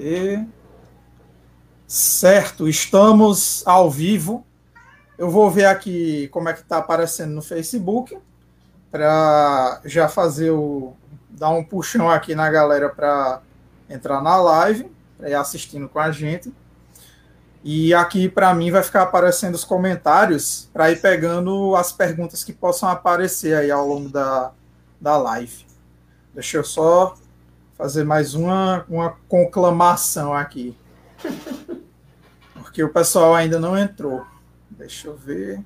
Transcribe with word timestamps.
E... 0.00 0.46
Certo, 1.86 2.66
estamos 2.66 3.62
ao 3.66 3.90
vivo. 3.90 4.46
Eu 5.18 5.28
vou 5.28 5.50
ver 5.50 5.66
aqui 5.66 6.26
como 6.28 6.48
é 6.48 6.54
que 6.54 6.60
está 6.60 6.78
aparecendo 6.78 7.32
no 7.32 7.42
Facebook 7.42 8.18
para 8.90 9.82
já 9.84 10.08
fazer 10.08 10.52
o 10.52 10.94
dar 11.28 11.50
um 11.50 11.62
puxão 11.62 12.08
aqui 12.08 12.34
na 12.34 12.50
galera 12.50 12.88
para 12.88 13.42
entrar 13.90 14.22
na 14.22 14.36
live, 14.36 14.90
para 15.18 15.28
ir 15.28 15.34
assistindo 15.34 15.86
com 15.86 15.98
a 15.98 16.10
gente. 16.10 16.50
E 17.62 17.92
aqui 17.92 18.26
para 18.26 18.54
mim 18.54 18.70
vai 18.70 18.82
ficar 18.82 19.02
aparecendo 19.02 19.54
os 19.54 19.64
comentários 19.64 20.70
para 20.72 20.90
ir 20.90 21.02
pegando 21.02 21.76
as 21.76 21.92
perguntas 21.92 22.42
que 22.42 22.54
possam 22.54 22.88
aparecer 22.88 23.54
aí 23.54 23.70
ao 23.70 23.86
longo 23.86 24.08
da, 24.08 24.52
da 24.98 25.18
live. 25.18 25.66
Deixa 26.32 26.56
eu 26.56 26.64
só 26.64 27.14
fazer 27.80 28.04
mais 28.04 28.34
uma, 28.34 28.84
uma 28.90 29.16
conclamação 29.26 30.34
aqui. 30.34 30.76
Porque 32.52 32.84
o 32.84 32.90
pessoal 32.90 33.34
ainda 33.34 33.58
não 33.58 33.76
entrou. 33.76 34.22
Deixa 34.68 35.08
eu 35.08 35.16
ver 35.16 35.64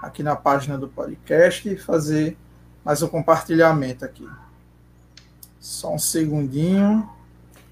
aqui 0.00 0.22
na 0.22 0.34
página 0.34 0.78
do 0.78 0.88
podcast 0.88 1.68
e 1.68 1.76
fazer 1.76 2.34
mais 2.82 3.02
um 3.02 3.08
compartilhamento 3.08 4.06
aqui. 4.06 4.26
Só 5.60 5.92
um 5.92 5.98
segundinho. 5.98 7.06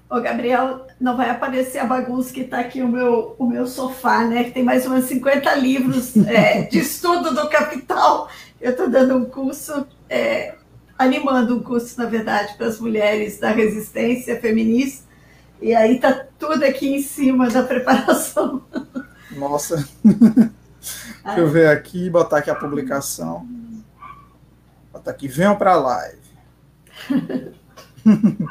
Ô, 0.07 0.21
Gabriel, 0.21 0.85
não 1.01 1.17
vai 1.17 1.31
aparecer 1.31 1.79
a 1.79 1.85
bagunça 1.85 2.31
que 2.31 2.41
está 2.41 2.59
aqui 2.59 2.83
o 2.83 2.87
meu, 2.87 3.35
o 3.39 3.47
meu 3.47 3.65
sofá, 3.65 4.23
né? 4.23 4.43
Que 4.43 4.51
tem 4.51 4.63
mais 4.63 4.85
umas 4.85 5.05
50 5.05 5.55
livros 5.55 6.15
é, 6.27 6.61
de 6.61 6.77
estudo 6.77 7.33
do 7.33 7.49
Capital. 7.49 8.29
Eu 8.61 8.69
estou 8.69 8.87
dando 8.87 9.15
um 9.15 9.25
curso, 9.25 9.87
é, 10.07 10.53
animando 10.97 11.55
um 11.55 11.63
curso, 11.63 11.97
na 11.99 12.05
verdade, 12.05 12.55
para 12.57 12.67
as 12.67 12.79
mulheres 12.79 13.39
da 13.39 13.51
resistência 13.51 14.39
feminista. 14.39 15.05
E 15.61 15.73
aí 15.73 15.95
está 15.95 16.25
tudo 16.37 16.63
aqui 16.63 16.93
em 16.93 17.01
cima 17.01 17.49
da 17.49 17.63
preparação. 17.63 18.63
Nossa. 19.31 19.87
Deixa 21.25 21.39
eu 21.39 21.49
ver 21.49 21.67
aqui, 21.69 22.09
botar 22.09 22.37
aqui 22.37 22.49
a 22.49 22.55
publicação. 22.55 23.47
Botar 24.93 25.11
aqui, 25.11 25.27
venham 25.27 25.55
para 25.55 25.73
a 25.73 25.75
live. 25.75 26.27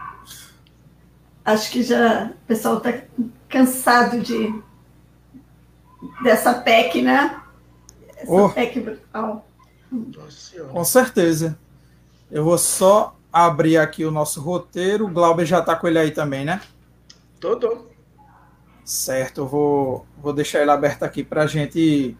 acho 1.44 1.70
que 1.70 1.82
já 1.82 2.26
o 2.26 2.46
pessoal 2.46 2.78
está 2.78 2.92
cansado 3.48 4.20
de 4.20 4.52
dessa 6.22 6.54
PEC, 6.54 7.02
né? 7.02 7.40
Essa 8.16 8.32
oh. 8.32 8.48
PEC 8.50 8.80
brutal. 8.80 9.48
Com 10.72 10.84
certeza. 10.84 11.56
Eu 12.30 12.44
vou 12.44 12.58
só 12.58 13.16
abrir 13.32 13.76
aqui 13.76 14.04
o 14.04 14.10
nosso 14.10 14.40
roteiro. 14.40 15.06
O 15.06 15.10
Glauber 15.10 15.44
já 15.44 15.60
está 15.60 15.76
com 15.76 15.86
ele 15.86 15.98
aí 15.98 16.10
também, 16.10 16.44
né? 16.44 16.60
Todo. 17.40 17.88
Certo, 18.84 19.42
eu 19.42 19.46
vou, 19.46 20.06
vou 20.16 20.32
deixar 20.32 20.62
ele 20.62 20.70
aberto 20.70 21.02
aqui 21.02 21.24
para 21.24 21.42
a 21.42 21.46
gente 21.46 22.16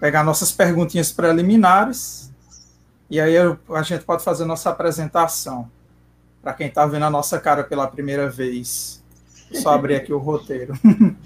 pegar 0.00 0.22
nossas 0.22 0.52
perguntinhas 0.52 1.10
preliminares. 1.10 2.32
E 3.10 3.20
aí 3.20 3.34
eu, 3.34 3.58
a 3.70 3.82
gente 3.82 4.04
pode 4.04 4.24
fazer 4.24 4.44
nossa 4.44 4.70
apresentação 4.70 5.70
para 6.42 6.52
quem 6.52 6.68
está 6.68 6.86
vendo 6.86 7.04
a 7.04 7.10
nossa 7.10 7.38
cara 7.40 7.64
pela 7.64 7.86
primeira 7.86 8.28
vez. 8.28 9.02
Vou 9.50 9.60
só 9.60 9.70
abrir 9.70 9.96
aqui 9.96 10.12
o 10.12 10.18
roteiro. 10.18 10.74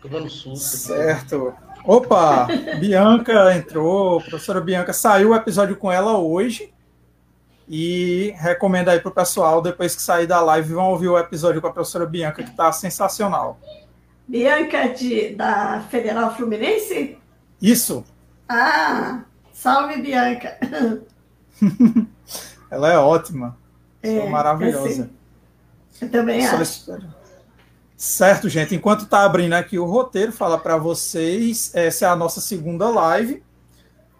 Tomando 0.00 0.30
susto. 0.30 0.76
Certo. 0.76 1.54
Opa, 1.84 2.46
Bianca 2.78 3.56
entrou, 3.56 4.20
professora 4.20 4.60
Bianca 4.60 4.92
saiu 4.92 5.30
o 5.30 5.34
episódio 5.34 5.76
com 5.76 5.90
ela 5.90 6.18
hoje. 6.18 6.72
E 7.68 8.32
recomendo 8.38 8.88
aí 8.88 8.98
para 8.98 9.10
o 9.10 9.14
pessoal, 9.14 9.60
depois 9.60 9.94
que 9.94 10.00
sair 10.00 10.26
da 10.26 10.40
live, 10.40 10.72
vão 10.72 10.90
ouvir 10.90 11.08
o 11.08 11.18
episódio 11.18 11.60
com 11.60 11.66
a 11.66 11.72
professora 11.72 12.06
Bianca, 12.06 12.42
que 12.42 12.50
está 12.50 12.72
sensacional. 12.72 13.60
Bianca 14.26 14.88
de, 14.88 15.34
da 15.34 15.84
Federal 15.90 16.34
Fluminense? 16.34 17.18
Isso. 17.60 18.04
Ah, 18.48 19.22
salve 19.52 20.00
Bianca. 20.00 20.58
ela 22.70 22.92
é 22.92 22.96
ótima. 22.96 23.56
É, 24.02 24.26
maravilhosa. 24.28 24.88
Assim, 24.88 25.10
eu 26.00 26.10
também 26.10 26.46
acho. 26.46 26.98
Certo, 27.96 28.48
gente. 28.48 28.74
Enquanto 28.74 29.02
está 29.02 29.24
abrindo 29.24 29.54
aqui 29.54 29.78
o 29.78 29.84
roteiro, 29.84 30.32
fala 30.32 30.56
para 30.56 30.76
vocês, 30.78 31.72
essa 31.74 32.06
é 32.06 32.08
a 32.08 32.16
nossa 32.16 32.40
segunda 32.40 32.88
live 32.88 33.42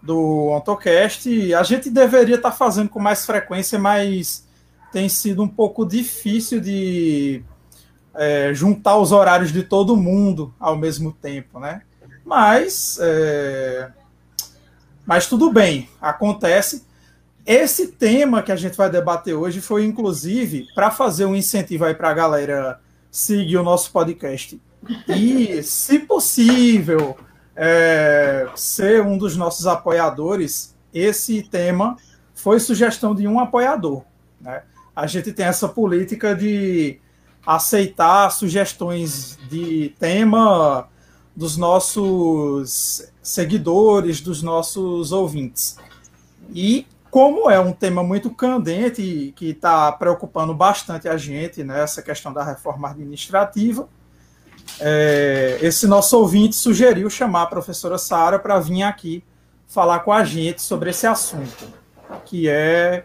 do 0.09 0.51
AutoCast. 0.55 1.53
A 1.53 1.63
gente 1.63 1.91
deveria 1.91 2.37
estar 2.37 2.51
tá 2.51 2.57
fazendo 2.57 2.89
com 2.89 2.99
mais 2.99 3.27
frequência, 3.27 3.79
mas 3.79 4.49
tem 4.91 5.07
sido 5.07 5.43
um 5.43 5.49
pouco 5.49 5.85
difícil 5.85 6.61
de 6.63 7.43
é, 8.15 8.55
juntar 8.55 8.97
os 8.97 9.13
horários 9.13 9.53
de 9.53 9.63
todo 9.63 9.95
mundo 9.99 10.55
ao 10.59 10.79
mesmo 10.79 11.13
tempo, 11.13 11.61
né? 11.61 11.83
Mas, 12.25 12.99
é, 13.03 13.91
mas 15.05 15.27
tudo 15.27 15.53
bem, 15.53 15.91
acontece. 16.01 16.87
Esse 17.45 17.89
tema 17.89 18.43
que 18.43 18.51
a 18.51 18.57
gente 18.57 18.79
vai 18.79 18.89
debater 18.89 19.35
hoje 19.35 19.61
foi, 19.61 19.85
inclusive, 19.85 20.69
para 20.75 20.91
fazer 20.91 21.27
um 21.27 21.37
incentivo 21.37 21.85
aí 21.85 21.95
para 21.95 22.09
a 22.09 22.15
galera 22.15 22.81
seguir 23.11 23.59
o 23.59 23.63
nosso 23.63 23.93
podcast. 23.93 24.59
E, 25.07 25.63
se 25.63 25.99
possível, 25.99 27.15
é, 27.61 28.49
ser 28.55 29.03
um 29.03 29.19
dos 29.19 29.37
nossos 29.37 29.67
apoiadores, 29.67 30.77
esse 30.95 31.43
tema 31.43 31.97
foi 32.33 32.61
sugestão 32.61 33.17
de 33.17 33.27
um 33.27 33.41
apoiador. 33.41 34.05
Né? 34.41 34.63
A 34.95 35.09
gente 35.09 35.33
tem 35.33 35.45
essa 35.45 35.69
política 35.69 36.37
de 36.37 37.01
aceitar 37.45 38.31
sugestões 38.31 39.37
de 39.51 39.93
tema 39.99 40.89
dos 41.35 41.57
nossos 41.57 43.11
seguidores, 43.21 44.21
dos 44.21 44.41
nossos 44.41 45.11
ouvintes. 45.11 45.79
E 46.55 46.87
como 47.11 47.51
é 47.51 47.59
um 47.59 47.73
tema 47.73 48.05
muito 48.05 48.31
candente 48.31 49.33
que 49.35 49.51
está 49.51 49.91
preocupando 49.91 50.55
bastante 50.55 51.09
a 51.09 51.17
gente 51.17 51.65
né, 51.65 51.85
questão 52.05 52.33
da 52.33 52.45
reforma 52.45 52.91
administrativa, 52.91 53.89
é, 54.81 55.59
esse 55.61 55.87
nosso 55.87 56.17
ouvinte 56.19 56.55
sugeriu 56.55 57.09
chamar 57.11 57.43
a 57.43 57.47
professora 57.47 57.99
Sara 57.99 58.39
para 58.39 58.59
vir 58.59 58.83
aqui 58.83 59.25
falar 59.67 60.01
com 60.01 60.13
a 60.13 60.25
gente 60.25 60.63
sobre 60.63 60.91
esse 60.91 61.07
assunto, 61.07 61.67
que 62.25 62.49
é 62.49 63.05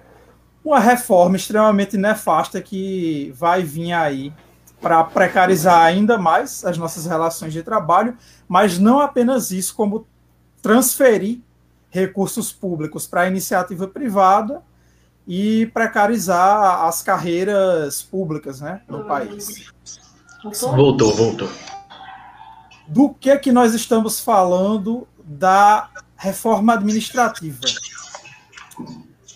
uma 0.64 0.80
reforma 0.80 1.36
extremamente 1.36 1.98
nefasta 1.98 2.62
que 2.62 3.34
vai 3.36 3.64
vir 3.64 3.92
aí 3.92 4.34
para 4.80 5.04
precarizar 5.04 5.82
ainda 5.82 6.18
mais 6.18 6.64
as 6.66 6.78
nossas 6.78 7.06
relações 7.06 7.54
de 7.54 7.64
trabalho, 7.64 8.18
mas 8.48 8.78
não 8.78 9.00
apenas 9.00 9.52
isso, 9.52 9.76
como 9.76 10.06
transferir 10.62 11.40
recursos 11.90 12.52
públicos 12.52 13.06
para 13.06 13.22
a 13.22 13.28
iniciativa 13.28 13.88
privada 13.88 14.62
e 15.28 15.68
precarizar 15.68 16.86
as 16.86 17.02
carreiras 17.02 18.02
públicas 18.02 18.60
né, 18.60 18.82
no 18.88 19.06
país. 19.06 19.72
Voltou, 20.44 21.14
voltou. 21.14 21.50
Do 22.88 23.14
que 23.14 23.38
que 23.38 23.52
nós 23.52 23.74
estamos 23.74 24.20
falando 24.20 25.08
da 25.24 25.90
reforma 26.18 26.74
administrativa? 26.74 27.62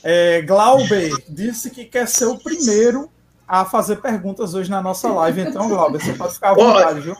É, 0.03 0.41
Glauber 0.41 1.11
disse 1.29 1.69
que 1.69 1.85
quer 1.85 2.07
ser 2.07 2.25
o 2.25 2.37
primeiro 2.37 3.09
a 3.47 3.63
fazer 3.63 3.97
perguntas 3.97 4.53
hoje 4.53 4.69
na 4.69 4.81
nossa 4.81 5.07
live. 5.09 5.41
Então, 5.41 5.69
Glauber, 5.69 5.99
você 5.99 6.13
pode 6.13 6.33
ficar 6.33 6.51
à 6.51 6.53
vontade, 6.53 6.99
viu? 6.99 7.15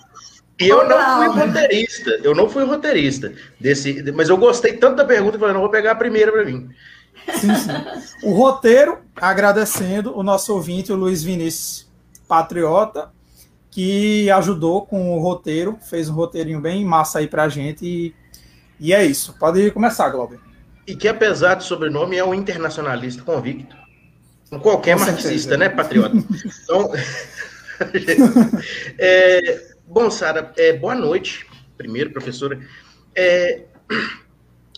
E 0.59 0.68
eu 0.68 0.88
não 0.88 1.18
fui 1.18 1.28
roteirista, 1.28 2.09
eu 2.24 2.36
não 2.36 2.50
fui 2.50 2.64
roteirista 2.66 3.34
desse, 3.59 4.12
mas 4.12 4.28
eu 4.28 4.38
gostei 4.38 4.74
tanto 4.74 4.96
da 4.96 5.06
pergunta 5.06 5.34
que 5.34 5.40
falei, 5.40 5.54
não 5.54 5.62
vou 5.62 5.69
pegar 5.69 5.92
a 5.92 5.96
primeira 5.96 6.31
para 6.31 6.44
mim. 6.44 6.69
Sim, 7.36 7.56
sim. 7.56 7.72
O 8.24 8.34
roteiro, 8.34 9.00
agradecendo 9.16 10.18
o 10.18 10.24
nosso 10.24 10.54
ouvinte, 10.54 10.92
o 10.92 10.96
Luiz 10.96 11.24
Vinícius 11.24 11.88
Patriota, 12.28 13.12
que 13.78 14.28
ajudou 14.32 14.88
com 14.88 15.16
o 15.16 15.19
roteiro, 15.19 15.78
fez 15.88 16.10
um 16.10 16.16
roteirinho 16.16 16.60
bem 16.60 16.84
massa 16.84 17.19
aí 17.19 17.28
pra 17.28 17.48
gente. 17.48 17.86
E, 17.86 18.16
e 18.80 18.92
é 18.92 19.06
isso. 19.06 19.36
Pode 19.38 19.69
começar, 19.69 20.10
Glauber. 20.10 20.40
E 20.88 20.96
que, 20.96 21.07
apesar 21.07 21.54
do 21.54 21.63
sobrenome, 21.63 22.18
é 22.18 22.25
um 22.25 22.34
internacionalista 22.34 23.22
convicto. 23.22 23.75
Qualquer 24.63 24.98
com 24.98 25.01
marxista, 25.06 25.30
certeza. 25.30 25.57
né, 25.57 25.69
patriota? 25.69 26.18
Então, 26.63 26.92
é, 28.98 29.62
Bom, 29.86 30.10
Sara, 30.10 30.51
é, 30.57 30.74
boa 30.74 30.96
noite. 30.96 31.46
Primeiro, 31.78 32.10
professora. 32.10 32.60
É, 33.13 33.62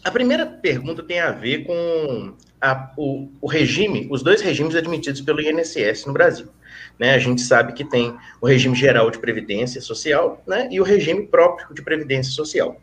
a 0.03 0.11
primeira 0.11 0.45
pergunta 0.45 1.03
tem 1.03 1.21
a 1.21 1.31
ver 1.31 1.63
com 1.63 2.33
a, 2.59 2.91
o, 2.97 3.31
o, 3.39 3.47
regime, 3.47 4.09
os 4.11 4.21
dois 4.21 4.41
regimes 4.41 4.75
admitidos 4.75 5.21
pelo 5.21 5.39
INSS 5.39 6.05
no 6.05 6.11
Brasil. 6.11 6.49
Né? 6.99 7.13
A 7.13 7.19
gente 7.19 7.41
sabe 7.41 7.73
que 7.73 7.83
tem 7.83 8.15
o 8.41 8.47
regime 8.47 8.75
geral 8.75 9.09
de 9.09 9.17
previdência 9.17 9.79
social 9.81 10.43
né? 10.45 10.67
e 10.69 10.79
o 10.79 10.83
regime 10.83 11.25
próprio 11.25 11.73
de 11.73 11.81
previdência 11.81 12.31
social. 12.31 12.79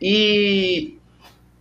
E 0.00 0.96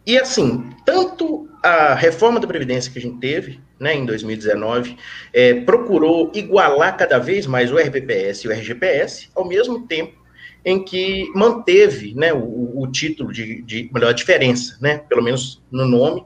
e 0.05 0.19
assim, 0.19 0.69
tanto 0.85 1.49
a 1.63 1.95
reforma 1.95 2.39
da 2.39 2.45
Previdência 2.45 2.91
que 2.91 2.99
a 2.99 3.01
gente 3.01 3.17
teve, 3.17 3.59
né, 3.79 3.95
em 3.95 4.05
2019, 4.05 4.97
é, 5.33 5.55
procurou 5.61 6.31
igualar 6.35 6.95
cada 6.95 7.17
vez 7.17 7.47
mais 7.47 7.71
o 7.71 7.77
RPPS 7.77 8.43
e 8.43 8.47
o 8.47 8.51
RGPS, 8.51 9.29
ao 9.33 9.47
mesmo 9.47 9.87
tempo 9.87 10.23
em 10.63 10.83
que 10.83 11.31
manteve 11.35 12.13
né, 12.15 12.33
o, 12.33 12.81
o 12.81 12.87
título 12.91 13.31
de, 13.31 13.61
de, 13.63 13.89
melhor, 13.91 14.09
a 14.09 14.13
diferença, 14.13 14.77
né, 14.79 14.99
pelo 14.99 15.23
menos 15.23 15.61
no 15.71 15.85
nome, 15.87 16.23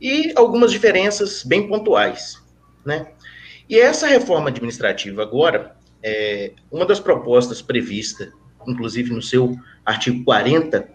e 0.00 0.32
algumas 0.36 0.72
diferenças 0.72 1.44
bem 1.44 1.68
pontuais. 1.68 2.40
Né? 2.84 3.06
E 3.70 3.78
essa 3.78 4.08
reforma 4.08 4.48
administrativa 4.48 5.22
agora, 5.22 5.76
é, 6.02 6.54
uma 6.72 6.84
das 6.84 6.98
propostas 6.98 7.62
prevista, 7.62 8.32
inclusive 8.66 9.12
no 9.12 9.22
seu 9.22 9.56
artigo 9.86 10.24
40, 10.24 10.88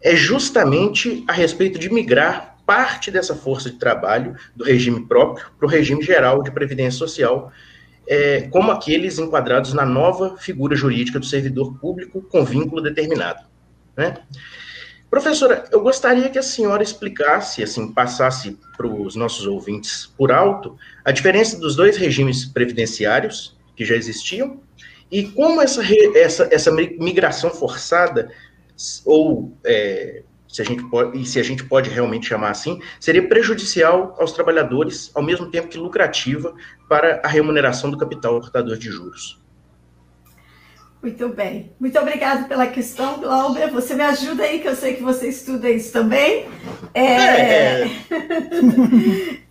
é 0.00 0.14
justamente 0.14 1.24
a 1.26 1.32
respeito 1.32 1.80
de 1.80 1.92
migrar 1.92 2.56
parte 2.64 3.10
dessa 3.10 3.34
força 3.34 3.70
de 3.70 3.76
trabalho 3.76 4.36
do 4.54 4.62
regime 4.62 5.04
próprio 5.04 5.46
para 5.58 5.66
o 5.66 5.68
regime 5.68 6.00
geral 6.00 6.44
de 6.44 6.52
previdência 6.52 6.96
social, 6.96 7.50
é, 8.06 8.42
como 8.42 8.70
aqueles 8.70 9.18
enquadrados 9.18 9.72
na 9.72 9.84
nova 9.84 10.36
figura 10.36 10.76
jurídica 10.76 11.18
do 11.18 11.26
servidor 11.26 11.76
público 11.80 12.22
com 12.22 12.44
vínculo 12.44 12.80
determinado. 12.80 13.40
Né? 13.96 14.16
Professora, 15.12 15.66
eu 15.70 15.82
gostaria 15.82 16.30
que 16.30 16.38
a 16.38 16.42
senhora 16.42 16.82
explicasse, 16.82 17.62
assim, 17.62 17.92
passasse 17.92 18.58
para 18.74 18.86
os 18.86 19.14
nossos 19.14 19.46
ouvintes 19.46 20.06
por 20.16 20.32
alto, 20.32 20.74
a 21.04 21.12
diferença 21.12 21.58
dos 21.58 21.76
dois 21.76 21.98
regimes 21.98 22.46
previdenciários 22.46 23.54
que 23.76 23.84
já 23.84 23.94
existiam 23.94 24.58
e 25.10 25.24
como 25.24 25.60
essa, 25.60 25.82
essa, 26.14 26.48
essa 26.50 26.72
migração 26.72 27.50
forçada 27.50 28.30
ou 29.04 29.54
é, 29.66 30.22
se 30.48 30.62
a 30.62 30.64
gente 30.64 30.82
pode, 30.88 31.20
e 31.20 31.26
se 31.26 31.38
a 31.38 31.42
gente 31.42 31.62
pode 31.62 31.90
realmente 31.90 32.28
chamar 32.28 32.48
assim, 32.48 32.80
seria 32.98 33.28
prejudicial 33.28 34.16
aos 34.18 34.32
trabalhadores, 34.32 35.10
ao 35.14 35.22
mesmo 35.22 35.50
tempo 35.50 35.68
que 35.68 35.76
lucrativa 35.76 36.54
para 36.88 37.20
a 37.22 37.28
remuneração 37.28 37.90
do 37.90 37.98
capital 37.98 38.40
portador 38.40 38.78
de 38.78 38.90
juros. 38.90 39.41
Muito 41.02 41.28
bem. 41.30 41.74
Muito 41.80 41.98
obrigado 41.98 42.46
pela 42.46 42.68
questão, 42.68 43.18
Glauber. 43.18 43.68
Você 43.72 43.92
me 43.94 44.04
ajuda 44.04 44.44
aí, 44.44 44.60
que 44.60 44.68
eu 44.68 44.76
sei 44.76 44.94
que 44.94 45.02
você 45.02 45.28
estuda 45.28 45.68
isso 45.68 45.92
também. 45.92 46.46
É... 46.94 47.02
é... 47.02 47.90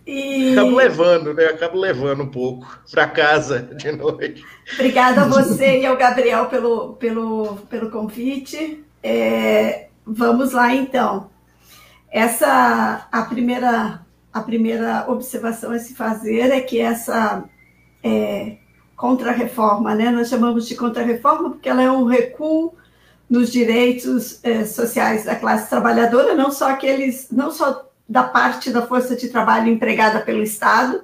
e... 0.06 0.52
Acabo 0.52 0.74
levando, 0.74 1.34
né? 1.34 1.44
Acabo 1.44 1.78
levando 1.78 2.22
um 2.22 2.30
pouco 2.30 2.80
para 2.90 3.06
casa 3.06 3.68
de 3.76 3.92
noite. 3.92 4.42
Obrigada 4.72 5.22
a 5.22 5.28
você 5.28 5.80
e 5.80 5.84
ao 5.84 5.98
Gabriel 5.98 6.46
pelo, 6.46 6.94
pelo, 6.94 7.56
pelo 7.68 7.90
convite. 7.90 8.82
É, 9.02 9.88
vamos 10.06 10.52
lá 10.52 10.74
então. 10.74 11.30
Essa 12.10 13.08
a 13.12 13.22
primeira 13.24 14.06
a 14.32 14.40
primeira 14.40 15.04
observação 15.08 15.72
a 15.72 15.78
se 15.78 15.94
fazer 15.94 16.50
é 16.50 16.60
que 16.62 16.80
essa 16.80 17.44
é, 18.02 18.56
contra-reforma, 18.96 19.94
né? 19.94 20.10
Nós 20.10 20.28
chamamos 20.28 20.66
de 20.66 20.74
contra-reforma 20.74 21.50
porque 21.50 21.68
ela 21.68 21.82
é 21.82 21.90
um 21.90 22.04
recuo 22.04 22.74
nos 23.28 23.50
direitos 23.50 24.38
é, 24.44 24.64
sociais 24.64 25.24
da 25.24 25.34
classe 25.34 25.68
trabalhadora, 25.68 26.34
não 26.34 26.50
só 26.50 26.70
aqueles, 26.70 27.28
não 27.30 27.50
só 27.50 27.88
da 28.08 28.22
parte 28.22 28.70
da 28.70 28.86
força 28.86 29.16
de 29.16 29.28
trabalho 29.28 29.68
empregada 29.68 30.20
pelo 30.20 30.42
Estado, 30.42 31.02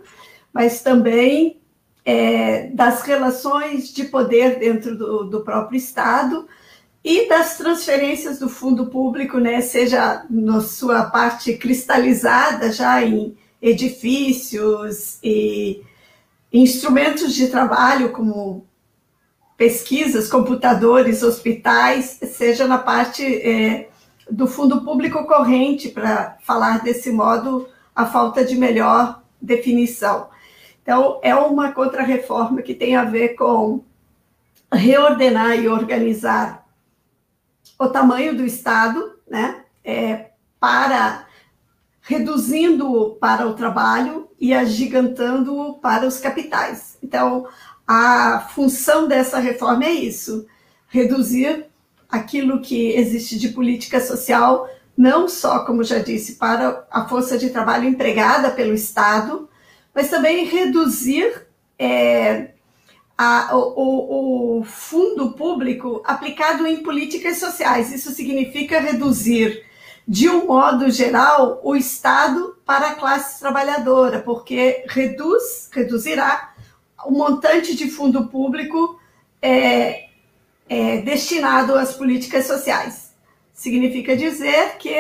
mas 0.53 0.83
também 0.83 1.59
é, 2.05 2.69
das 2.69 3.03
relações 3.03 3.93
de 3.93 4.05
poder 4.05 4.59
dentro 4.59 4.97
do, 4.97 5.25
do 5.25 5.41
próprio 5.41 5.79
Estado, 5.79 6.47
e 7.05 7.29
das 7.29 7.57
transferências 7.57 8.39
do 8.39 8.49
fundo 8.49 8.87
público, 8.87 9.39
né, 9.39 9.61
seja 9.61 10.27
na 10.29 10.61
sua 10.61 11.05
parte 11.05 11.55
cristalizada 11.55 12.73
já 12.73 13.03
em 13.03 13.37
edifícios 13.63 15.19
e 15.23 15.83
instrumentos 16.53 17.35
de 17.35 17.49
trabalho 17.49 18.11
como 18.11 18.67
pesquisas, 19.57 20.29
computadores, 20.29 21.23
hospitais, 21.23 22.19
seja 22.23 22.67
na 22.67 22.79
parte 22.79 23.25
é, 23.25 23.89
do 24.31 24.47
fundo 24.47 24.83
público 24.83 25.25
corrente, 25.25 25.89
para 25.89 26.37
falar 26.43 26.83
desse 26.83 27.11
modo 27.11 27.69
a 27.95 28.07
falta 28.07 28.45
de 28.45 28.55
melhor 28.55 29.23
definição. 29.41 30.29
Então, 30.83 31.19
é 31.23 31.35
uma 31.35 31.73
contrarreforma 31.73 32.63
que 32.63 32.75
tem 32.75 32.97
a 32.97 33.05
ver 33.05 33.31
com 33.31 33.85
reordenar 34.73 35.59
e 35.59 35.69
organizar 35.69 36.67
o 37.79 37.89
tamanho 37.89 38.37
do 38.37 38.45
Estado, 38.45 39.19
né, 39.29 39.65
é, 39.85 40.31
para 40.61 41.27
reduzindo 42.01 43.17
para 43.21 43.47
o 43.47 43.55
trabalho 43.55 44.28
e 44.41 44.55
agigantando 44.55 45.79
para 45.83 46.07
os 46.07 46.19
capitais. 46.19 46.97
Então, 47.03 47.47
a 47.87 48.49
função 48.55 49.09
dessa 49.09 49.39
reforma 49.39 49.85
é 49.85 49.93
isso: 49.93 50.47
reduzir 50.89 51.67
aquilo 52.09 52.61
que 52.61 52.93
existe 52.93 53.39
de 53.39 53.49
política 53.49 54.01
social, 54.01 54.69
não 54.97 55.29
só, 55.29 55.65
como 55.65 55.85
já 55.85 55.99
disse, 55.99 56.37
para 56.37 56.87
a 56.91 57.07
força 57.07 57.39
de 57.39 57.51
trabalho 57.51 57.89
empregada 57.89 58.51
pelo 58.51 58.75
Estado, 58.75 59.49
mas 59.95 60.11
também 60.11 60.45
reduzir 60.45 61.47
é, 61.79 62.51
a, 63.17 63.57
o, 63.57 64.59
o, 64.59 64.65
fundo 64.65 65.33
público 65.33 66.03
aplicado 66.05 66.67
em 66.67 66.83
políticas 66.83 67.39
sociais. 67.39 67.93
Isso 67.93 68.11
significa 68.11 68.81
reduzir, 68.81 69.65
de 70.07 70.29
um 70.29 70.47
modo 70.47 70.91
geral, 70.91 71.61
o 71.63 71.75
Estado 71.75 72.58
para 72.69 72.89
a 72.89 72.95
classe 72.97 73.41
trabalhadora, 73.41 74.21
porque 74.21 74.85
reduz, 74.89 75.71
reduzirá 75.73 76.53
o 77.07 77.11
montante 77.11 77.75
de 77.75 77.91
fundo 77.91 78.29
público 78.29 79.01
é, 79.41 80.09
é, 80.69 80.99
destinado 80.99 81.75
às 81.77 81.95
políticas 81.95 82.47
sociais. 82.47 83.15
Significa 83.55 84.15
dizer 84.15 84.77
que 84.77 84.95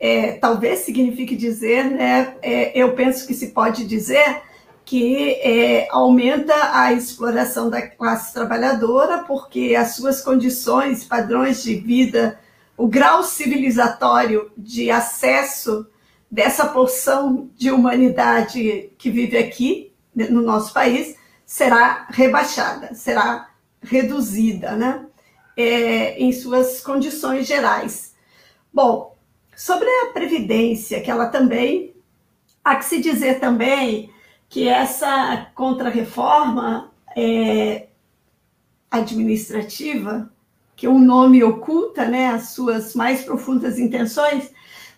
é, 0.00 0.32
talvez 0.32 0.80
signifique 0.80 1.36
dizer, 1.36 1.84
né, 1.84 2.34
é, 2.42 2.76
eu 2.76 2.92
penso 2.94 3.24
que 3.24 3.34
se 3.34 3.52
pode 3.52 3.84
dizer 3.84 4.42
que 4.84 5.30
é, 5.42 5.86
aumenta 5.92 6.76
a 6.76 6.92
exploração 6.92 7.70
da 7.70 7.82
classe 7.82 8.34
trabalhadora, 8.34 9.18
porque 9.18 9.76
as 9.78 9.94
suas 9.94 10.20
condições, 10.20 11.04
padrões 11.04 11.62
de 11.62 11.76
vida, 11.76 12.36
o 12.76 12.88
grau 12.88 13.22
civilizatório 13.22 14.50
de 14.58 14.90
acesso 14.90 15.86
dessa 16.34 16.66
porção 16.66 17.48
de 17.54 17.70
humanidade 17.70 18.90
que 18.98 19.08
vive 19.08 19.38
aqui 19.38 19.92
né, 20.12 20.26
no 20.26 20.42
nosso 20.42 20.74
país 20.74 21.16
será 21.46 22.08
rebaixada, 22.10 22.92
será 22.92 23.50
reduzida, 23.80 24.72
né? 24.72 25.06
É, 25.56 26.18
em 26.18 26.32
suas 26.32 26.80
condições 26.80 27.46
gerais. 27.46 28.16
Bom, 28.72 29.16
sobre 29.56 29.88
a 29.88 30.10
previdência, 30.12 31.00
que 31.00 31.08
ela 31.08 31.28
também 31.28 31.94
há 32.64 32.74
que 32.74 32.84
se 32.84 33.00
dizer 33.00 33.38
também 33.38 34.10
que 34.48 34.66
essa 34.66 35.52
contrarreforma 35.54 36.90
é, 37.16 37.86
administrativa, 38.90 40.28
que 40.74 40.88
o 40.88 40.98
nome 40.98 41.44
oculta 41.44 42.08
né, 42.08 42.30
as 42.30 42.48
suas 42.48 42.92
mais 42.96 43.22
profundas 43.22 43.78
intenções, 43.78 44.50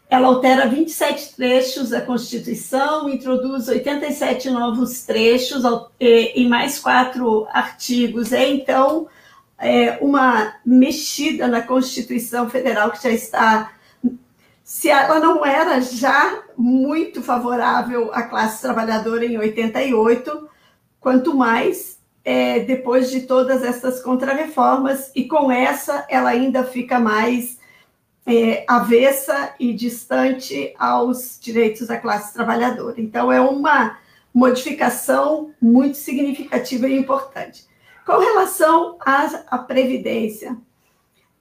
ela 0.08 0.28
altera 0.28 0.68
27 0.68 1.34
trechos 1.34 1.90
da 1.90 2.00
Constituição, 2.00 3.08
introduz 3.08 3.68
87 3.68 4.50
novos 4.50 5.02
trechos 5.02 5.64
e 5.98 6.46
mais 6.46 6.78
quatro 6.78 7.46
artigos. 7.50 8.32
É, 8.32 8.48
então, 8.48 9.08
é 9.58 9.98
uma 10.00 10.54
mexida 10.64 11.48
na 11.48 11.60
Constituição 11.60 12.48
Federal 12.48 12.90
que 12.92 13.02
já 13.02 13.10
está 13.10 13.72
se 14.62 14.90
ela 14.90 15.20
não 15.20 15.46
era 15.46 15.80
já 15.80 16.42
muito 16.56 17.22
favorável 17.22 18.12
à 18.12 18.24
classe 18.24 18.60
trabalhadora 18.60 19.24
em 19.24 19.38
88, 19.38 20.48
quanto 20.98 21.36
mais 21.36 22.00
é, 22.24 22.58
depois 22.58 23.08
de 23.08 23.20
todas 23.20 23.62
essas 23.62 24.02
contrarreformas, 24.02 25.12
e 25.14 25.28
com 25.28 25.52
essa 25.52 26.04
ela 26.10 26.30
ainda 26.30 26.64
fica 26.64 26.98
mais 26.98 27.55
é, 28.26 28.64
avessa 28.66 29.54
e 29.60 29.72
distante 29.72 30.74
aos 30.78 31.38
direitos 31.40 31.86
da 31.86 31.96
classe 31.96 32.34
trabalhadora. 32.34 33.00
Então, 33.00 33.30
é 33.30 33.40
uma 33.40 33.96
modificação 34.34 35.54
muito 35.62 35.96
significativa 35.96 36.88
e 36.88 36.98
importante. 36.98 37.64
Com 38.04 38.18
relação 38.18 38.96
à, 39.00 39.26
à 39.48 39.58
Previdência, 39.58 40.56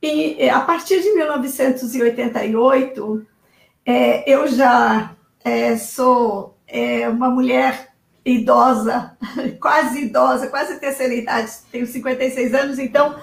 e 0.02 0.36
é, 0.40 0.50
a 0.52 0.62
partir 0.62 1.02
de 1.02 1.14
1988, 1.14 3.28
é, 3.86 4.32
eu 4.32 4.48
já 4.48 5.14
é, 5.44 5.76
sou 5.78 6.56
é, 6.68 7.10
uma 7.10 7.30
mulher 7.30 7.90
idosa, 8.24 9.18
quase 9.60 10.06
idosa, 10.06 10.48
quase 10.48 10.80
terceira 10.80 11.14
idade, 11.14 11.52
tenho 11.72 11.86
56 11.86 12.54
anos, 12.54 12.80
então 12.80 13.20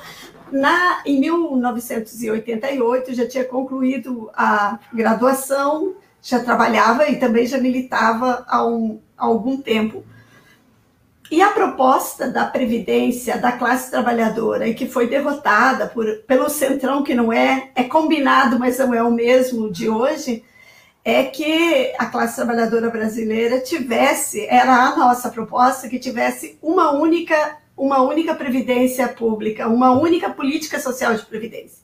na, 0.53 1.03
em 1.05 1.19
1988, 1.21 3.15
já 3.15 3.27
tinha 3.27 3.45
concluído 3.45 4.31
a 4.35 4.79
graduação, 4.93 5.95
já 6.21 6.39
trabalhava 6.41 7.09
e 7.09 7.17
também 7.17 7.47
já 7.47 7.59
militava 7.59 8.45
há, 8.49 8.65
um, 8.67 9.01
há 9.17 9.25
algum 9.25 9.57
tempo. 9.57 10.05
E 11.31 11.41
a 11.41 11.49
proposta 11.49 12.31
da 12.31 12.45
Previdência 12.45 13.39
da 13.39 13.53
classe 13.53 13.91
trabalhadora, 13.91 14.69
e 14.69 14.75
que 14.75 14.87
foi 14.87 15.09
derrotada 15.09 15.87
por, 15.87 16.07
pelo 16.27 16.51
Centrão, 16.51 17.03
que 17.03 17.15
não 17.15 17.33
é, 17.33 17.71
é 17.75 17.85
combinado, 17.85 18.59
mas 18.59 18.79
não 18.79 18.93
é 18.93 19.03
o 19.03 19.11
mesmo 19.11 19.73
de 19.73 19.89
hoje, 19.89 20.45
é 21.05 21.25
que 21.25 21.93
a 21.99 22.07
classe 22.07 22.37
trabalhadora 22.37 22.91
brasileira 22.91 23.61
tivesse, 23.61 24.47
era 24.47 24.75
a 24.75 24.97
nossa 24.97 25.31
proposta, 25.31 25.89
que 25.89 25.99
tivesse 25.99 26.59
uma 26.63 26.93
única, 26.93 27.57
uma 27.83 28.01
única 28.01 28.33
previdência 28.33 29.09
pública, 29.09 29.67
uma 29.67 29.91
única 29.91 30.31
política 30.31 30.79
social 30.79 31.15
de 31.15 31.27
previdência. 31.27 31.83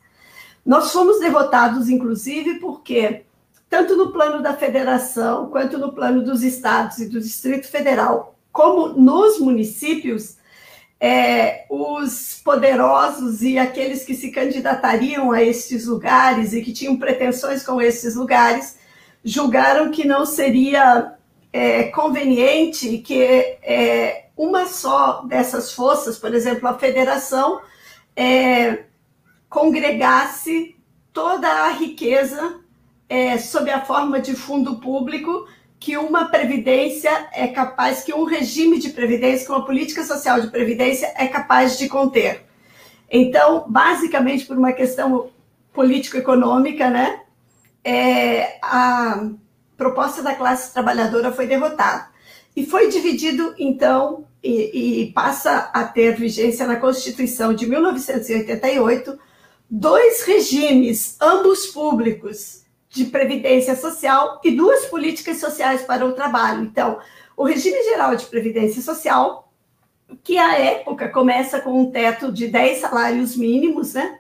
Nós 0.65 0.93
fomos 0.93 1.19
derrotados, 1.19 1.89
inclusive, 1.89 2.61
porque 2.61 3.23
tanto 3.69 3.97
no 3.97 4.13
plano 4.13 4.41
da 4.41 4.55
federação, 4.55 5.51
quanto 5.51 5.77
no 5.77 5.93
plano 5.93 6.23
dos 6.23 6.45
estados 6.45 6.99
e 6.99 7.09
do 7.09 7.21
Distrito 7.21 7.67
Federal, 7.67 8.37
como 8.53 8.91
nos 8.91 9.41
municípios, 9.41 10.37
é, 11.01 11.65
os 11.69 12.41
poderosos 12.45 13.43
e 13.43 13.59
aqueles 13.59 14.05
que 14.05 14.15
se 14.15 14.31
candidatariam 14.31 15.33
a 15.33 15.43
estes 15.43 15.87
lugares 15.87 16.53
e 16.53 16.63
que 16.63 16.73
tinham 16.73 16.97
pretensões 16.97 17.65
com 17.65 17.83
esses 17.83 18.15
lugares 18.15 18.79
julgaram 19.25 19.91
que 19.91 20.07
não 20.07 20.25
seria 20.25 21.15
é, 21.53 21.85
conveniente 21.85 22.99
que 22.99 23.21
é, 23.21 24.28
uma 24.39 24.67
só 24.67 25.23
dessas 25.23 25.73
forças, 25.73 26.17
por 26.17 26.33
exemplo, 26.33 26.69
a 26.69 26.79
federação, 26.79 27.61
é, 28.15 28.85
congregasse 29.51 30.77
toda 31.13 31.49
a 31.49 31.71
riqueza 31.71 32.61
é, 33.09 33.37
sob 33.37 33.69
a 33.69 33.85
forma 33.85 34.21
de 34.21 34.37
fundo 34.37 34.77
público 34.77 35.49
que 35.81 35.97
uma 35.97 36.27
previdência 36.27 37.11
é 37.33 37.49
capaz, 37.49 38.03
que 38.03 38.15
um 38.15 38.25
regime 38.25 38.79
de 38.79 38.91
previdência, 38.91 39.47
que 39.47 39.53
uma 39.53 39.65
política 39.65 40.05
social 40.05 40.41
de 40.41 40.49
previdência 40.49 41.13
é 41.17 41.27
capaz 41.27 41.77
de 41.77 41.89
conter. 41.89 42.45
Então, 43.11 43.65
basicamente 43.69 44.45
por 44.45 44.57
uma 44.57 44.73
questão 44.73 45.31
político-econômica, 45.73 46.91
né, 46.91 47.21
é, 47.85 48.59
a 48.63 49.31
proposta 49.77 50.23
da 50.23 50.35
classe 50.35 50.73
trabalhadora 50.73 51.33
foi 51.33 51.47
derrotada. 51.47 52.09
E 52.59 52.67
foi 52.67 52.89
dividido, 52.89 53.55
então, 53.57 54.27
e, 54.43 55.03
e 55.03 55.13
passa 55.13 55.71
a 55.73 55.85
ter 55.85 56.17
vigência 56.17 56.67
na 56.67 56.75
Constituição 56.75 57.55
de 57.55 57.69
1988, 57.69 59.17
dois 59.71 60.25
regimes, 60.25 61.17
ambos 61.21 61.69
públicos, 61.69 62.65
de 62.91 63.05
previdência 63.05 63.77
social 63.77 64.41
e 64.43 64.51
duas 64.51 64.87
políticas 64.87 65.39
sociais 65.39 65.83
para 65.83 66.05
o 66.05 66.15
trabalho. 66.15 66.65
Então, 66.65 66.99
o 67.37 67.45
regime 67.45 67.81
geral 67.85 68.17
de 68.17 68.27
previdência 68.27 68.83
social, 68.83 69.53
que 70.25 70.37
à 70.37 70.59
época 70.59 71.09
começa 71.11 71.61
com 71.61 71.81
um 71.81 71.93
teto 71.93 72.33
de 72.33 72.49
10 72.49 72.79
salários 72.79 73.37
mínimos, 73.37 73.95
né? 73.95 74.19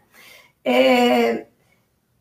É, 0.64 1.47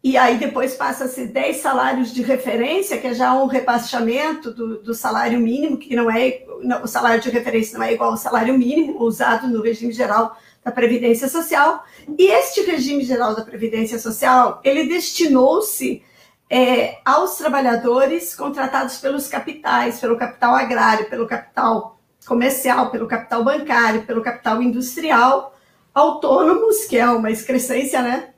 e 0.07 0.15
aí 0.15 0.37
depois 0.37 0.73
passa 0.73 1.03
a 1.03 1.07
ser 1.09 1.27
10 1.27 1.57
salários 1.57 2.13
de 2.13 2.21
referência, 2.21 2.97
que 2.97 3.07
é 3.07 3.13
já 3.13 3.33
um 3.33 3.45
rebaixamento 3.45 4.53
do, 4.53 4.81
do 4.81 4.93
salário 4.93 5.37
mínimo, 5.37 5.75
que 5.75 5.93
não 5.97 6.09
é 6.09 6.45
não, 6.63 6.83
o 6.83 6.87
salário 6.87 7.21
de 7.21 7.29
referência 7.29 7.77
não 7.77 7.85
é 7.85 7.91
igual 7.91 8.11
ao 8.11 8.17
salário 8.17 8.57
mínimo 8.57 9.03
usado 9.03 9.49
no 9.49 9.61
regime 9.61 9.91
geral 9.91 10.37
da 10.63 10.71
Previdência 10.71 11.27
Social. 11.27 11.83
E 12.17 12.25
este 12.27 12.61
regime 12.61 13.03
geral 13.03 13.35
da 13.35 13.43
Previdência 13.43 13.99
Social, 13.99 14.61
ele 14.63 14.87
destinou-se 14.87 16.01
é, 16.49 16.99
aos 17.03 17.35
trabalhadores 17.35 18.33
contratados 18.33 18.99
pelos 18.99 19.27
capitais, 19.27 19.99
pelo 19.99 20.17
capital 20.17 20.55
agrário, 20.55 21.09
pelo 21.09 21.27
capital 21.27 21.99
comercial, 22.25 22.91
pelo 22.91 23.07
capital 23.07 23.43
bancário, 23.43 24.05
pelo 24.05 24.21
capital 24.21 24.61
industrial, 24.61 25.53
autônomos, 25.93 26.85
que 26.85 26.97
é 26.97 27.05
uma 27.09 27.29
excrescência, 27.29 28.01
né? 28.01 28.29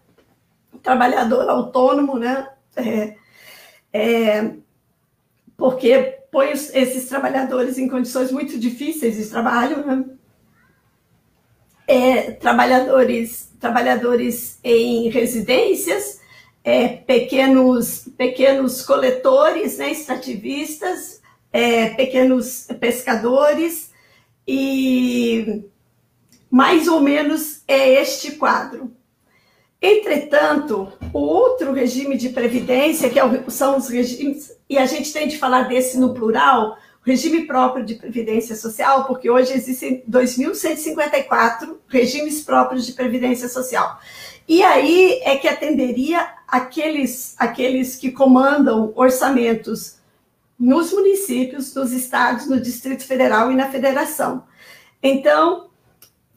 Trabalhador 0.82 1.50
autônomo, 1.50 2.18
né? 2.18 2.48
É, 2.76 3.16
é, 3.92 4.52
porque 5.58 6.20
põe 6.32 6.52
esses 6.52 7.08
trabalhadores 7.10 7.78
em 7.78 7.90
condições 7.90 8.32
muito 8.32 8.58
difíceis 8.58 9.18
de 9.18 9.26
trabalho, 9.30 9.86
né? 9.86 10.06
É, 11.88 12.32
trabalhadores, 12.32 13.52
trabalhadores 13.60 14.60
em 14.64 15.10
residências, 15.10 16.22
é, 16.64 16.88
pequenos, 16.88 18.08
pequenos 18.16 18.84
coletores, 18.84 19.80
né, 19.80 19.92
extrativistas, 19.92 21.20
é, 21.52 21.90
pequenos 21.90 22.68
pescadores, 22.80 23.92
e 24.48 25.64
mais 26.50 26.88
ou 26.88 27.02
menos 27.02 27.64
é 27.68 28.02
este 28.02 28.32
quadro. 28.34 28.92
Entretanto, 29.82 30.92
o 31.14 31.20
outro 31.20 31.72
regime 31.72 32.18
de 32.18 32.30
previdência, 32.30 33.10
que 33.10 33.20
é 33.20 33.44
são 33.48 33.78
os 33.78 33.88
regimes, 33.88 34.52
e 34.70 34.78
a 34.78 34.86
gente 34.86 35.14
tem 35.14 35.28
de 35.28 35.38
falar 35.38 35.64
desse 35.64 35.98
no 35.98 36.14
plural, 36.14 36.78
regime 37.02 37.46
próprio 37.46 37.86
de 37.86 37.96
previdência 37.96 38.56
social, 38.56 39.06
porque 39.06 39.30
hoje 39.30 39.54
existem 39.54 40.04
2.154 40.10 41.78
regimes 41.88 42.42
próprios 42.42 42.86
de 42.86 42.92
previdência 42.92 43.48
social. 43.48 44.00
E 44.48 44.62
aí 44.64 45.22
é 45.24 45.38
que 45.38 45.48
atenderia 45.48 46.28
aqueles, 46.48 47.36
aqueles 47.38 47.96
que 47.96 48.12
comandam 48.12 48.92
orçamentos 48.96 49.98
nos 50.60 50.92
municípios, 50.92 51.74
nos 51.74 51.94
estados, 51.94 52.48
no 52.48 52.60
Distrito 52.60 53.06
Federal 53.06 53.50
e 53.50 53.56
na 53.56 53.70
Federação. 53.70 54.44
Então, 55.02 55.69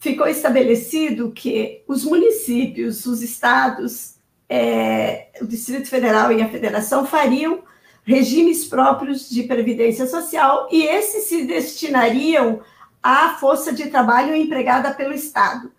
ficou 0.02 0.26
estabelecido 0.26 1.30
que 1.30 1.84
os 1.86 2.04
municípios, 2.04 3.06
os 3.06 3.22
estados, 3.22 4.16
é, 4.48 5.28
o 5.40 5.46
Distrito 5.46 5.88
Federal 5.88 6.32
e 6.32 6.42
a 6.42 6.48
Federação 6.48 7.06
fariam 7.06 7.60
regimes 8.02 8.64
próprios 8.64 9.30
de 9.30 9.44
previdência 9.44 10.08
social 10.08 10.68
e 10.72 10.82
esses 10.82 11.26
se 11.26 11.44
destinariam 11.44 12.60
à 13.00 13.36
força 13.38 13.72
de 13.72 13.90
trabalho 13.90 14.34
empregada 14.34 14.92
pelo 14.92 15.14
Estado. 15.14 15.70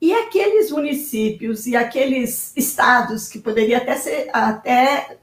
E 0.00 0.12
aqueles 0.12 0.72
municípios 0.72 1.68
e 1.68 1.76
aqueles 1.76 2.52
estados 2.56 3.28
que 3.28 3.38
poderia 3.38 3.78
até 3.78 3.94
ser, 3.94 4.28
até 4.32 5.18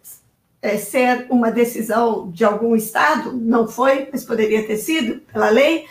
é, 0.61 0.77
ser 0.77 1.27
uma 1.29 1.51
decisão 1.51 2.31
de 2.31 2.45
algum 2.45 2.73
estado, 2.73 3.33
não 3.33 3.67
foi, 3.67 4.07
mas 4.13 4.23
poderia 4.23 4.65
ter 4.65 4.77
sido 4.77 5.19
pela 5.33 5.49
lei, 5.49 5.85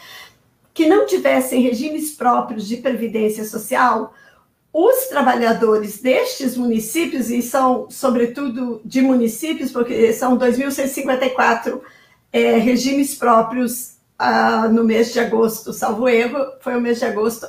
que 0.75 0.89
não 0.89 1.07
tivessem 1.07 1.63
regimes 1.63 2.11
próprios 2.11 2.67
de 2.67 2.79
previdência 2.79 3.45
social, 3.45 4.13
os 4.73 5.07
trabalhadores 5.07 6.03
destes 6.03 6.57
municípios, 6.57 7.31
e 7.31 7.41
são 7.41 7.89
sobretudo 7.89 8.81
de 8.85 9.01
municípios, 9.01 9.71
porque 9.71 10.13
são 10.13 10.37
2.154 10.37 11.81
é, 12.33 12.57
regimes 12.59 13.15
próprios 13.15 13.95
ah, 14.19 14.69
no 14.69 14.83
mês 14.83 15.13
de 15.13 15.21
agosto, 15.21 15.73
salvo 15.73 16.09
erro, 16.09 16.45
foi 16.61 16.77
o 16.77 16.81
mês 16.81 16.99
de 16.99 17.05
agosto, 17.05 17.47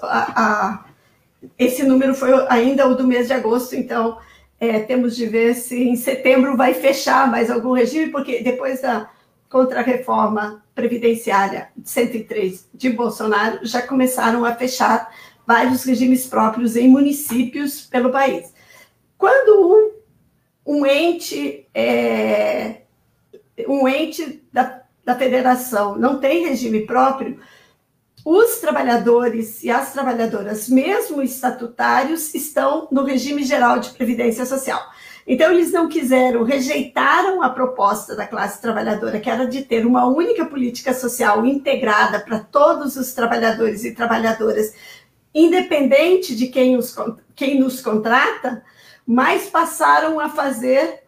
esse 1.57 1.83
número 1.83 2.13
foi 2.13 2.29
ainda 2.47 2.87
o 2.87 2.95
do 2.95 3.07
mês 3.07 3.27
de 3.27 3.33
agosto, 3.33 3.75
então 3.75 4.19
é, 4.59 4.79
temos 4.79 5.15
de 5.15 5.25
ver 5.25 5.55
se 5.55 5.83
em 5.83 5.95
setembro 5.95 6.55
vai 6.55 6.75
fechar 6.75 7.29
mais 7.29 7.49
algum 7.49 7.71
regime, 7.71 8.11
porque 8.11 8.43
depois 8.43 8.81
da 8.81 9.09
contra-reforma 9.49 10.63
previdenciária 10.73 11.69
103 11.83 12.67
de 12.73 12.89
Bolsonaro, 12.89 13.59
já 13.63 13.81
começaram 13.81 14.43
a 14.43 14.53
fechar 14.53 15.09
vários 15.45 15.83
regimes 15.83 16.25
próprios 16.25 16.75
em 16.75 16.89
municípios 16.89 17.81
pelo 17.81 18.11
país. 18.11 18.53
Quando 19.17 20.01
um, 20.65 20.77
um 20.77 20.85
ente, 20.85 21.67
é, 21.73 22.81
um 23.67 23.87
ente 23.87 24.43
da, 24.51 24.81
da 25.03 25.15
federação 25.15 25.97
não 25.97 26.19
tem 26.19 26.47
regime 26.47 26.85
próprio, 26.85 27.39
os 28.25 28.57
trabalhadores 28.57 29.63
e 29.63 29.69
as 29.69 29.93
trabalhadoras, 29.93 30.67
mesmo 30.67 31.21
estatutários, 31.21 32.33
estão 32.33 32.87
no 32.91 33.03
regime 33.03 33.43
geral 33.43 33.79
de 33.79 33.91
previdência 33.91 34.47
social. 34.47 34.81
Então, 35.27 35.51
eles 35.51 35.71
não 35.71 35.89
quiseram, 35.89 36.43
rejeitaram 36.43 37.41
a 37.41 37.49
proposta 37.49 38.15
da 38.15 38.27
classe 38.27 38.61
trabalhadora, 38.61 39.19
que 39.19 39.29
era 39.29 39.47
de 39.47 39.63
ter 39.63 39.85
uma 39.85 40.05
única 40.05 40.45
política 40.45 40.93
social 40.93 41.45
integrada 41.45 42.19
para 42.19 42.39
todos 42.39 42.95
os 42.95 43.11
trabalhadores 43.13 43.83
e 43.83 43.95
trabalhadoras, 43.95 44.73
independente 45.33 46.35
de 46.35 46.47
quem, 46.47 46.77
os, 46.77 46.95
quem 47.35 47.59
nos 47.59 47.81
contrata, 47.81 48.63
mas 49.05 49.47
passaram 49.49 50.19
a 50.19 50.29
fazer 50.29 51.03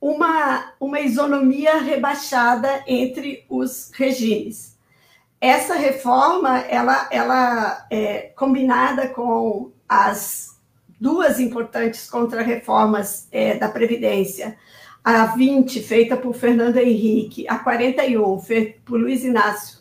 uma, 0.00 0.72
uma 0.78 1.00
isonomia 1.00 1.78
rebaixada 1.78 2.84
entre 2.86 3.44
os 3.48 3.90
regimes. 3.94 4.76
Essa 5.40 5.74
reforma, 5.74 6.58
ela, 6.60 7.08
ela 7.10 7.86
é 7.90 8.32
combinada 8.36 9.08
com 9.08 9.72
as 9.88 10.55
duas 11.00 11.38
importantes 11.40 12.08
contra-reformas 12.08 13.28
é, 13.30 13.54
da 13.54 13.68
Previdência, 13.68 14.56
a 15.04 15.26
20, 15.26 15.82
feita 15.82 16.16
por 16.16 16.34
Fernando 16.34 16.78
Henrique, 16.78 17.46
a 17.48 17.58
41, 17.58 18.40
feita 18.40 18.78
por 18.84 18.98
Luiz 18.98 19.22
Inácio, 19.22 19.78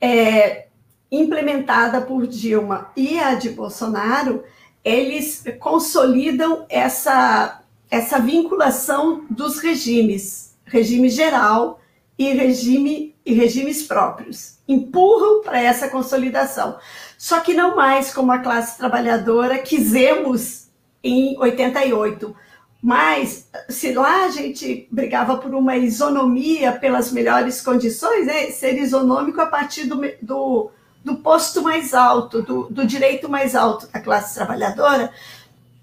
é, 0.00 0.66
implementada 1.10 2.00
por 2.00 2.26
Dilma 2.26 2.90
e 2.96 3.18
a 3.18 3.34
de 3.34 3.50
Bolsonaro, 3.50 4.42
eles 4.84 5.44
consolidam 5.60 6.66
essa, 6.68 7.62
essa 7.90 8.18
vinculação 8.18 9.24
dos 9.30 9.58
regimes, 9.60 10.56
regime 10.64 11.08
geral 11.08 11.80
e 12.18 12.32
regime 12.32 13.14
e 13.24 13.32
regimes 13.32 13.82
próprios. 13.82 14.58
Empurram 14.66 15.42
para 15.42 15.60
essa 15.60 15.88
consolidação. 15.88 16.78
Só 17.22 17.38
que 17.38 17.54
não 17.54 17.76
mais 17.76 18.12
como 18.12 18.32
a 18.32 18.40
classe 18.40 18.76
trabalhadora 18.76 19.58
quisemos 19.58 20.66
em 21.04 21.38
88. 21.38 22.34
Mas 22.82 23.46
se 23.68 23.92
lá 23.92 24.24
a 24.24 24.28
gente 24.28 24.88
brigava 24.90 25.36
por 25.38 25.54
uma 25.54 25.76
isonomia 25.76 26.72
pelas 26.72 27.12
melhores 27.12 27.60
condições, 27.60 28.26
né, 28.26 28.50
ser 28.50 28.76
isonômico 28.76 29.40
a 29.40 29.46
partir 29.46 29.84
do, 29.84 30.00
do, 30.20 30.72
do 31.04 31.14
posto 31.14 31.62
mais 31.62 31.94
alto, 31.94 32.42
do, 32.42 32.64
do 32.64 32.84
direito 32.84 33.28
mais 33.28 33.54
alto 33.54 33.86
da 33.86 34.00
classe 34.00 34.34
trabalhadora, 34.34 35.12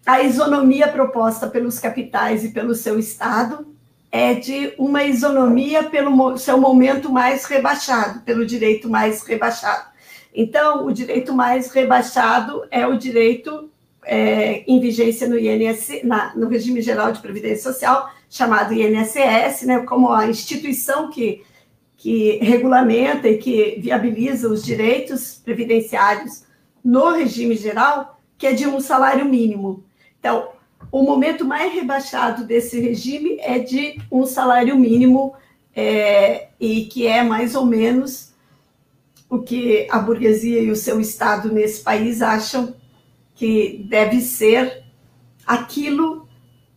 a 0.06 0.22
isonomia 0.22 0.90
proposta 0.90 1.48
pelos 1.48 1.80
capitais 1.80 2.44
e 2.44 2.50
pelo 2.50 2.76
seu 2.76 3.00
Estado 3.00 3.66
é 4.12 4.34
de 4.34 4.74
uma 4.78 5.06
isonomia 5.06 5.86
pelo 5.86 6.38
seu 6.38 6.58
momento 6.58 7.10
mais 7.10 7.46
rebaixado, 7.46 8.20
pelo 8.24 8.46
direito 8.46 8.90
mais 8.90 9.24
rebaixado. 9.24 9.88
Então, 10.34 10.86
o 10.86 10.92
direito 10.92 11.34
mais 11.34 11.72
rebaixado 11.72 12.64
é 12.70 12.86
o 12.86 12.98
direito 12.98 13.70
é, 14.06 14.64
em 14.68 14.80
vigência 14.80 15.28
no 15.28 15.38
INSS, 15.38 16.04
na, 16.04 16.36
no 16.36 16.48
regime 16.48 16.82
geral 16.82 17.12
de 17.12 17.20
previdência 17.20 17.72
social, 17.72 18.10
chamado 18.30 18.74
INSS, 18.74 19.64
né, 19.64 19.80
como 19.80 20.12
a 20.12 20.28
instituição 20.28 21.10
que, 21.10 21.44
que 21.98 22.38
regulamenta 22.38 23.28
e 23.28 23.38
que 23.38 23.80
viabiliza 23.80 24.48
os 24.48 24.64
direitos 24.64 25.42
previdenciários 25.44 26.44
no 26.84 27.12
regime 27.12 27.56
geral, 27.56 28.20
que 28.38 28.48
é 28.48 28.54
de 28.54 28.68
um 28.68 28.80
salário 28.80 29.26
mínimo. 29.26 29.84
Então, 30.20 30.50
o 30.92 31.04
momento 31.04 31.44
mais 31.44 31.74
rebaixado 31.74 32.46
desse 32.46 32.80
regime 32.80 33.38
é 33.42 33.60
de 33.60 34.00
um 34.12 34.26
salário 34.26 34.76
mínimo 34.78 35.36
é, 35.76 36.48
e 36.60 36.86
que 36.86 37.06
é 37.06 37.24
mais 37.24 37.54
ou 37.56 37.66
menos 37.66 38.29
o 39.30 39.40
que 39.40 39.88
a 39.92 40.00
burguesia 40.00 40.60
e 40.62 40.72
o 40.72 40.76
seu 40.76 41.00
Estado 41.00 41.54
nesse 41.54 41.82
país 41.82 42.22
acham 42.22 42.76
que 43.36 43.86
deve 43.88 44.20
ser 44.20 44.84
aquilo 45.46 46.28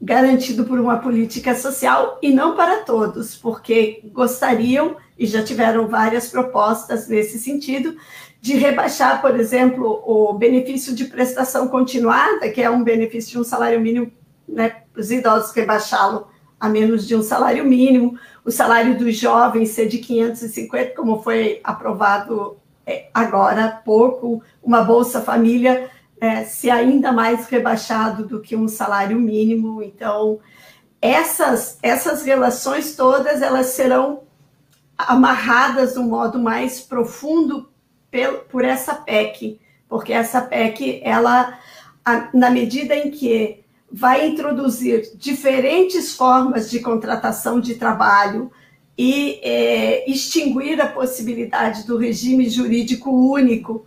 garantido 0.00 0.64
por 0.64 0.78
uma 0.78 0.98
política 0.98 1.54
social 1.54 2.18
e 2.20 2.32
não 2.32 2.56
para 2.56 2.82
todos, 2.82 3.36
porque 3.36 4.02
gostariam 4.12 4.96
e 5.16 5.24
já 5.24 5.42
tiveram 5.42 5.86
várias 5.86 6.28
propostas 6.28 7.08
nesse 7.08 7.38
sentido 7.38 7.96
de 8.40 8.54
rebaixar, 8.54 9.20
por 9.20 9.38
exemplo, 9.38 10.02
o 10.04 10.32
benefício 10.32 10.92
de 10.94 11.04
prestação 11.04 11.68
continuada, 11.68 12.50
que 12.50 12.60
é 12.60 12.68
um 12.68 12.82
benefício 12.82 13.30
de 13.30 13.38
um 13.38 13.44
salário 13.44 13.80
mínimo, 13.80 14.10
né, 14.48 14.82
os 14.96 15.12
idosos 15.12 15.52
rebaixá-lo 15.52 16.26
a 16.58 16.68
menos 16.68 17.06
de 17.06 17.14
um 17.14 17.22
salário 17.22 17.64
mínimo, 17.64 18.18
o 18.44 18.50
salário 18.50 18.98
dos 18.98 19.16
jovens 19.16 19.70
ser 19.70 19.88
de 19.88 19.98
550, 19.98 20.94
como 20.94 21.22
foi 21.22 21.60
aprovado 21.62 22.56
é, 22.86 23.08
agora 23.14 23.66
há 23.66 23.70
pouco, 23.70 24.42
uma 24.62 24.82
Bolsa 24.82 25.20
Família 25.20 25.90
é, 26.20 26.44
se 26.44 26.70
ainda 26.70 27.10
mais 27.12 27.48
rebaixado 27.48 28.26
do 28.26 28.40
que 28.40 28.54
um 28.54 28.68
salário 28.68 29.18
mínimo. 29.18 29.82
Então, 29.82 30.38
essas, 31.00 31.78
essas 31.82 32.22
relações 32.22 32.94
todas, 32.94 33.42
elas 33.42 33.66
serão 33.66 34.22
amarradas 34.96 35.94
de 35.94 35.98
um 35.98 36.04
modo 36.04 36.38
mais 36.38 36.80
profundo 36.80 37.68
por 38.50 38.64
essa 38.64 38.94
PEC, 38.94 39.60
porque 39.88 40.12
essa 40.12 40.40
PEC, 40.40 41.00
ela, 41.02 41.58
na 42.32 42.50
medida 42.50 42.94
em 42.94 43.10
que 43.10 43.61
vai 43.92 44.28
introduzir 44.28 45.12
diferentes 45.16 46.16
formas 46.16 46.70
de 46.70 46.80
contratação 46.80 47.60
de 47.60 47.74
trabalho 47.74 48.50
e 48.96 49.38
é, 49.42 50.10
extinguir 50.10 50.80
a 50.80 50.88
possibilidade 50.88 51.86
do 51.86 51.98
regime 51.98 52.48
jurídico 52.48 53.10
único, 53.10 53.84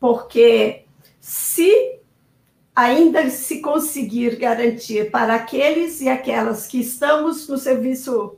porque 0.00 0.82
se 1.20 1.96
ainda 2.74 3.30
se 3.30 3.60
conseguir 3.60 4.36
garantir 4.36 5.10
para 5.10 5.34
aqueles 5.34 6.00
e 6.00 6.08
aquelas 6.08 6.66
que 6.66 6.80
estamos 6.80 7.48
no 7.48 7.56
serviço, 7.56 8.36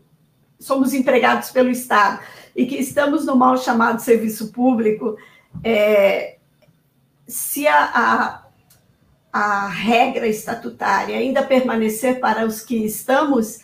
somos 0.60 0.92
empregados 0.92 1.50
pelo 1.50 1.70
Estado, 1.70 2.20
e 2.54 2.66
que 2.66 2.76
estamos 2.76 3.24
no 3.24 3.34
mal 3.34 3.56
chamado 3.56 4.00
serviço 4.00 4.52
público, 4.52 5.16
é, 5.64 6.36
se 7.26 7.66
a, 7.66 7.84
a, 7.84 8.47
a 9.32 9.68
regra 9.68 10.26
estatutária 10.26 11.16
ainda 11.16 11.42
permanecer 11.42 12.18
para 12.20 12.46
os 12.46 12.62
que 12.62 12.84
estamos, 12.84 13.60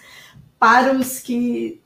para 0.59 0.93
os 0.95 1.19
que 1.21 1.81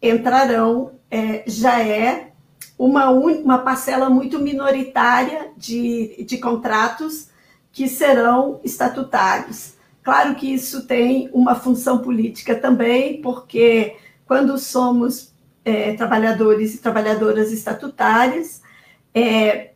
entrarão, 0.00 0.92
é, 1.10 1.44
já 1.46 1.80
é 1.80 2.32
uma, 2.78 3.10
uma 3.10 3.58
parcela 3.58 4.10
muito 4.10 4.38
minoritária 4.38 5.50
de, 5.56 6.24
de 6.24 6.38
contratos 6.38 7.28
que 7.70 7.88
serão 7.88 8.60
estatutários. 8.64 9.74
Claro 10.02 10.34
que 10.34 10.52
isso 10.52 10.86
tem 10.86 11.30
uma 11.32 11.54
função 11.54 11.98
política 11.98 12.56
também, 12.56 13.22
porque 13.22 13.96
quando 14.26 14.58
somos 14.58 15.32
é, 15.64 15.94
trabalhadores 15.94 16.74
e 16.74 16.78
trabalhadoras 16.78 17.52
estatutárias, 17.52 18.62
é, 19.14 19.71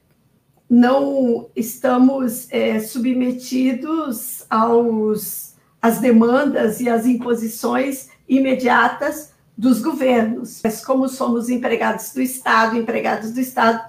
não 0.69 1.49
estamos 1.55 2.49
é, 2.51 2.81
submetidos 2.81 4.45
aos, 4.51 5.55
às 5.81 5.99
demandas 5.99 6.81
e 6.81 6.89
às 6.89 7.07
imposições 7.07 8.09
imediatas 8.29 9.33
dos 9.57 9.81
governos. 9.81 10.61
Mas 10.63 10.85
como 10.85 11.09
somos 11.09 11.49
empregados 11.49 12.13
do 12.13 12.21
Estado, 12.21 12.77
empregados 12.77 13.33
do 13.33 13.41
Estado, 13.41 13.81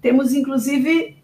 temos 0.00 0.32
inclusive 0.32 1.16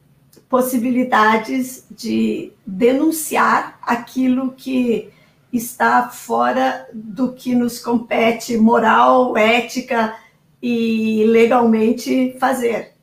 possibilidades 0.49 1.87
de 1.91 2.53
denunciar 2.67 3.79
aquilo 3.83 4.53
que 4.53 5.11
está 5.53 6.09
fora 6.09 6.89
do 6.93 7.33
que 7.33 7.55
nos 7.55 7.79
compete 7.79 8.57
moral, 8.57 9.37
ética 9.37 10.17
e 10.61 11.25
legalmente 11.27 12.37
fazer. 12.41 12.95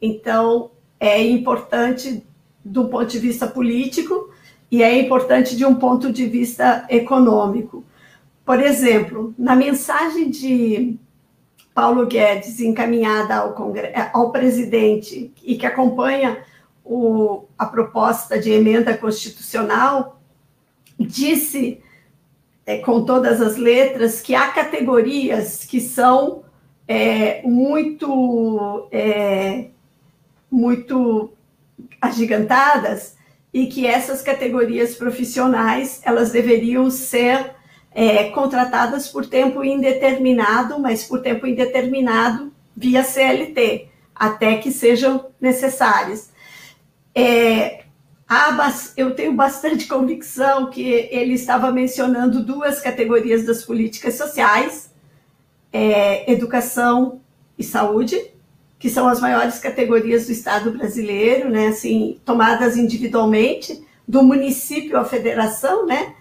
Então, 0.00 0.70
é 1.00 1.22
importante 1.22 2.24
do 2.64 2.88
ponto 2.88 3.06
de 3.06 3.18
vista 3.18 3.46
político 3.46 4.30
e 4.70 4.82
é 4.82 4.98
importante 5.00 5.56
de 5.56 5.64
um 5.64 5.74
ponto 5.74 6.12
de 6.12 6.26
vista 6.26 6.86
econômico. 6.88 7.84
Por 8.44 8.60
exemplo, 8.60 9.34
na 9.38 9.54
mensagem 9.54 10.30
de 10.30 10.98
Paulo 11.74 12.06
Guedes 12.06 12.60
encaminhada 12.60 13.36
ao, 13.36 13.54
ao 14.12 14.32
presidente 14.32 15.32
e 15.42 15.56
que 15.56 15.66
acompanha 15.66 16.38
o, 16.84 17.44
a 17.56 17.66
proposta 17.66 18.38
de 18.38 18.50
emenda 18.50 18.96
constitucional, 18.96 20.20
disse 20.98 21.80
é, 22.66 22.78
com 22.78 23.04
todas 23.04 23.40
as 23.40 23.56
letras, 23.56 24.20
que 24.20 24.34
há 24.34 24.48
categorias 24.48 25.64
que 25.64 25.80
são 25.80 26.42
é, 26.86 27.42
muito, 27.42 28.88
é, 28.90 29.68
muito 30.50 31.32
agigantadas 32.00 33.16
e 33.52 33.66
que 33.66 33.86
essas 33.86 34.22
categorias 34.22 34.94
profissionais 34.94 36.00
elas 36.04 36.32
deveriam 36.32 36.90
ser 36.90 37.54
é, 37.92 38.30
contratadas 38.30 39.08
por 39.08 39.26
tempo 39.26 39.64
indeterminado, 39.64 40.78
mas 40.78 41.04
por 41.04 41.20
tempo 41.20 41.46
indeterminado 41.46 42.52
via 42.76 43.02
CLT, 43.02 43.88
até 44.14 44.56
que 44.58 44.70
sejam 44.70 45.26
necessárias. 45.40 46.30
É, 47.14 47.84
eu 48.96 49.14
tenho 49.14 49.32
bastante 49.32 49.86
convicção 49.88 50.70
que 50.70 50.82
ele 51.10 51.34
estava 51.34 51.72
mencionando 51.72 52.44
duas 52.44 52.80
categorias 52.80 53.44
das 53.44 53.64
políticas 53.64 54.14
sociais, 54.14 54.92
é, 55.72 56.30
educação 56.30 57.20
e 57.58 57.64
saúde, 57.64 58.16
que 58.78 58.88
são 58.88 59.08
as 59.08 59.20
maiores 59.20 59.58
categorias 59.58 60.26
do 60.26 60.32
Estado 60.32 60.70
brasileiro, 60.70 61.50
né, 61.50 61.68
assim, 61.68 62.20
tomadas 62.24 62.76
individualmente, 62.76 63.84
do 64.06 64.22
município 64.22 64.96
à 64.96 65.04
federação, 65.04 65.84
né, 65.84 66.14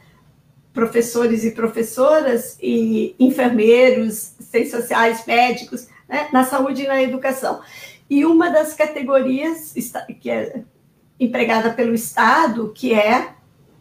professores 0.74 1.44
e 1.44 1.52
professoras 1.52 2.58
e 2.62 3.16
enfermeiros, 3.20 4.34
ciências 4.40 4.82
sociais, 4.82 5.24
médicos, 5.26 5.88
né, 6.08 6.28
na 6.34 6.44
saúde 6.44 6.84
e 6.84 6.88
na 6.88 7.02
educação. 7.02 7.62
E 8.10 8.26
uma 8.26 8.50
das 8.50 8.74
categorias 8.74 9.74
que 10.20 10.30
é 10.30 10.64
empregada 11.20 11.72
pelo 11.72 11.94
Estado, 11.94 12.72
que 12.74 12.94
é 12.94 13.34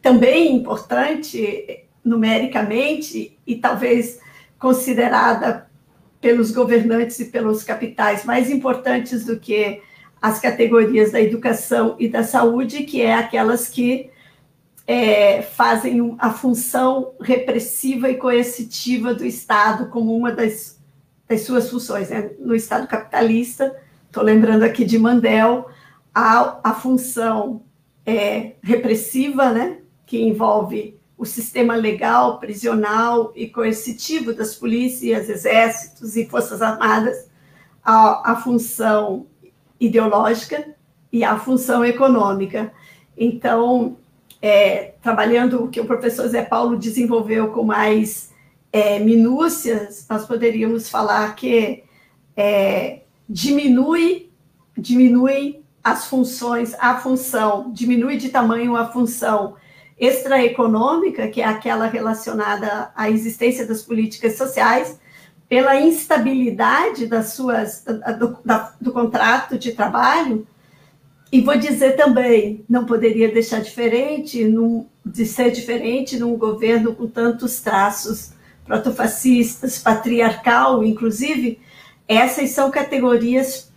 também 0.02 0.54
importante 0.54 1.84
numericamente 2.04 3.36
e 3.46 3.56
talvez 3.56 4.20
considerada 4.58 5.65
pelos 6.20 6.50
governantes 6.50 7.18
e 7.20 7.26
pelos 7.26 7.62
capitais 7.62 8.24
mais 8.24 8.50
importantes 8.50 9.24
do 9.24 9.38
que 9.38 9.82
as 10.20 10.40
categorias 10.40 11.12
da 11.12 11.20
educação 11.20 11.94
e 11.98 12.08
da 12.08 12.24
saúde, 12.24 12.84
que 12.84 13.02
é 13.02 13.14
aquelas 13.14 13.68
que 13.68 14.10
é, 14.86 15.42
fazem 15.42 16.14
a 16.18 16.30
função 16.32 17.12
repressiva 17.20 18.08
e 18.08 18.16
coercitiva 18.16 19.12
do 19.12 19.24
Estado 19.24 19.88
como 19.88 20.16
uma 20.16 20.30
das, 20.30 20.80
das 21.28 21.42
suas 21.42 21.68
funções. 21.68 22.10
Né? 22.10 22.30
No 22.38 22.54
Estado 22.54 22.86
capitalista, 22.86 23.76
estou 24.06 24.22
lembrando 24.22 24.62
aqui 24.62 24.84
de 24.84 24.98
Mandel, 24.98 25.68
a, 26.14 26.60
a 26.62 26.74
função 26.74 27.62
é, 28.04 28.52
repressiva, 28.62 29.50
né? 29.50 29.78
que 30.06 30.20
envolve 30.20 30.95
o 31.18 31.24
sistema 31.24 31.74
legal, 31.74 32.38
prisional 32.38 33.32
e 33.34 33.48
coercitivo 33.48 34.32
das 34.34 34.54
polícias, 34.54 35.28
exércitos 35.28 36.16
e 36.16 36.26
forças 36.26 36.60
armadas, 36.60 37.28
a, 37.82 38.32
a 38.32 38.36
função 38.36 39.26
ideológica 39.80 40.74
e 41.10 41.24
a 41.24 41.38
função 41.38 41.84
econômica. 41.84 42.72
Então, 43.16 43.96
é, 44.42 44.94
trabalhando 45.02 45.64
o 45.64 45.68
que 45.68 45.80
o 45.80 45.86
professor 45.86 46.28
Zé 46.28 46.42
Paulo 46.42 46.76
desenvolveu 46.76 47.48
com 47.48 47.64
mais 47.64 48.30
é, 48.70 48.98
minúcias, 48.98 50.06
nós 50.10 50.26
poderíamos 50.26 50.90
falar 50.90 51.34
que 51.34 51.82
é, 52.36 53.00
diminui, 53.26 54.30
diminui 54.76 55.60
as 55.82 56.06
funções, 56.06 56.74
a 56.78 56.98
função, 56.98 57.70
diminui 57.72 58.18
de 58.18 58.28
tamanho 58.28 58.76
a 58.76 58.86
função 58.86 59.54
extraeconômica, 59.98 61.28
que 61.28 61.40
é 61.40 61.44
aquela 61.44 61.86
relacionada 61.86 62.90
à 62.94 63.10
existência 63.10 63.66
das 63.66 63.82
políticas 63.82 64.36
sociais, 64.36 64.98
pela 65.48 65.80
instabilidade 65.80 67.06
das 67.06 67.32
suas, 67.32 67.84
do, 68.18 68.38
da, 68.44 68.74
do 68.80 68.92
contrato 68.92 69.58
de 69.58 69.72
trabalho, 69.72 70.46
e 71.30 71.40
vou 71.40 71.56
dizer 71.56 71.96
também, 71.96 72.64
não 72.68 72.84
poderia 72.84 73.32
deixar 73.32 73.60
diferente, 73.60 74.44
num, 74.44 74.86
de 75.04 75.26
ser 75.26 75.50
diferente 75.50 76.18
num 76.18 76.36
governo 76.36 76.94
com 76.94 77.06
tantos 77.06 77.60
traços 77.60 78.32
protofascistas, 78.64 79.78
patriarcal, 79.78 80.84
inclusive, 80.84 81.58
essas 82.08 82.50
são 82.50 82.70
categorias 82.70 83.72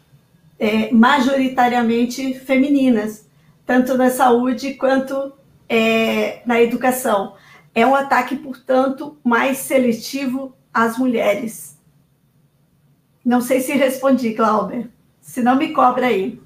é, 0.59 0.91
majoritariamente 0.91 2.33
femininas, 2.33 3.25
tanto 3.65 3.97
na 3.97 4.09
saúde 4.09 4.73
quanto 4.73 5.31
é, 5.69 6.41
na 6.45 6.59
educação. 6.61 7.35
É 7.73 7.85
um 7.85 7.93
ataque, 7.95 8.35
portanto, 8.35 9.17
mais 9.23 9.59
seletivo 9.59 10.57
às 10.73 10.97
mulheres. 10.97 11.79
Não 13.23 13.39
sei 13.39 13.61
se 13.61 13.73
respondi, 13.73 14.33
Glauber. 14.33 14.89
Se 15.21 15.43
não, 15.43 15.55
me 15.55 15.71
cobra 15.71 16.07
aí. 16.07 16.41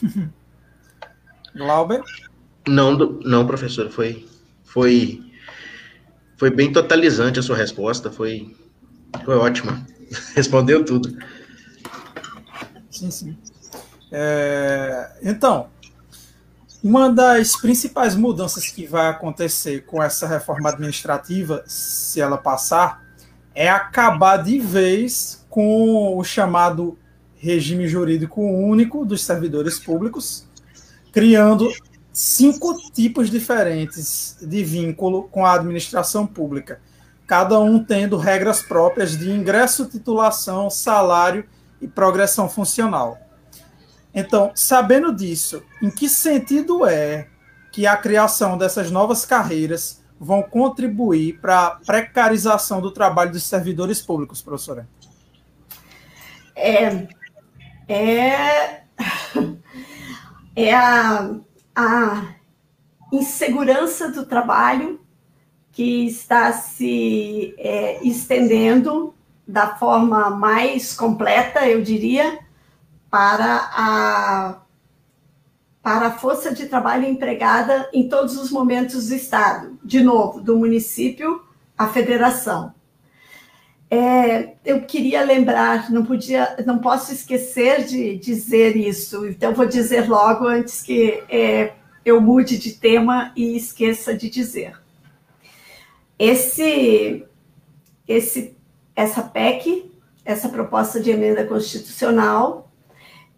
Glauber? 1.54 2.00
Não, 2.68 2.96
não, 2.96 3.46
professor. 3.46 3.90
Foi, 3.90 4.24
foi, 4.64 5.20
foi 6.36 6.50
bem 6.50 6.70
totalizante 6.72 7.40
a 7.40 7.42
sua 7.42 7.56
resposta. 7.56 8.12
Foi, 8.12 8.54
foi 9.24 9.36
ótima. 9.36 9.84
Respondeu 10.36 10.84
tudo. 10.84 11.16
Sim, 12.90 13.10
sim. 13.10 13.38
É, 14.12 15.18
então, 15.22 15.68
uma 16.86 17.10
das 17.10 17.56
principais 17.56 18.14
mudanças 18.14 18.70
que 18.70 18.86
vai 18.86 19.08
acontecer 19.08 19.84
com 19.86 20.00
essa 20.00 20.24
reforma 20.24 20.68
administrativa, 20.68 21.64
se 21.66 22.20
ela 22.20 22.38
passar, 22.38 23.02
é 23.52 23.68
acabar 23.68 24.36
de 24.36 24.60
vez 24.60 25.44
com 25.50 26.16
o 26.16 26.22
chamado 26.22 26.96
regime 27.34 27.88
jurídico 27.88 28.40
único 28.40 29.04
dos 29.04 29.24
servidores 29.24 29.80
públicos, 29.80 30.46
criando 31.10 31.68
cinco 32.12 32.76
tipos 32.92 33.30
diferentes 33.30 34.36
de 34.40 34.62
vínculo 34.62 35.24
com 35.24 35.44
a 35.44 35.54
administração 35.54 36.24
pública, 36.24 36.80
cada 37.26 37.58
um 37.58 37.82
tendo 37.82 38.16
regras 38.16 38.62
próprias 38.62 39.18
de 39.18 39.28
ingresso, 39.28 39.86
titulação, 39.86 40.70
salário 40.70 41.44
e 41.80 41.88
progressão 41.88 42.48
funcional. 42.48 43.25
Então, 44.18 44.50
sabendo 44.54 45.14
disso, 45.14 45.62
em 45.82 45.90
que 45.90 46.08
sentido 46.08 46.86
é 46.86 47.28
que 47.70 47.86
a 47.86 47.94
criação 47.98 48.56
dessas 48.56 48.90
novas 48.90 49.26
carreiras 49.26 50.02
vão 50.18 50.42
contribuir 50.42 51.38
para 51.38 51.66
a 51.66 51.70
precarização 51.72 52.80
do 52.80 52.90
trabalho 52.90 53.32
dos 53.32 53.42
servidores 53.42 54.00
públicos, 54.00 54.40
professora? 54.40 54.88
É, 56.54 57.06
é, 57.86 58.80
é 60.56 60.74
a, 60.74 61.34
a 61.74 62.34
insegurança 63.12 64.10
do 64.10 64.24
trabalho 64.24 64.98
que 65.72 66.06
está 66.06 66.54
se 66.54 67.54
é, 67.58 68.02
estendendo 68.02 69.14
da 69.46 69.76
forma 69.76 70.30
mais 70.30 70.94
completa, 70.94 71.68
eu 71.68 71.82
diria, 71.82 72.45
para 73.16 73.70
a, 73.72 74.58
para 75.82 76.08
a 76.08 76.18
força 76.18 76.52
de 76.52 76.66
trabalho 76.66 77.06
empregada 77.06 77.88
em 77.90 78.10
todos 78.10 78.36
os 78.36 78.50
momentos 78.50 79.08
do 79.08 79.14
Estado, 79.14 79.78
de 79.82 80.02
novo, 80.02 80.38
do 80.42 80.58
município 80.58 81.42
à 81.78 81.88
federação. 81.88 82.74
É, 83.90 84.52
eu 84.66 84.82
queria 84.82 85.24
lembrar, 85.24 85.90
não 85.90 86.04
podia, 86.04 86.56
não 86.66 86.78
posso 86.78 87.10
esquecer 87.10 87.86
de 87.86 88.18
dizer 88.18 88.76
isso, 88.76 89.26
então 89.26 89.54
vou 89.54 89.64
dizer 89.64 90.06
logo 90.06 90.46
antes 90.46 90.82
que 90.82 91.22
é, 91.30 91.72
eu 92.04 92.20
mude 92.20 92.58
de 92.58 92.72
tema 92.72 93.32
e 93.34 93.56
esqueça 93.56 94.12
de 94.12 94.28
dizer. 94.28 94.78
Esse, 96.18 97.24
esse, 98.06 98.54
essa 98.94 99.22
PEC, 99.22 99.90
essa 100.22 100.50
proposta 100.50 101.00
de 101.00 101.10
emenda 101.10 101.46
constitucional, 101.46 102.65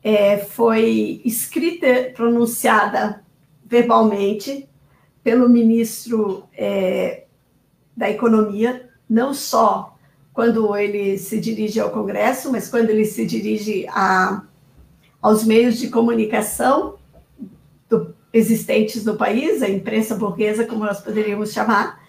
é, 0.03 0.39
foi 0.39 1.21
escrita, 1.25 2.13
pronunciada 2.15 3.23
verbalmente 3.65 4.69
pelo 5.23 5.49
ministro 5.49 6.45
é, 6.57 7.25
da 7.97 8.09
Economia, 8.09 8.89
não 9.09 9.35
só 9.35 9.97
quando 10.33 10.77
ele 10.77 11.19
se 11.19 11.41
dirige 11.41 11.81
ao 11.81 11.91
Congresso, 11.91 12.51
mas 12.53 12.69
quando 12.69 12.91
ele 12.91 13.05
se 13.05 13.27
dirige 13.27 13.87
a, 13.89 14.43
aos 15.21 15.45
meios 15.45 15.79
de 15.79 15.89
comunicação 15.89 16.97
do, 17.89 18.15
existentes 18.33 19.05
no 19.05 19.17
país, 19.17 19.63
a 19.63 19.69
imprensa 19.69 20.15
burguesa, 20.15 20.65
como 20.65 20.85
nós 20.85 21.01
poderíamos 21.01 21.53
chamar, 21.53 22.01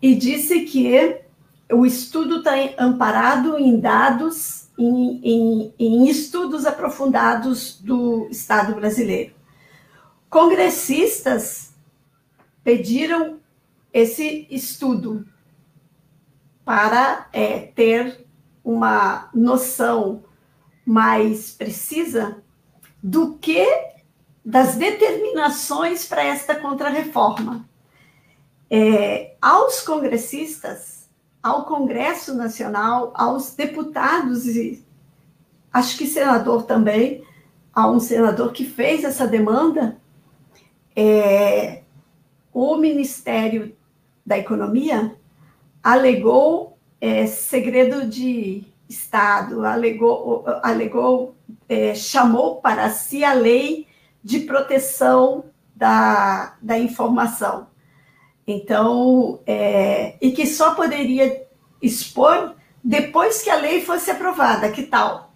e 0.00 0.14
disse 0.14 0.60
que 0.60 1.16
o 1.72 1.84
estudo 1.84 2.38
está 2.38 2.52
amparado 2.78 3.58
em 3.58 3.78
dados 3.78 4.59
em, 4.80 5.20
em, 5.22 5.74
em 5.78 6.08
estudos 6.08 6.64
aprofundados 6.64 7.78
do 7.80 8.28
Estado 8.30 8.74
brasileiro. 8.74 9.34
Congressistas 10.30 11.74
pediram 12.64 13.38
esse 13.92 14.46
estudo 14.50 15.26
para 16.64 17.28
é, 17.32 17.58
ter 17.58 18.26
uma 18.64 19.28
noção 19.34 20.24
mais 20.86 21.50
precisa 21.50 22.42
do 23.02 23.34
que 23.34 23.66
das 24.44 24.76
determinações 24.76 26.06
para 26.06 26.24
esta 26.24 26.54
contrarreforma. 26.54 27.68
É, 28.70 29.34
aos 29.42 29.82
congressistas, 29.82 30.99
ao 31.42 31.64
Congresso 31.64 32.34
Nacional, 32.34 33.12
aos 33.14 33.54
deputados 33.54 34.46
e 34.46 34.84
acho 35.72 35.96
que 35.96 36.06
senador 36.06 36.64
também, 36.64 37.24
a 37.72 37.88
um 37.88 38.00
senador 38.00 38.52
que 38.52 38.64
fez 38.64 39.04
essa 39.04 39.26
demanda, 39.26 39.96
é, 40.94 41.82
o 42.52 42.76
Ministério 42.76 43.74
da 44.26 44.36
Economia 44.36 45.16
alegou 45.82 46.76
é, 47.00 47.26
segredo 47.26 48.06
de 48.06 48.64
Estado, 48.88 49.64
alegou, 49.64 50.44
alegou 50.62 51.34
é, 51.68 51.94
chamou 51.94 52.56
para 52.56 52.90
si 52.90 53.24
a 53.24 53.32
lei 53.32 53.86
de 54.22 54.40
proteção 54.40 55.44
da, 55.74 56.56
da 56.60 56.78
informação. 56.78 57.69
Então, 58.46 59.40
é, 59.46 60.16
e 60.20 60.32
que 60.32 60.46
só 60.46 60.74
poderia 60.74 61.46
expor 61.80 62.54
depois 62.82 63.42
que 63.42 63.50
a 63.50 63.56
lei 63.56 63.82
fosse 63.82 64.10
aprovada, 64.10 64.70
que 64.70 64.84
tal? 64.84 65.32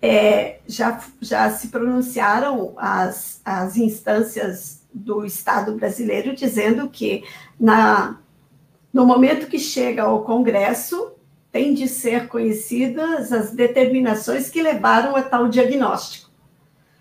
É, 0.00 0.58
já, 0.66 1.00
já 1.20 1.50
se 1.50 1.68
pronunciaram 1.68 2.74
as, 2.76 3.40
as 3.44 3.76
instâncias 3.76 4.82
do 4.92 5.24
Estado 5.24 5.74
brasileiro, 5.76 6.34
dizendo 6.34 6.88
que 6.88 7.24
na, 7.58 8.18
no 8.92 9.06
momento 9.06 9.46
que 9.46 9.58
chega 9.58 10.02
ao 10.02 10.24
Congresso, 10.24 11.12
tem 11.52 11.74
de 11.74 11.86
ser 11.86 12.28
conhecidas 12.28 13.30
as 13.30 13.52
determinações 13.52 14.48
que 14.48 14.62
levaram 14.62 15.14
a 15.14 15.22
tal 15.22 15.48
diagnóstico. 15.48 16.30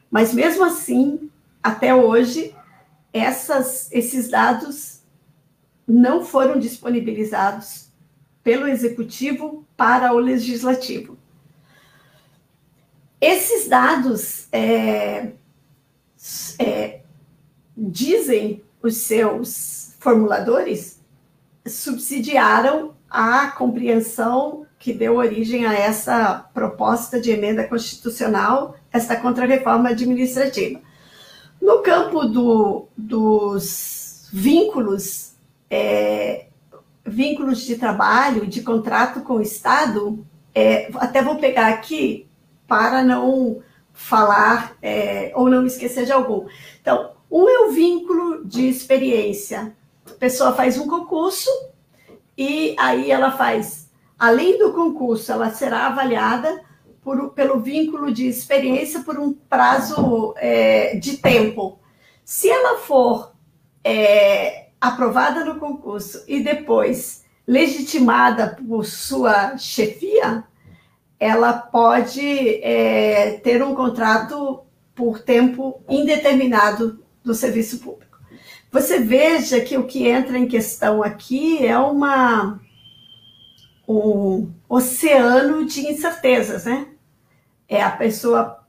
Mas 0.10 0.34
mesmo 0.34 0.66
assim, 0.66 1.32
até 1.64 1.96
hoje, 1.96 2.54
essas, 3.14 3.90
esses 3.94 4.30
dados 4.30 4.91
não 5.92 6.24
foram 6.24 6.58
disponibilizados 6.58 7.90
pelo 8.42 8.68
executivo 8.68 9.66
para 9.76 10.14
o 10.14 10.20
legislativo. 10.20 11.18
Esses 13.20 13.68
dados 13.68 14.48
é, 14.52 15.34
é, 16.58 17.02
dizem 17.78 18.64
os 18.82 18.98
seus 18.98 19.96
formuladores 20.00 21.00
subsidiaram 21.68 22.96
a 23.10 23.52
compreensão 23.52 24.66
que 24.80 24.94
deu 24.94 25.18
origem 25.18 25.68
a 25.68 25.74
essa 25.74 26.50
proposta 26.54 27.22
de 27.22 27.30
emenda 27.30 27.68
constitucional, 27.68 28.76
essa 28.92 29.16
contrarreforma 29.16 29.90
administrativa. 29.90 30.82
No 31.62 31.84
campo 31.84 32.26
do, 32.26 32.88
dos 32.98 34.28
vínculos, 34.34 35.31
é, 35.72 36.48
vínculos 37.06 37.62
de 37.62 37.78
trabalho, 37.78 38.46
de 38.46 38.62
contrato 38.62 39.22
com 39.22 39.36
o 39.36 39.42
Estado, 39.42 40.26
é, 40.54 40.92
até 40.96 41.24
vou 41.24 41.38
pegar 41.38 41.70
aqui 41.70 42.28
para 42.68 43.02
não 43.02 43.64
falar 43.94 44.76
é, 44.82 45.32
ou 45.34 45.50
não 45.50 45.66
esquecer 45.66 46.06
de 46.06 46.12
algum. 46.12 46.48
Então, 46.82 47.14
um 47.32 47.48
é 47.48 47.60
o 47.62 47.72
vínculo 47.72 48.46
de 48.46 48.68
experiência. 48.68 49.74
A 50.06 50.14
pessoa 50.14 50.54
faz 50.54 50.78
um 50.78 50.88
concurso 50.88 51.50
e 52.38 52.76
aí 52.78 53.10
ela 53.10 53.32
faz, 53.32 53.90
além 54.20 54.58
do 54.58 54.74
concurso, 54.74 55.32
ela 55.32 55.52
será 55.52 55.88
avaliada 55.88 56.62
por, 57.02 57.30
pelo 57.30 57.60
vínculo 57.60 58.12
de 58.12 58.28
experiência 58.28 59.02
por 59.02 59.18
um 59.18 59.32
prazo 59.34 60.34
é, 60.38 60.98
de 60.98 61.18
tempo. 61.18 61.80
Se 62.26 62.50
ela 62.50 62.78
for 62.80 63.32
é, 63.84 64.61
aprovada 64.82 65.46
no 65.46 65.60
concurso 65.60 66.24
e 66.28 66.42
depois 66.42 67.24
legitimada 67.48 68.58
por 68.68 68.84
sua 68.84 69.56
chefia, 69.58 70.44
ela 71.20 71.54
pode 71.54 72.64
é, 72.64 73.40
ter 73.44 73.62
um 73.62 73.76
contrato 73.76 74.64
por 74.96 75.20
tempo 75.20 75.84
indeterminado 75.88 77.04
do 77.24 77.36
serviço 77.36 77.80
público. 77.80 78.20
Você 78.72 79.00
veja 79.00 79.62
que 79.62 79.78
o 79.78 79.86
que 79.86 80.08
entra 80.08 80.38
em 80.38 80.48
questão 80.48 81.04
aqui 81.04 81.64
é 81.66 81.78
uma 81.78 82.60
um 83.88 84.50
oceano 84.70 85.66
de 85.66 85.82
incertezas, 85.82 86.66
né? 86.66 86.88
É 87.68 87.84
a 87.84 87.92
pessoa 87.92 88.66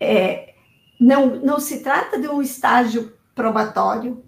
é, 0.00 0.54
não 0.98 1.36
não 1.36 1.60
se 1.60 1.80
trata 1.80 2.18
de 2.18 2.26
um 2.26 2.40
estágio 2.40 3.12
probatório, 3.34 4.24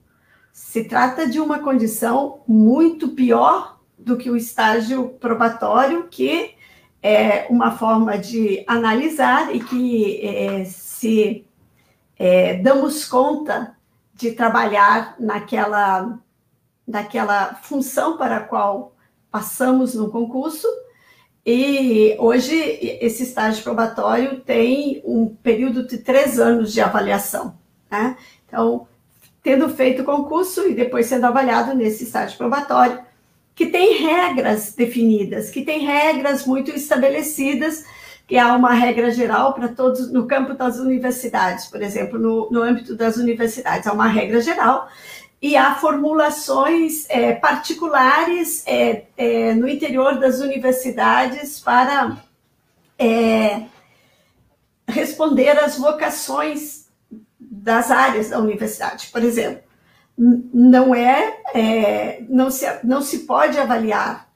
se 0.55 0.85
trata 0.85 1.29
de 1.29 1.40
uma 1.40 1.59
condição 1.59 2.43
muito 2.47 3.09
pior 3.09 3.81
do 3.99 4.17
que 4.17 4.31
o 4.31 4.37
estágio 4.37 5.09
probatório 5.19 6.07
que 6.09 6.55
é 7.03 7.49
uma 7.51 7.73
forma 7.73 8.17
de 8.17 8.62
analisar 8.64 9.53
e 9.53 9.59
que 9.59 10.25
é, 10.25 10.64
se 10.64 11.45
é, 12.17 12.55
damos 12.59 13.05
conta 13.05 13.77
de 14.14 14.31
trabalhar 14.31 15.17
naquela, 15.19 16.21
naquela 16.87 17.57
função 17.57 18.17
para 18.17 18.37
a 18.37 18.45
qual 18.45 18.95
passamos 19.33 19.97
no 19.97 20.09
concurso. 20.09 20.69
E 21.45 22.17
hoje 22.21 22.55
esse 23.01 23.25
estágio 23.25 23.64
probatório 23.64 24.38
tem 24.38 25.03
um 25.05 25.27
período 25.27 25.85
de 25.85 25.99
três 25.99 26.38
anos 26.38 26.73
de 26.73 26.81
avaliação. 26.81 27.59
Né? 27.90 28.17
Então, 28.47 28.87
tendo 29.45 29.69
feito 29.69 30.01
o 30.01 30.05
concurso 30.07 30.67
e 30.67 30.75
depois 30.75 31.05
sendo 31.05 31.27
avaliado 31.27 31.75
nesse 31.75 32.05
estágio 32.05 32.39
probatório, 32.39 32.99
que 33.55 33.67
tem 33.67 34.03
regras 34.03 34.73
definidas, 34.73 35.51
que 35.51 35.63
tem 35.63 35.85
regras 35.85 36.47
muito 36.47 36.71
estabelecidas, 36.71 37.85
que 38.27 38.39
há 38.39 38.57
uma 38.57 38.73
regra 38.73 39.11
geral 39.11 39.53
para 39.53 39.69
todos, 39.69 40.11
no 40.11 40.27
campo 40.27 40.55
das 40.55 40.79
universidades, 40.79 41.67
por 41.67 41.83
exemplo, 41.83 42.19
no, 42.19 42.51
no 42.51 42.63
âmbito 42.63 42.97
das 42.97 43.19
universidades, 43.19 43.87
há 43.87 43.93
uma 43.93 44.09
regra 44.09 44.41
geral, 44.41 44.89
e 45.43 45.59
há 45.59 45.75
formulações 45.75 47.05
é, 47.11 47.35
particulares 47.35 48.67
é, 48.67 49.05
é, 49.15 49.53
no 49.53 49.69
interior 49.69 50.19
das 50.19 50.41
universidades 50.41 51.61
para 51.61 52.17
é, 52.99 53.65
responder 54.89 55.51
às 55.59 55.77
vocações 55.77 56.84
das 57.64 57.90
áreas 57.90 58.29
da 58.29 58.38
universidade. 58.38 59.09
Por 59.11 59.24
exemplo, 59.24 59.62
não 60.18 60.94
é, 60.94 61.38
é, 61.55 62.22
não, 62.29 62.50
se, 62.50 62.66
não 62.85 63.00
se 63.00 63.20
pode 63.20 63.59
avaliar 63.59 64.29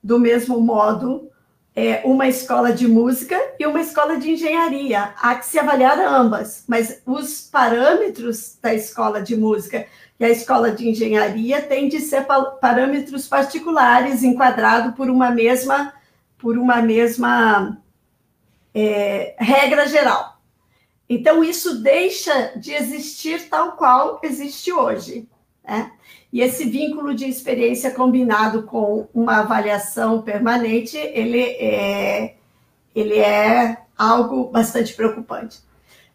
do 0.00 0.20
mesmo 0.20 0.60
modo 0.60 1.28
é, 1.74 2.02
uma 2.04 2.28
escola 2.28 2.72
de 2.72 2.86
música 2.86 3.36
e 3.58 3.66
uma 3.66 3.80
escola 3.80 4.16
de 4.18 4.30
engenharia. 4.30 5.12
Há 5.20 5.34
que 5.34 5.46
se 5.46 5.58
avaliar 5.58 5.98
ambas, 5.98 6.62
mas 6.68 7.02
os 7.04 7.40
parâmetros 7.50 8.56
da 8.62 8.72
escola 8.72 9.20
de 9.20 9.36
música 9.36 9.84
e 10.20 10.24
a 10.24 10.30
escola 10.30 10.70
de 10.70 10.88
engenharia 10.88 11.60
têm 11.60 11.88
de 11.88 11.98
ser 11.98 12.24
parâmetros 12.60 13.26
particulares, 13.26 14.22
enquadrados 14.22 14.94
por 14.94 15.10
uma 15.10 15.32
mesma, 15.32 15.92
por 16.38 16.56
uma 16.56 16.80
mesma 16.80 17.76
é, 18.72 19.34
regra 19.40 19.88
geral. 19.88 20.35
Então, 21.08 21.42
isso 21.42 21.82
deixa 21.82 22.52
de 22.56 22.72
existir 22.72 23.48
tal 23.48 23.72
qual 23.72 24.20
existe 24.22 24.72
hoje. 24.72 25.28
Né? 25.64 25.92
E 26.32 26.40
esse 26.40 26.64
vínculo 26.64 27.14
de 27.14 27.26
experiência 27.26 27.90
combinado 27.90 28.64
com 28.64 29.06
uma 29.14 29.38
avaliação 29.38 30.22
permanente, 30.22 30.96
ele 30.96 31.40
é, 31.40 32.34
ele 32.94 33.18
é 33.18 33.78
algo 33.96 34.44
bastante 34.44 34.94
preocupante. 34.94 35.60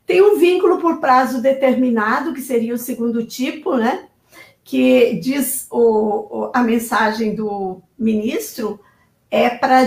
Tem 0.05 0.21
um 0.21 0.37
vínculo 0.37 0.79
por 0.79 0.99
prazo 0.99 1.41
determinado, 1.41 2.33
que 2.33 2.41
seria 2.41 2.73
o 2.73 2.77
segundo 2.77 3.25
tipo, 3.25 3.77
né? 3.77 4.07
que 4.63 5.15
diz 5.15 5.67
o, 5.71 6.49
a 6.53 6.61
mensagem 6.63 7.35
do 7.35 7.81
ministro, 7.97 8.79
é 9.31 9.49
para 9.49 9.77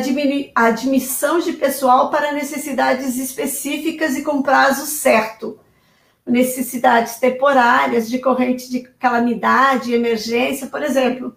a 0.54 0.64
admissão 0.64 1.38
de 1.38 1.52
pessoal 1.52 2.08
para 2.08 2.32
necessidades 2.32 3.18
específicas 3.18 4.16
e 4.16 4.22
com 4.22 4.42
prazo 4.42 4.86
certo. 4.86 5.60
Necessidades 6.26 7.16
temporárias, 7.16 8.08
de 8.08 8.18
corrente 8.18 8.70
de 8.70 8.80
calamidade, 8.98 9.92
emergência, 9.92 10.68
por 10.68 10.82
exemplo, 10.82 11.36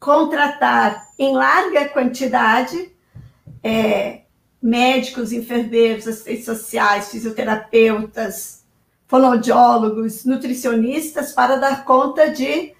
contratar 0.00 1.06
em 1.18 1.34
larga 1.34 1.90
quantidade 1.90 2.90
é, 3.62 4.22
médicos, 4.60 5.30
enfermeiros, 5.30 6.08
assistentes 6.08 6.46
sociais, 6.46 7.10
fisioterapeutas, 7.10 8.64
fonoaudiólogos, 9.06 10.24
nutricionistas 10.24 11.32
para 11.32 11.56
dar 11.56 11.84
conta 11.84 12.30
de 12.30 12.72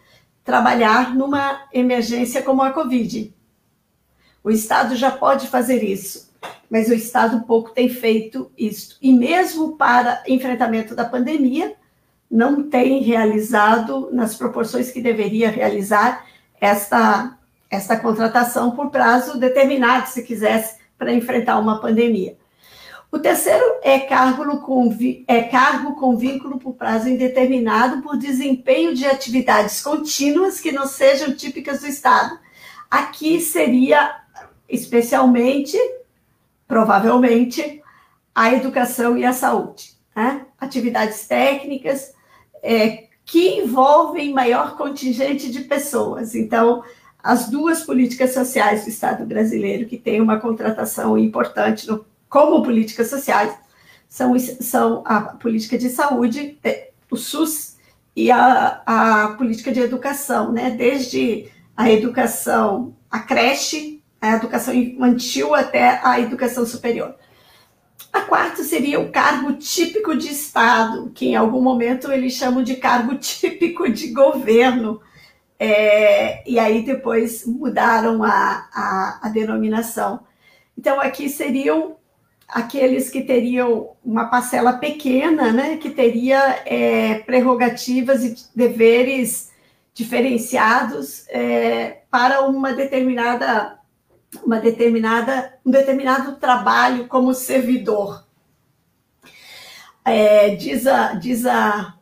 trabalhar 0.42 1.14
numa 1.14 1.60
emergência 1.74 2.42
como 2.42 2.62
a 2.62 2.72
Covid. 2.72 3.34
O 4.44 4.50
Estado 4.50 4.96
já 4.96 5.10
pode 5.10 5.46
fazer 5.46 5.84
isso, 5.84 6.32
mas 6.68 6.88
o 6.88 6.94
Estado 6.94 7.42
pouco 7.42 7.70
tem 7.70 7.88
feito 7.88 8.50
isso. 8.58 8.98
E 9.00 9.12
mesmo 9.12 9.76
para 9.76 10.22
enfrentamento 10.26 10.94
da 10.94 11.04
pandemia, 11.04 11.76
não 12.30 12.62
tem 12.62 13.02
realizado 13.02 14.08
nas 14.12 14.34
proporções 14.34 14.90
que 14.90 15.02
deveria 15.02 15.50
realizar 15.50 16.24
esta, 16.60 17.38
esta 17.70 17.96
contratação 17.96 18.70
por 18.70 18.90
prazo 18.90 19.38
determinado, 19.38 20.08
se 20.08 20.22
quisesse, 20.22 20.80
para 20.96 21.12
enfrentar 21.12 21.58
uma 21.58 21.80
pandemia. 21.80 22.36
O 23.10 23.18
terceiro 23.18 23.62
é 23.82 23.98
cargo, 23.98 24.60
com, 24.60 24.96
é 25.28 25.42
cargo 25.42 25.96
com 25.96 26.16
vínculo 26.16 26.58
por 26.58 26.72
prazo 26.72 27.10
indeterminado 27.10 28.00
por 28.00 28.16
desempenho 28.16 28.94
de 28.94 29.04
atividades 29.04 29.82
contínuas 29.82 30.58
que 30.58 30.72
não 30.72 30.86
sejam 30.86 31.34
típicas 31.34 31.80
do 31.80 31.86
Estado. 31.86 32.38
Aqui 32.90 33.38
seria 33.38 34.21
especialmente, 34.72 35.76
provavelmente, 36.66 37.82
a 38.34 38.52
educação 38.54 39.16
e 39.18 39.24
a 39.24 39.32
saúde. 39.34 39.92
Né? 40.16 40.46
Atividades 40.58 41.28
técnicas 41.28 42.14
é, 42.62 43.04
que 43.26 43.60
envolvem 43.60 44.32
maior 44.32 44.76
contingente 44.76 45.50
de 45.50 45.60
pessoas. 45.60 46.34
Então, 46.34 46.82
as 47.22 47.50
duas 47.50 47.84
políticas 47.84 48.32
sociais 48.32 48.84
do 48.84 48.88
Estado 48.88 49.26
brasileiro, 49.26 49.86
que 49.86 49.98
têm 49.98 50.20
uma 50.20 50.40
contratação 50.40 51.18
importante 51.18 51.86
no, 51.86 52.04
como 52.28 52.62
políticas 52.62 53.10
sociais, 53.10 53.54
são, 54.08 54.38
são 54.38 55.02
a 55.04 55.20
política 55.20 55.76
de 55.76 55.90
saúde, 55.90 56.58
é, 56.64 56.90
o 57.10 57.16
SUS 57.16 57.76
e 58.16 58.30
a, 58.30 58.82
a 58.86 59.28
política 59.34 59.70
de 59.70 59.80
educação, 59.80 60.50
né? 60.50 60.70
Desde 60.70 61.50
a 61.76 61.90
educação, 61.90 62.94
a 63.10 63.20
creche, 63.20 63.91
a 64.22 64.36
educação 64.36 64.72
infantil 64.72 65.54
até 65.54 66.00
a 66.02 66.20
educação 66.20 66.64
superior. 66.64 67.16
A 68.12 68.20
quarta 68.20 68.62
seria 68.62 69.00
o 69.00 69.10
cargo 69.10 69.54
típico 69.54 70.16
de 70.16 70.28
Estado, 70.28 71.10
que 71.14 71.26
em 71.26 71.36
algum 71.36 71.60
momento 71.60 72.12
eles 72.12 72.34
chamam 72.34 72.62
de 72.62 72.76
cargo 72.76 73.16
típico 73.20 73.90
de 73.90 74.12
governo. 74.12 75.00
É, 75.58 76.48
e 76.48 76.58
aí 76.58 76.82
depois 76.82 77.44
mudaram 77.46 78.22
a, 78.22 78.68
a, 78.72 79.20
a 79.22 79.28
denominação. 79.28 80.20
Então, 80.76 81.00
aqui 81.00 81.28
seriam 81.28 81.96
aqueles 82.48 83.08
que 83.08 83.22
teriam 83.22 83.90
uma 84.04 84.26
parcela 84.26 84.74
pequena, 84.74 85.52
né, 85.52 85.76
que 85.78 85.90
teria 85.90 86.62
é, 86.66 87.20
prerrogativas 87.20 88.24
e 88.24 88.36
deveres 88.54 89.50
diferenciados 89.94 91.26
é, 91.28 92.02
para 92.10 92.42
uma 92.42 92.72
determinada, 92.72 93.78
uma 94.44 94.60
determinada, 94.60 95.58
um 95.64 95.70
determinado 95.70 96.36
trabalho 96.36 97.08
como 97.08 97.34
servidor. 97.34 98.26
É, 100.04 100.54
diz 100.56 100.86
a, 100.86 101.14
diz 101.14 101.46
a, 101.46 101.96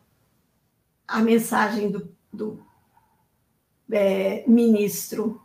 a 1.07 1.19
mensagem 1.19 1.91
do, 1.91 2.15
do 2.31 2.63
é, 3.91 4.43
ministro 4.47 5.41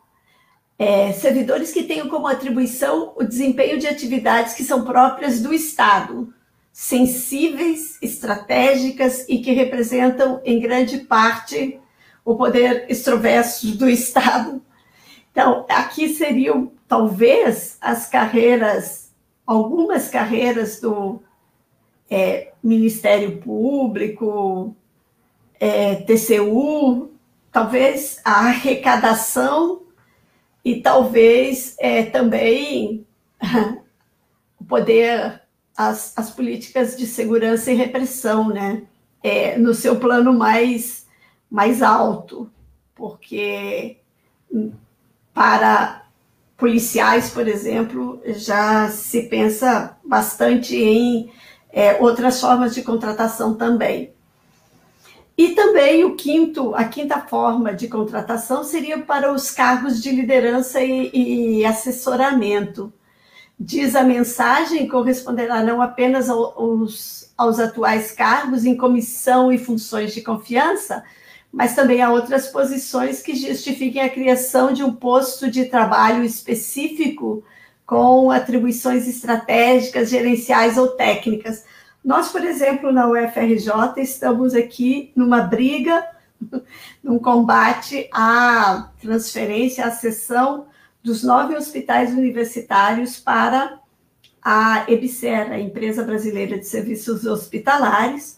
é, 0.79 1.13
servidores 1.13 1.73
que 1.73 1.85
tenham 1.85 2.09
como 2.09 2.27
atribuição 2.27 3.13
o 3.17 3.25
desempenho 3.25 3.79
de 3.79 3.87
atividades 3.87 4.55
que 4.55 4.65
são 4.65 4.85
próprias 4.85 5.41
do 5.41 5.53
Estado, 5.53 6.33
sensíveis, 6.73 7.97
estratégicas 8.03 9.27
e 9.29 9.39
que 9.39 9.53
representam, 9.53 10.41
em 10.45 10.61
grande 10.61 10.99
parte, 10.99 11.81
o 12.25 12.37
poder 12.37 12.85
extroverso 12.91 13.77
do 13.79 13.89
Estado. 13.89 14.63
Então, 15.37 15.67
aqui 15.69 16.09
seriam, 16.09 16.73
talvez, 16.89 17.77
as 17.79 18.09
carreiras, 18.09 19.13
algumas 19.47 20.09
carreiras 20.09 20.81
do 20.81 21.23
é, 22.11 22.55
Ministério 22.63 23.37
Público, 23.37 24.75
é, 25.61 25.97
TCU, 25.97 27.11
talvez 27.53 28.19
a 28.25 28.47
arrecadação 28.47 29.83
e 30.65 30.81
talvez 30.81 31.77
é, 31.79 32.05
também 32.05 33.07
o 34.59 34.65
poder, 34.65 35.43
as, 35.77 36.17
as 36.17 36.31
políticas 36.31 36.97
de 36.97 37.07
segurança 37.07 37.71
e 37.71 37.75
repressão, 37.75 38.49
né? 38.49 38.85
É, 39.23 39.59
no 39.59 39.75
seu 39.75 40.01
plano 40.01 40.33
mais, 40.33 41.07
mais 41.51 41.83
alto, 41.83 42.51
porque 42.95 43.99
para 45.37 46.07
policiais, 46.57 47.29
por 47.29 47.47
exemplo, 47.47 48.19
já 48.25 48.89
se 48.89 49.25
pensa 49.25 49.95
bastante 50.03 50.75
em 50.75 51.31
é, 51.71 52.01
outras 52.01 52.41
formas 52.41 52.75
de 52.75 52.81
contratação 52.81 53.55
também. 53.55 54.15
E 55.37 55.51
também 55.51 56.07
o 56.07 56.17
quinto, 56.17 56.75
a 56.75 56.85
quinta 56.85 57.21
forma 57.21 57.75
de 57.75 57.87
contratação 57.87 58.65
seria 58.65 58.99
para 59.01 59.31
os 59.31 59.51
cargos 59.51 60.03
de 60.03 60.11
liderança 60.11 60.81
e, 60.81 61.59
e 61.59 61.67
assessoramento. 61.67 62.91
Diz 63.61 63.95
a 63.95 64.03
mensagem, 64.03 64.89
corresponderá 64.89 65.63
não 65.63 65.83
apenas 65.83 66.31
aos, 66.31 67.31
aos 67.37 67.61
atuais 67.61 68.11
cargos 68.11 68.65
em 68.65 68.75
comissão 68.75 69.53
e 69.53 69.59
funções 69.59 70.15
de 70.15 70.23
confiança, 70.23 71.05
mas 71.53 71.75
também 71.75 72.03
a 72.03 72.11
outras 72.11 72.49
posições 72.49 73.23
que 73.23 73.35
justifiquem 73.35 74.03
a 74.03 74.11
criação 74.11 74.73
de 74.73 74.83
um 74.83 74.95
posto 74.95 75.51
de 75.51 75.65
trabalho 75.67 76.23
específico 76.23 77.43
com 77.87 78.31
atribuições 78.31 79.07
estratégicas, 79.07 80.11
gerenciais 80.11 80.77
ou 80.77 80.89
técnicas. 80.89 81.65
Nós, 82.05 82.29
por 82.29 82.45
exemplo, 82.45 82.93
na 82.93 83.09
UFRJ, 83.09 83.71
estamos 83.99 84.55
aqui 84.55 85.13
numa 85.15 85.43
briga, 85.43 86.07
num 87.03 87.19
combate 87.19 88.09
à 88.13 88.91
transferência, 89.01 89.87
à 89.87 89.91
cessão 89.91 90.67
dos 91.03 91.23
nove 91.23 91.57
hospitais 91.57 92.13
universitários 92.13 93.19
para 93.19 93.79
a 94.43 94.85
EBSER, 94.89 95.51
a 95.53 95.59
Empresa 95.59 96.03
Brasileira 96.03 96.59
de 96.59 96.67
Serviços 96.67 97.25
Hospitalares, 97.25 98.36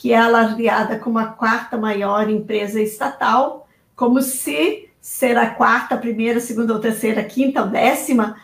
que 0.00 0.14
é 0.14 0.16
alardeada 0.16 0.98
como 0.98 1.18
a 1.18 1.26
quarta 1.26 1.76
maior 1.76 2.30
empresa 2.30 2.80
estatal, 2.80 3.68
como 3.94 4.22
se 4.22 4.88
ser 4.98 5.36
a 5.36 5.50
quarta, 5.50 5.94
primeira, 5.94 6.40
segunda 6.40 6.72
ou 6.72 6.80
terceira, 6.80 7.22
quinta 7.22 7.60
ou 7.60 7.68
décima 7.68 8.34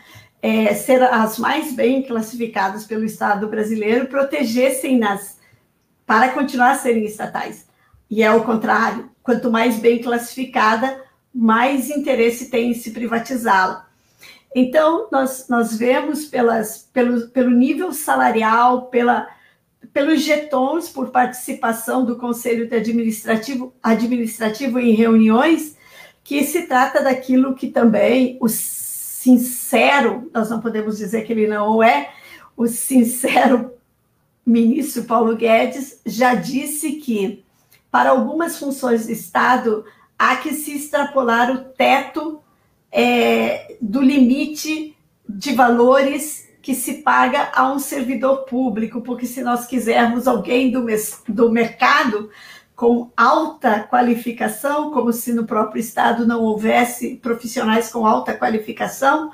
é, 0.43 0.75
ser 0.75 1.03
as 1.03 1.39
mais 1.39 1.73
bem 1.73 2.03
classificadas 2.03 2.85
pelo 2.85 3.07
Estado 3.07 3.49
brasileiro 3.49 4.05
protegessem 4.05 4.99
nas 4.99 5.39
para 6.05 6.29
continuar 6.29 6.73
a 6.73 6.77
serem 6.77 7.07
estatais. 7.07 7.67
E 8.11 8.23
é 8.23 8.31
o 8.31 8.45
contrário, 8.45 9.11
quanto 9.23 9.51
mais 9.51 9.79
bem 9.79 10.03
classificada, 10.03 11.03
mais 11.35 11.89
interesse 11.89 12.51
tem 12.51 12.73
em 12.73 12.75
se 12.75 12.91
privatizá-la. 12.91 13.89
Então, 14.55 15.09
nós, 15.11 15.49
nós 15.49 15.75
vemos 15.75 16.27
pelas, 16.27 16.87
pelo, 16.93 17.29
pelo 17.29 17.51
nível 17.51 17.95
salarial, 17.95 18.89
pela, 18.89 19.27
pelos 19.93 20.23
jetons 20.23 20.89
por 20.89 21.11
participação 21.11 22.05
do 22.05 22.17
Conselho 22.17 22.69
Administrativo, 22.75 23.75
Administrativo 23.83 24.79
em 24.79 24.95
reuniões, 24.95 25.77
que 26.23 26.43
se 26.45 26.63
trata 26.63 27.03
daquilo 27.03 27.55
que 27.55 27.69
também 27.69 28.37
os 28.41 28.53
sincero, 28.53 30.31
nós 30.33 30.51
não 30.51 30.61
podemos 30.61 30.99
dizer 30.99 31.25
que 31.25 31.33
ele 31.33 31.49
não 31.49 31.83
é, 31.83 32.11
o 32.57 32.67
sincero 32.67 33.73
ministro 34.45 35.05
Paulo 35.05 35.37
Guedes 35.37 36.01
já 36.07 36.35
disse 36.35 36.93
que 36.93 37.45
para 37.91 38.11
algumas 38.11 38.59
funções 38.59 39.07
do 39.07 39.13
Estado 39.13 39.85
há 40.17 40.37
que 40.37 40.53
se 40.53 40.77
extrapolar 40.77 41.51
o 41.51 41.65
teto 41.65 42.41
é, 42.93 43.77
do 43.81 44.01
limite 44.01 44.97
de 45.29 45.53
valores 45.53 46.46
que 46.67 46.75
se 46.75 46.95
paga 46.95 47.53
a 47.55 47.73
um 47.73 47.79
servidor 47.79 48.39
público, 48.39 49.01
porque 49.01 49.25
se 49.25 49.41
nós 49.41 49.67
quisermos 49.67 50.27
alguém 50.27 50.73
do, 50.73 50.85
do 51.29 51.49
mercado, 51.49 52.29
com 52.75 53.13
alta 53.17 53.85
qualificação, 53.85 54.91
como 54.91 55.13
se 55.13 55.33
no 55.33 55.47
próprio 55.47 55.79
Estado 55.79 56.27
não 56.27 56.43
houvesse 56.43 57.21
profissionais 57.23 57.93
com 57.93 58.05
alta 58.05 58.35
qualificação, 58.35 59.31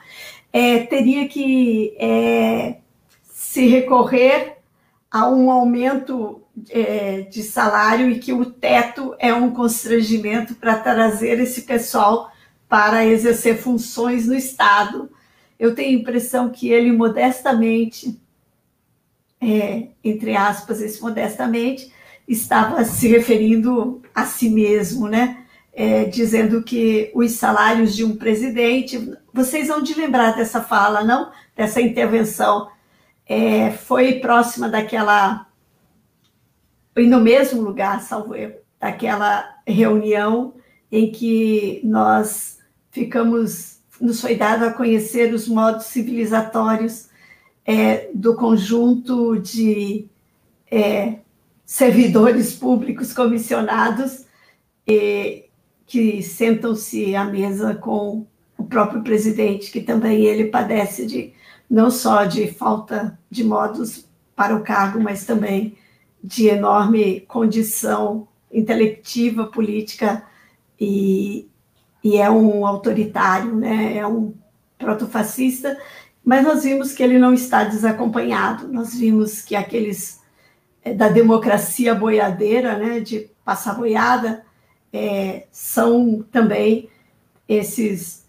é, 0.53 0.81
teria 0.81 1.27
que 1.27 1.97
é, 1.99 2.77
se 3.25 3.67
recorrer 3.67 4.59
a 5.11 5.27
um 5.27 5.51
aumento 5.51 6.43
é, 6.69 7.23
de 7.23 7.43
salário 7.43 8.11
e 8.11 8.19
que 8.19 8.35
o 8.35 8.45
teto 8.45 9.15
é 9.19 9.33
um 9.33 9.55
constrangimento 9.55 10.55
para 10.57 10.77
trazer 10.77 11.41
esse 11.41 11.63
pessoal 11.63 12.31
para 12.69 13.07
exercer 13.07 13.57
funções 13.57 14.27
no 14.27 14.35
Estado. 14.35 15.11
Eu 15.63 15.77
tenho 15.77 15.97
a 15.97 16.01
impressão 16.01 16.51
que 16.51 16.71
ele 16.71 16.91
modestamente, 16.91 18.21
é, 19.41 19.91
entre 20.03 20.35
aspas, 20.35 20.83
esse 20.83 21.01
modestamente, 21.01 21.93
estava 22.27 22.85
se 22.85 23.07
referindo 23.07 24.03
a 24.13 24.25
si 24.25 24.51
mesmo, 24.51 25.07
né? 25.07 25.45
É, 25.73 26.05
dizendo 26.07 26.65
que 26.65 27.13
os 27.15 27.31
salários 27.35 27.95
de 27.95 28.05
um 28.05 28.17
presidente, 28.17 29.17
vocês 29.33 29.69
vão 29.69 29.81
de 29.81 29.95
lembrar 29.95 30.33
dessa 30.33 30.61
fala, 30.61 31.05
não? 31.05 31.31
Dessa 31.55 31.81
intervenção. 31.81 32.69
É, 33.25 33.71
foi 33.71 34.19
próxima 34.19 34.69
daquela. 34.69 35.47
E 36.97 37.07
no 37.07 37.21
mesmo 37.21 37.63
lugar, 37.63 38.03
salvo 38.03 38.35
eu, 38.35 38.61
daquela 38.81 39.49
reunião 39.65 40.55
em 40.91 41.13
que 41.13 41.81
nós 41.85 42.59
ficamos, 42.91 43.72
nos 44.03 44.21
foi 44.21 44.35
dado 44.35 44.65
a 44.65 44.73
conhecer 44.73 45.33
os 45.33 45.47
modos 45.47 45.87
civilizatórios 45.87 47.09
é, 47.65 48.11
do 48.13 48.35
conjunto 48.35 49.39
de 49.39 50.07
é, 50.69 51.21
servidores 51.65 52.53
públicos 52.55 53.13
comissionados 53.13 54.27
que 55.87 56.21
sentam-se 56.23 57.15
à 57.15 57.25
mesa 57.25 57.75
com 57.75 58.27
o 58.59 58.65
próprio 58.65 59.03
presidente, 59.03 59.71
que 59.71 59.81
também 59.81 60.25
ele 60.25 60.47
padece 60.47 61.07
de 61.07 61.33
não 61.71 61.89
só 61.89 62.25
de 62.25 62.49
falta 62.49 63.17
de 63.31 63.45
modos 63.45 64.07
para 64.35 64.57
o 64.57 64.63
cargo, 64.63 65.01
mas 65.01 65.25
também 65.25 65.79
de 66.23 66.49
enorme 66.49 67.21
condição 67.21 68.27
intelectiva, 68.53 69.47
política 69.47 70.27
e, 70.79 71.49
e 72.03 72.17
é 72.17 72.31
um 72.31 72.67
autoritário, 72.67 73.55
né? 73.55 73.97
É 73.97 74.07
um 74.07 74.35
protofascista, 74.79 75.79
mas 76.25 76.45
nós 76.45 76.65
vimos 76.65 76.93
que 76.93 77.03
ele 77.03 77.19
não 77.19 77.33
está 77.33 77.65
desacompanhado. 77.65 78.69
Nós 78.69 78.95
vimos 78.95 79.41
que 79.43 79.55
aqueles 79.55 80.21
é, 80.85 80.93
da 80.93 81.09
democracia 81.09 81.95
boiadeira, 81.95 82.77
né, 82.77 83.01
de 83.01 83.31
passar 83.45 83.75
boiada, 83.75 84.45
é, 84.93 85.47
são 85.51 86.25
também 86.31 86.89
esses 87.49 88.27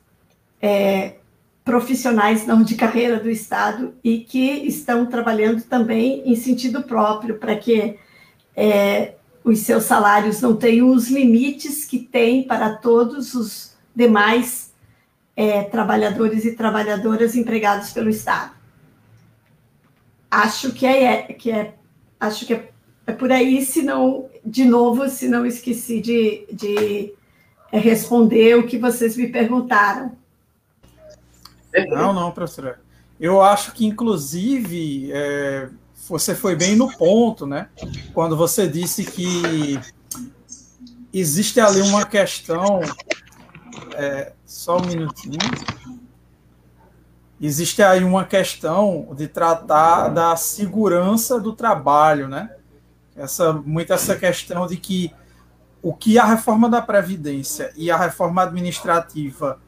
é, 0.62 1.16
profissionais 1.64 2.46
não 2.46 2.62
de 2.62 2.76
carreira 2.76 3.20
do 3.20 3.30
Estado 3.30 3.94
e 4.04 4.20
que 4.20 4.68
estão 4.68 5.06
trabalhando 5.06 5.64
também 5.64 6.24
em 6.26 6.36
sentido 6.36 6.84
próprio 6.84 7.38
para 7.38 7.56
que 7.56 7.98
é, 8.56 9.16
os 9.44 9.60
seus 9.60 9.84
salários 9.84 10.42
não 10.42 10.56
tenham 10.56 10.90
os 10.92 11.10
limites 11.10 11.86
que 11.86 12.00
tem 12.00 12.44
para 12.44 12.76
todos 12.76 13.34
os 13.34 13.76
demais 13.96 14.74
é, 15.36 15.64
trabalhadores 15.64 16.46
e 16.46 16.56
trabalhadoras 16.56 17.36
empregados 17.36 17.92
pelo 17.92 18.10
Estado. 18.10 18.54
Acho 20.30 20.72
que 20.72 20.86
é, 20.86 21.24
que 21.34 21.52
é 21.52 21.76
acho 22.20 22.46
que 22.46 22.54
é, 22.54 22.70
é 23.06 23.12
por 23.12 23.32
aí, 23.32 23.64
se 23.64 23.82
não, 23.82 24.30
de 24.46 24.66
novo, 24.66 25.10
se 25.10 25.28
não 25.28 25.46
esqueci 25.46 26.00
de, 26.00 26.46
de 26.52 27.14
é, 27.72 27.78
responder 27.78 28.58
o 28.58 28.66
que 28.66 28.78
vocês 28.78 29.18
me 29.18 29.28
perguntaram. 29.28 30.16
Não, 31.90 32.14
não, 32.14 32.32
professora. 32.32 32.80
Eu 33.20 33.42
acho 33.42 33.74
que, 33.74 33.86
inclusive, 33.86 35.12
é, 35.12 35.70
você 36.08 36.36
foi 36.36 36.56
bem 36.56 36.76
no 36.76 36.92
ponto, 36.98 37.46
né? 37.46 37.70
Quando 38.14 38.36
você 38.36 38.68
disse 38.68 39.06
que 39.06 39.80
existe 41.14 41.60
ali 41.60 41.82
uma 41.82 42.06
questão. 42.06 42.82
É, 43.96 44.34
só 44.46 44.78
um 44.78 44.86
minutinho. 44.86 45.38
Existe 47.40 47.82
aí 47.84 48.04
uma 48.04 48.26
questão 48.26 49.10
de 49.16 49.28
tratar 49.28 50.10
da 50.10 50.36
segurança 50.36 51.40
do 51.40 51.54
trabalho, 51.54 52.28
né? 52.28 52.50
Essa, 53.16 53.54
muito 53.54 53.94
essa 53.94 54.16
questão 54.16 54.66
de 54.66 54.78
que 54.78 55.14
o 55.82 55.94
que 55.94 56.18
a 56.18 56.26
reforma 56.26 56.70
da 56.70 56.82
Previdência 56.82 57.72
e 57.76 57.92
a 57.92 57.98
reforma 57.98 58.44
administrativa 58.44 59.60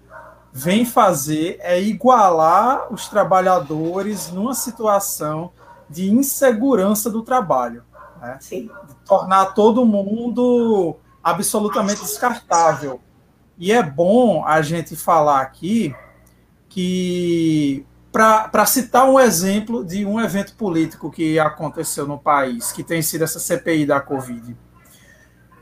vem 0.52 0.86
fazer 0.86 1.58
é 1.60 1.82
igualar 1.82 2.92
os 2.92 3.08
trabalhadores 3.10 4.32
numa 4.32 4.54
situação 4.54 5.52
de 5.90 6.12
insegurança 6.12 7.10
do 7.10 7.22
trabalho. 7.22 7.84
Né? 8.22 8.38
Sim. 8.40 8.70
De 8.88 8.96
tornar 9.06 9.48
todo 9.48 9.86
mundo 9.86 10.96
absolutamente 11.24 12.02
descartável. 12.02 13.00
E 13.58 13.72
é 13.72 13.82
bom 13.82 14.46
a 14.46 14.62
gente 14.62 14.96
falar 14.96 15.42
aqui 15.42 15.96
que, 16.68 17.86
para 18.12 18.66
citar 18.66 19.10
um 19.10 19.20
exemplo 19.20 19.84
de 19.84 20.06
um 20.06 20.20
evento 20.20 20.56
político 20.56 21.10
que 21.10 21.40
aconteceu 21.40 22.06
no 22.06 22.18
país, 22.18 22.72
que 22.72 22.84
tem 22.84 23.02
sido 23.02 23.24
essa 23.24 23.40
CPI 23.40 23.86
da 23.86 24.00
Covid, 24.02 24.56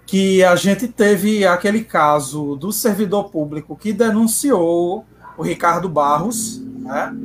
que 0.05 0.43
a 0.43 0.55
gente 0.55 0.87
teve 0.87 1.45
aquele 1.45 1.83
caso 1.83 2.55
do 2.55 2.71
servidor 2.71 3.29
público 3.29 3.75
que 3.75 3.93
denunciou 3.93 5.05
o 5.37 5.43
Ricardo 5.43 5.87
Barros, 5.87 6.59
né? 6.59 7.15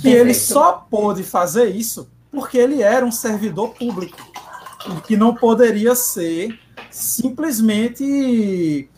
Que 0.00 0.04
Perfeito. 0.04 0.26
ele 0.26 0.34
só 0.34 0.72
pôde 0.90 1.22
fazer 1.22 1.74
isso 1.74 2.08
porque 2.30 2.56
ele 2.56 2.82
era 2.82 3.04
um 3.04 3.12
servidor 3.12 3.74
público, 3.74 4.16
que 5.06 5.16
não 5.16 5.34
poderia 5.34 5.94
ser 5.94 6.58
simplesmente 6.90 8.88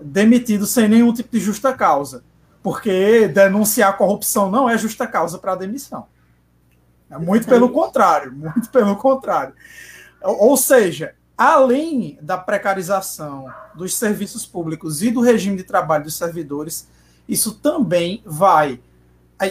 demitido 0.00 0.66
sem 0.66 0.88
nenhum 0.88 1.12
tipo 1.12 1.30
de 1.32 1.40
justa 1.40 1.72
causa, 1.72 2.22
porque 2.62 3.26
denunciar 3.28 3.96
corrupção 3.96 4.50
não 4.50 4.68
é 4.68 4.76
justa 4.76 5.06
causa 5.06 5.38
para 5.38 5.56
demissão. 5.56 6.06
É 7.10 7.18
muito 7.18 7.46
pelo 7.46 7.70
contrário, 7.70 8.32
muito 8.36 8.70
pelo 8.70 8.94
contrário. 8.96 9.54
Ou 10.22 10.56
seja, 10.56 11.14
além 11.36 12.18
da 12.22 12.38
precarização 12.38 13.52
dos 13.74 13.94
serviços 13.96 14.46
públicos 14.46 15.02
e 15.02 15.10
do 15.10 15.20
regime 15.20 15.56
de 15.56 15.64
trabalho 15.64 16.04
dos 16.04 16.14
servidores, 16.14 16.86
isso 17.28 17.54
também 17.54 18.22
vai 18.24 18.80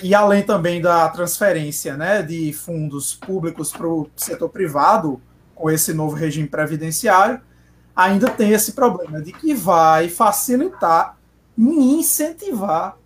e 0.02 0.14
além 0.16 0.44
também 0.44 0.82
da 0.82 1.10
transferência 1.10 1.98
né, 1.98 2.22
de 2.22 2.54
fundos 2.54 3.14
públicos 3.14 3.72
para 3.72 3.88
o 3.88 4.10
setor 4.16 4.50
privado, 4.50 5.22
com 5.56 5.70
esse 5.70 5.94
novo 5.94 6.16
regime 6.16 6.48
previdenciário, 6.48 7.42
ainda 7.96 8.30
tem 8.30 8.52
esse 8.52 8.72
problema 8.74 9.22
de 9.22 9.32
que 9.32 9.54
vai 9.54 10.10
facilitar 10.10 11.18
e 11.58 11.64
incentivar 11.64 12.98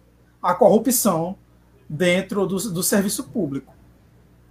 a 0.42 0.54
corrupção 0.54 1.36
dentro 1.90 2.46
do, 2.46 2.58
do 2.72 2.84
serviço 2.84 3.26
público, 3.26 3.74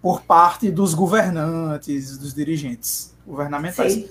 por 0.02 0.22
parte 0.22 0.70
dos 0.70 0.92
governantes, 0.92 2.18
dos 2.18 2.34
dirigentes 2.34 3.14
governamentais. 3.26 3.92
Sim. 3.94 4.08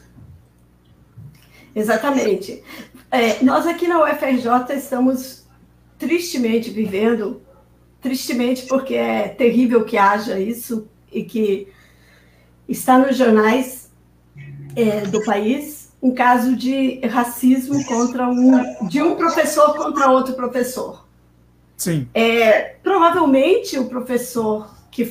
Exatamente. 1.76 2.64
É, 3.12 3.44
nós 3.44 3.68
aqui 3.68 3.88
na 3.88 4.04
UFRJ 4.04 4.76
estamos 4.76 5.44
tristemente 5.98 6.70
vivendo 6.72 7.43
tristemente, 8.04 8.68
porque 8.68 8.94
é 8.94 9.30
terrível 9.30 9.86
que 9.86 9.98
haja 9.98 10.38
isso 10.38 10.88
e 11.12 11.24
que 11.24 11.70
está 12.68 12.98
nos 12.98 13.18
jornais 13.18 13.90
é, 14.76 15.02
do 15.02 15.24
país 15.24 15.84
um 16.02 16.14
caso 16.14 16.54
de 16.54 17.00
racismo 17.08 17.82
contra 17.86 18.28
um 18.28 18.88
de 18.90 19.02
um 19.02 19.16
professor 19.16 19.74
contra 19.74 20.12
outro 20.12 20.34
professor. 20.34 21.08
Sim. 21.78 22.10
É, 22.14 22.76
provavelmente 22.84 23.80
o 23.80 23.86
professor 23.86 24.70
que 24.92 25.10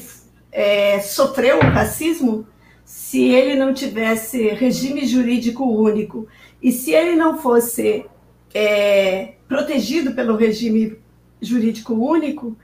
é, 0.53 1.01
sofreu 1.01 1.61
o 1.61 1.62
racismo, 1.62 2.47
se 2.84 3.22
ele 3.22 3.55
não 3.55 3.72
tivesse 3.72 4.49
regime 4.49 5.07
jurídico 5.07 5.64
único 5.64 6.28
e 6.62 6.70
se 6.70 6.93
ele 6.93 7.16
não 7.16 7.38
fosse 7.38 8.05
é, 8.53 9.32
protegido 9.49 10.12
pelo 10.12 10.36
regime 10.36 10.99
jurídico 11.40 11.95
único, 11.95 12.55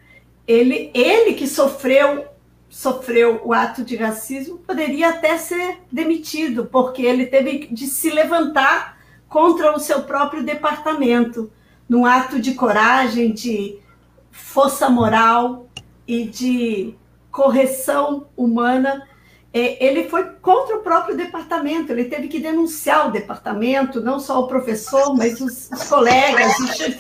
ele, 0.49 0.91
ele 0.95 1.35
que 1.35 1.47
sofreu 1.47 2.27
sofreu 2.71 3.41
o 3.45 3.53
ato 3.53 3.83
de 3.83 3.97
racismo 3.97 4.59
poderia 4.59 5.09
até 5.09 5.39
ser 5.39 5.79
demitido, 5.91 6.67
porque 6.67 7.03
ele 7.03 7.27
teve 7.27 7.67
de 7.71 7.87
se 7.87 8.11
levantar 8.11 8.99
contra 9.27 9.75
o 9.75 9.79
seu 9.79 10.03
próprio 10.03 10.43
departamento, 10.43 11.51
num 11.89 12.05
ato 12.05 12.39
de 12.39 12.53
coragem, 12.55 13.33
de 13.33 13.79
força 14.31 14.91
moral 14.91 15.67
e 16.07 16.25
de 16.25 16.95
correção 17.31 18.27
humana. 18.37 19.07
É, 19.53 19.83
ele 19.85 20.09
foi 20.09 20.25
contra 20.43 20.77
o 20.77 20.81
próprio 20.81 21.17
departamento, 21.17 21.91
ele 21.91 22.05
teve 22.05 22.29
que 22.29 22.39
denunciar 22.39 23.09
o 23.09 23.11
departamento, 23.11 24.01
não 24.03 24.21
só 24.21 24.41
o 24.41 24.47
professor, 24.47 25.17
mas 25.17 25.41
os, 25.41 25.71
os 25.71 25.85
colegas, 25.85 26.53
a 26.61 26.99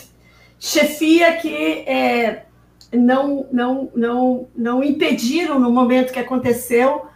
chefia 0.58 1.36
que 1.36 1.54
é, 1.86 2.47
não, 2.92 3.46
não, 3.52 3.90
não, 3.94 4.48
não 4.56 4.82
impediram 4.82 5.58
no 5.58 5.70
momento 5.70 6.12
que 6.12 6.18
aconteceu 6.18 7.06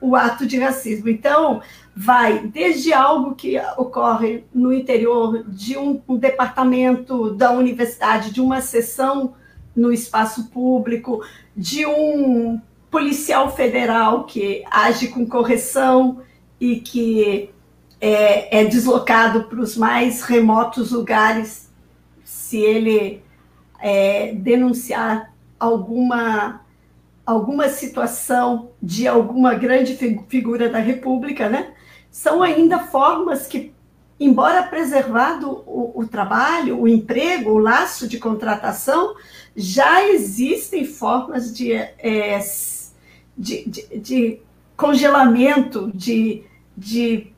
o 0.00 0.16
ato 0.16 0.46
de 0.46 0.58
racismo. 0.58 1.08
Então, 1.08 1.60
vai 1.94 2.40
desde 2.46 2.92
algo 2.92 3.34
que 3.34 3.60
ocorre 3.76 4.44
no 4.54 4.72
interior 4.72 5.44
de 5.46 5.76
um, 5.76 6.00
um 6.08 6.16
departamento 6.16 7.34
da 7.34 7.52
universidade, 7.52 8.32
de 8.32 8.40
uma 8.40 8.60
sessão 8.60 9.34
no 9.76 9.92
espaço 9.92 10.48
público, 10.50 11.22
de 11.56 11.86
um 11.86 12.60
policial 12.90 13.54
federal 13.54 14.24
que 14.24 14.64
age 14.70 15.08
com 15.08 15.26
correção 15.26 16.22
e 16.60 16.76
que 16.76 17.50
é, 18.00 18.60
é 18.60 18.64
deslocado 18.64 19.44
para 19.44 19.60
os 19.60 19.76
mais 19.76 20.22
remotos 20.22 20.90
lugares 20.90 21.70
se 22.24 22.58
ele 22.58 23.22
é, 23.80 24.32
denunciar 24.34 25.32
alguma 25.58 26.60
alguma 27.24 27.68
situação 27.68 28.70
de 28.82 29.06
alguma 29.06 29.54
grande 29.54 29.96
figura 30.28 30.68
da 30.68 30.78
República, 30.78 31.48
né? 31.48 31.72
São 32.10 32.42
ainda 32.42 32.80
formas 32.80 33.46
que, 33.46 33.72
embora 34.18 34.64
preservado 34.64 35.62
o, 35.64 35.92
o 35.94 36.08
trabalho, 36.08 36.80
o 36.80 36.88
emprego, 36.88 37.50
o 37.50 37.58
laço 37.58 38.08
de 38.08 38.18
contratação, 38.18 39.14
já 39.54 40.08
existem 40.08 40.84
formas 40.84 41.54
de, 41.54 41.72
é, 41.72 42.40
de, 43.38 43.68
de, 43.68 43.98
de, 43.98 44.40
congelamento, 44.76 45.92
de, 45.94 46.42
de 46.76 47.32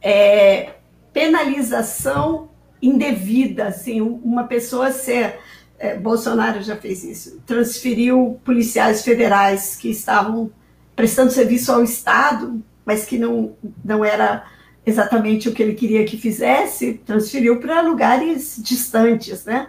é, 0.00 0.74
penalização 1.12 2.47
indevida, 2.80 3.66
assim, 3.66 4.00
uma 4.00 4.44
pessoa 4.44 4.90
ser 4.92 5.38
é, 5.78 5.96
Bolsonaro 5.96 6.62
já 6.62 6.76
fez 6.76 7.04
isso, 7.04 7.40
transferiu 7.46 8.40
policiais 8.44 9.02
federais 9.02 9.76
que 9.76 9.90
estavam 9.90 10.50
prestando 10.96 11.30
serviço 11.30 11.70
ao 11.70 11.82
Estado, 11.82 12.62
mas 12.84 13.04
que 13.04 13.18
não, 13.18 13.54
não 13.84 14.04
era 14.04 14.44
exatamente 14.84 15.48
o 15.48 15.52
que 15.52 15.62
ele 15.62 15.74
queria 15.74 16.04
que 16.04 16.16
fizesse, 16.16 16.94
transferiu 17.06 17.60
para 17.60 17.80
lugares 17.82 18.60
distantes, 18.62 19.44
né? 19.44 19.68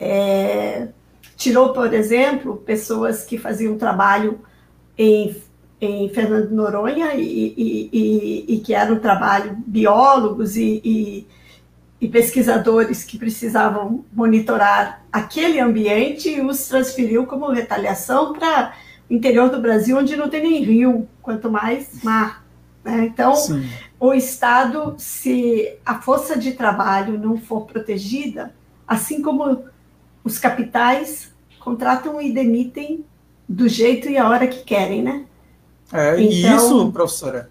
É, 0.00 0.88
tirou, 1.36 1.72
por 1.72 1.92
exemplo, 1.92 2.56
pessoas 2.56 3.24
que 3.24 3.36
faziam 3.36 3.76
trabalho 3.76 4.40
em 4.96 5.36
em 5.82 6.08
Fernando 6.10 6.52
Noronha 6.52 7.14
e, 7.14 7.54
e, 7.56 7.90
e, 7.92 8.54
e 8.54 8.60
que 8.60 8.72
era 8.72 8.92
um 8.92 9.00
trabalho 9.00 9.56
biólogos 9.66 10.56
e, 10.56 10.80
e, 12.02 12.08
pesquisadores 12.08 13.04
que 13.04 13.16
precisavam 13.16 14.04
monitorar 14.12 15.04
aquele 15.12 15.60
ambiente 15.60 16.28
e 16.28 16.40
os 16.40 16.66
transferiu 16.66 17.26
como 17.26 17.48
retaliação 17.48 18.32
para 18.32 18.74
o 19.08 19.14
interior 19.14 19.48
do 19.48 19.60
Brasil, 19.60 19.96
onde 19.96 20.16
não 20.16 20.28
tem 20.28 20.42
nem 20.42 20.64
rio, 20.64 21.08
quanto 21.22 21.48
mais 21.48 22.02
mar. 22.02 22.44
Né? 22.82 23.04
Então, 23.04 23.36
Sim. 23.36 23.64
o 24.00 24.12
Estado, 24.12 24.96
se 24.98 25.76
a 25.86 26.00
força 26.00 26.36
de 26.36 26.52
trabalho 26.52 27.16
não 27.16 27.38
for 27.38 27.66
protegida, 27.66 28.52
assim 28.84 29.22
como 29.22 29.64
os 30.24 30.38
capitais 30.38 31.32
contratam 31.60 32.20
e 32.20 32.32
demitem 32.32 33.04
do 33.48 33.68
jeito 33.68 34.08
e 34.08 34.18
a 34.18 34.28
hora 34.28 34.48
que 34.48 34.64
querem, 34.64 35.02
né? 35.02 35.24
É, 35.92 36.20
então... 36.20 36.24
E 36.24 36.56
isso, 36.56 36.90
professora, 36.90 37.48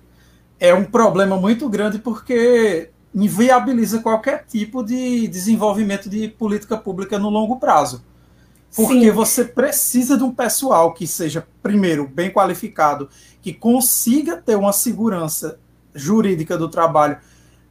é 0.60 0.74
um 0.74 0.84
problema 0.84 1.38
muito 1.38 1.70
grande 1.70 1.99
porque 1.99 2.90
inviabiliza 3.14 3.99
qualquer 3.99 4.45
tipo 4.45 4.84
de 4.84 5.28
desenvolvimento 5.28 6.09
de 6.09 6.28
política 6.30 6.78
pública 6.78 7.20
no 7.20 7.30
longo 7.30 7.57
prazo. 7.59 8.03
Porque 8.74 9.01
Sim. 9.01 9.12
você 9.12 9.43
precisa 9.43 10.18
de 10.18 10.24
um 10.24 10.34
pessoal 10.34 10.93
que 10.93 11.05
seja, 11.05 11.45
primeiro, 11.62 12.07
bem 12.07 12.32
qualificado, 12.32 13.09
que 13.41 13.53
consiga 13.53 14.38
ter 14.38 14.55
uma 14.55 14.72
segurança 14.72 15.59
jurídica 15.93 16.57
do 16.57 16.70
trabalho 16.70 17.18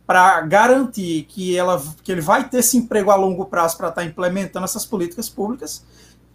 para 0.06 0.40
garantir 0.42 1.24
que, 1.28 1.56
ela, 1.56 1.80
que 2.02 2.10
ele 2.12 2.20
vai 2.20 2.48
ter 2.48 2.58
esse 2.58 2.76
emprego 2.76 3.10
a 3.10 3.16
longo 3.16 3.46
prazo 3.46 3.76
para 3.76 3.88
estar 3.88 4.02
tá 4.02 4.06
implementando 4.06 4.64
essas 4.64 4.84
políticas 4.84 5.28
públicas. 5.28 5.84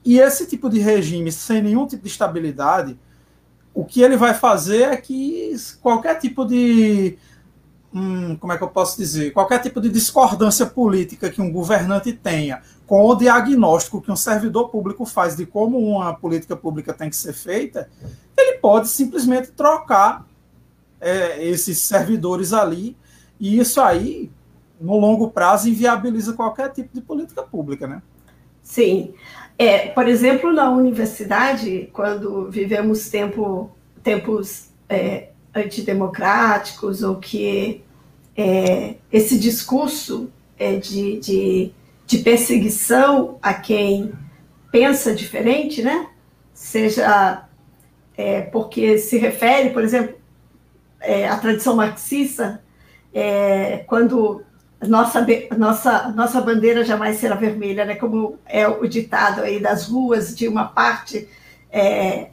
E 0.03 0.19
esse 0.19 0.47
tipo 0.47 0.69
de 0.69 0.79
regime, 0.79 1.31
sem 1.31 1.61
nenhum 1.61 1.85
tipo 1.85 2.03
de 2.03 2.09
estabilidade, 2.09 2.97
o 3.73 3.83
que 3.83 4.01
ele 4.01 4.15
vai 4.15 4.33
fazer 4.33 4.83
é 4.83 4.97
que 4.97 5.53
qualquer 5.81 6.17
tipo 6.17 6.45
de. 6.45 7.17
Hum, 7.97 8.35
como 8.35 8.51
é 8.51 8.57
que 8.57 8.63
eu 8.63 8.67
posso 8.67 8.97
dizer? 8.97 9.31
Qualquer 9.31 9.59
tipo 9.59 9.79
de 9.79 9.89
discordância 9.89 10.65
política 10.65 11.29
que 11.29 11.41
um 11.41 11.49
governante 11.49 12.11
tenha 12.11 12.61
com 12.85 13.05
o 13.05 13.15
diagnóstico 13.15 14.01
que 14.01 14.11
um 14.11 14.17
servidor 14.17 14.67
público 14.67 15.05
faz 15.05 15.37
de 15.37 15.45
como 15.45 15.79
uma 15.79 16.13
política 16.13 16.57
pública 16.57 16.93
tem 16.93 17.09
que 17.09 17.15
ser 17.15 17.31
feita, 17.31 17.89
ele 18.37 18.57
pode 18.57 18.89
simplesmente 18.89 19.53
trocar 19.53 20.27
é, 20.99 21.41
esses 21.47 21.79
servidores 21.79 22.51
ali, 22.51 22.97
e 23.39 23.59
isso 23.59 23.79
aí, 23.79 24.29
no 24.79 24.99
longo 24.99 25.31
prazo, 25.31 25.69
inviabiliza 25.69 26.33
qualquer 26.33 26.73
tipo 26.73 26.93
de 26.93 26.99
política 26.99 27.43
pública, 27.43 27.87
né? 27.87 28.01
Sim. 28.61 29.13
É, 29.57 29.87
por 29.87 30.05
exemplo, 30.05 30.51
na 30.51 30.69
universidade, 30.69 31.89
quando 31.93 32.51
vivemos 32.51 33.07
tempo, 33.07 33.71
tempos 34.03 34.69
é, 34.89 35.29
antidemocráticos, 35.53 37.01
ou 37.01 37.15
que 37.15 37.84
é, 38.35 38.95
esse 39.11 39.37
discurso 39.39 40.31
é, 40.57 40.75
de, 40.77 41.19
de, 41.19 41.71
de, 42.05 42.17
perseguição 42.19 43.37
a 43.41 43.53
quem 43.53 44.13
pensa 44.71 45.13
diferente, 45.13 45.81
né? 45.81 46.07
seja 46.53 47.47
é, 48.17 48.41
porque 48.41 48.97
se 48.97 49.17
refere, 49.17 49.69
por 49.71 49.83
exemplo, 49.83 50.15
é, 50.99 51.27
à 51.27 51.37
tradição 51.37 51.75
marxista, 51.75 52.61
quando 53.87 54.43
nossa, 54.87 55.25
nossa, 55.57 56.09
nossa 56.09 56.41
bandeira 56.41 56.83
jamais 56.83 57.17
será 57.17 57.35
vermelha, 57.35 57.85
né? 57.85 57.95
como 57.95 58.37
é 58.45 58.67
o 58.67 58.85
ditado 58.87 59.41
aí 59.41 59.59
das 59.59 59.87
ruas 59.87 60.35
de 60.35 60.47
uma 60.47 60.65
parte 60.65 61.27
é, 61.71 62.29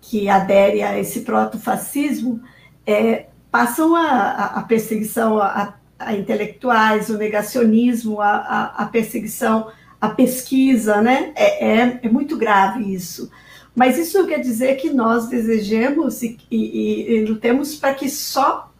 que 0.00 0.28
adere 0.28 0.82
a 0.82 0.98
esse 0.98 1.20
protofascismo, 1.20 2.42
é, 2.86 3.26
passam 3.52 3.94
a, 3.94 4.46
a 4.46 4.62
perseguição 4.62 5.38
a, 5.38 5.74
a, 5.98 6.16
intelectuais, 6.16 7.10
o 7.10 7.18
negacionismo, 7.18 8.18
a, 8.18 8.88
perseguição 8.90 9.70
à 10.00 10.08
pesquisa, 10.08 11.02
né? 11.02 11.32
É, 11.36 11.66
é, 11.66 12.00
é, 12.02 12.08
muito 12.08 12.38
grave 12.38 12.92
isso. 12.92 13.30
Mas 13.74 13.98
isso 13.98 14.18
não 14.18 14.26
quer 14.26 14.40
dizer 14.40 14.76
que 14.76 14.88
nós 14.90 15.28
desejemos 15.28 16.22
e, 16.22 16.38
e, 16.50 17.12
e 17.12 17.24
lutemos 17.26 17.76
para 17.76 17.92
que 17.92 18.08
só 18.08 18.72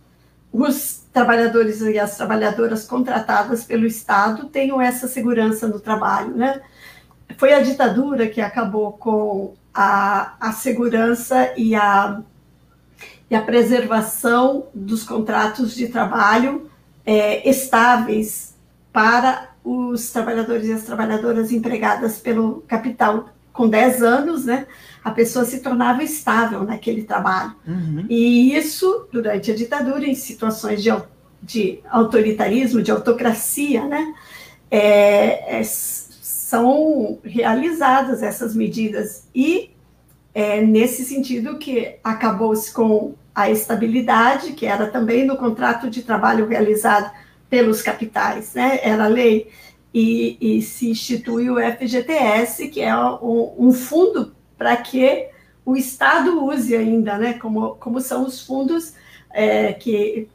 os 0.50 1.02
trabalhadores 1.12 1.82
e 1.82 1.98
as 1.98 2.16
trabalhadoras 2.16 2.86
contratadas 2.86 3.64
pelo 3.64 3.86
Estado 3.86 4.48
tenham 4.48 4.80
essa 4.80 5.06
segurança 5.06 5.68
no 5.68 5.80
trabalho, 5.80 6.34
né? 6.34 6.62
Foi 7.36 7.52
a 7.52 7.60
ditadura 7.60 8.26
que 8.26 8.40
acabou 8.40 8.92
com 8.92 9.54
a, 9.72 10.34
a 10.40 10.52
segurança 10.52 11.52
e 11.56 11.74
a, 11.74 12.22
e 13.32 13.34
a 13.34 13.40
preservação 13.40 14.66
dos 14.74 15.04
contratos 15.04 15.74
de 15.74 15.88
trabalho 15.88 16.70
é, 17.02 17.48
estáveis 17.48 18.54
para 18.92 19.48
os 19.64 20.10
trabalhadores 20.10 20.68
e 20.68 20.72
as 20.74 20.82
trabalhadoras 20.82 21.50
empregadas 21.50 22.18
pelo 22.18 22.62
capital. 22.68 23.30
Com 23.50 23.70
10 23.70 24.02
anos, 24.02 24.44
né, 24.44 24.66
a 25.02 25.10
pessoa 25.10 25.46
se 25.46 25.60
tornava 25.60 26.02
estável 26.02 26.62
naquele 26.64 27.04
trabalho. 27.04 27.54
Uhum. 27.66 28.04
E 28.06 28.54
isso, 28.54 29.08
durante 29.10 29.50
a 29.50 29.56
ditadura, 29.56 30.04
em 30.04 30.14
situações 30.14 30.82
de, 30.82 30.90
de 31.42 31.80
autoritarismo, 31.88 32.82
de 32.82 32.90
autocracia, 32.90 33.86
né, 33.86 34.12
é, 34.70 35.58
é, 35.58 35.62
são 35.64 37.18
realizadas 37.24 38.22
essas 38.22 38.54
medidas. 38.54 39.26
E 39.34 39.70
é 40.34 40.60
nesse 40.60 41.02
sentido 41.06 41.56
que 41.56 41.94
acabou-se 42.04 42.70
com 42.70 43.14
a 43.34 43.50
estabilidade, 43.50 44.52
que 44.52 44.66
era 44.66 44.86
também 44.88 45.24
no 45.24 45.36
contrato 45.36 45.88
de 45.88 46.02
trabalho 46.02 46.46
realizado 46.46 47.10
pelos 47.48 47.82
capitais, 47.82 48.54
né? 48.54 48.80
Era 48.82 49.06
lei. 49.06 49.50
E, 49.94 50.38
e 50.40 50.62
se 50.62 50.88
institui 50.88 51.50
o 51.50 51.56
FGTS, 51.56 52.68
que 52.68 52.80
é 52.80 52.96
um, 52.96 53.54
um 53.58 53.72
fundo 53.72 54.34
para 54.56 54.74
que 54.76 55.28
o 55.64 55.76
Estado 55.76 56.44
use 56.44 56.74
ainda, 56.74 57.18
né? 57.18 57.34
Como, 57.34 57.74
como 57.76 58.00
são 58.00 58.24
os 58.24 58.40
fundos 58.40 58.94
é, 59.30 59.72
que 59.72 60.28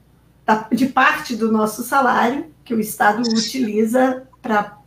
de 0.71 0.87
parte 0.87 1.35
do 1.35 1.51
nosso 1.51 1.83
salário 1.83 2.45
que 2.63 2.73
o 2.73 2.79
Estado 2.79 3.21
utiliza 3.21 4.23
para 4.41 4.77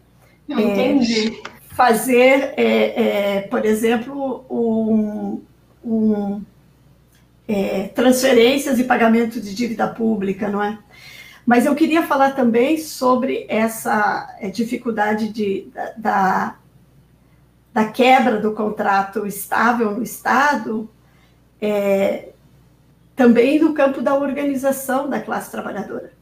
é, 0.48 1.42
fazer, 1.74 2.54
é, 2.56 3.36
é, 3.36 3.40
por 3.42 3.64
exemplo, 3.64 4.44
um, 4.50 5.42
um 5.84 6.42
é, 7.50 7.88
transferências 7.88 8.78
e 8.78 8.84
pagamento 8.84 9.40
de 9.40 9.52
dívida 9.52 9.88
pública, 9.88 10.48
não 10.48 10.62
é? 10.62 10.78
Mas 11.44 11.66
eu 11.66 11.74
queria 11.74 12.04
falar 12.04 12.30
também 12.30 12.78
sobre 12.78 13.44
essa 13.48 14.36
é, 14.38 14.48
dificuldade 14.48 15.32
de, 15.32 15.68
da, 15.96 16.54
da 17.74 17.84
quebra 17.86 18.38
do 18.38 18.52
contrato 18.52 19.26
estável 19.26 19.90
no 19.90 20.02
Estado, 20.02 20.88
é, 21.60 22.28
também 23.16 23.58
no 23.58 23.74
campo 23.74 24.00
da 24.00 24.14
organização 24.14 25.10
da 25.10 25.18
classe 25.18 25.50
trabalhadora. 25.50 26.12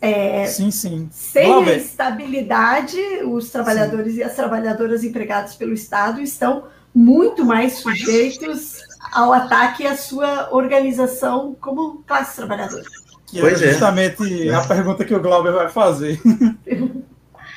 É, 0.00 0.46
sim, 0.46 0.70
sim. 0.70 1.08
Sem 1.12 1.52
a 1.52 1.72
estabilidade, 1.74 2.98
os 3.26 3.50
trabalhadores 3.50 4.14
sim. 4.14 4.20
e 4.20 4.22
as 4.22 4.34
trabalhadoras 4.34 5.04
empregados 5.04 5.54
pelo 5.56 5.74
Estado 5.74 6.22
estão 6.22 6.64
muito 6.94 7.44
mais 7.44 7.74
sujeitos 7.74 8.87
ao 9.12 9.32
ataque 9.32 9.86
à 9.86 9.96
sua 9.96 10.48
organização 10.52 11.56
como 11.60 12.02
classe 12.06 12.36
trabalhadora. 12.36 12.84
Que 13.26 13.40
pois 13.40 13.60
é 13.60 13.72
justamente 13.72 14.48
é. 14.48 14.54
a 14.54 14.66
pergunta 14.66 15.04
que 15.04 15.14
o 15.14 15.20
Glauber 15.20 15.52
vai 15.52 15.68
fazer. 15.68 16.20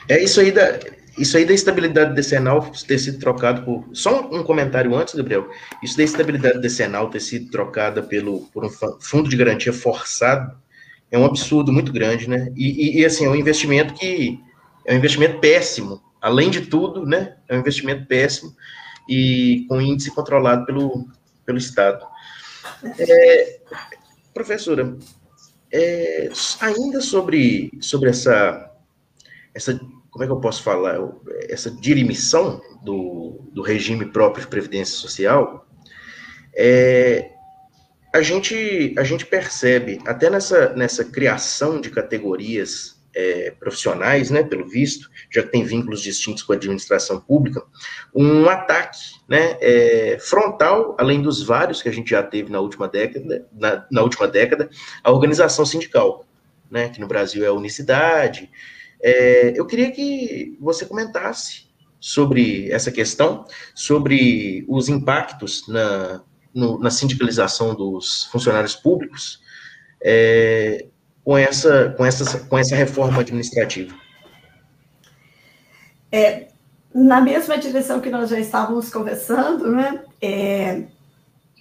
É 0.09 0.21
isso 0.21 0.41
aí 0.41 0.51
da, 0.51 0.77
isso 1.17 1.37
aí 1.37 1.45
da 1.45 1.53
estabilidade 1.53 2.13
decenal 2.13 2.61
ter 2.61 2.97
sido 2.97 3.19
trocado 3.19 3.63
por. 3.63 3.85
Só 3.93 4.29
um 4.31 4.43
comentário 4.43 4.93
antes, 4.95 5.13
Gabriel. 5.13 5.49
Isso 5.81 5.95
da 5.95 6.03
estabilidade 6.03 6.59
decenal 6.59 7.09
ter 7.09 7.19
sido 7.19 7.49
trocada 7.51 8.01
pelo, 8.01 8.41
por 8.53 8.65
um 8.65 8.69
fundo 8.99 9.29
de 9.29 9.37
garantia 9.37 9.71
forçado 9.71 10.55
é 11.11 11.19
um 11.19 11.25
absurdo 11.25 11.71
muito 11.73 11.91
grande, 11.91 12.29
né? 12.29 12.51
E, 12.55 12.97
e, 12.97 13.01
e, 13.01 13.05
assim, 13.05 13.25
é 13.25 13.29
um 13.29 13.35
investimento 13.35 13.93
que 13.93 14.39
é 14.85 14.93
um 14.93 14.97
investimento 14.97 15.39
péssimo. 15.39 16.01
Além 16.21 16.49
de 16.49 16.61
tudo, 16.61 17.05
né? 17.05 17.35
É 17.49 17.55
um 17.55 17.59
investimento 17.59 18.05
péssimo 18.05 18.55
e 19.09 19.65
com 19.67 19.81
índice 19.81 20.11
controlado 20.11 20.65
pelo, 20.65 21.05
pelo 21.45 21.57
Estado. 21.57 22.05
É, 22.97 23.59
professora, 24.33 24.97
é, 25.71 26.29
ainda 26.59 27.01
sobre, 27.01 27.71
sobre 27.81 28.09
essa, 28.09 28.71
essa 29.53 29.79
como 30.09 30.23
é 30.23 30.27
que 30.27 30.33
eu 30.33 30.41
posso 30.41 30.61
falar, 30.61 30.99
essa 31.49 31.71
dirimição 31.71 32.61
do, 32.83 33.49
do 33.53 33.61
regime 33.61 34.05
próprio 34.05 34.43
de 34.43 34.49
previdência 34.49 34.95
social, 34.95 35.65
é, 36.53 37.31
a, 38.13 38.21
gente, 38.21 38.93
a 38.97 39.03
gente 39.03 39.25
percebe, 39.25 39.99
até 40.05 40.29
nessa, 40.29 40.73
nessa 40.73 41.05
criação 41.05 41.79
de 41.79 41.89
categorias 41.89 43.01
é, 43.16 43.51
profissionais, 43.51 44.30
né, 44.30 44.43
pelo 44.43 44.68
visto, 44.68 45.09
já 45.30 45.43
que 45.43 45.49
tem 45.49 45.64
vínculos 45.64 46.01
distintos 46.01 46.43
com 46.43 46.53
a 46.53 46.55
administração 46.55 47.20
pública, 47.20 47.64
um 48.14 48.47
ataque 48.49 48.99
né, 49.28 49.57
é, 49.62 50.18
frontal, 50.20 50.95
além 50.99 51.22
dos 51.22 51.43
vários 51.43 51.82
que 51.82 51.89
a 51.89 51.91
gente 51.91 52.12
já 52.12 52.24
teve 52.24 52.51
na 52.51 52.59
última 52.59 52.88
década, 52.88 53.47
na, 53.51 53.86
na 53.91 54.01
última 54.01 54.28
década, 54.28 54.70
a 55.03 55.12
organização 55.12 55.66
sindical, 55.66 56.26
né, 56.70 56.89
que 56.89 56.99
no 56.99 57.07
Brasil 57.07 57.43
é 57.43 57.47
a 57.47 57.53
Unicidade. 57.53 58.49
É, 59.01 59.53
eu 59.55 59.66
queria 59.66 59.91
que 59.91 60.57
você 60.59 60.86
comentasse 60.86 61.70
sobre 61.99 62.72
essa 62.72 62.91
questão, 62.91 63.45
sobre 63.76 64.66
os 64.68 64.89
impactos 64.89 65.68
na, 65.68 66.24
no, 66.53 66.80
na 66.80 66.89
sindicalização 66.89 67.76
dos 67.76 68.26
funcionários 68.32 68.76
públicos, 68.76 69.39
é, 70.03 70.88
com 71.24 71.38
essa, 71.38 71.89
com, 71.97 72.05
essa, 72.05 72.39
com 72.39 72.57
essa 72.57 72.76
reforma 72.76 73.22
administrativa? 73.22 73.95
É, 76.11 76.47
na 76.93 77.22
mesma 77.22 77.57
direção 77.57 78.01
que 78.01 78.09
nós 78.09 78.30
já 78.30 78.39
estávamos 78.39 78.89
conversando, 78.89 79.72
né? 79.72 80.03
É, 80.22 80.84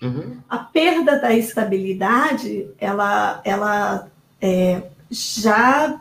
uhum. 0.02 0.38
A 0.48 0.58
perda 0.58 1.18
da 1.18 1.32
estabilidade, 1.32 2.68
ela, 2.78 3.40
ela 3.44 4.08
é, 4.40 4.82
já 5.08 6.00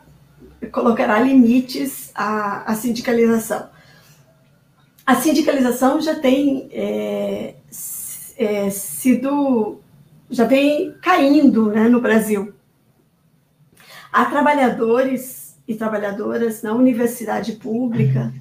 colocará 0.72 1.20
limites 1.20 2.12
à, 2.16 2.72
à, 2.72 2.76
sindicalização. 2.76 3.70
A 5.05 5.16
sindicalização 5.16 6.01
já 6.01 6.16
tem 6.16 6.70
é, 6.72 7.55
é, 8.38 8.70
sido, 8.70 9.80
já 10.30 10.45
vem 10.45 10.93
caindo 11.01 11.72
né, 11.72 11.88
no 11.88 12.01
Brasil. 12.01 12.53
Há 14.12 14.26
trabalhadores 14.26 15.57
e 15.68 15.76
trabalhadoras 15.76 16.64
na 16.64 16.74
universidade 16.74 17.53
pública 17.53 18.34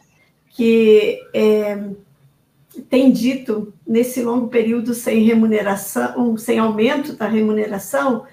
que 0.51 1.21
é, 1.35 1.91
têm 2.89 3.12
dito, 3.12 3.73
nesse 3.87 4.23
longo 4.23 4.49
período 4.49 4.95
sem 4.95 5.25
remuneração, 5.25 6.37
sem 6.37 6.59
aumento 6.59 7.12
da 7.14 7.29
remuneração, 7.29 8.25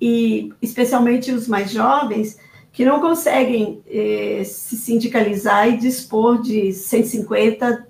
e 0.00 0.52
especialmente 0.62 1.32
os 1.32 1.48
mais 1.48 1.70
jovens, 1.70 2.38
que 2.72 2.84
não 2.84 3.00
conseguem 3.00 3.82
é, 3.88 4.42
se 4.44 4.76
sindicalizar 4.76 5.68
e 5.68 5.76
dispor 5.76 6.40
de 6.40 6.72
150, 6.72 7.86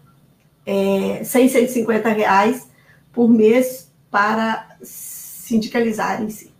é, 0.66 1.24
100, 1.24 1.48
150 1.48 2.08
reais 2.08 2.68
por 3.12 3.28
mês 3.28 3.92
para 4.10 4.76
sindicalizarem-se 4.82 6.53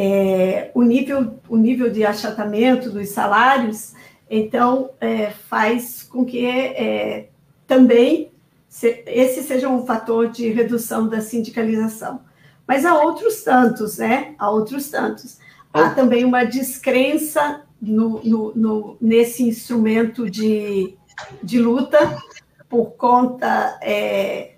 é, 0.00 0.70
o, 0.74 0.82
nível, 0.84 1.40
o 1.48 1.56
nível 1.56 1.90
de 1.90 2.04
achatamento 2.04 2.88
dos 2.88 3.08
salários, 3.08 3.94
então, 4.30 4.90
é, 5.00 5.30
faz 5.30 6.04
com 6.04 6.24
que 6.24 6.46
é, 6.46 7.30
também 7.66 8.30
se, 8.68 9.02
esse 9.06 9.42
seja 9.42 9.68
um 9.68 9.84
fator 9.84 10.28
de 10.28 10.50
redução 10.50 11.08
da 11.08 11.20
sindicalização. 11.20 12.20
Mas 12.64 12.84
há 12.84 12.94
outros 12.94 13.42
tantos, 13.42 13.98
né? 13.98 14.36
Há 14.38 14.48
outros 14.48 14.88
tantos. 14.88 15.38
Há 15.72 15.90
também 15.90 16.24
uma 16.24 16.44
descrença 16.44 17.62
no, 17.82 18.22
no, 18.22 18.52
no, 18.54 18.96
nesse 19.00 19.42
instrumento 19.42 20.30
de, 20.30 20.94
de 21.42 21.58
luta 21.58 22.22
por 22.68 22.92
conta 22.92 23.80
é, 23.82 24.57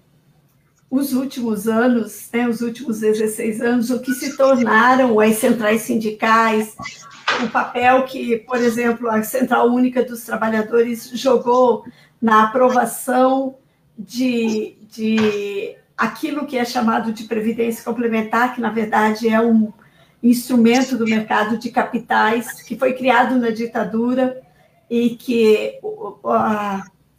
os 0.91 1.13
últimos 1.13 1.69
anos, 1.69 2.29
né, 2.33 2.49
os 2.49 2.61
últimos 2.61 3.01
16 3.01 3.61
anos, 3.61 3.91
o 3.91 4.01
que 4.01 4.13
se 4.13 4.37
tornaram 4.37 5.21
as 5.21 5.37
centrais 5.37 5.83
sindicais, 5.83 6.75
o 7.45 7.49
papel 7.49 8.03
que, 8.05 8.39
por 8.39 8.59
exemplo, 8.59 9.09
a 9.09 9.23
Central 9.23 9.69
Única 9.69 10.03
dos 10.05 10.25
Trabalhadores 10.25 11.11
jogou 11.15 11.85
na 12.21 12.45
aprovação 12.45 13.55
de, 13.97 14.77
de 14.91 15.77
aquilo 15.97 16.45
que 16.45 16.59
é 16.59 16.65
chamado 16.65 17.13
de 17.13 17.25
previdência 17.25 17.85
complementar, 17.85 18.55
que 18.55 18.61
na 18.61 18.71
verdade 18.71 19.29
é 19.29 19.41
um 19.41 19.73
instrumento 20.23 20.99
do 20.99 21.05
mercado 21.05 21.57
de 21.57 21.71
capitais 21.71 22.63
que 22.63 22.77
foi 22.77 22.95
criado 22.95 23.37
na 23.37 23.51
ditadura 23.51 24.41
e 24.91 25.11
que 25.11 25.79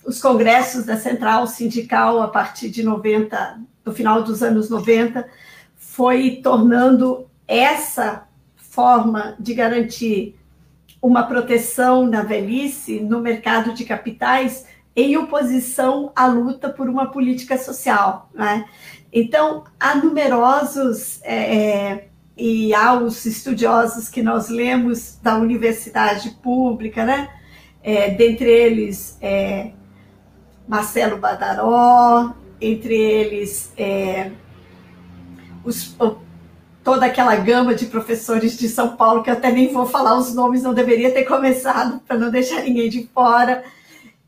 os 0.06 0.22
congressos 0.22 0.86
da 0.86 0.97
central 0.97 1.47
sindical 1.47 2.22
a 2.22 2.28
partir 2.28 2.70
de 2.70 2.84
90, 2.84 3.60
do 3.84 3.93
final 3.93 4.24
dos 4.24 4.41
anos 4.41 4.70
90, 4.70 5.28
foi 5.76 6.39
tornando 6.43 7.28
essa 7.47 8.28
forma 8.56 9.36
de 9.39 9.54
garantir 9.54 10.36
uma 11.02 11.24
proteção 11.24 12.06
na 12.08 12.22
velhice 12.24 12.99
no 12.99 13.20
mercado 13.20 13.74
de 13.74 13.84
capitais 13.84 14.66
em 14.95 15.18
oposição 15.18 16.12
à 16.16 16.28
luta 16.28 16.70
por 16.70 16.88
uma 16.89 17.08
política 17.12 17.58
social. 17.58 18.30
Né? 18.34 18.66
Então, 19.12 19.64
há 19.80 19.95
numerosos 19.95 21.20
é, 21.24 21.58
é 21.58 22.08
e 22.38 22.74
há 22.74 22.93
os 22.93 23.26
estudiosos 23.26 24.10
que 24.10 24.24
nós 24.24 24.49
lemos 24.49 25.20
da 25.22 25.38
universidade 25.38 26.32
pública, 26.41 27.06
né? 27.06 27.30
É, 27.84 28.12
dentre 28.12 28.49
eles 28.49 29.18
é, 29.22 29.74
Marcelo 30.72 31.17
Badaró, 31.17 32.34
entre 32.61 32.95
eles 32.95 33.74
é, 33.76 34.32
os, 35.65 35.97
toda 36.82 37.07
aquela 37.07 37.36
gama 37.36 37.76
de 37.76 37.88
professores 37.88 38.57
de 38.57 38.69
São 38.69 38.95
Paulo, 38.95 39.22
que 39.22 39.30
eu 39.30 39.34
até 39.34 39.51
nem 39.51 39.74
vou 39.74 39.86
falar 39.86 40.17
os 40.17 40.34
nomes, 40.34 40.63
não 40.63 40.74
deveria 40.74 41.11
ter 41.11 41.26
começado, 41.26 41.99
para 42.07 42.17
não 42.17 42.32
deixar 42.32 42.63
ninguém 42.63 42.89
de 42.89 43.05
fora, 43.13 43.65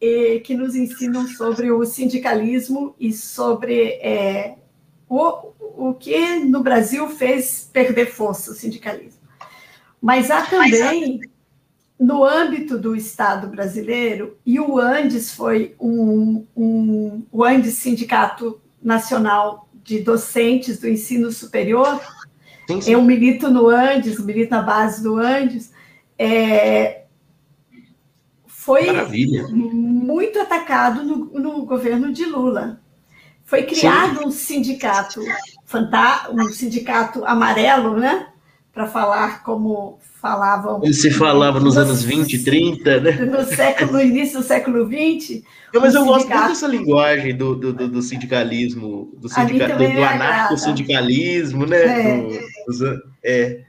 e, 0.01 0.41
que 0.41 0.53
nos 0.53 0.75
ensinam 0.75 1.25
sobre 1.29 1.71
o 1.71 1.85
sindicalismo 1.85 2.93
e 2.99 3.13
sobre 3.13 3.93
é, 4.01 4.55
o, 5.07 5.53
o 5.77 5.93
que 5.93 6.39
no 6.39 6.61
Brasil 6.61 7.07
fez 7.07 7.69
perder 7.71 8.07
força 8.07 8.51
o 8.51 8.53
sindicalismo. 8.53 9.21
Mas 10.01 10.29
há 10.29 10.41
também 10.41 11.21
no 12.03 12.25
âmbito 12.25 12.77
do 12.77 12.93
Estado 12.93 13.47
brasileiro, 13.47 14.37
e 14.45 14.59
o 14.59 14.77
Andes 14.77 15.31
foi 15.31 15.73
um, 15.79 16.45
um 16.53 17.23
o 17.31 17.45
Andes 17.45 17.75
Sindicato 17.75 18.59
Nacional 18.81 19.69
de 19.73 19.99
Docentes 19.99 20.79
do 20.79 20.89
Ensino 20.89 21.31
Superior, 21.31 22.01
sim, 22.67 22.81
sim. 22.81 22.91
eu 22.91 23.01
milito 23.01 23.49
no 23.49 23.69
Andes, 23.69 24.19
milito 24.19 24.51
na 24.51 24.61
base 24.61 25.01
do 25.01 25.15
Andes, 25.15 25.71
é, 26.19 27.03
foi 28.45 28.87
Maravilha. 28.87 29.47
muito 29.47 30.41
atacado 30.41 31.05
no, 31.05 31.39
no, 31.39 31.65
governo 31.65 32.11
de 32.11 32.25
Lula. 32.25 32.81
Foi 33.45 33.63
criado 33.63 34.19
sim. 34.19 34.25
um 34.25 34.31
sindicato, 34.31 35.21
um 36.33 36.49
sindicato 36.49 37.23
amarelo, 37.23 37.97
né? 37.97 38.27
Para 38.73 38.87
falar 38.87 39.43
como 39.43 39.99
falavam. 40.19 40.81
Ele 40.83 40.93
se 40.93 41.11
falava 41.11 41.59
nos, 41.59 41.77
anos 41.77 42.01
20, 42.01 42.43
30, 42.43 43.01
né? 43.01 43.11
No, 43.11 43.43
século, 43.45 43.91
no 43.91 44.01
início 44.01 44.39
do 44.39 44.45
século 44.45 44.87
20. 44.87 45.43
mas 45.75 45.93
eu 45.93 46.05
gosto 46.05 46.27
muito 46.27 46.47
dessa 46.47 46.65
linguagem 46.65 47.35
do, 47.35 47.55
do, 47.55 47.87
do 47.87 48.01
sindicalismo, 48.01 49.11
do, 49.17 49.29
sindica, 49.29 49.67
do, 49.67 49.77
do 49.77 50.03
anarco-sindicalismo, 50.03 51.65
né? 51.67 51.83
É. 51.83 52.21
Do, 52.67 53.03
é. 53.23 53.63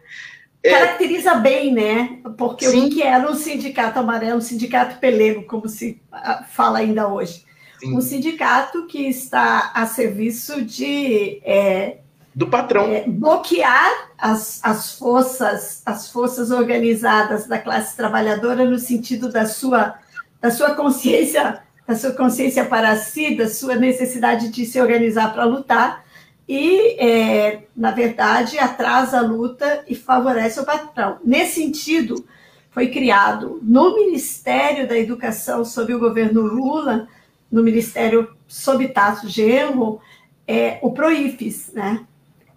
É. 0.65 0.71
Caracteriza 0.71 1.35
bem, 1.35 1.75
né? 1.75 2.21
Porque 2.39 2.67
Sim. 2.67 2.87
o 2.87 2.91
que 2.91 3.03
era 3.03 3.31
um 3.31 3.35
sindicato 3.35 3.99
amarelo, 3.99 4.39
um 4.39 4.41
sindicato 4.41 4.99
pelego, 4.99 5.43
como 5.43 5.69
se 5.69 6.01
ah, 6.11 6.43
fala 6.49 6.79
ainda 6.79 7.07
hoje. 7.07 7.45
Sim. 7.79 7.95
Um 7.95 8.01
sindicato 8.01 8.87
que 8.87 9.07
está 9.07 9.73
a 9.75 9.85
serviço 9.85 10.65
de 10.65 11.41
é, 11.45 11.99
do 12.35 12.49
patrão. 12.49 12.87
É, 12.87 13.05
bloquear 13.07 14.11
as, 14.19 14.61
as 14.65 14.99
forças 14.99 15.83
as 15.87 16.11
forças 16.11 16.51
organizadas 16.51 17.47
da 17.47 17.59
classe 17.59 17.97
trabalhadora 17.97 18.65
no 18.65 18.79
sentido 18.79 19.31
da 19.31 19.47
sua 19.47 19.95
da 20.41 20.51
sua 20.51 20.75
consciência 20.75 21.63
da 21.87 21.95
sua 21.95 22.13
consciência 22.13 22.65
para 22.65 22.97
si 22.97 23.37
da 23.37 23.49
sua 23.49 23.77
necessidade 23.77 24.49
de 24.49 24.67
se 24.67 24.81
organizar 24.81 25.33
para 25.33 25.45
lutar 25.45 26.05
e 26.49 26.97
é, 26.99 27.63
na 27.77 27.93
verdade 27.93 28.59
atrasa 28.59 29.19
a 29.19 29.23
luta 29.23 29.85
e 29.87 29.95
favorece 29.95 30.59
o 30.59 30.65
patrão 30.65 31.19
nesse 31.25 31.61
sentido 31.61 32.25
foi 32.73 32.89
criado 32.89 33.61
no 33.63 33.95
Ministério 33.95 34.89
da 34.89 34.99
Educação 34.99 35.65
sob 35.65 35.95
o 35.95 36.01
governo 36.01 36.41
Lula 36.41 37.07
no 37.51 37.63
Ministério 37.63 38.35
sob 38.49 38.89
Tasso 38.89 39.29
Genro 39.29 40.01
é, 40.47 40.79
o 40.83 40.93
Proifes, 40.93 41.73
né? 41.73 42.05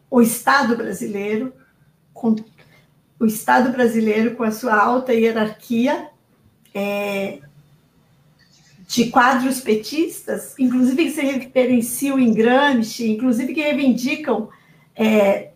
O 0.10 0.22
Estado 0.22 0.76
brasileiro, 0.76 1.53
com 2.14 2.36
o 3.20 3.26
Estado 3.26 3.72
brasileiro 3.72 4.36
com 4.36 4.43
a 4.43 4.51
sua 4.51 4.76
alta 4.76 5.14
hierarquia 5.14 6.10
é, 6.74 7.39
de 8.88 9.10
quadros 9.10 9.60
petistas, 9.60 10.55
inclusive 10.58 11.05
que 11.05 11.12
se 11.12 11.22
referenciam 11.22 12.20
em 12.20 12.34
Gramsci, 12.34 13.10
inclusive 13.10 13.53
que 13.53 13.62
reivindicam 13.62 14.49
é, 14.95 15.51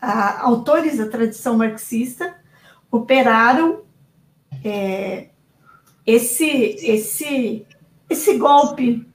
a, 0.00 0.42
autores 0.42 0.98
da 0.98 1.06
tradição 1.06 1.56
marxista, 1.56 2.36
operaram 2.90 3.82
é, 4.64 5.28
esse, 6.06 6.46
esse, 6.46 7.66
esse 8.08 8.38
golpe 8.38 9.06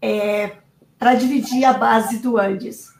é, 0.00 0.56
para 0.98 1.14
dividir 1.14 1.64
a 1.64 1.74
base 1.74 2.18
do 2.18 2.38
Andes. 2.38 2.97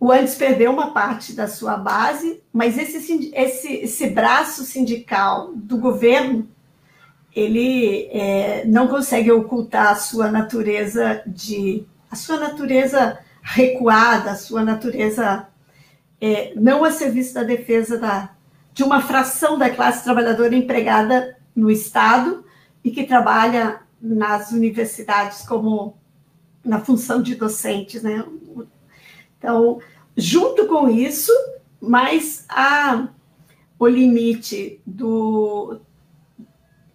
O 0.00 0.12
Andes 0.12 0.36
perdeu 0.36 0.70
uma 0.70 0.92
parte 0.92 1.32
da 1.32 1.48
sua 1.48 1.76
base, 1.76 2.40
mas 2.52 2.78
esse, 2.78 3.30
esse, 3.34 3.72
esse 3.72 4.10
braço 4.10 4.64
sindical 4.64 5.52
do 5.54 5.76
governo 5.76 6.48
ele 7.34 8.08
é, 8.10 8.64
não 8.66 8.88
consegue 8.88 9.30
ocultar 9.30 9.88
a 9.88 9.96
sua 9.96 10.30
natureza 10.30 11.22
de 11.26 11.86
a 12.10 12.16
sua 12.16 12.38
natureza 12.38 13.18
recuada, 13.42 14.30
a 14.30 14.36
sua 14.36 14.64
natureza 14.64 15.46
é, 16.20 16.52
não 16.56 16.84
a 16.84 16.90
serviço 16.90 17.34
da 17.34 17.42
defesa 17.42 17.98
da, 17.98 18.30
de 18.72 18.82
uma 18.82 19.02
fração 19.02 19.58
da 19.58 19.70
classe 19.70 20.04
trabalhadora 20.04 20.54
empregada 20.54 21.36
no 21.54 21.70
Estado 21.70 22.44
e 22.82 22.90
que 22.90 23.04
trabalha 23.04 23.80
nas 24.00 24.52
universidades 24.52 25.42
como 25.42 25.96
na 26.64 26.80
função 26.80 27.22
de 27.22 27.34
docentes, 27.34 28.02
né? 28.02 28.24
Então, 29.38 29.80
junto 30.16 30.66
com 30.66 30.88
isso, 30.88 31.32
mais 31.80 32.44
a, 32.48 33.08
o 33.78 33.86
limite 33.86 34.80
do 34.86 35.80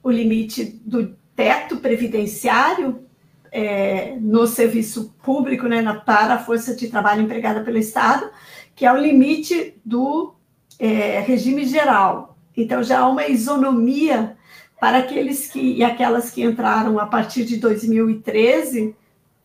o 0.03 0.11
limite 0.11 0.65
do 0.85 1.15
teto 1.33 1.77
previdenciário 1.77 3.05
é, 3.49 4.17
no 4.19 4.45
serviço 4.45 5.15
público, 5.23 5.65
né, 5.67 5.81
na, 5.81 5.95
para 5.95 6.33
a 6.33 6.39
força 6.39 6.75
de 6.75 6.89
trabalho 6.89 7.21
empregada 7.21 7.61
pelo 7.61 7.77
Estado, 7.77 8.29
que 8.75 8.85
é 8.85 8.91
o 8.91 8.97
limite 8.97 9.79
do 9.85 10.35
é, 10.77 11.21
regime 11.21 11.65
geral. 11.65 12.37
Então, 12.57 12.83
já 12.83 12.99
há 12.99 13.07
uma 13.07 13.27
isonomia 13.27 14.35
para 14.79 14.97
aqueles 14.97 15.47
que 15.47 15.77
e 15.77 15.83
aquelas 15.83 16.29
que 16.29 16.43
entraram 16.43 16.99
a 16.99 17.05
partir 17.05 17.45
de 17.45 17.57
2013 17.57 18.93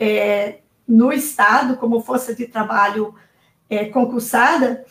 é, 0.00 0.58
no 0.88 1.12
Estado 1.12 1.76
como 1.76 2.00
força 2.00 2.34
de 2.34 2.46
trabalho 2.46 3.14
é, 3.68 3.84
concursada, 3.84 4.84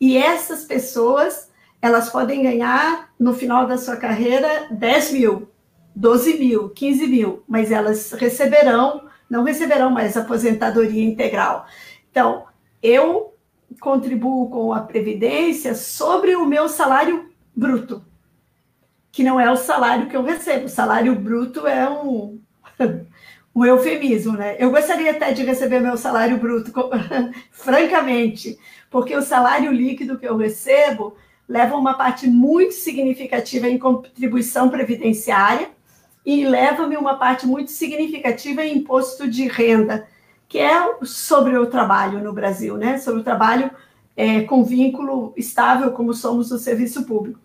e 0.00 0.16
essas 0.16 0.64
pessoas 0.64 1.48
elas 1.80 2.08
podem 2.08 2.42
ganhar 2.42 3.10
no 3.18 3.34
final 3.34 3.66
da 3.66 3.76
sua 3.76 3.96
carreira 3.96 4.68
10 4.70 5.12
mil, 5.12 5.50
12 5.94 6.38
mil, 6.38 6.70
15 6.70 7.06
mil, 7.06 7.44
mas 7.46 7.70
elas 7.70 8.12
receberão, 8.12 9.06
não 9.28 9.44
receberão 9.44 9.90
mais 9.90 10.16
aposentadoria 10.16 11.04
integral. 11.04 11.66
Então, 12.10 12.46
eu 12.82 13.34
contribuo 13.80 14.48
com 14.48 14.72
a 14.72 14.80
Previdência 14.80 15.74
sobre 15.74 16.34
o 16.34 16.46
meu 16.46 16.68
salário 16.68 17.30
bruto, 17.54 18.02
que 19.12 19.22
não 19.22 19.38
é 19.38 19.50
o 19.50 19.56
salário 19.56 20.08
que 20.08 20.16
eu 20.16 20.22
recebo. 20.22 20.64
O 20.64 20.70
salário 20.70 21.14
bruto 21.14 21.66
é 21.66 21.88
um, 21.88 22.40
um 23.54 23.64
eufemismo, 23.64 24.32
né? 24.32 24.56
Eu 24.58 24.70
gostaria 24.70 25.12
até 25.12 25.32
de 25.32 25.44
receber 25.44 25.80
meu 25.80 25.96
salário 25.96 26.38
bruto, 26.38 26.72
francamente, 27.52 28.58
porque 28.90 29.16
o 29.16 29.22
salário 29.22 29.70
líquido 29.70 30.18
que 30.18 30.26
eu 30.26 30.36
recebo 30.36 31.16
leva 31.48 31.76
uma 31.76 31.94
parte 31.94 32.26
muito 32.26 32.74
significativa 32.74 33.68
em 33.68 33.78
contribuição 33.78 34.68
previdenciária 34.68 35.70
e 36.24 36.44
leva-me 36.44 36.96
uma 36.96 37.16
parte 37.16 37.46
muito 37.46 37.70
significativa 37.70 38.64
em 38.64 38.78
imposto 38.78 39.28
de 39.28 39.46
renda, 39.46 40.08
que 40.48 40.58
é 40.58 40.96
sobre 41.02 41.56
o 41.56 41.66
trabalho 41.66 42.24
no 42.24 42.32
Brasil, 42.32 42.76
né? 42.76 42.98
Sobre 42.98 43.20
o 43.20 43.24
trabalho 43.24 43.70
é, 44.16 44.40
com 44.42 44.64
vínculo 44.64 45.32
estável, 45.36 45.92
como 45.92 46.14
somos 46.14 46.50
no 46.50 46.58
serviço 46.58 47.04
público. 47.04 47.38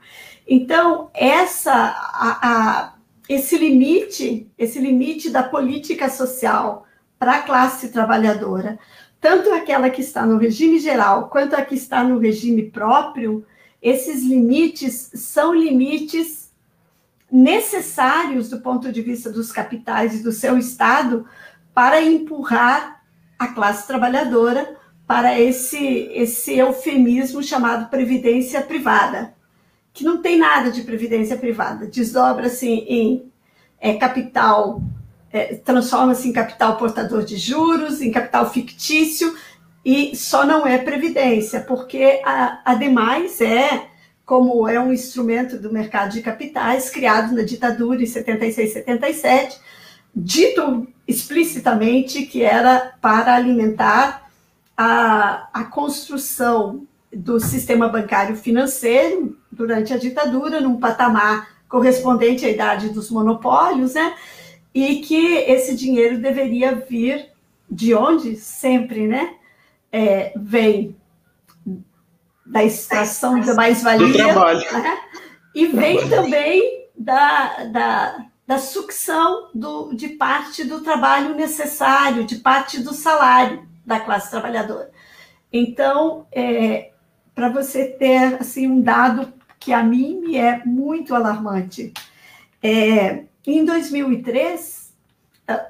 Então, 0.47 1.10
essa 1.14 1.74
a, 1.74 2.39
a 2.41 2.93
esse 3.30 3.55
limite, 3.55 4.51
esse 4.57 4.80
limite 4.80 5.30
da 5.30 5.43
política 5.43 6.09
social 6.09 6.88
para 7.19 7.34
a 7.34 7.41
classe 7.43 7.89
trabalhadora, 7.89 8.80
tanto 9.21 9.53
aquela 9.53 9.91
que 9.91 10.01
está 10.01 10.25
no 10.25 10.39
regime 10.39 10.80
geral 10.80 11.30
quanto 11.30 11.53
a 11.53 11.61
que 11.61 11.75
está 11.75 12.03
no 12.03 12.17
regime 12.17 12.71
próprio, 12.71 13.45
esses 13.80 14.23
limites 14.23 15.11
são 15.13 15.53
limites 15.53 16.51
necessários 17.32 18.49
do 18.49 18.61
ponto 18.61 18.91
de 18.91 19.01
vista 19.03 19.32
dos 19.32 19.51
capitais 19.51 20.19
e 20.19 20.23
do 20.23 20.32
seu 20.32 20.57
Estado 20.57 21.27
para 21.71 22.01
empurrar 22.01 23.03
a 23.38 23.47
classe 23.49 23.86
trabalhadora 23.86 24.75
para 25.05 25.39
esse, 25.39 26.09
esse 26.13 26.57
eufemismo 26.57 27.43
chamado 27.43 27.89
previdência 27.89 28.61
privada 28.61 29.36
que 30.00 30.06
não 30.06 30.22
tem 30.22 30.38
nada 30.38 30.72
de 30.72 30.82
previdência 30.84 31.36
privada, 31.36 31.86
desdobra-se 31.86 32.70
em 32.70 33.30
é, 33.82 33.95
capital, 33.95 34.82
é, 35.30 35.56
transforma-se 35.56 36.30
em 36.30 36.32
capital 36.32 36.78
portador 36.78 37.22
de 37.22 37.36
juros, 37.36 38.02
em 38.02 38.10
capital 38.10 38.50
fictício, 38.50 39.36
e 39.84 40.16
só 40.16 40.45
não 40.45 40.66
é 40.66 40.78
previdência, 40.78 41.60
porque, 41.60 42.22
a, 42.24 42.62
ademais, 42.64 43.41
é 43.41 43.88
como 44.26 44.70
é 44.70 44.80
um 44.80 44.93
instrumento 44.93 45.60
do 45.60 45.70
mercado 45.70 46.14
de 46.14 46.22
capitais 46.22 46.89
criado 46.89 47.36
na 47.36 47.41
ditadura 47.41 48.02
em 48.02 48.06
76, 48.06 48.72
77, 48.72 49.60
dito 50.16 50.88
explicitamente 51.06 52.26
que 52.26 52.41
era 52.41 52.93
para 53.02 53.36
alimentar 53.36 54.30
a, 54.78 55.50
a 55.52 55.64
construção 55.66 56.88
do 57.12 57.38
sistema 57.39 57.89
bancário 57.89 58.38
financeiro 58.38 59.39
durante 59.52 59.93
a 59.93 59.97
ditadura, 59.97 60.62
num 60.62 60.80
patamar 60.80 61.60
correspondente 61.68 62.45
à 62.45 62.50
idade 62.50 62.89
dos 62.89 63.10
monopólios, 63.10 63.93
né? 63.93 64.16
E 64.74 64.97
que 64.97 65.38
esse 65.38 65.76
dinheiro 65.76 66.20
deveria 66.20 66.76
vir 66.76 67.30
de 67.70 67.93
onde? 67.93 68.36
Sempre, 68.36 69.08
né? 69.08 69.36
É, 69.91 70.34
vem 70.36 70.95
da 72.45 72.64
extração 72.64 73.39
da 73.39 73.54
mais-valia. 73.54 74.34
Né? 74.34 75.00
E 75.54 75.68
vem 75.68 76.10
também 76.10 76.88
da, 76.97 77.64
da, 77.66 78.26
da 78.47 78.58
sucção 78.58 79.50
do, 79.54 79.93
de 79.93 80.10
parte 80.10 80.64
do 80.64 80.82
trabalho 80.82 81.36
necessário, 81.36 82.26
de 82.26 82.38
parte 82.38 82.80
do 82.82 82.93
salário 82.93 83.68
da 83.86 84.00
classe 84.00 84.32
trabalhadora. 84.32 84.91
Então, 85.52 86.28
é, 86.32 86.91
para 87.34 87.50
você 87.50 87.86
ter 87.86 88.36
assim 88.39 88.68
um 88.68 88.82
dado 88.82 89.32
que 89.60 89.74
a 89.74 89.84
mim 89.84 90.22
me 90.22 90.38
é 90.38 90.64
muito 90.66 91.14
alarmante. 91.14 91.93
É, 92.64 93.26
em 93.45 93.66
2003, 93.66 94.93
ah, 95.47 95.66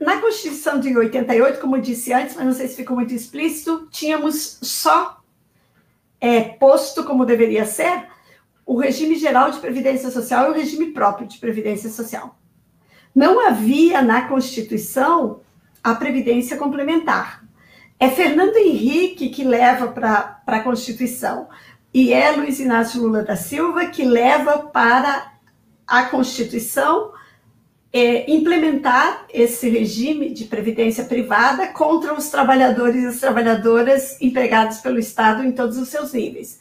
na 0.00 0.20
Constituição 0.20 0.80
de 0.80 0.96
88, 0.96 1.60
como 1.60 1.76
eu 1.76 1.80
disse 1.82 2.12
antes, 2.12 2.34
mas 2.34 2.44
não 2.44 2.52
sei 2.52 2.68
se 2.68 2.76
ficou 2.76 2.96
muito 2.96 3.14
explícito, 3.14 3.88
tínhamos 3.90 4.58
só 4.62 5.20
é, 6.20 6.40
posto 6.40 7.04
como 7.04 7.26
deveria 7.26 7.64
ser 7.66 8.08
o 8.66 8.78
regime 8.78 9.16
geral 9.16 9.50
de 9.50 9.58
previdência 9.58 10.10
social 10.10 10.46
e 10.46 10.50
o 10.50 10.54
regime 10.54 10.86
próprio 10.86 11.28
de 11.28 11.38
previdência 11.38 11.90
social. 11.90 12.38
Não 13.14 13.46
havia 13.46 14.00
na 14.00 14.26
Constituição 14.26 15.40
a 15.82 15.94
previdência 15.94 16.56
complementar. 16.56 17.44
É 18.00 18.08
Fernando 18.08 18.56
Henrique 18.56 19.28
que 19.28 19.44
leva 19.44 19.88
para 19.88 20.40
a 20.46 20.60
Constituição 20.60 21.48
e 21.94 22.12
é 22.12 22.32
Luiz 22.32 22.58
Inácio 22.58 23.00
Lula 23.00 23.22
da 23.22 23.36
Silva 23.36 23.86
que 23.86 24.04
leva 24.04 24.58
para 24.58 25.32
a 25.86 26.06
Constituição 26.06 27.12
é, 27.92 28.28
implementar 28.28 29.26
esse 29.32 29.68
regime 29.68 30.30
de 30.30 30.46
previdência 30.46 31.04
privada 31.04 31.68
contra 31.68 32.12
os 32.12 32.28
trabalhadores 32.28 33.04
e 33.04 33.06
as 33.06 33.20
trabalhadoras 33.20 34.20
empregados 34.20 34.78
pelo 34.78 34.98
Estado 34.98 35.44
em 35.44 35.52
todos 35.52 35.78
os 35.78 35.88
seus 35.88 36.12
níveis. 36.12 36.60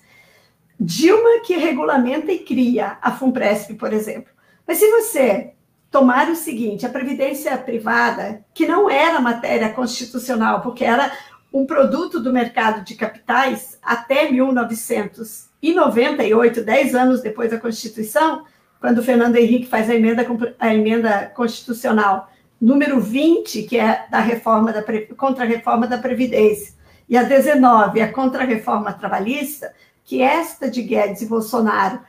Dilma 0.80 1.40
que 1.44 1.56
regulamenta 1.56 2.32
e 2.32 2.38
cria 2.38 3.00
a 3.02 3.12
FUNPRESP, 3.12 3.74
por 3.74 3.92
exemplo. 3.92 4.32
Mas 4.68 4.78
se 4.78 4.88
você 4.92 5.54
tomar 5.90 6.30
o 6.30 6.36
seguinte: 6.36 6.86
a 6.86 6.90
previdência 6.90 7.58
privada, 7.58 8.46
que 8.54 8.68
não 8.68 8.88
era 8.88 9.20
matéria 9.20 9.70
constitucional, 9.70 10.62
porque 10.62 10.86
era 10.86 11.12
um 11.54 11.66
produto 11.66 12.20
do 12.20 12.34
mercado 12.34 12.84
de 12.84 12.96
capitais 12.96 13.78
até 13.82 14.30
1998, 14.32 16.64
dez 16.64 16.94
anos 16.96 17.22
depois 17.22 17.52
da 17.52 17.60
Constituição, 17.60 18.46
quando 18.80 19.04
Fernando 19.04 19.36
Henrique 19.38 19.68
faz 19.68 19.90
a 19.90 19.96
emenda, 19.96 20.26
a 20.60 20.74
emenda 20.74 21.32
constitucional 21.36 22.30
número 22.60 23.00
20, 23.00 23.64
que 23.64 23.78
é 23.78 24.06
da 24.10 24.20
reforma 24.20 24.74
da 24.74 24.84
contra 25.16 25.44
a 25.44 25.48
reforma 25.48 25.88
da 25.88 25.98
Previdência, 25.98 26.74
e 27.08 27.18
a 27.18 27.24
19, 27.24 28.02
a 28.02 28.12
contra 28.12 28.44
a 28.44 28.46
reforma 28.46 28.94
trabalhista, 28.94 29.74
que 30.04 30.22
esta 30.22 30.70
de 30.70 30.82
Guedes 30.82 31.22
e 31.22 31.28
Bolsonaro 31.28 32.00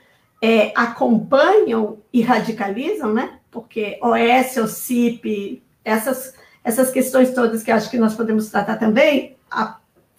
é, 0.43 0.73
acompanham 0.75 1.99
e 2.13 2.23
radicalizam, 2.23 3.13
né? 3.13 3.39
porque 3.51 3.99
OS, 4.03 4.57
OCIP, 4.57 5.63
essas, 5.85 6.35
essas 6.63 6.91
questões 6.91 7.33
todas 7.33 7.63
que 7.63 7.71
acho 7.71 7.89
que 7.89 7.99
nós 7.99 8.15
podemos 8.15 8.51
tratar 8.51 8.77
também, 8.77 9.34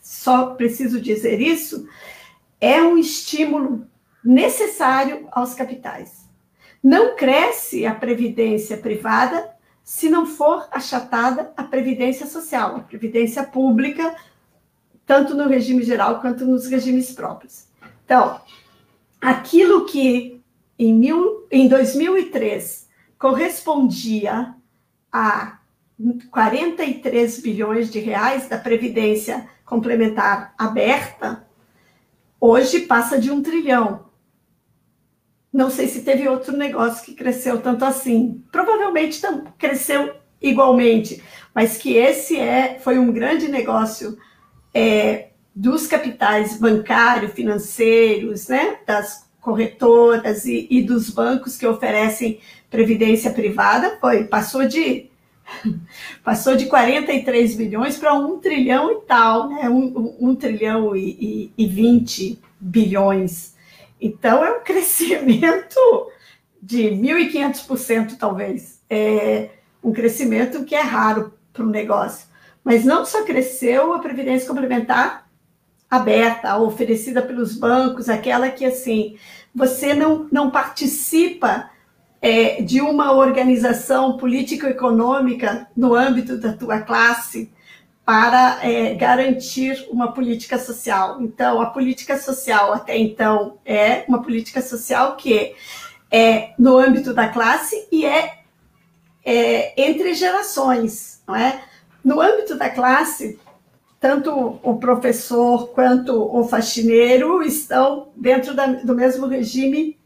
só 0.01 0.53
preciso 0.55 1.01
dizer 1.01 1.41
isso, 1.41 1.87
é 2.61 2.81
um 2.81 2.97
estímulo 2.97 3.87
necessário 4.23 5.27
aos 5.31 5.53
capitais. 5.53 6.29
Não 6.83 7.15
cresce 7.15 7.85
a 7.85 7.95
previdência 7.95 8.77
privada 8.77 9.49
se 9.83 10.09
não 10.09 10.25
for 10.25 10.67
achatada 10.71 11.53
a 11.55 11.63
previdência 11.63 12.25
social, 12.25 12.75
a 12.75 12.79
previdência 12.79 13.43
pública, 13.43 14.15
tanto 15.05 15.35
no 15.35 15.47
regime 15.47 15.83
geral 15.83 16.19
quanto 16.21 16.45
nos 16.45 16.67
regimes 16.67 17.11
próprios. 17.11 17.67
Então, 18.03 18.41
aquilo 19.21 19.85
que 19.85 20.41
em, 20.77 20.93
mil, 20.93 21.47
em 21.51 21.67
2003 21.67 22.87
correspondia 23.17 24.55
a 25.11 25.59
43 26.31 27.39
bilhões 27.41 27.89
de 27.89 27.99
reais 27.99 28.49
da 28.49 28.57
previdência 28.57 29.47
complementar 29.63 30.53
aberta, 30.57 31.45
hoje 32.39 32.81
passa 32.81 33.19
de 33.19 33.31
um 33.31 33.41
trilhão. 33.41 34.05
Não 35.51 35.69
sei 35.69 35.87
se 35.87 36.01
teve 36.01 36.27
outro 36.27 36.55
negócio 36.55 37.05
que 37.05 37.13
cresceu 37.13 37.61
tanto 37.61 37.85
assim. 37.85 38.43
Provavelmente 38.51 39.21
cresceu 39.57 40.13
igualmente, 40.41 41.23
mas 41.53 41.77
que 41.77 41.95
esse 41.95 42.37
é 42.37 42.77
foi 42.79 42.99
um 42.99 43.11
grande 43.11 43.47
negócio 43.47 44.17
é, 44.73 45.29
dos 45.55 45.87
capitais 45.87 46.59
bancário, 46.59 47.29
financeiros, 47.29 48.49
né, 48.49 48.79
das 48.85 49.25
corretoras 49.39 50.45
e, 50.45 50.67
e 50.69 50.81
dos 50.81 51.09
bancos 51.09 51.57
que 51.57 51.65
oferecem 51.65 52.39
previdência 52.69 53.31
privada, 53.31 53.97
foi 54.01 54.25
passou 54.25 54.67
de 54.67 55.09
passou 56.23 56.55
de 56.55 56.65
43 56.65 57.55
bilhões 57.55 57.97
para 57.97 58.13
um 58.13 58.39
trilhão 58.39 58.91
e 58.91 59.01
tal, 59.01 59.49
né? 59.49 59.69
um, 59.69 59.85
um, 59.85 60.29
um 60.29 60.35
trilhão 60.35 60.95
e, 60.95 61.51
e, 61.57 61.65
e 61.65 61.67
20 61.67 62.39
bilhões. 62.59 63.55
Então, 63.99 64.43
é 64.43 64.51
um 64.51 64.61
crescimento 64.63 65.79
de 66.61 66.89
1.500%, 66.89 68.17
talvez. 68.17 68.81
É 68.89 69.49
um 69.83 69.91
crescimento 69.91 70.63
que 70.63 70.75
é 70.75 70.81
raro 70.81 71.33
para 71.53 71.63
o 71.63 71.69
negócio. 71.69 72.27
Mas 72.63 72.83
não 72.83 73.05
só 73.05 73.23
cresceu 73.23 73.93
a 73.93 73.99
previdência 73.99 74.47
complementar 74.47 75.29
aberta, 75.89 76.57
oferecida 76.57 77.21
pelos 77.21 77.55
bancos, 77.55 78.09
aquela 78.09 78.49
que, 78.49 78.65
assim, 78.65 79.17
você 79.53 79.93
não, 79.93 80.27
não 80.31 80.49
participa 80.49 81.69
é, 82.21 82.61
de 82.61 82.81
uma 82.81 83.13
organização 83.13 84.17
político-econômica 84.17 85.67
no 85.75 85.93
âmbito 85.93 86.37
da 86.37 86.53
tua 86.53 86.81
classe 86.81 87.51
para 88.05 88.59
é, 88.61 88.93
garantir 88.93 89.87
uma 89.89 90.11
política 90.11 90.59
social. 90.59 91.21
Então, 91.21 91.59
a 91.59 91.67
política 91.67 92.17
social 92.17 92.71
até 92.71 92.97
então 92.97 93.57
é 93.65 94.05
uma 94.07 94.21
política 94.21 94.61
social 94.61 95.15
que 95.15 95.55
é 96.11 96.53
no 96.57 96.77
âmbito 96.77 97.13
da 97.13 97.27
classe 97.27 97.87
e 97.91 98.05
é, 98.05 98.39
é 99.25 99.89
entre 99.89 100.13
gerações, 100.13 101.21
não 101.27 101.35
é? 101.35 101.61
No 102.03 102.21
âmbito 102.21 102.55
da 102.55 102.69
classe, 102.69 103.39
tanto 103.99 104.59
o 104.61 104.77
professor 104.77 105.69
quanto 105.69 106.13
o 106.13 106.47
faxineiro 106.47 107.41
estão 107.41 108.09
dentro 108.15 108.53
da, 108.53 108.67
do 108.67 108.93
mesmo 108.93 109.25
regime 109.25 109.97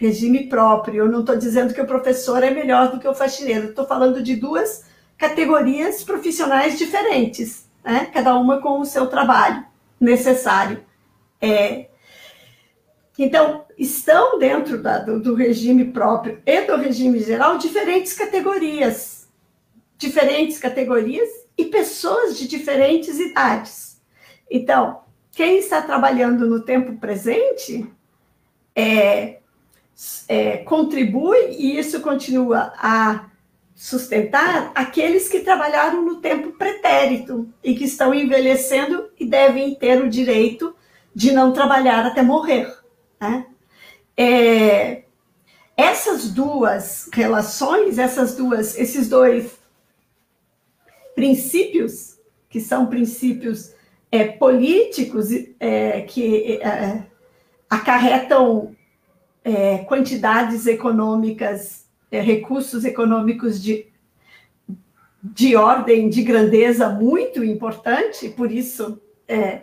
regime 0.00 0.46
próprio. 0.48 1.04
Eu 1.04 1.12
não 1.12 1.20
estou 1.20 1.36
dizendo 1.36 1.74
que 1.74 1.80
o 1.80 1.86
professor 1.86 2.42
é 2.42 2.50
melhor 2.50 2.90
do 2.90 2.98
que 2.98 3.06
o 3.06 3.14
faxineiro, 3.14 3.68
estou 3.68 3.86
falando 3.86 4.22
de 4.22 4.34
duas 4.34 4.84
categorias 5.18 6.02
profissionais 6.02 6.78
diferentes, 6.78 7.68
né? 7.84 8.06
cada 8.06 8.34
uma 8.36 8.62
com 8.62 8.80
o 8.80 8.86
seu 8.86 9.06
trabalho 9.06 9.62
necessário. 10.00 10.82
É... 11.38 11.90
Então, 13.18 13.66
estão 13.76 14.38
dentro 14.38 14.82
da, 14.82 14.98
do, 14.98 15.20
do 15.20 15.34
regime 15.34 15.84
próprio 15.84 16.40
e 16.46 16.62
do 16.62 16.76
regime 16.76 17.20
geral 17.20 17.58
diferentes 17.58 18.14
categorias, 18.14 19.28
diferentes 19.98 20.56
categorias 20.58 21.28
e 21.58 21.66
pessoas 21.66 22.38
de 22.38 22.48
diferentes 22.48 23.20
idades. 23.20 24.00
Então, 24.50 25.02
quem 25.32 25.58
está 25.58 25.82
trabalhando 25.82 26.46
no 26.46 26.62
tempo 26.62 26.96
presente 26.96 27.86
é, 28.74 29.39
é, 30.28 30.58
contribui 30.58 31.56
e 31.58 31.78
isso 31.78 32.00
continua 32.00 32.72
a 32.76 33.26
sustentar 33.74 34.72
aqueles 34.74 35.28
que 35.28 35.40
trabalharam 35.40 36.04
no 36.04 36.16
tempo 36.16 36.52
pretérito 36.52 37.48
e 37.64 37.74
que 37.74 37.84
estão 37.84 38.14
envelhecendo 38.14 39.10
e 39.18 39.24
devem 39.24 39.74
ter 39.74 40.02
o 40.02 40.08
direito 40.08 40.74
de 41.14 41.32
não 41.32 41.52
trabalhar 41.52 42.04
até 42.04 42.22
morrer. 42.22 42.72
Né? 43.20 43.46
É, 44.16 45.04
essas 45.76 46.30
duas 46.30 47.08
relações, 47.12 47.98
essas 47.98 48.36
duas, 48.36 48.76
esses 48.76 49.08
dois 49.08 49.58
princípios 51.14 52.18
que 52.50 52.60
são 52.60 52.86
princípios 52.86 53.72
é, 54.12 54.24
políticos 54.24 55.28
é, 55.58 56.02
que 56.02 56.60
é, 56.60 57.04
acarretam 57.68 58.76
é, 59.50 59.78
quantidades 59.78 60.66
econômicas, 60.66 61.86
é, 62.10 62.20
recursos 62.20 62.84
econômicos 62.84 63.60
de, 63.62 63.86
de 65.22 65.56
ordem, 65.56 66.08
de 66.08 66.22
grandeza 66.22 66.88
muito 66.88 67.44
importante, 67.44 68.28
por 68.28 68.50
isso 68.50 69.00
é, 69.26 69.62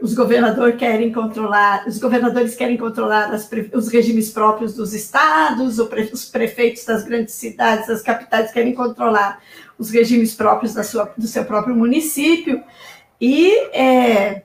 os 0.00 0.14
governadores 0.14 0.76
querem 0.76 1.12
controlar, 1.12 1.86
os 1.86 1.98
governadores 1.98 2.54
querem 2.54 2.76
controlar 2.76 3.32
as, 3.34 3.50
os 3.74 3.88
regimes 3.88 4.30
próprios 4.30 4.74
dos 4.74 4.94
estados, 4.94 5.78
os 5.78 6.24
prefeitos 6.26 6.84
das 6.84 7.04
grandes 7.04 7.34
cidades, 7.34 7.88
das 7.88 8.00
capitais 8.00 8.52
querem 8.52 8.74
controlar 8.74 9.42
os 9.76 9.90
regimes 9.90 10.34
próprios 10.34 10.72
da 10.72 10.82
sua, 10.82 11.12
do 11.18 11.26
seu 11.26 11.44
próprio 11.44 11.74
município, 11.74 12.62
e 13.20 13.52
é, 13.72 14.42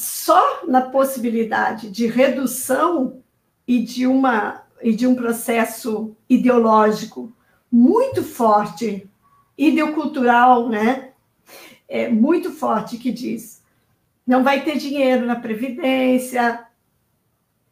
só 0.00 0.66
na 0.66 0.82
possibilidade 0.82 1.90
de 1.90 2.06
redução 2.06 3.22
e 3.66 3.82
de, 3.82 4.06
uma, 4.06 4.62
e 4.82 4.94
de 4.94 5.06
um 5.06 5.14
processo 5.14 6.16
ideológico 6.28 7.32
muito 7.70 8.22
forte, 8.22 9.08
ideocultural, 9.56 10.68
né? 10.68 11.10
É, 11.88 12.08
muito 12.08 12.50
forte, 12.50 12.96
que 12.96 13.10
diz 13.10 13.60
não 14.26 14.44
vai 14.44 14.62
ter 14.62 14.76
dinheiro 14.76 15.26
na 15.26 15.34
Previdência, 15.34 16.64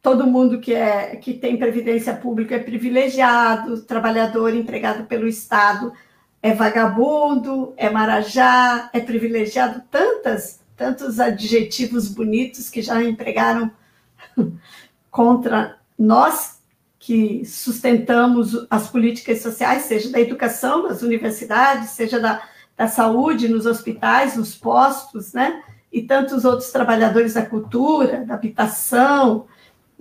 todo 0.01 0.27
mundo 0.27 0.59
que, 0.59 0.73
é, 0.73 1.15
que 1.15 1.33
tem 1.33 1.55
Previdência 1.55 2.13
Pública 2.13 2.55
é 2.55 2.59
privilegiado, 2.59 3.81
trabalhador 3.83 4.53
empregado 4.53 5.05
pelo 5.05 5.25
Estado 5.25 5.93
é 6.41 6.53
vagabundo, 6.53 7.73
é 7.77 7.89
marajá, 7.89 8.89
é 8.91 8.99
privilegiado, 8.99 9.83
tantas 9.89 10.58
tantos 10.79 11.19
adjetivos 11.19 12.07
bonitos 12.07 12.69
que 12.69 12.81
já 12.81 13.03
empregaram 13.03 13.69
contra 15.11 15.77
nós 15.97 16.59
que 16.97 17.43
sustentamos 17.45 18.65
as 18.69 18.87
políticas 18.87 19.41
sociais, 19.41 19.83
seja 19.83 20.09
da 20.09 20.21
educação, 20.21 20.87
das 20.87 21.01
universidades, 21.01 21.89
seja 21.89 22.17
da, 22.19 22.41
da 22.77 22.87
saúde, 22.87 23.49
nos 23.49 23.65
hospitais, 23.65 24.37
nos 24.37 24.55
postos, 24.55 25.33
né? 25.33 25.61
E 25.91 26.01
tantos 26.03 26.45
outros 26.45 26.71
trabalhadores 26.71 27.33
da 27.33 27.45
cultura, 27.45 28.23
da 28.25 28.35
habitação, 28.35 29.47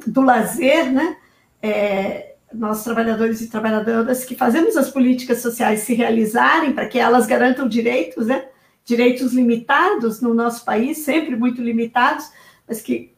do 0.07 0.21
lazer, 0.21 0.93
né? 0.93 1.17
É, 1.61 2.35
nós, 2.53 2.85
trabalhadores 2.85 3.41
e 3.41 3.49
trabalhadoras, 3.49 4.25
que 4.25 4.37
fazemos 4.37 4.77
as 4.77 4.91
políticas 4.91 5.41
sociais 5.41 5.81
se 5.81 5.95
realizarem 5.95 6.73
para 6.73 6.87
que 6.87 6.99
elas 6.99 7.27
garantam 7.27 7.69
direitos, 7.69 8.27
né? 8.27 8.45
Direitos 8.89 9.35
limitados 9.35 10.23
no 10.23 10.33
nosso 10.33 10.65
país, 10.65 10.97
sempre 10.99 11.37
muito 11.37 11.61
limitados, 11.61 12.33
mas 12.67 12.81
que 12.81 13.15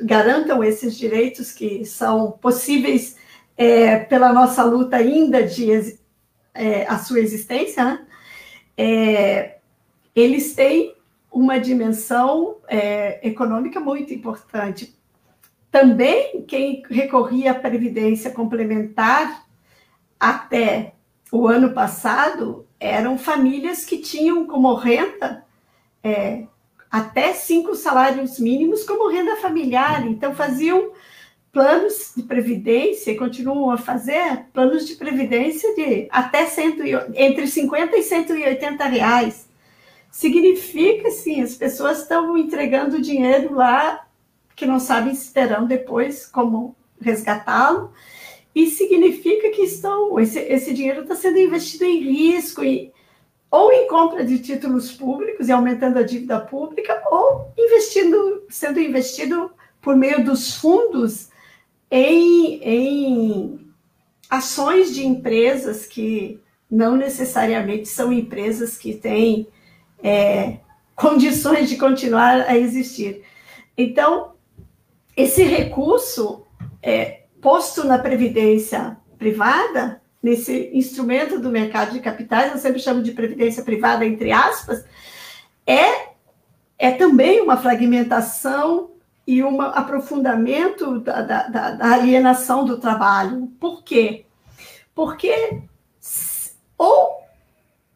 garantam 0.00 0.64
esses 0.64 0.96
direitos 0.96 1.52
que 1.52 1.84
são 1.84 2.30
possíveis 2.32 3.18
é, 3.54 3.98
pela 3.98 4.32
nossa 4.32 4.64
luta 4.64 4.96
ainda 4.96 5.42
de 5.42 5.98
é, 6.54 6.86
a 6.86 6.98
sua 6.98 7.20
existência, 7.20 7.84
né? 7.84 8.06
é, 8.78 9.58
eles 10.16 10.54
têm 10.54 10.96
uma 11.30 11.60
dimensão 11.60 12.56
é, 12.66 13.20
econômica 13.28 13.78
muito 13.78 14.14
importante. 14.14 14.98
Também 15.70 16.46
quem 16.48 16.82
recorria 16.88 17.50
à 17.50 17.54
previdência 17.54 18.30
complementar 18.30 19.46
até 20.18 20.94
o 21.30 21.46
ano 21.46 21.74
passado 21.74 22.66
eram 22.80 23.18
famílias 23.18 23.84
que 23.84 23.98
tinham 23.98 24.46
como 24.46 24.74
renda 24.74 25.44
é, 26.02 26.44
até 26.90 27.34
cinco 27.34 27.76
salários 27.76 28.40
mínimos 28.40 28.82
como 28.84 29.08
renda 29.08 29.36
familiar, 29.36 30.06
então 30.06 30.34
faziam 30.34 30.90
planos 31.52 32.12
de 32.16 32.22
previdência 32.22 33.10
e 33.10 33.16
continuam 33.16 33.70
a 33.70 33.76
fazer 33.76 34.46
planos 34.52 34.86
de 34.86 34.94
previdência 34.94 35.74
de 35.74 36.08
até 36.10 36.46
cento, 36.46 36.82
entre 37.14 37.46
50 37.46 37.96
e 37.96 38.02
180 38.02 38.84
reais. 38.86 39.48
Significa, 40.10 41.08
assim, 41.08 41.42
as 41.42 41.54
pessoas 41.54 42.02
estão 42.02 42.36
entregando 42.36 43.00
dinheiro 43.00 43.54
lá 43.54 44.06
que 44.56 44.66
não 44.66 44.80
sabem 44.80 45.14
se 45.14 45.32
terão 45.32 45.66
depois 45.66 46.26
como 46.26 46.74
resgatá-lo, 47.00 47.92
e 48.54 48.66
significa 48.66 49.50
que 49.50 49.62
estão 49.62 50.18
esse, 50.18 50.38
esse 50.40 50.74
dinheiro 50.74 51.02
está 51.02 51.14
sendo 51.14 51.38
investido 51.38 51.84
em 51.84 52.00
risco, 52.00 52.64
e, 52.64 52.92
ou 53.50 53.72
em 53.72 53.86
compra 53.88 54.24
de 54.24 54.38
títulos 54.38 54.92
públicos 54.92 55.48
e 55.48 55.52
aumentando 55.52 55.98
a 55.98 56.02
dívida 56.02 56.40
pública, 56.40 57.02
ou 57.10 57.52
investindo, 57.58 58.44
sendo 58.48 58.80
investido 58.80 59.50
por 59.80 59.96
meio 59.96 60.24
dos 60.24 60.54
fundos 60.54 61.28
em, 61.90 62.60
em 62.62 63.60
ações 64.28 64.94
de 64.94 65.04
empresas 65.04 65.86
que 65.86 66.40
não 66.70 66.96
necessariamente 66.96 67.88
são 67.88 68.12
empresas 68.12 68.76
que 68.76 68.94
têm 68.94 69.48
é, 70.02 70.58
condições 70.94 71.68
de 71.68 71.76
continuar 71.76 72.42
a 72.42 72.56
existir. 72.56 73.22
Então, 73.76 74.32
esse 75.16 75.42
recurso 75.42 76.44
é, 76.82 77.19
posto 77.40 77.84
na 77.84 77.98
previdência 77.98 78.96
privada, 79.18 80.00
nesse 80.22 80.70
instrumento 80.72 81.38
do 81.38 81.50
mercado 81.50 81.92
de 81.92 82.00
capitais, 82.00 82.52
eu 82.52 82.58
sempre 82.58 82.80
chamo 82.80 83.02
de 83.02 83.12
previdência 83.12 83.62
privada, 83.62 84.04
entre 84.04 84.32
aspas, 84.32 84.84
é, 85.66 86.10
é 86.78 86.90
também 86.92 87.40
uma 87.40 87.56
fragmentação 87.56 88.90
e 89.26 89.42
um 89.42 89.60
aprofundamento 89.60 90.98
da, 91.00 91.22
da, 91.22 91.48
da, 91.48 91.92
alienação 91.92 92.64
do 92.64 92.78
trabalho. 92.78 93.46
Por 93.60 93.82
quê? 93.82 94.26
Porque 94.94 95.62
ou 96.76 97.20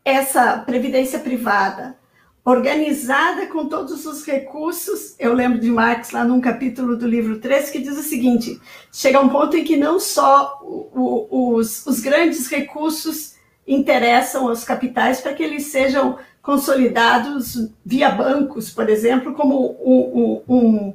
essa 0.05 0.59
previdência 0.59 1.19
privada 1.19 1.97
organizada 2.45 3.47
com 3.47 3.67
todos 3.67 4.05
os 4.05 4.25
recursos, 4.25 5.15
eu 5.19 5.33
lembro 5.33 5.59
de 5.59 5.71
Marx 5.71 6.11
lá 6.11 6.25
num 6.25 6.41
capítulo 6.41 6.97
do 6.97 7.07
livro 7.07 7.41
3 7.41 7.71
que 7.71 7.79
diz 7.79 7.97
o 7.97 8.03
seguinte: 8.03 8.61
chega 8.93 9.21
um 9.21 9.31
ponto 9.31 9.57
em 9.57 9.65
que 9.65 9.77
não 9.77 9.99
só 9.99 10.61
o, 10.63 11.27
o, 11.31 11.55
os, 11.55 11.87
os 11.87 12.01
grandes 12.01 12.49
recursos 12.49 13.35
interessam 13.67 14.49
aos 14.49 14.63
capitais 14.63 15.21
para 15.23 15.33
que 15.33 15.43
eles 15.43 15.67
sejam 15.67 16.19
consolidados 16.43 17.71
via 17.85 18.11
bancos, 18.11 18.71
por 18.71 18.91
exemplo, 18.91 19.33
como 19.33 19.79
um, 19.83 20.43
um, 20.47 20.95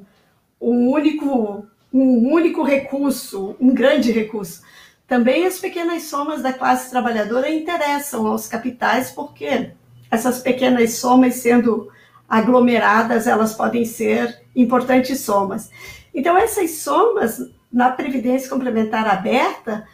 um 0.61 0.91
único, 0.91 1.65
um 1.91 2.31
único 2.31 2.61
recurso, 2.61 3.55
um 3.59 3.73
grande 3.73 4.11
recurso. 4.11 4.61
Também 5.07 5.47
as 5.47 5.57
pequenas 5.57 6.03
somas 6.03 6.43
da 6.43 6.53
classe 6.53 6.91
trabalhadora 6.91 7.49
interessam 7.49 8.27
aos 8.27 8.47
capitais, 8.47 9.09
porque 9.09 9.71
essas 10.09 10.39
pequenas 10.39 10.93
somas 10.93 11.35
sendo 11.35 11.89
aglomeradas, 12.27 13.27
elas 13.27 13.53
podem 13.53 13.85
ser 13.85 14.41
importantes 14.55 15.21
somas. 15.21 15.69
Então, 16.13 16.37
essas 16.37 16.71
somas 16.71 17.39
na 17.71 17.89
Previdência 17.91 18.49
Complementar 18.49 19.07
Aberta 19.07 19.87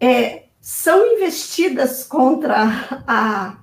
é, 0.00 0.44
são 0.60 1.14
investidas 1.14 2.04
contra 2.04 3.02
a, 3.06 3.56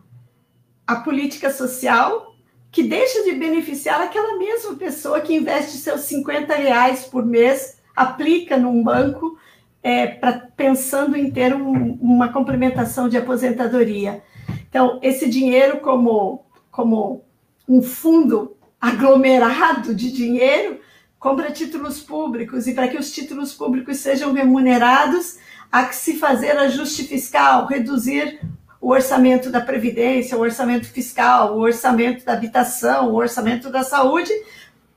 a 0.85 0.95
política 0.97 1.51
social 1.51 2.35
que 2.71 2.83
deixa 2.83 3.23
de 3.23 3.31
beneficiar 3.31 4.01
aquela 4.01 4.37
mesma 4.37 4.75
pessoa 4.75 5.21
que 5.21 5.33
investe 5.33 5.77
seus 5.77 6.01
50 6.01 6.53
reais 6.55 7.05
por 7.05 7.25
mês, 7.25 7.79
aplica 7.95 8.57
num 8.57 8.83
banco, 8.83 9.39
é, 9.81 10.07
pra, 10.07 10.33
pensando 10.57 11.15
em 11.15 11.31
ter 11.31 11.55
um, 11.55 11.93
uma 12.01 12.33
complementação 12.33 13.07
de 13.07 13.17
aposentadoria. 13.17 14.21
Então, 14.69 14.99
esse 15.01 15.29
dinheiro, 15.29 15.79
como, 15.79 16.45
como 16.71 17.23
um 17.67 17.81
fundo 17.81 18.55
aglomerado 18.79 19.95
de 19.95 20.11
dinheiro, 20.11 20.79
compra 21.19 21.51
títulos 21.51 22.01
públicos, 22.01 22.67
e 22.67 22.73
para 22.73 22.87
que 22.87 22.97
os 22.97 23.11
títulos 23.11 23.53
públicos 23.53 23.97
sejam 23.97 24.31
remunerados, 24.31 25.37
há 25.71 25.85
que 25.85 25.95
se 25.95 26.17
fazer 26.17 26.57
ajuste 26.57 27.03
fiscal, 27.03 27.65
reduzir 27.65 28.39
o 28.79 28.91
orçamento 28.91 29.49
da 29.49 29.59
Previdência, 29.59 30.37
o 30.37 30.41
orçamento 30.41 30.85
fiscal, 30.85 31.57
o 31.57 31.61
orçamento 31.61 32.23
da 32.23 32.33
habitação, 32.33 33.09
o 33.09 33.15
orçamento 33.15 33.71
da 33.71 33.83
saúde, 33.83 34.31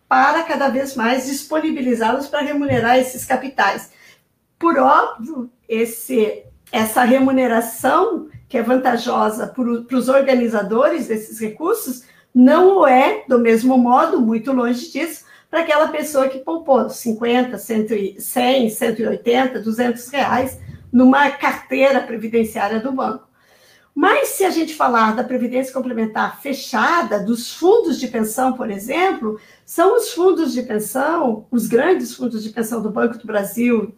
para 0.06 0.42
cada 0.42 0.68
vez 0.68 0.94
mais 0.94 1.26
disponibilizá-los 1.26 2.26
para 2.26 2.40
remunerar 2.40 2.98
esses 2.98 3.24
capitais. 3.24 3.90
Por 4.58 4.78
óbvio, 4.78 5.50
esse, 5.68 6.42
essa 6.70 7.04
remuneração, 7.04 8.28
que 8.48 8.56
é 8.56 8.62
vantajosa 8.62 9.46
para 9.46 9.96
os 9.96 10.08
organizadores 10.08 11.08
desses 11.08 11.38
recursos, 11.38 12.04
não 12.34 12.78
o 12.78 12.86
é, 12.86 13.24
do 13.28 13.38
mesmo 13.38 13.76
modo, 13.76 14.20
muito 14.20 14.52
longe 14.52 14.90
disso, 14.90 15.24
para 15.50 15.60
aquela 15.60 15.88
pessoa 15.88 16.28
que 16.28 16.38
poupou 16.38 16.88
50, 16.88 17.58
100, 17.58 18.70
180, 18.70 19.60
200 19.60 20.08
reais 20.08 20.58
numa 20.92 21.30
carteira 21.30 22.00
previdenciária 22.00 22.80
do 22.80 22.92
banco. 22.92 23.28
Mas 23.94 24.28
se 24.28 24.44
a 24.44 24.50
gente 24.50 24.76
falar 24.76 25.16
da 25.16 25.24
previdência 25.24 25.72
complementar 25.72 26.40
fechada, 26.40 27.18
dos 27.18 27.52
fundos 27.52 27.98
de 27.98 28.06
pensão, 28.06 28.52
por 28.52 28.70
exemplo, 28.70 29.40
são 29.64 29.96
os 29.96 30.12
fundos 30.12 30.52
de 30.52 30.62
pensão, 30.62 31.46
os 31.50 31.66
grandes 31.66 32.14
fundos 32.14 32.44
de 32.44 32.50
pensão 32.50 32.80
do 32.80 32.90
Banco 32.90 33.18
do 33.18 33.26
Brasil, 33.26 33.92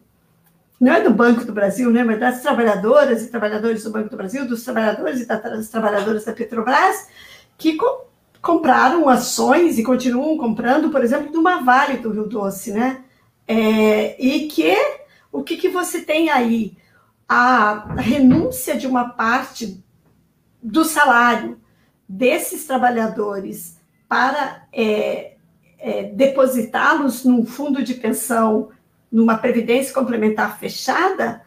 não 0.81 0.93
é 0.93 1.01
do 1.01 1.13
Banco 1.13 1.45
do 1.45 1.53
Brasil, 1.53 1.91
né, 1.91 2.03
mas 2.03 2.19
das 2.19 2.41
trabalhadoras 2.41 3.21
e 3.21 3.29
trabalhadores 3.29 3.83
do 3.83 3.91
Banco 3.91 4.09
do 4.09 4.17
Brasil, 4.17 4.47
dos 4.47 4.63
trabalhadores 4.63 5.21
e 5.21 5.27
das 5.27 5.69
trabalhadoras 5.69 6.25
da 6.25 6.33
Petrobras, 6.33 7.07
que 7.55 7.77
co 7.77 8.09
compraram 8.41 9.07
ações 9.07 9.77
e 9.77 9.83
continuam 9.83 10.35
comprando, 10.35 10.89
por 10.89 11.03
exemplo, 11.03 11.31
de 11.31 11.37
uma 11.37 11.61
Vale 11.61 11.97
do 11.97 12.09
Rio 12.09 12.25
Doce, 12.25 12.73
né? 12.73 13.03
É, 13.47 14.19
e 14.19 14.47
que 14.47 14.75
o 15.31 15.43
que, 15.43 15.55
que 15.57 15.69
você 15.69 16.01
tem 16.01 16.31
aí? 16.31 16.75
A 17.29 17.93
renúncia 17.97 18.75
de 18.75 18.87
uma 18.87 19.09
parte 19.09 19.83
do 20.61 20.83
salário 20.83 21.59
desses 22.09 22.65
trabalhadores 22.65 23.79
para 24.09 24.63
é, 24.73 25.35
é, 25.77 26.03
depositá-los 26.05 27.23
num 27.23 27.45
fundo 27.45 27.83
de 27.83 27.93
pensão, 27.93 28.69
numa 29.11 29.37
previdência 29.37 29.93
complementar 29.93 30.57
fechada, 30.57 31.41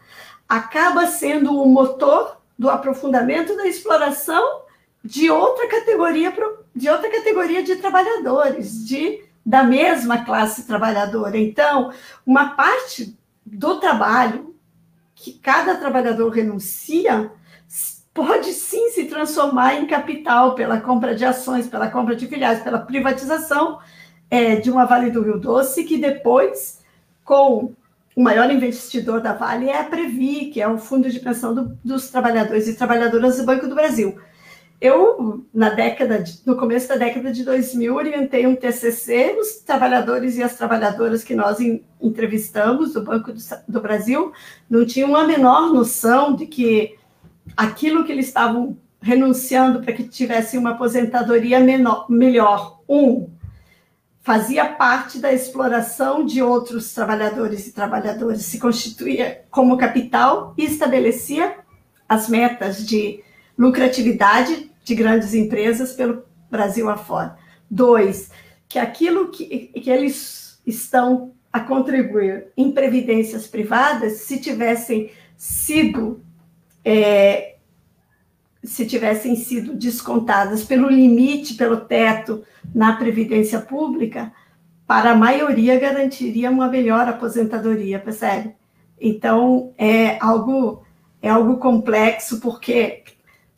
acaba 0.47 1.07
sendo 1.07 1.59
o 1.59 1.67
motor 1.67 2.37
do 2.57 2.69
aprofundamento 2.69 3.55
da 3.57 3.67
exploração 3.67 4.61
de 5.03 5.29
outra 5.29 5.67
categoria 5.67 6.33
de 6.75 6.89
outra 6.89 7.09
categoria 7.09 7.63
de 7.63 7.75
trabalhadores, 7.77 8.85
de 8.85 9.23
da 9.45 9.63
mesma 9.63 10.25
classe 10.25 10.65
trabalhadora. 10.65 11.37
Então, 11.37 11.93
uma 12.25 12.55
parte 12.55 13.15
do 13.45 13.79
trabalho 13.79 14.55
que 15.13 15.33
cada 15.33 15.75
trabalhador 15.75 16.29
renuncia 16.29 17.31
pode 18.13 18.53
sim 18.53 18.89
se 18.91 19.05
transformar 19.05 19.75
em 19.75 19.85
capital 19.85 20.55
pela 20.55 20.79
compra 20.79 21.13
de 21.13 21.25
ações, 21.25 21.67
pela 21.67 21.89
compra 21.89 22.15
de 22.15 22.27
filiais, 22.27 22.63
pela 22.63 22.79
privatização 22.79 23.79
é, 24.29 24.55
de 24.55 24.71
uma 24.71 24.85
Vale 24.85 25.11
do 25.11 25.21
Rio 25.21 25.37
Doce, 25.37 25.83
que 25.83 25.97
depois, 25.97 26.79
com 27.25 27.73
o 28.15 28.23
maior 28.23 28.49
investidor 28.49 29.19
da 29.19 29.33
Vale 29.33 29.67
é 29.67 29.81
a 29.81 29.83
Previ, 29.83 30.45
que 30.45 30.61
é 30.61 30.67
o 30.67 30.77
fundo 30.77 31.09
de 31.09 31.19
pensão 31.19 31.53
do, 31.53 31.77
dos 31.83 32.09
trabalhadores 32.09 32.67
e 32.67 32.75
trabalhadoras 32.75 33.37
do 33.37 33.45
Banco 33.45 33.67
do 33.67 33.75
Brasil. 33.75 34.17
Eu, 34.79 35.45
na 35.53 35.69
década, 35.69 36.21
de, 36.21 36.39
no 36.45 36.55
começo 36.55 36.87
da 36.87 36.95
década 36.95 37.31
de 37.31 37.43
2000, 37.43 37.93
orientei 37.95 38.45
um 38.45 38.55
TCC, 38.55 39.35
os 39.39 39.55
trabalhadores 39.57 40.37
e 40.37 40.43
as 40.43 40.55
trabalhadoras 40.55 41.23
que 41.23 41.35
nós 41.35 41.57
entrevistamos 42.01 42.93
do 42.93 43.03
Banco 43.03 43.33
do, 43.33 43.39
do 43.67 43.81
Brasil 43.81 44.31
não 44.69 44.85
tinham 44.85 45.15
a 45.15 45.25
menor 45.25 45.73
noção 45.73 46.35
de 46.35 46.45
que 46.45 46.95
aquilo 47.57 48.03
que 48.03 48.11
eles 48.11 48.27
estavam 48.27 48.77
renunciando 49.01 49.81
para 49.81 49.93
que 49.93 50.03
tivessem 50.03 50.59
uma 50.59 50.71
aposentadoria 50.71 51.59
menor, 51.59 52.09
melhor. 52.09 52.79
Um, 52.87 53.27
fazia 54.25 54.65
parte 54.65 55.19
da 55.19 55.31
exploração 55.31 56.25
de 56.25 56.41
outros 56.41 56.91
trabalhadores 56.95 57.67
e 57.67 57.71
trabalhadoras, 57.71 58.41
se 58.41 58.57
constituía 58.57 59.43
como 59.51 59.77
capital 59.77 60.55
e 60.57 60.65
estabelecia 60.65 61.57
as 62.09 62.27
metas 62.27 62.83
de 62.83 63.23
lucratividade 63.55 64.71
de 64.83 64.95
grandes 64.95 65.35
empresas 65.35 65.93
pelo 65.93 66.23
Brasil 66.49 66.89
afora. 66.89 67.37
Dois, 67.69 68.31
que 68.67 68.79
aquilo 68.79 69.29
que, 69.29 69.67
que 69.67 69.91
eles 69.91 70.59
estão 70.65 71.31
a 71.53 71.59
contribuir 71.59 72.47
em 72.57 72.71
previdências 72.71 73.45
privadas, 73.45 74.21
se 74.21 74.41
tivessem 74.41 75.11
sido 75.37 76.19
é, 76.83 77.54
se 78.65 78.85
tivessem 78.85 79.35
sido 79.35 79.73
descontadas 79.73 80.63
pelo 80.63 80.89
limite, 80.89 81.53
pelo 81.53 81.77
teto 81.77 82.43
na 82.73 82.95
Previdência 82.95 83.59
Pública, 83.61 84.31
para 84.87 85.11
a 85.11 85.15
maioria 85.15 85.79
garantiria 85.79 86.51
uma 86.51 86.67
melhor 86.67 87.07
aposentadoria, 87.07 87.99
percebe? 87.99 88.55
Então, 88.99 89.73
é 89.77 90.17
algo, 90.19 90.83
é 91.21 91.29
algo 91.29 91.57
complexo, 91.57 92.39
porque 92.39 93.03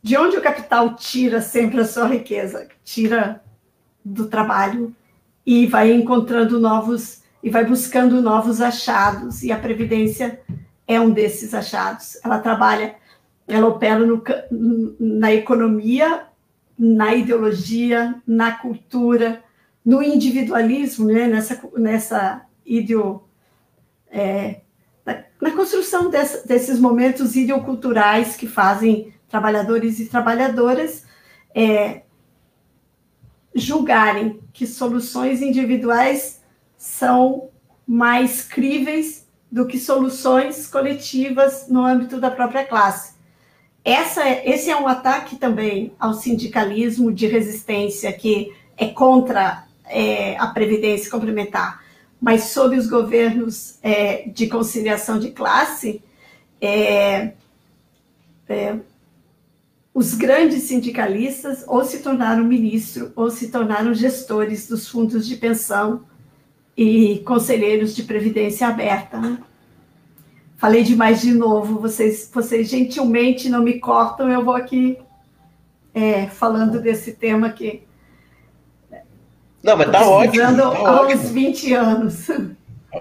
de 0.01 0.17
onde 0.17 0.37
o 0.37 0.41
capital 0.41 0.95
tira 0.95 1.41
sempre 1.41 1.81
a 1.81 1.85
sua 1.85 2.07
riqueza? 2.07 2.67
Tira 2.83 3.43
do 4.03 4.27
trabalho 4.27 4.95
e 5.45 5.65
vai 5.65 5.91
encontrando 5.91 6.59
novos 6.59 7.23
e 7.43 7.49
vai 7.49 7.65
buscando 7.65 8.21
novos 8.21 8.61
achados, 8.61 9.43
e 9.43 9.51
a 9.51 9.59
Previdência 9.59 10.41
é 10.87 10.99
um 10.99 11.11
desses 11.11 11.53
achados. 11.53 12.17
Ela 12.23 12.39
trabalha, 12.39 12.95
ela 13.47 13.67
opera 13.67 13.99
no, 13.99 14.21
na 14.99 15.33
economia, 15.33 16.25
na 16.77 17.15
ideologia, 17.15 18.21
na 18.27 18.51
cultura, 18.51 19.43
no 19.83 20.03
individualismo, 20.03 21.07
né? 21.07 21.27
nessa, 21.27 21.61
nessa 21.77 22.45
ideo, 22.65 23.23
é, 24.11 24.61
na, 25.05 25.23
na, 25.41 25.51
construção 25.51 26.09
dessa, 26.09 26.45
desses 26.45 26.77
momentos 26.77 27.35
ideoculturais 27.35 28.35
que 28.35 28.47
fazem 28.47 29.13
trabalhadores 29.29 29.99
e 29.99 30.07
trabalhadoras 30.07 31.05
é, 31.55 32.03
julgarem 33.55 34.41
que 34.51 34.67
soluções 34.67 35.41
individuais 35.41 36.43
são 36.77 37.49
mais 37.87 38.41
críveis 38.43 39.25
do 39.49 39.65
que 39.65 39.79
soluções 39.79 40.67
coletivas 40.67 41.67
no 41.69 41.83
âmbito 41.83 42.19
da 42.19 42.29
própria 42.29 42.65
classe. 42.65 43.16
Essa, 43.87 44.27
esse 44.43 44.69
é 44.69 44.75
um 44.75 44.85
ataque 44.85 45.37
também 45.37 45.93
ao 45.97 46.13
sindicalismo 46.13 47.09
de 47.09 47.25
resistência 47.25 48.11
que 48.11 48.53
é 48.75 48.87
contra 48.87 49.65
é, 49.85 50.35
a 50.37 50.47
previdência 50.47 51.09
complementar, 51.09 51.81
mas 52.19 52.49
sob 52.49 52.75
os 52.77 52.85
governos 52.85 53.79
é, 53.81 54.27
de 54.27 54.47
conciliação 54.47 55.17
de 55.17 55.31
classe, 55.31 56.01
é, 56.59 57.31
é 58.49 58.75
os 59.93 60.13
grandes 60.15 60.63
sindicalistas 60.63 61.63
ou 61.65 61.85
se 61.85 61.99
tornaram 61.99 62.43
ministro 62.43 63.13
ou 63.15 63.31
se 63.31 63.49
tornaram 63.49 63.93
gestores 63.93 64.67
dos 64.67 64.89
fundos 64.89 65.25
de 65.25 65.37
pensão 65.37 66.03
e 66.75 67.19
conselheiros 67.19 67.95
de 67.95 68.03
previdência 68.03 68.67
aberta. 68.67 69.17
Né? 69.17 69.37
Falei 70.57 70.83
demais 70.83 71.21
de 71.21 71.33
novo, 71.33 71.79
vocês, 71.79 72.29
vocês 72.33 72.67
gentilmente 72.67 73.47
não 73.47 73.61
me 73.61 73.79
cortam, 73.79 74.27
eu 74.27 74.43
vou 74.43 74.55
aqui 74.55 74.97
é, 75.93 76.25
falando 76.27 76.81
desse 76.81 77.13
tema 77.13 77.51
que. 77.51 77.83
Não, 79.63 79.77
mas 79.77 79.91
tá 79.91 80.07
ótimo. 80.07 80.43
Tá 80.43 80.89
há 80.89 81.01
uns 81.03 81.29
20 81.29 81.73
anos. 81.73 82.27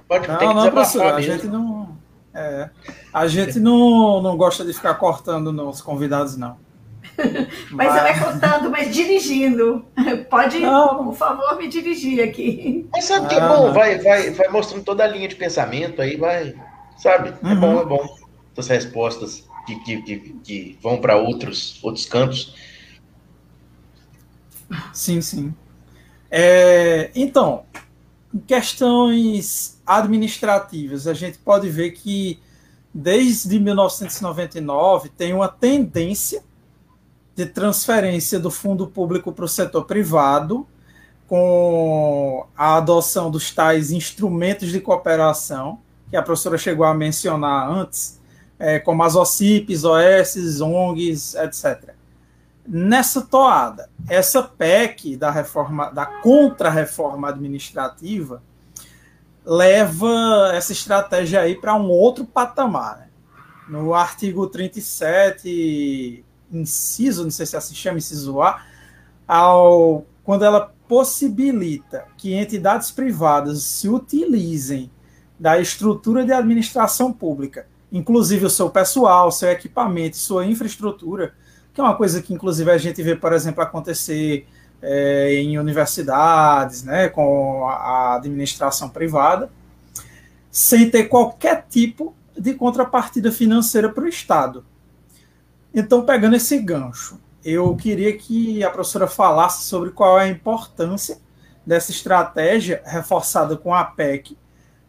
Pode, 0.06 0.28
não, 0.28 0.54
não, 0.54 0.70
professor, 0.70 1.14
a 1.14 1.20
gente 1.20 1.46
não. 1.46 1.96
É, 2.34 2.68
a 3.12 3.26
gente 3.26 3.58
não, 3.58 4.20
não 4.20 4.36
gosta 4.36 4.62
de 4.62 4.74
ficar 4.74 4.94
cortando 4.94 5.50
nos 5.50 5.80
convidados, 5.80 6.36
não. 6.36 6.58
mas 7.70 7.96
ela 7.96 8.08
é 8.08 8.18
contando, 8.18 8.70
mas 8.70 8.94
dirigindo. 8.94 9.86
Pode, 10.28 10.58
não. 10.58 11.06
por 11.06 11.14
favor, 11.14 11.56
me 11.56 11.68
dirigir 11.68 12.22
aqui. 12.22 12.86
Mas 12.92 13.04
sabe 13.04 13.28
que 13.28 13.34
é 13.34 13.40
bom, 13.40 13.72
vai, 13.72 13.98
vai, 13.98 14.30
vai 14.30 14.48
mostrando 14.48 14.84
toda 14.84 15.04
a 15.04 15.06
linha 15.06 15.28
de 15.28 15.36
pensamento 15.36 16.02
aí, 16.02 16.16
vai. 16.16 16.54
Sabe? 16.96 17.34
É 17.42 17.46
uhum. 17.46 17.60
bom, 17.60 17.80
é 17.80 17.84
bom. 17.84 18.18
Essas 18.52 18.68
respostas 18.68 19.46
que, 19.66 19.78
que, 19.80 20.02
que, 20.02 20.18
que 20.42 20.78
vão 20.82 21.00
para 21.00 21.16
outros, 21.16 21.78
outros 21.82 22.06
campos. 22.06 22.54
Sim, 24.92 25.20
sim. 25.20 25.54
É, 26.30 27.10
então, 27.14 27.64
em 28.34 28.38
questões 28.38 29.80
administrativas, 29.86 31.06
a 31.06 31.14
gente 31.14 31.38
pode 31.38 31.68
ver 31.68 31.92
que 31.92 32.40
desde 32.92 33.58
1999 33.58 35.10
tem 35.10 35.32
uma 35.32 35.48
tendência 35.48 36.42
de 37.34 37.44
transferência 37.44 38.40
do 38.40 38.50
fundo 38.50 38.86
público 38.86 39.30
para 39.30 39.44
o 39.44 39.48
setor 39.48 39.84
privado, 39.84 40.66
com 41.28 42.46
a 42.56 42.76
adoção 42.76 43.30
dos 43.30 43.50
tais 43.50 43.90
instrumentos 43.90 44.70
de 44.70 44.80
cooperação, 44.80 45.80
que 46.10 46.16
a 46.16 46.22
professora 46.22 46.58
chegou 46.58 46.84
a 46.86 46.94
mencionar 46.94 47.70
antes, 47.70 48.20
é, 48.58 48.78
como 48.78 49.02
as 49.02 49.14
OCIPs, 49.14 49.84
OS, 49.84 50.60
ONGs, 50.60 51.34
etc. 51.34 51.94
Nessa 52.66 53.22
toada, 53.22 53.90
essa 54.08 54.42
PEC 54.42 55.16
da 55.16 55.30
reforma, 55.30 55.90
da 55.90 56.06
contra-reforma 56.06 57.28
administrativa, 57.28 58.42
leva 59.44 60.50
essa 60.52 60.72
estratégia 60.72 61.40
aí 61.40 61.54
para 61.54 61.74
um 61.74 61.88
outro 61.88 62.24
patamar. 62.24 62.98
Né? 62.98 63.08
No 63.68 63.94
artigo 63.94 64.46
37, 64.48 66.24
inciso, 66.50 67.24
não 67.24 67.30
sei 67.30 67.46
se 67.46 67.56
assim 67.56 67.74
chama, 67.74 67.98
inciso 67.98 68.42
A, 68.42 68.62
ao, 69.26 70.04
quando 70.24 70.44
ela 70.44 70.72
possibilita 70.88 72.06
que 72.16 72.34
entidades 72.34 72.90
privadas 72.90 73.62
se 73.62 73.88
utilizem 73.88 74.90
da 75.38 75.60
estrutura 75.60 76.24
de 76.24 76.32
administração 76.32 77.12
pública, 77.12 77.66
inclusive 77.92 78.46
o 78.46 78.50
seu 78.50 78.70
pessoal, 78.70 79.30
seu 79.30 79.50
equipamento, 79.50 80.16
sua 80.16 80.46
infraestrutura, 80.46 81.34
que 81.72 81.80
é 81.80 81.84
uma 81.84 81.94
coisa 81.96 82.22
que 82.22 82.32
inclusive 82.32 82.70
a 82.70 82.78
gente 82.78 83.02
vê, 83.02 83.14
por 83.14 83.32
exemplo, 83.32 83.62
acontecer 83.62 84.46
é, 84.80 85.34
em 85.34 85.58
universidades, 85.58 86.82
né, 86.82 87.08
com 87.08 87.66
a 87.68 88.16
administração 88.16 88.88
privada, 88.88 89.50
sem 90.50 90.88
ter 90.88 91.04
qualquer 91.04 91.66
tipo 91.68 92.14
de 92.36 92.54
contrapartida 92.54 93.30
financeira 93.30 93.90
para 93.90 94.04
o 94.04 94.08
Estado. 94.08 94.64
Então, 95.74 96.04
pegando 96.04 96.36
esse 96.36 96.58
gancho, 96.58 97.20
eu 97.44 97.76
queria 97.76 98.16
que 98.16 98.64
a 98.64 98.70
professora 98.70 99.06
falasse 99.06 99.64
sobre 99.64 99.90
qual 99.90 100.18
é 100.18 100.24
a 100.24 100.28
importância 100.28 101.18
dessa 101.64 101.90
estratégia 101.90 102.82
reforçada 102.84 103.56
com 103.56 103.74
a 103.74 103.84
PEC 103.84 104.36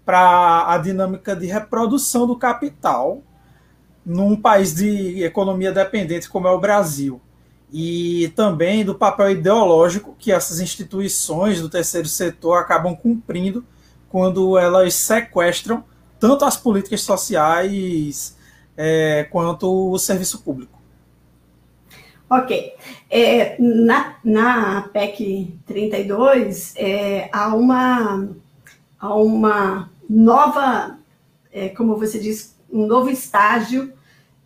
para 0.08 0.74
a 0.74 0.78
dinâmica 0.78 1.36
de 1.36 1.48
reprodução 1.48 2.26
do 2.26 2.38
capital 2.38 3.22
num 4.06 4.38
país 4.38 4.74
de 4.74 5.22
economia 5.22 5.70
dependente 5.70 6.30
como 6.30 6.48
é 6.48 6.52
o 6.52 6.62
Brasil. 6.62 7.20
E 7.74 8.32
também 8.34 8.86
do 8.86 8.96
papel 8.96 9.32
ideológico 9.32 10.16
que 10.18 10.32
essas 10.32 10.62
instituições 10.62 11.62
do 11.62 11.68
terceiro 11.68 12.08
setor 12.08 12.60
acabam 12.60 12.96
cumprindo 12.96 13.66
quando 14.08 14.58
elas 14.58 14.94
sequestram 14.94 15.84
tanto 16.18 16.46
as 16.46 16.56
políticas 16.56 17.02
sociais 17.02 18.38
é, 18.78 19.28
quanto 19.30 19.92
o 19.92 20.00
serviço 20.00 20.42
público. 20.42 20.80
Ok. 22.30 22.76
É, 23.10 23.58
na, 23.60 24.16
na 24.24 24.90
PEC 24.94 25.54
32, 25.66 26.76
é, 26.78 27.30
há, 27.34 27.54
uma, 27.54 28.30
há 28.98 29.14
uma 29.14 29.90
nova, 30.10 30.98
é, 31.52 31.70
como 31.70 31.98
você 31.98 32.20
diz, 32.20 32.56
um 32.72 32.86
novo 32.86 33.10
estágio 33.10 33.94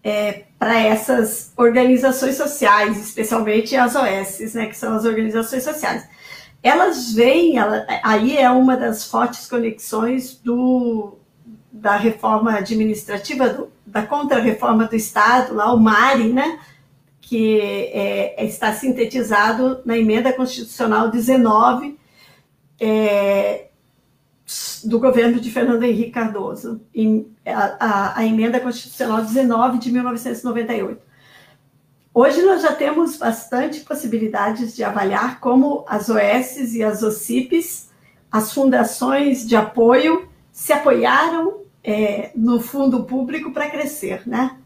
é, 0.03 0.43
para 0.57 0.80
essas 0.80 1.51
organizações 1.55 2.36
sociais, 2.36 2.97
especialmente 2.99 3.76
as 3.76 3.95
OS, 3.95 4.53
né, 4.53 4.68
que 4.68 4.78
são 4.78 4.95
as 4.95 5.05
organizações 5.05 5.64
sociais. 5.64 6.07
Elas 6.64 7.14
vêm, 7.14 7.57
ela, 7.57 7.86
aí 8.03 8.38
é 8.38 8.49
uma 8.49 8.78
das 8.78 9.05
fortes 9.05 9.47
conexões 9.47 10.36
do, 10.36 11.18
da 11.72 11.95
reforma 11.95 12.53
administrativa, 12.55 13.50
do, 13.50 13.71
da 13.86 14.04
contra-reforma 14.04 14.86
do 14.86 14.96
Estado, 14.96 15.55
lá 15.55 15.74
o 15.74 15.79
MARI, 15.79 16.32
né, 16.32 16.59
que 17.20 17.59
é, 17.59 18.46
está 18.46 18.74
sintetizado 18.74 19.82
na 19.86 19.97
emenda 19.97 20.33
constitucional 20.33 21.09
19 21.09 21.97
é, 22.79 23.67
do 24.83 24.99
governo 24.99 25.39
de 25.39 25.51
Fernando 25.51 25.83
Henrique 25.83 26.11
Cardoso, 26.11 26.82
em, 26.93 27.28
a, 27.45 27.75
a, 27.79 28.19
a, 28.19 28.25
emenda 28.25 28.59
constitucional 28.59 29.21
19 29.21 29.78
de 29.78 29.91
1998. 29.91 31.01
Hoje 32.13 32.41
nós 32.41 32.61
já 32.61 32.73
temos 32.73 33.17
bastante 33.17 33.82
possibilidades 33.82 34.75
de 34.75 34.83
avaliar 34.83 35.39
como 35.39 35.86
as 35.87 36.09
OS 36.09 36.73
e 36.73 36.83
as 36.83 37.03
OCIPs, 37.03 37.89
as 38.32 38.53
fundações 38.53 39.47
de 39.47 39.55
apoio, 39.55 40.28
se 40.51 40.73
apoiaram 40.73 41.61
é, 41.83 42.32
no 42.36 42.59
fundo 42.59 43.05
público 43.05 43.51
para 43.51 43.69
crescer, 43.69 44.28
né? 44.28 44.57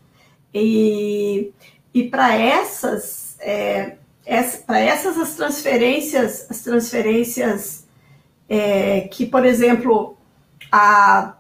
E 0.54 1.54
e 1.96 2.10
para 2.10 2.36
essas, 2.36 3.38
é, 3.40 3.96
essa, 4.26 4.58
para 4.58 4.80
essas 4.82 5.18
as 5.18 5.34
transferências, 5.34 6.46
as 6.50 6.60
transferências 6.60 7.85
é, 8.48 9.02
que, 9.02 9.26
por 9.26 9.46
exemplo, 9.46 10.18
a 10.72 11.36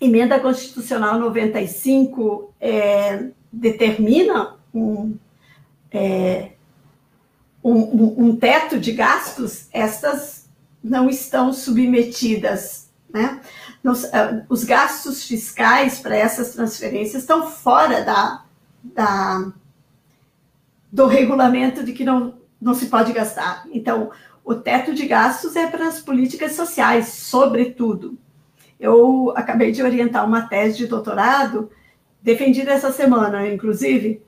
emenda 0.00 0.38
constitucional 0.40 1.18
95 1.18 2.52
é, 2.60 3.28
determina 3.52 4.54
um, 4.74 5.16
é, 5.90 6.52
um, 7.62 8.26
um, 8.26 8.36
teto 8.36 8.78
de 8.78 8.92
gastos, 8.92 9.68
estas 9.72 10.48
não 10.82 11.08
estão 11.08 11.52
submetidas, 11.52 12.90
né? 13.12 13.40
É, 14.12 14.42
os 14.48 14.64
gastos 14.64 15.24
fiscais 15.24 15.98
para 15.98 16.16
essas 16.16 16.52
transferências 16.54 17.22
estão 17.22 17.50
fora 17.50 18.02
da, 18.02 18.44
da 18.82 19.52
do 20.90 21.06
regulamento 21.06 21.82
de 21.82 21.92
que 21.92 22.04
não, 22.04 22.34
não 22.60 22.72
se 22.72 22.86
pode 22.86 23.12
gastar. 23.12 23.66
Então, 23.72 24.10
o 24.44 24.54
teto 24.54 24.94
de 24.94 25.06
gastos 25.06 25.56
é 25.56 25.66
para 25.66 25.88
as 25.88 26.00
políticas 26.00 26.52
sociais, 26.52 27.08
sobretudo. 27.08 28.18
Eu 28.78 29.32
acabei 29.34 29.72
de 29.72 29.82
orientar 29.82 30.26
uma 30.26 30.42
tese 30.42 30.76
de 30.76 30.86
doutorado, 30.86 31.70
defendida 32.20 32.72
essa 32.72 32.92
semana, 32.92 33.48
inclusive, 33.48 34.22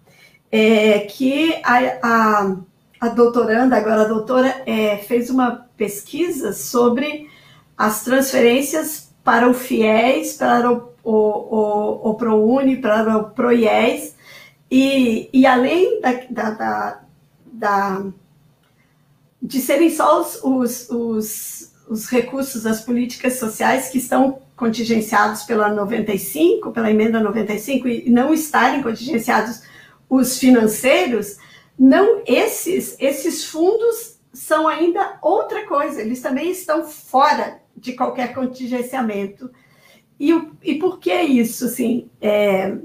é, 0.51 1.01
que 1.01 1.55
a, 1.63 1.99
a, 2.03 2.57
a, 3.01 3.09
doutoranda, 3.09 3.77
agora 3.77 4.03
a 4.03 4.09
doutora, 4.09 4.63
é, 4.65 4.97
fez 4.97 5.29
uma 5.29 5.67
pesquisa 5.77 6.53
sobre 6.55 7.29
as 7.77 8.03
transferências 8.03 9.15
para 9.23 9.51
o 9.51 9.53
FIES, 9.53 10.35
para 10.35 10.73
o, 10.73 10.95
o, 11.05 11.13
o, 11.13 12.11
o 12.11 12.15
ProUni, 12.15 12.77
para 12.77 13.19
o 13.19 13.31
ProIES, 13.31 14.17
e, 14.71 15.29
e 15.33 15.47
além 15.47 16.01
da, 16.01 16.13
da, 16.31 16.51
da, 16.51 17.01
da 17.45 18.07
de 19.43 19.61
serem 19.61 19.91
só 19.91 20.21
os, 20.21 20.43
os, 20.43 20.91
os, 20.91 21.73
os, 21.89 22.07
recursos 22.07 22.63
das 22.63 22.81
políticas 22.81 23.35
sociais 23.35 23.89
que 23.89 23.99
estão 23.99 24.41
contingenciados 24.57 25.43
pela 25.43 25.69
95, 25.69 26.73
pela 26.73 26.91
emenda 26.91 27.21
95, 27.21 27.87
e 27.87 28.11
não 28.11 28.33
estarem 28.33 28.83
contingenciados 28.83 29.63
os 30.09 30.39
financeiros, 30.39 31.37
não 31.79 32.23
esses, 32.27 32.97
esses 32.99 33.45
fundos 33.45 34.19
são 34.33 34.67
ainda 34.67 35.19
outra 35.23 35.67
coisa, 35.67 36.01
eles 36.01 36.21
também 36.21 36.51
estão 36.51 36.85
fora 36.85 37.61
de 37.77 37.93
qualquer 37.93 38.35
contingenciamento. 38.35 39.51
E, 40.19 40.33
e 40.63 40.75
por 40.77 40.99
que 40.99 41.15
isso? 41.15 41.67
Assim, 41.67 42.09
é, 42.21 42.79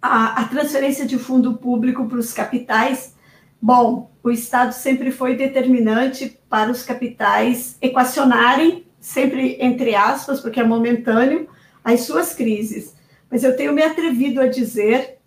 a, 0.00 0.42
a 0.42 0.44
transferência 0.48 1.06
de 1.06 1.18
fundo 1.18 1.56
público 1.56 2.06
para 2.06 2.18
os 2.18 2.32
capitais, 2.32 3.14
bom, 3.60 4.07
o 4.28 4.32
Estado 4.32 4.72
sempre 4.72 5.10
foi 5.10 5.34
determinante 5.34 6.38
para 6.48 6.70
os 6.70 6.82
capitais 6.82 7.76
equacionarem, 7.80 8.84
sempre 9.00 9.56
entre 9.60 9.94
aspas, 9.94 10.40
porque 10.40 10.60
é 10.60 10.64
momentâneo, 10.64 11.48
as 11.82 12.02
suas 12.02 12.34
crises. 12.34 12.94
Mas 13.30 13.42
eu 13.42 13.56
tenho 13.56 13.72
me 13.72 13.82
atrevido 13.82 14.40
a 14.40 14.46
dizer 14.46 15.18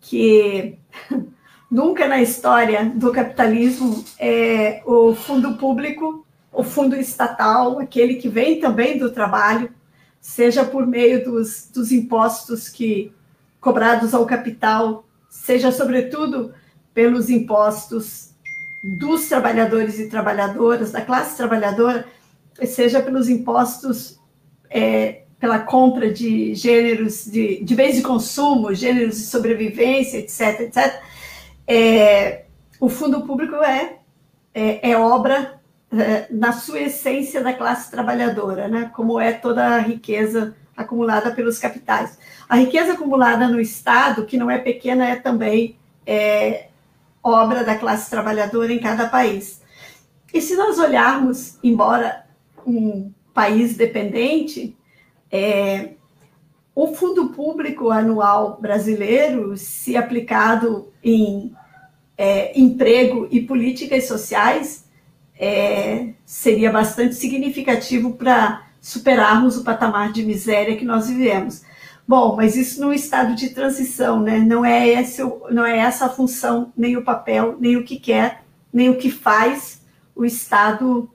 que 0.00 0.78
nunca 1.70 2.06
na 2.06 2.22
história 2.22 2.84
do 2.94 3.10
capitalismo 3.10 4.04
é, 4.18 4.80
o 4.86 5.14
fundo 5.14 5.56
público, 5.56 6.24
o 6.52 6.62
fundo 6.62 6.94
estatal, 6.94 7.80
aquele 7.80 8.14
que 8.14 8.28
vem 8.28 8.60
também 8.60 8.96
do 8.96 9.10
trabalho, 9.10 9.70
seja 10.20 10.64
por 10.64 10.86
meio 10.86 11.24
dos, 11.24 11.68
dos 11.72 11.90
impostos 11.90 12.68
que 12.68 13.12
cobrados 13.60 14.14
ao 14.14 14.24
capital, 14.24 15.04
seja 15.28 15.72
sobretudo 15.72 16.54
pelos 16.94 17.28
impostos 17.28 18.35
dos 18.82 19.28
trabalhadores 19.28 19.98
e 19.98 20.08
trabalhadoras, 20.08 20.92
da 20.92 21.00
classe 21.00 21.36
trabalhadora, 21.36 22.06
seja 22.64 23.00
pelos 23.00 23.28
impostos 23.28 24.18
é, 24.70 25.22
pela 25.38 25.58
compra 25.58 26.10
de 26.10 26.54
gêneros 26.54 27.24
de, 27.26 27.62
de 27.62 27.74
bens 27.74 27.96
de 27.96 28.02
consumo, 28.02 28.74
gêneros 28.74 29.16
de 29.16 29.26
sobrevivência, 29.26 30.18
etc., 30.18 30.60
etc., 30.60 31.00
é, 31.68 32.44
o 32.78 32.88
fundo 32.88 33.22
público 33.22 33.56
é, 33.56 33.96
é, 34.54 34.90
é 34.90 34.96
obra 34.96 35.60
é, 35.92 36.26
na 36.30 36.52
sua 36.52 36.80
essência 36.80 37.42
da 37.42 37.52
classe 37.52 37.90
trabalhadora, 37.90 38.68
né? 38.68 38.90
como 38.94 39.20
é 39.20 39.32
toda 39.32 39.66
a 39.66 39.78
riqueza 39.78 40.54
acumulada 40.76 41.30
pelos 41.32 41.58
capitais. 41.58 42.18
A 42.48 42.56
riqueza 42.56 42.92
acumulada 42.92 43.48
no 43.48 43.60
Estado, 43.60 44.26
que 44.26 44.36
não 44.36 44.50
é 44.50 44.58
pequena, 44.58 45.08
é 45.08 45.16
também 45.16 45.76
é, 46.06 46.68
obra 47.26 47.64
da 47.64 47.76
classe 47.76 48.08
trabalhadora 48.08 48.72
em 48.72 48.78
cada 48.78 49.08
país. 49.08 49.60
E 50.32 50.40
se 50.40 50.54
nós 50.54 50.78
olharmos, 50.78 51.58
embora 51.62 52.26
um 52.66 53.12
país 53.32 53.76
dependente, 53.76 54.76
é, 55.30 55.90
o 56.74 56.88
fundo 56.88 57.30
público 57.30 57.90
anual 57.90 58.58
brasileiro, 58.60 59.56
se 59.56 59.96
aplicado 59.96 60.92
em 61.02 61.54
é, 62.16 62.58
emprego 62.58 63.26
e 63.30 63.40
políticas 63.40 64.06
sociais, 64.06 64.84
é, 65.38 66.10
seria 66.24 66.70
bastante 66.70 67.14
significativo 67.14 68.14
para 68.14 68.66
superarmos 68.80 69.56
o 69.56 69.64
patamar 69.64 70.12
de 70.12 70.22
miséria 70.22 70.76
que 70.76 70.84
nós 70.84 71.08
vivemos. 71.08 71.62
Bom, 72.08 72.36
mas 72.36 72.56
isso 72.56 72.80
num 72.80 72.92
estado 72.92 73.34
de 73.34 73.50
transição, 73.50 74.20
né? 74.20 74.38
Não 74.38 74.64
é, 74.64 74.88
esse, 74.88 75.22
não 75.50 75.66
é 75.66 75.78
essa 75.78 76.06
a 76.06 76.08
função, 76.08 76.72
nem 76.76 76.96
o 76.96 77.02
papel, 77.02 77.56
nem 77.58 77.76
o 77.76 77.84
que 77.84 77.98
quer, 77.98 78.44
nem 78.72 78.88
o 78.90 78.96
que 78.96 79.10
faz 79.10 79.82
o 80.14 80.24
Estado 80.24 81.10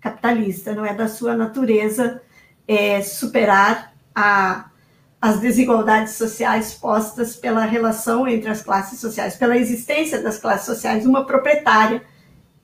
capitalista. 0.00 0.74
Não 0.74 0.86
é 0.86 0.94
da 0.94 1.08
sua 1.08 1.36
natureza 1.36 2.22
é, 2.68 3.02
superar 3.02 3.92
a, 4.14 4.70
as 5.20 5.40
desigualdades 5.40 6.14
sociais 6.14 6.72
postas 6.72 7.34
pela 7.34 7.64
relação 7.64 8.28
entre 8.28 8.48
as 8.48 8.62
classes 8.62 9.00
sociais, 9.00 9.34
pela 9.34 9.56
existência 9.56 10.22
das 10.22 10.38
classes 10.38 10.66
sociais, 10.66 11.04
uma 11.04 11.26
proprietária 11.26 12.02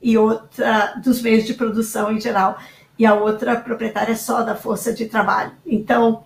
e 0.01 0.17
outra 0.17 0.95
dos 1.03 1.21
meios 1.21 1.45
de 1.45 1.55
produção 1.55 2.13
em 2.13 2.21
geral 2.21 2.57
e 2.97 3.05
a 3.05 3.15
outra 3.15 3.57
proprietária 3.57 4.15
só 4.15 4.43
da 4.43 4.55
força 4.55 4.93
de 4.93 5.07
trabalho. 5.07 5.53
Então, 5.67 6.25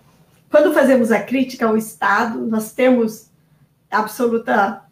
quando 0.49 0.73
fazemos 0.73 1.11
a 1.11 1.21
crítica 1.21 1.67
ao 1.67 1.77
Estado, 1.77 2.39
nós 2.45 2.71
temos 2.71 3.29
absoluta 3.89 4.83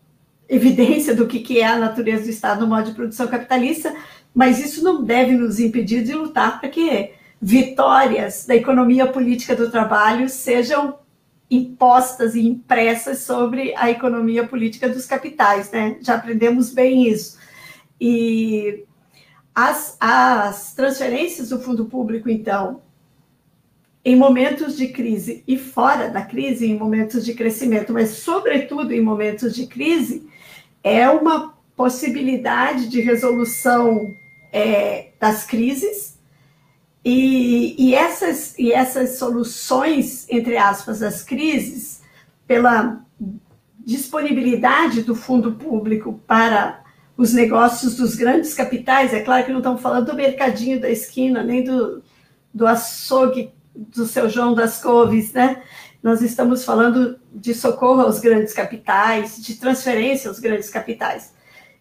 evidência 0.47 1.13
do 1.13 1.27
que 1.27 1.59
é 1.59 1.65
a 1.65 1.77
natureza 1.77 2.23
do 2.23 2.29
Estado 2.29 2.61
no 2.61 2.67
modo 2.67 2.85
de 2.85 2.95
produção 2.95 3.27
capitalista, 3.27 3.93
mas 4.33 4.63
isso 4.63 4.83
não 4.83 5.03
deve 5.03 5.33
nos 5.33 5.59
impedir 5.59 6.03
de 6.03 6.13
lutar 6.13 6.59
para 6.59 6.69
que 6.69 7.11
vitórias 7.41 8.45
da 8.45 8.55
economia 8.55 9.07
política 9.07 9.55
do 9.55 9.69
trabalho 9.69 10.29
sejam 10.29 10.99
impostas 11.49 12.35
e 12.35 12.45
impressas 12.45 13.19
sobre 13.19 13.73
a 13.75 13.89
economia 13.89 14.45
política 14.45 14.89
dos 14.89 15.05
capitais, 15.05 15.71
né? 15.71 15.97
Já 16.01 16.15
aprendemos 16.15 16.71
bem 16.71 17.07
isso. 17.07 17.37
E 17.99 18.83
as, 19.55 19.97
as 19.99 20.73
transferências 20.73 21.49
do 21.49 21.59
fundo 21.59 21.85
público, 21.85 22.29
então, 22.29 22.81
em 24.07 24.15
momentos 24.15 24.77
de 24.77 24.87
crise 24.87 25.43
e 25.45 25.57
fora 25.57 26.07
da 26.07 26.21
crise, 26.21 26.65
em 26.65 26.77
momentos 26.77 27.25
de 27.25 27.33
crescimento, 27.33 27.91
mas 27.91 28.11
sobretudo 28.11 28.93
em 28.93 29.01
momentos 29.01 29.53
de 29.53 29.67
crise, 29.67 30.25
é 30.81 31.09
uma 31.09 31.53
possibilidade 31.75 32.87
de 32.87 33.01
resolução 33.01 34.15
é, 34.53 35.09
das 35.19 35.43
crises 35.43 36.17
e, 37.03 37.75
e, 37.77 37.93
essas, 37.93 38.57
e 38.57 38.71
essas 38.71 39.17
soluções, 39.17 40.25
entre 40.29 40.55
aspas, 40.55 40.99
das 40.99 41.21
crises, 41.21 42.01
pela 42.47 43.01
disponibilidade 43.85 45.01
do 45.01 45.15
fundo 45.15 45.51
público 45.51 46.17
para 46.25 46.81
os 47.17 47.33
negócios 47.33 47.97
dos 47.97 48.15
grandes 48.15 48.53
capitais. 48.53 49.13
É 49.13 49.19
claro 49.19 49.43
que 49.43 49.51
não 49.51 49.59
estamos 49.59 49.81
falando 49.81 50.05
do 50.05 50.15
mercadinho 50.15 50.79
da 50.79 50.89
esquina, 50.89 51.43
nem 51.43 51.61
do, 51.61 52.01
do 52.53 52.65
açougue 52.65 53.51
do 53.77 54.05
seu 54.05 54.29
João 54.29 54.53
das 54.53 54.81
Couves, 54.81 55.33
né? 55.33 55.61
Nós 56.01 56.21
estamos 56.21 56.65
falando 56.65 57.19
de 57.31 57.53
socorro 57.53 58.01
aos 58.01 58.19
grandes 58.19 58.53
capitais, 58.53 59.41
de 59.41 59.55
transferência 59.55 60.29
aos 60.29 60.39
grandes 60.39 60.69
capitais. 60.69 61.33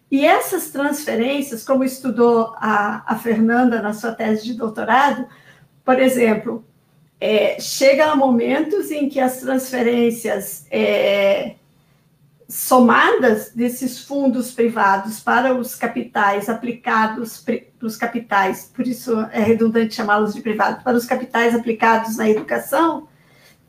E 0.09 0.25
essas 0.25 0.69
transferências, 0.69 1.65
como 1.65 1.83
estudou 1.83 2.53
a, 2.57 3.03
a 3.05 3.15
Fernanda 3.17 3.81
na 3.81 3.93
sua 3.93 4.13
tese 4.13 4.45
de 4.45 4.53
doutorado, 4.53 5.27
por 5.83 5.99
exemplo, 5.99 6.65
é, 7.19 7.59
chega 7.59 8.05
a 8.05 8.15
momentos 8.15 8.91
em 8.91 9.09
que 9.09 9.19
as 9.19 9.39
transferências 9.39 10.65
é, 10.71 11.55
somadas 12.47 13.51
desses 13.53 13.99
fundos 13.99 14.51
privados 14.51 15.19
para 15.19 15.53
os 15.53 15.75
capitais 15.75 16.47
aplicados 16.47 17.43
para 17.43 17.85
os 17.85 17.97
capitais, 17.97 18.71
por 18.73 18.87
isso 18.87 19.19
é 19.31 19.41
redundante 19.41 19.95
chamá-los 19.95 20.33
de 20.33 20.41
privados, 20.41 20.81
para 20.81 20.95
os 20.95 21.05
capitais 21.05 21.53
aplicados 21.53 22.15
na 22.15 22.29
educação, 22.29 23.07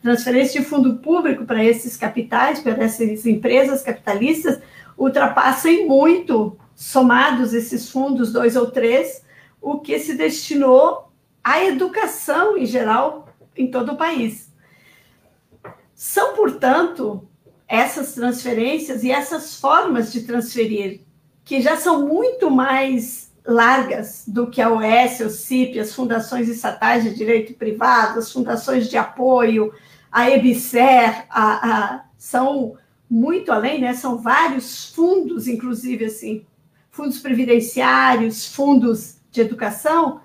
transferência 0.01 0.61
de 0.61 0.67
fundo 0.67 0.99
público 0.99 1.45
para 1.45 1.63
esses 1.63 1.97
capitais, 1.97 2.61
para 2.61 2.83
essas 2.85 3.27
empresas 3.27 3.83
capitalistas, 3.83 4.61
ultrapassa 4.97 5.69
em 5.69 5.87
muito, 5.87 6.57
somados 6.75 7.53
esses 7.53 7.91
fundos, 7.91 8.33
dois 8.33 8.55
ou 8.55 8.71
três, 8.71 9.25
o 9.61 9.81
que 9.81 9.99
se 9.99 10.15
destinou 10.15 11.11
à 11.43 11.65
educação 11.65 12.57
em 12.57 12.65
geral 12.65 13.29
em 13.57 13.69
todo 13.69 13.93
o 13.93 13.97
país. 13.97 14.53
São, 15.95 16.37
portanto, 16.37 17.28
essas 17.69 18.15
transferências 18.15 19.05
e 19.05 19.11
essas 19.11 19.57
formas 19.57 20.11
de 20.11 20.23
transferir, 20.23 21.03
que 21.45 21.61
já 21.61 21.77
são 21.77 22.09
muito 22.09 22.51
mais 22.51 23.31
largas 23.47 24.25
do 24.27 24.51
que 24.51 24.61
a 24.61 24.71
OS, 24.71 25.21
o 25.21 25.31
CIP, 25.31 25.79
as 25.79 25.95
fundações 25.95 26.49
estatais 26.49 27.05
de 27.05 27.15
direito 27.15 27.55
privado, 27.55 28.19
as 28.19 28.33
fundações 28.33 28.89
de 28.89 28.97
apoio, 28.97 29.73
a 30.11 30.31
EBSER, 30.31 31.27
a, 31.31 31.71
a, 31.71 32.05
são 32.17 32.77
muito 33.09 33.53
além, 33.53 33.81
né? 33.81 33.95
São 33.95 34.19
vários 34.19 34.91
fundos, 34.91 35.47
inclusive 35.47 36.07
assim, 36.07 36.45
fundos 36.91 37.19
previdenciários, 37.21 38.47
fundos 38.47 39.19
de 39.31 39.41
educação, 39.41 40.21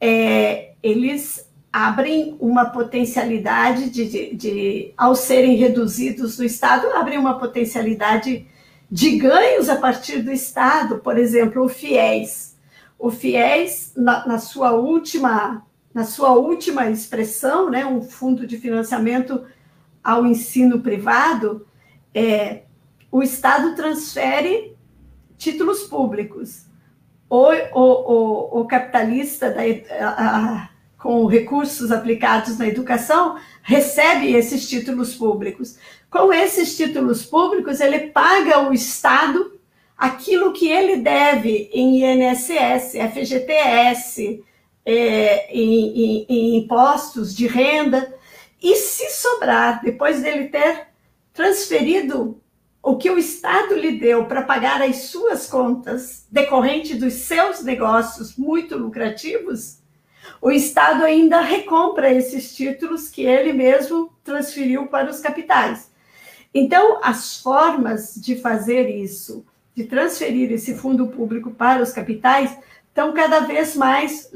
é, 0.00 0.72
eles 0.82 1.50
abrem 1.72 2.36
uma 2.38 2.66
potencialidade 2.66 3.88
de, 3.88 4.08
de, 4.08 4.34
de, 4.36 4.94
ao 4.96 5.14
serem 5.14 5.56
reduzidos 5.56 6.38
no 6.38 6.44
Estado, 6.44 6.86
abrem 6.88 7.18
uma 7.18 7.38
potencialidade 7.38 8.46
de 8.90 9.16
ganhos 9.16 9.70
a 9.70 9.76
partir 9.76 10.20
do 10.20 10.30
Estado. 10.30 10.98
Por 10.98 11.16
exemplo, 11.16 11.64
o 11.64 11.68
FIES. 11.68 12.58
O 12.98 13.10
FIES, 13.10 13.94
na, 13.96 14.26
na 14.26 14.38
sua 14.38 14.72
última 14.72 15.64
na 15.94 16.04
sua 16.04 16.30
última 16.30 16.88
expressão, 16.88 17.68
né, 17.68 17.84
um 17.84 18.00
fundo 18.00 18.46
de 18.46 18.56
financiamento 18.56 19.44
ao 20.02 20.26
ensino 20.26 20.80
privado, 20.80 21.66
é, 22.14 22.62
o 23.10 23.22
Estado 23.22 23.74
transfere 23.74 24.74
títulos 25.36 25.82
públicos. 25.82 26.64
O, 27.28 27.50
o, 27.74 27.80
o, 27.80 28.60
o 28.60 28.64
capitalista 28.66 29.50
da, 29.50 29.62
a, 30.00 30.68
com 31.02 31.26
recursos 31.26 31.90
aplicados 31.90 32.56
na 32.58 32.68
educação 32.68 33.36
recebe 33.60 34.32
esses 34.34 34.68
títulos 34.68 35.16
públicos. 35.16 35.76
Com 36.08 36.32
esses 36.32 36.76
títulos 36.76 37.24
públicos, 37.26 37.80
ele 37.80 38.10
paga 38.10 38.68
o 38.68 38.72
Estado 38.72 39.58
aquilo 39.98 40.52
que 40.52 40.68
ele 40.68 40.98
deve 40.98 41.68
em 41.72 42.04
INSS, 42.04 42.92
FGTS, 43.12 44.44
é, 44.86 45.52
em, 45.52 45.88
em, 45.88 46.26
em 46.28 46.56
impostos 46.58 47.34
de 47.34 47.48
renda. 47.48 48.14
E 48.62 48.76
se 48.76 49.10
sobrar, 49.10 49.82
depois 49.82 50.22
dele 50.22 50.48
ter 50.48 50.86
transferido 51.32 52.40
o 52.80 52.96
que 52.96 53.10
o 53.10 53.18
Estado 53.18 53.74
lhe 53.74 53.98
deu 53.98 54.26
para 54.26 54.42
pagar 54.42 54.80
as 54.82 54.96
suas 55.06 55.48
contas 55.48 56.26
decorrente 56.30 56.94
dos 56.94 57.14
seus 57.14 57.64
negócios 57.64 58.36
muito 58.36 58.76
lucrativos, 58.76 59.81
o 60.42 60.50
Estado 60.50 61.04
ainda 61.04 61.40
recompra 61.40 62.12
esses 62.12 62.52
títulos 62.54 63.08
que 63.08 63.22
ele 63.24 63.52
mesmo 63.52 64.12
transferiu 64.24 64.88
para 64.88 65.08
os 65.08 65.20
capitais. 65.20 65.88
Então, 66.52 66.98
as 67.00 67.38
formas 67.40 68.16
de 68.16 68.34
fazer 68.34 68.90
isso, 68.90 69.46
de 69.72 69.84
transferir 69.84 70.50
esse 70.50 70.74
fundo 70.74 71.06
público 71.06 71.52
para 71.52 71.80
os 71.80 71.92
capitais, 71.92 72.58
estão 72.88 73.12
cada 73.12 73.38
vez 73.40 73.76
mais 73.76 74.30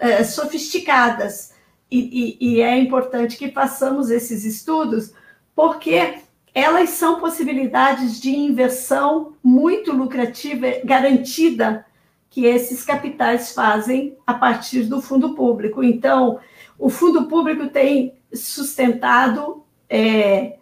é, 0.00 0.24
sofisticadas. 0.24 1.54
E, 1.88 2.38
e, 2.40 2.54
e 2.54 2.60
é 2.60 2.76
importante 2.76 3.36
que 3.36 3.52
façamos 3.52 4.10
esses 4.10 4.44
estudos, 4.44 5.12
porque 5.54 6.14
elas 6.52 6.90
são 6.90 7.20
possibilidades 7.20 8.20
de 8.20 8.30
inversão 8.30 9.34
muito 9.44 9.92
lucrativa, 9.92 10.66
garantida 10.84 11.86
que 12.32 12.46
esses 12.46 12.82
capitais 12.82 13.52
fazem 13.52 14.16
a 14.26 14.32
partir 14.32 14.84
do 14.84 15.02
fundo 15.02 15.34
público. 15.34 15.84
Então, 15.84 16.40
o 16.78 16.88
fundo 16.88 17.26
público 17.28 17.68
tem 17.68 18.14
sustentado 18.32 19.62
é, 19.88 20.56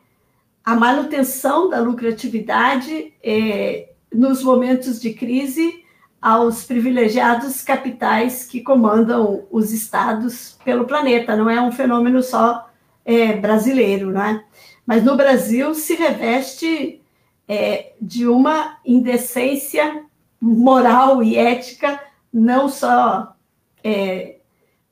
a 0.64 0.74
manutenção 0.74 1.70
da 1.70 1.78
lucratividade 1.78 3.14
é, 3.22 3.88
nos 4.12 4.42
momentos 4.42 5.00
de 5.00 5.14
crise 5.14 5.84
aos 6.20 6.64
privilegiados 6.64 7.62
capitais 7.62 8.44
que 8.44 8.60
comandam 8.60 9.46
os 9.48 9.72
estados 9.72 10.58
pelo 10.64 10.86
planeta. 10.86 11.36
Não 11.36 11.48
é 11.48 11.62
um 11.62 11.70
fenômeno 11.70 12.20
só 12.20 12.68
é, 13.04 13.34
brasileiro, 13.34 14.10
não 14.10 14.22
é? 14.22 14.44
Mas 14.84 15.04
no 15.04 15.16
Brasil 15.16 15.72
se 15.76 15.94
reveste 15.94 17.00
é, 17.46 17.92
de 18.02 18.26
uma 18.26 18.78
indecência 18.84 20.09
moral 20.40 21.22
e 21.22 21.36
ética, 21.36 22.00
não 22.32 22.68
só 22.68 23.36
é, 23.84 24.36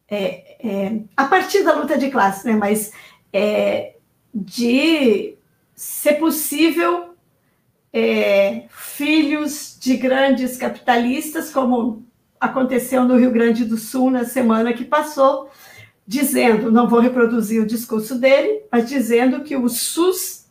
é, 0.08 0.56
é, 0.60 1.00
a 1.16 1.24
partir 1.24 1.62
da 1.62 1.74
luta 1.74 1.96
de 1.96 2.10
classe, 2.10 2.46
né, 2.46 2.54
mas 2.54 2.92
é, 3.32 3.94
de 4.34 5.34
ser 5.74 6.14
possível 6.14 7.14
é, 7.92 8.64
filhos 8.68 9.78
de 9.80 9.96
grandes 9.96 10.56
capitalistas, 10.56 11.50
como 11.50 12.06
aconteceu 12.40 13.04
no 13.04 13.16
Rio 13.16 13.30
Grande 13.30 13.64
do 13.64 13.76
Sul 13.76 14.10
na 14.10 14.24
semana 14.24 14.72
que 14.72 14.84
passou, 14.84 15.50
dizendo, 16.06 16.70
não 16.70 16.88
vou 16.88 17.00
reproduzir 17.00 17.62
o 17.62 17.66
discurso 17.66 18.18
dele, 18.18 18.62
mas 18.70 18.88
dizendo 18.88 19.42
que 19.42 19.56
o 19.56 19.68
SUS 19.68 20.46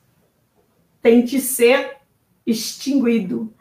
tem 1.01 1.25
que 1.25 1.39
ser 1.39 1.97
extinguido 2.45 3.53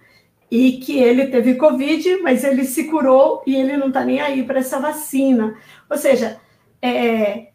e 0.50 0.78
que 0.78 0.98
ele 0.98 1.26
teve 1.26 1.56
Covid, 1.56 2.22
mas 2.22 2.44
ele 2.44 2.64
se 2.64 2.84
curou 2.84 3.42
e 3.46 3.54
ele 3.54 3.76
não 3.76 3.88
está 3.88 4.04
nem 4.04 4.20
aí 4.20 4.44
para 4.44 4.60
essa 4.60 4.78
vacina. 4.78 5.56
Ou 5.90 5.96
seja, 5.96 6.40
é, 6.80 7.48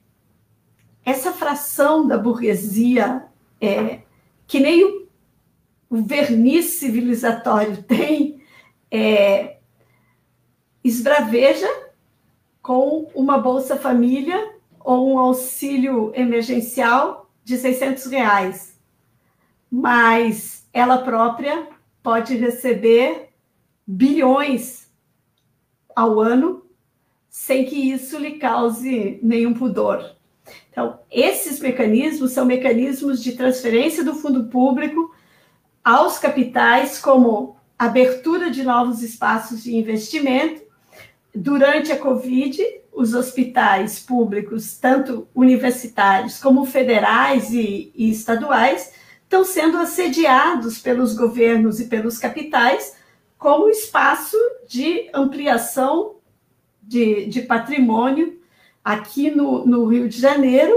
essa 1.05 1.31
fração 1.31 2.05
da 2.05 2.18
burguesia, 2.18 3.26
é, 3.59 3.99
que 4.45 4.59
nem 4.59 4.84
o, 4.84 5.07
o 5.89 6.01
verniz 6.03 6.65
civilizatório 6.65 7.81
tem, 7.84 8.41
é, 8.89 9.57
esbraveja 10.84 11.69
com 12.61 13.09
uma 13.15 13.38
Bolsa 13.38 13.77
Família 13.77 14.53
ou 14.80 15.13
um 15.13 15.18
auxílio 15.18 16.11
emergencial 16.13 17.31
de 17.43 17.57
600 17.57 18.05
reais. 18.07 18.80
Mas 19.72 20.68
ela 20.73 20.97
própria 20.97 21.68
pode 22.03 22.36
receber 22.36 23.30
bilhões 23.86 24.90
ao 25.95 26.19
ano 26.19 26.65
sem 27.30 27.65
que 27.65 27.76
isso 27.76 28.18
lhe 28.18 28.38
cause 28.38 29.19
nenhum 29.23 29.53
pudor. 29.53 30.15
Então, 30.69 30.99
esses 31.10 31.60
mecanismos 31.60 32.32
são 32.32 32.45
mecanismos 32.45 33.23
de 33.23 33.34
transferência 33.34 34.03
do 34.03 34.15
fundo 34.15 34.45
público 34.45 35.14
aos 35.84 36.18
capitais, 36.18 36.99
como 36.99 37.56
abertura 37.78 38.52
de 38.52 38.64
novos 38.64 39.02
espaços 39.02 39.64
de 39.64 39.76
investimento 39.76 40.61
durante 41.34 41.91
a 41.91 41.98
Covid, 41.98 42.61
os 42.94 43.14
hospitais 43.14 43.99
públicos, 43.99 44.78
tanto 44.78 45.28
universitários 45.34 46.40
como 46.40 46.65
federais 46.65 47.52
e, 47.52 47.91
e, 47.95 48.11
estaduais, 48.11 48.94
estão 49.32 49.45
sendo 49.45 49.78
assediados 49.78 50.78
pelos 50.78 51.16
governos 51.16 51.80
e 51.80 51.86
pelos 51.86 52.18
capitais 52.18 52.98
como 53.38 53.70
espaço 53.70 54.36
de 54.68 55.10
ampliação 55.14 56.16
de, 56.84 57.28
de 57.28 57.41
patrimônio. 57.44 58.41
Aqui 58.84 59.32
no, 59.32 59.66
no, 59.66 59.86
Rio 59.86 60.10
de 60.10 60.20
Janeiro, 60.20 60.76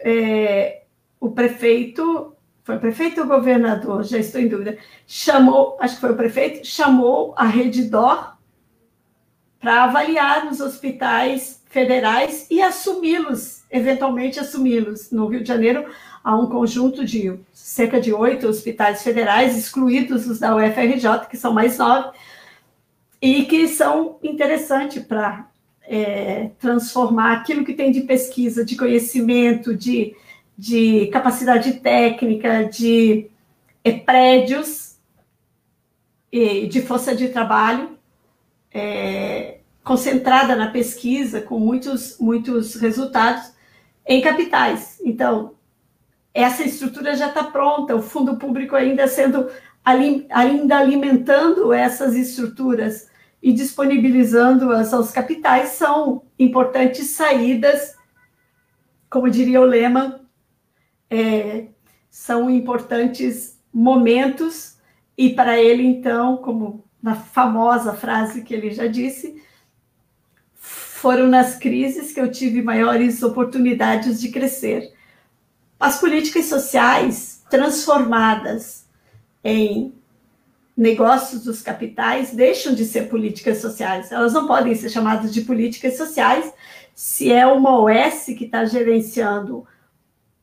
é, 0.00 0.82
o 1.20 1.30
prefeito, 1.30 2.34
foi 2.64 2.76
o 2.76 2.80
prefeito 2.80 3.20
ou 3.20 3.26
o 3.26 3.28
governador, 3.28 4.02
já 4.02 4.18
estou 4.18 4.40
em 4.40 4.48
dúvida, 4.48 4.76
chamou, 5.06 5.76
acho 5.78 5.94
que 5.94 6.00
foi 6.00 6.10
o 6.10 6.16
prefeito, 6.16 6.66
chamou 6.66 7.32
a 7.36 7.44
Redditor 7.44 8.36
para 9.60 9.84
avaliar 9.84 10.48
os 10.50 10.60
hospitais 10.60 11.62
federais 11.66 12.48
e 12.50 12.60
assumi-los, 12.60 13.62
eventualmente 13.70 14.40
assumi-los. 14.40 15.12
No 15.12 15.28
Rio 15.28 15.42
de 15.42 15.48
Janeiro, 15.48 15.84
há 16.28 16.36
um 16.36 16.46
conjunto 16.46 17.06
de 17.06 17.40
cerca 17.54 17.98
de 17.98 18.12
oito 18.12 18.46
hospitais 18.46 19.02
federais, 19.02 19.56
excluídos 19.56 20.26
os 20.26 20.38
da 20.38 20.54
UFRJ, 20.54 21.26
que 21.30 21.38
são 21.38 21.54
mais 21.54 21.78
nove, 21.78 22.10
e 23.20 23.46
que 23.46 23.66
são 23.66 24.18
interessantes 24.22 25.02
para 25.02 25.48
é, 25.84 26.50
transformar 26.58 27.32
aquilo 27.32 27.64
que 27.64 27.72
tem 27.72 27.90
de 27.90 28.02
pesquisa, 28.02 28.62
de 28.62 28.76
conhecimento, 28.76 29.74
de, 29.74 30.14
de 30.56 31.06
capacidade 31.06 31.80
técnica, 31.80 32.64
de 32.64 33.30
é, 33.82 33.92
prédios, 33.92 34.98
e 36.30 36.66
de 36.66 36.82
força 36.82 37.16
de 37.16 37.28
trabalho 37.28 37.96
é, 38.70 39.60
concentrada 39.82 40.54
na 40.54 40.66
pesquisa, 40.70 41.40
com 41.40 41.58
muitos, 41.58 42.18
muitos 42.20 42.74
resultados, 42.74 43.50
em 44.06 44.20
capitais. 44.20 45.00
Então, 45.02 45.56
essa 46.38 46.62
estrutura 46.62 47.16
já 47.16 47.28
está 47.28 47.42
pronta, 47.42 47.96
o 47.96 48.02
fundo 48.02 48.36
público 48.36 48.76
ainda 48.76 49.08
sendo 49.08 49.50
ainda 49.84 50.76
alimentando 50.76 51.72
essas 51.72 52.14
estruturas 52.14 53.10
e 53.42 53.52
disponibilizando-as 53.52 54.92
aos 54.92 55.10
capitais 55.10 55.70
são 55.70 56.22
importantes 56.38 57.08
saídas, 57.08 57.96
como 59.10 59.30
diria 59.30 59.60
o 59.60 59.64
lema, 59.64 60.20
é, 61.10 61.68
são 62.10 62.50
importantes 62.50 63.58
momentos 63.72 64.76
e 65.16 65.30
para 65.30 65.58
ele 65.58 65.82
então, 65.82 66.36
como 66.36 66.84
na 67.02 67.14
famosa 67.14 67.94
frase 67.94 68.42
que 68.42 68.52
ele 68.52 68.70
já 68.70 68.86
disse, 68.86 69.42
foram 70.54 71.26
nas 71.26 71.56
crises 71.56 72.12
que 72.12 72.20
eu 72.20 72.30
tive 72.30 72.60
maiores 72.60 73.22
oportunidades 73.22 74.20
de 74.20 74.28
crescer. 74.30 74.92
As 75.78 76.00
políticas 76.00 76.46
sociais 76.46 77.42
transformadas 77.48 78.86
em 79.44 79.94
negócios 80.76 81.44
dos 81.44 81.62
capitais 81.62 82.32
deixam 82.32 82.74
de 82.74 82.84
ser 82.84 83.08
políticas 83.08 83.58
sociais. 83.58 84.12
Elas 84.12 84.32
não 84.32 84.46
podem 84.46 84.74
ser 84.74 84.90
chamadas 84.90 85.32
de 85.32 85.42
políticas 85.42 85.96
sociais 85.96 86.52
se 86.94 87.32
é 87.32 87.46
uma 87.46 87.78
OS 87.78 88.24
que 88.36 88.44
está 88.44 88.64
gerenciando 88.64 89.66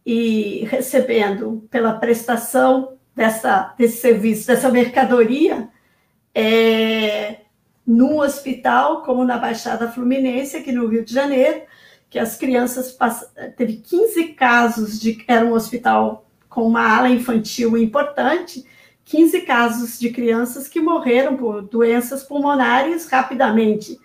e 0.05 0.65
recebendo 0.69 1.67
pela 1.69 1.93
prestação 1.93 2.93
dessa, 3.15 3.73
desse 3.77 3.97
serviço, 3.97 4.47
dessa 4.47 4.69
mercadoria, 4.69 5.67
é, 6.33 7.41
num 7.85 8.19
hospital 8.19 9.03
como 9.03 9.25
na 9.25 9.37
Baixada 9.37 9.91
Fluminense, 9.91 10.57
aqui 10.57 10.71
no 10.71 10.87
Rio 10.87 11.03
de 11.03 11.13
Janeiro, 11.13 11.63
que 12.15 12.19
as 12.19 12.37
crianças 12.37 12.93
pass... 12.93 13.29
teve 13.57 13.75
15 13.75 14.27
casos 14.35 15.01
de 15.01 15.21
era 15.27 15.45
um 15.45 15.51
hospital 15.51 16.25
com 16.47 16.65
uma 16.65 16.95
ala 16.97 17.09
infantil 17.09 17.77
importante, 17.77 18.65
15 19.03 19.41
casos 19.41 19.99
de 19.99 20.09
crianças 20.11 20.69
que 20.69 20.79
morreram 20.79 21.35
por 21.35 21.63
doenças 21.63 22.23
pulmonares 22.23 23.05
rapidamente. 23.09 23.99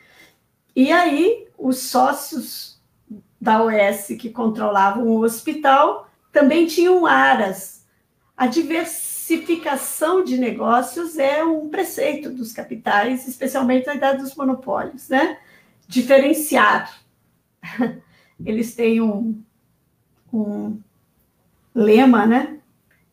E 0.75 0.91
aí 0.91 1.47
os 1.57 1.83
sócios 1.83 2.81
da 3.41 3.63
OS 3.63 4.09
que 4.19 4.29
controlavam 4.29 5.07
o 5.07 5.23
hospital 5.23 6.11
também 6.33 6.67
tinham 6.67 7.07
aras. 7.07 7.87
A 8.37 8.49
diversificação 8.49 10.25
de 10.25 10.37
negócios 10.37 11.17
é 11.17 11.45
um 11.45 11.69
preceito 11.69 12.29
dos 12.29 12.53
capitais, 12.53 13.29
especialmente 13.29 13.87
na 13.87 13.95
idade 13.95 14.21
dos 14.21 14.35
monopólios, 14.35 15.09
né? 15.09 15.39
Diferenciar. 15.87 17.00
Eles 18.45 18.75
têm 18.75 19.01
um, 19.01 19.43
um 20.33 20.79
lema, 21.75 22.27
né? 22.27 22.59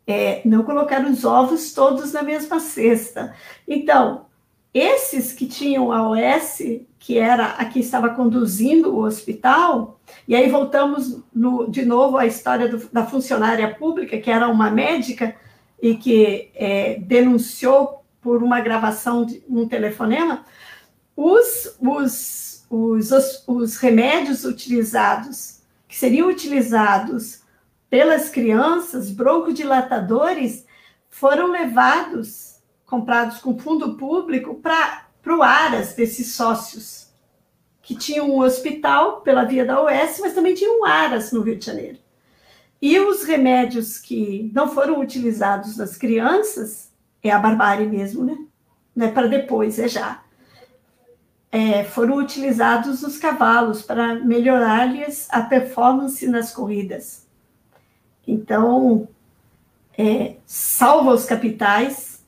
É, 0.05 0.41
não 0.45 0.63
colocar 0.63 1.03
os 1.05 1.25
ovos 1.25 1.73
todos 1.73 2.13
na 2.13 2.23
mesma 2.23 2.59
cesta. 2.59 3.35
Então, 3.67 4.25
esses 4.73 5.34
que 5.34 5.45
tinham 5.45 5.91
a 5.91 6.09
OS, 6.09 6.61
que 6.99 7.17
era 7.17 7.47
a 7.53 7.65
que 7.65 7.79
estava 7.79 8.09
conduzindo 8.09 8.93
o 8.93 9.03
hospital, 9.03 9.99
e 10.27 10.35
aí 10.35 10.49
voltamos 10.49 11.21
no, 11.34 11.69
de 11.69 11.85
novo 11.85 12.17
à 12.17 12.25
história 12.25 12.69
do, 12.69 12.88
da 12.91 13.05
funcionária 13.05 13.73
pública, 13.75 14.17
que 14.17 14.29
era 14.29 14.47
uma 14.47 14.69
médica 14.69 15.35
e 15.81 15.95
que 15.95 16.51
é, 16.55 16.99
denunciou 16.99 18.03
por 18.21 18.43
uma 18.43 18.59
gravação 18.61 19.25
de 19.25 19.43
um 19.49 19.67
telefonema, 19.67 20.45
os, 21.15 21.77
os, 21.81 22.56
os, 22.69 23.11
os, 23.11 23.44
os 23.48 23.77
remédios 23.77 24.45
utilizados, 24.45 25.61
que 25.88 25.95
seriam 25.95 26.30
utilizados 26.30 27.41
pelas 27.89 28.30
crianças, 28.30 29.10
broncodilatadores, 29.10 30.65
foram 31.10 31.52
levados, 31.52 32.60
comprados 32.85 33.39
com 33.39 33.57
fundo 33.57 33.95
público, 33.95 34.56
para 34.56 35.07
o 35.26 35.41
Aras 35.41 35.94
desses 35.94 36.34
sócios, 36.34 37.07
que 37.81 37.95
tinham 37.95 38.30
um 38.30 38.39
hospital 38.39 39.22
pela 39.22 39.45
via 39.45 39.65
da 39.65 39.81
OS, 39.81 40.19
mas 40.19 40.34
também 40.34 40.53
tinham 40.53 40.81
um 40.81 40.85
Aras 40.85 41.31
no 41.31 41.41
Rio 41.41 41.57
de 41.57 41.65
Janeiro. 41.65 41.98
E 42.81 42.99
os 42.99 43.23
remédios 43.23 43.98
que 43.98 44.52
não 44.53 44.68
foram 44.68 44.99
utilizados 44.99 45.77
nas 45.77 45.98
crianças, 45.98 46.91
é 47.23 47.31
a 47.31 47.39
barbárie 47.39 47.88
mesmo, 47.88 48.23
né? 48.23 48.38
Não 48.95 49.07
é 49.07 49.11
para 49.11 49.27
depois, 49.27 49.80
é 49.80 49.88
já. 49.88 50.23
É, 51.51 51.83
foram 51.83 52.17
utilizados 52.17 53.01
nos 53.01 53.17
cavalos 53.17 53.81
para 53.81 54.15
melhorar-lhes 54.15 55.27
a 55.31 55.41
performance 55.41 56.27
nas 56.27 56.51
corridas. 56.51 57.25
Então, 58.27 59.07
é, 59.97 60.35
salva 60.45 61.11
os 61.11 61.25
capitais 61.25 62.23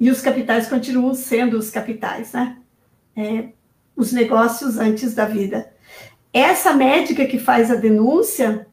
e 0.00 0.10
os 0.10 0.20
capitais 0.20 0.68
continuam 0.68 1.14
sendo 1.14 1.56
os 1.56 1.70
capitais, 1.70 2.32
né? 2.32 2.58
É, 3.16 3.48
os 3.96 4.12
negócios 4.12 4.78
antes 4.78 5.14
da 5.14 5.24
vida. 5.24 5.72
Essa 6.32 6.72
médica 6.74 7.26
que 7.26 7.38
faz 7.38 7.70
a 7.70 7.74
denúncia, 7.74 8.66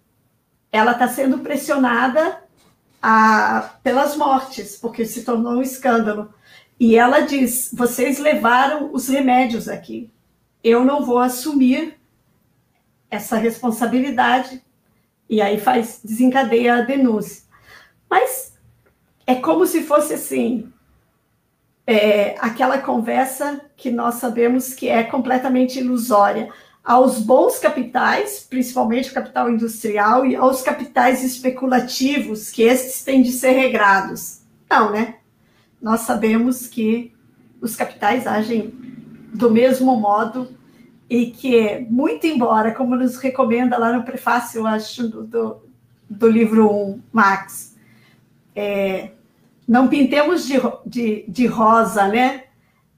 ela 0.71 0.91
está 0.91 1.07
sendo 1.07 1.39
pressionada 1.39 2.43
a, 3.01 3.75
pelas 3.81 4.15
mortes, 4.15 4.75
porque 4.75 5.05
se 5.05 5.23
tornou 5.23 5.53
um 5.53 5.61
escândalo. 5.61 6.33
E 6.79 6.95
ela 6.95 7.21
diz: 7.21 7.69
vocês 7.73 8.19
levaram 8.19 8.89
os 8.93 9.07
remédios 9.07 9.67
aqui. 9.67 10.11
Eu 10.63 10.83
não 10.83 11.05
vou 11.05 11.19
assumir 11.19 11.97
essa 13.09 13.37
responsabilidade 13.37 14.61
e 15.29 15.41
aí 15.41 15.59
faz 15.59 16.01
desencadeia 16.03 16.75
a 16.75 16.81
denúncia. 16.81 17.43
Mas 18.09 18.57
é 19.25 19.35
como 19.35 19.65
se 19.65 19.83
fosse 19.83 20.13
assim, 20.13 20.71
é, 21.87 22.35
aquela 22.39 22.79
conversa 22.79 23.61
que 23.75 23.91
nós 23.91 24.15
sabemos 24.15 24.73
que 24.73 24.87
é 24.87 25.03
completamente 25.03 25.79
ilusória 25.79 26.51
aos 26.83 27.19
bons 27.19 27.57
capitais, 27.57 28.45
principalmente 28.47 29.09
o 29.09 29.13
capital 29.13 29.49
industrial, 29.49 30.25
e 30.25 30.35
aos 30.35 30.61
capitais 30.61 31.23
especulativos, 31.23 32.51
que 32.51 32.61
esses 32.61 33.03
têm 33.03 33.23
de 33.23 33.31
ser 33.31 33.51
regrados. 33.51 34.41
Não, 34.69 34.91
né? 34.91 35.15
Nós 35.85 36.01
sabemos 36.01 36.65
que 36.65 37.13
os 37.61 37.75
capitais 37.75 38.25
agem 38.25 38.73
do 39.31 39.51
mesmo 39.51 39.95
modo 39.95 40.57
e 41.07 41.27
que, 41.27 41.85
muito 41.91 42.25
embora, 42.25 42.73
como 42.73 42.95
nos 42.95 43.17
recomenda 43.17 43.77
lá 43.77 43.93
no 43.93 44.01
prefácio, 44.01 44.61
eu 44.61 44.65
acho, 44.65 45.07
do, 45.07 45.61
do, 46.09 46.27
livro 46.27 46.73
1, 46.73 47.01
Max, 47.13 47.75
é, 48.55 49.11
não 49.67 49.87
pintemos 49.87 50.47
de, 50.47 50.55
de, 50.87 51.23
de 51.27 51.45
rosa 51.45 52.07
né, 52.07 52.45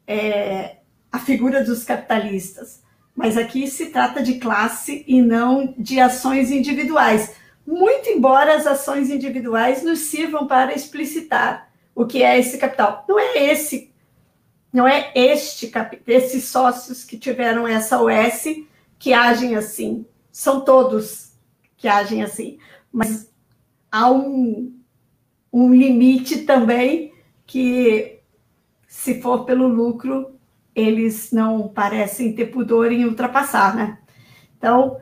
é, 0.07 0.77
a 1.11 1.19
figura 1.19 1.65
dos 1.65 1.83
capitalistas, 1.83 2.81
mas 3.13 3.35
aqui 3.35 3.67
se 3.67 3.87
trata 3.87 4.23
de 4.23 4.35
classe 4.35 5.03
e 5.05 5.21
não 5.21 5.75
de 5.77 5.99
ações 5.99 6.51
individuais. 6.51 7.35
Muito 7.67 8.07
embora 8.07 8.55
as 8.55 8.65
ações 8.65 9.09
individuais 9.09 9.83
nos 9.83 9.99
sirvam 9.99 10.47
para 10.47 10.73
explicitar 10.73 11.66
o 11.97 12.05
que 12.05 12.21
é 12.21 12.37
esse 12.37 12.59
capital. 12.59 13.03
Não 13.09 13.19
é 13.19 13.51
esse 13.51 13.91
não 14.71 14.87
é 14.87 15.11
este 15.15 15.71
esses 16.05 16.43
sócios 16.43 17.03
que 17.03 17.17
tiveram 17.17 17.67
essa 17.67 17.99
OS 17.99 18.43
que 18.99 19.13
agem 19.13 19.55
assim. 19.55 20.05
São 20.31 20.61
todos 20.61 21.31
que 21.75 21.87
agem 21.87 22.21
assim. 22.21 22.59
Mas 22.91 23.33
há 23.91 24.11
um, 24.11 24.79
um 25.51 25.73
limite 25.73 26.43
também 26.43 27.13
que, 27.47 28.19
se 28.87 29.19
for 29.19 29.45
pelo 29.45 29.67
lucro, 29.67 30.37
eles 30.75 31.31
não 31.31 31.67
parecem 31.67 32.33
ter 32.33 32.47
pudor 32.47 32.91
em 32.91 33.05
ultrapassar, 33.05 33.75
né? 33.75 33.97
Então, 34.55 34.99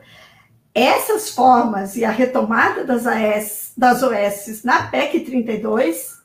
essas 0.72 1.28
formas 1.28 1.96
e 1.96 2.04
a 2.04 2.10
retomada 2.10 2.84
das, 2.84 3.06
AS, 3.06 3.72
das 3.76 4.02
OS 4.02 4.62
na 4.64 4.84
PEC 4.84 5.20
32 5.20 6.15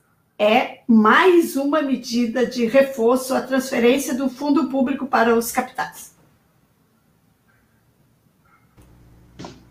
é 0.41 0.79
mais 0.87 1.55
uma 1.55 1.83
medida 1.83 2.47
de 2.47 2.65
reforço 2.65 3.35
à 3.35 3.41
transferência 3.41 4.15
do 4.15 4.27
fundo 4.27 4.69
público 4.69 5.05
para 5.05 5.35
os 5.35 5.51
capitais. 5.51 6.15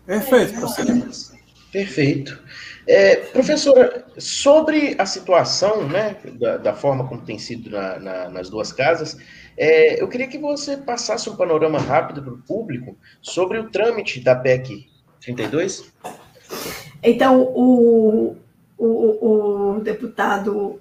Perfeito, 0.05 0.53
professor. 0.53 1.37
Perfeito. 1.73 2.41
É, 2.87 3.17
professora, 3.17 4.05
sobre 4.17 4.95
a 4.97 5.05
situação, 5.05 5.89
né, 5.89 6.15
da, 6.39 6.55
da 6.55 6.73
forma 6.73 7.05
como 7.05 7.21
tem 7.21 7.37
sido 7.37 7.69
na, 7.69 7.99
na, 7.99 8.29
nas 8.29 8.49
duas 8.49 8.71
casas, 8.71 9.17
é, 9.57 10.01
eu 10.01 10.07
queria 10.07 10.27
que 10.27 10.37
você 10.37 10.77
passasse 10.77 11.29
um 11.29 11.35
panorama 11.35 11.79
rápido 11.79 12.23
para 12.23 12.33
o 12.33 12.41
público 12.43 12.97
sobre 13.21 13.59
o 13.59 13.69
trâmite 13.69 14.21
da 14.21 14.35
PEC 14.35 14.89
32. 15.19 15.91
Então, 17.03 17.41
o, 17.41 18.37
o, 18.85 19.75
o 19.75 19.79
deputado 19.79 20.79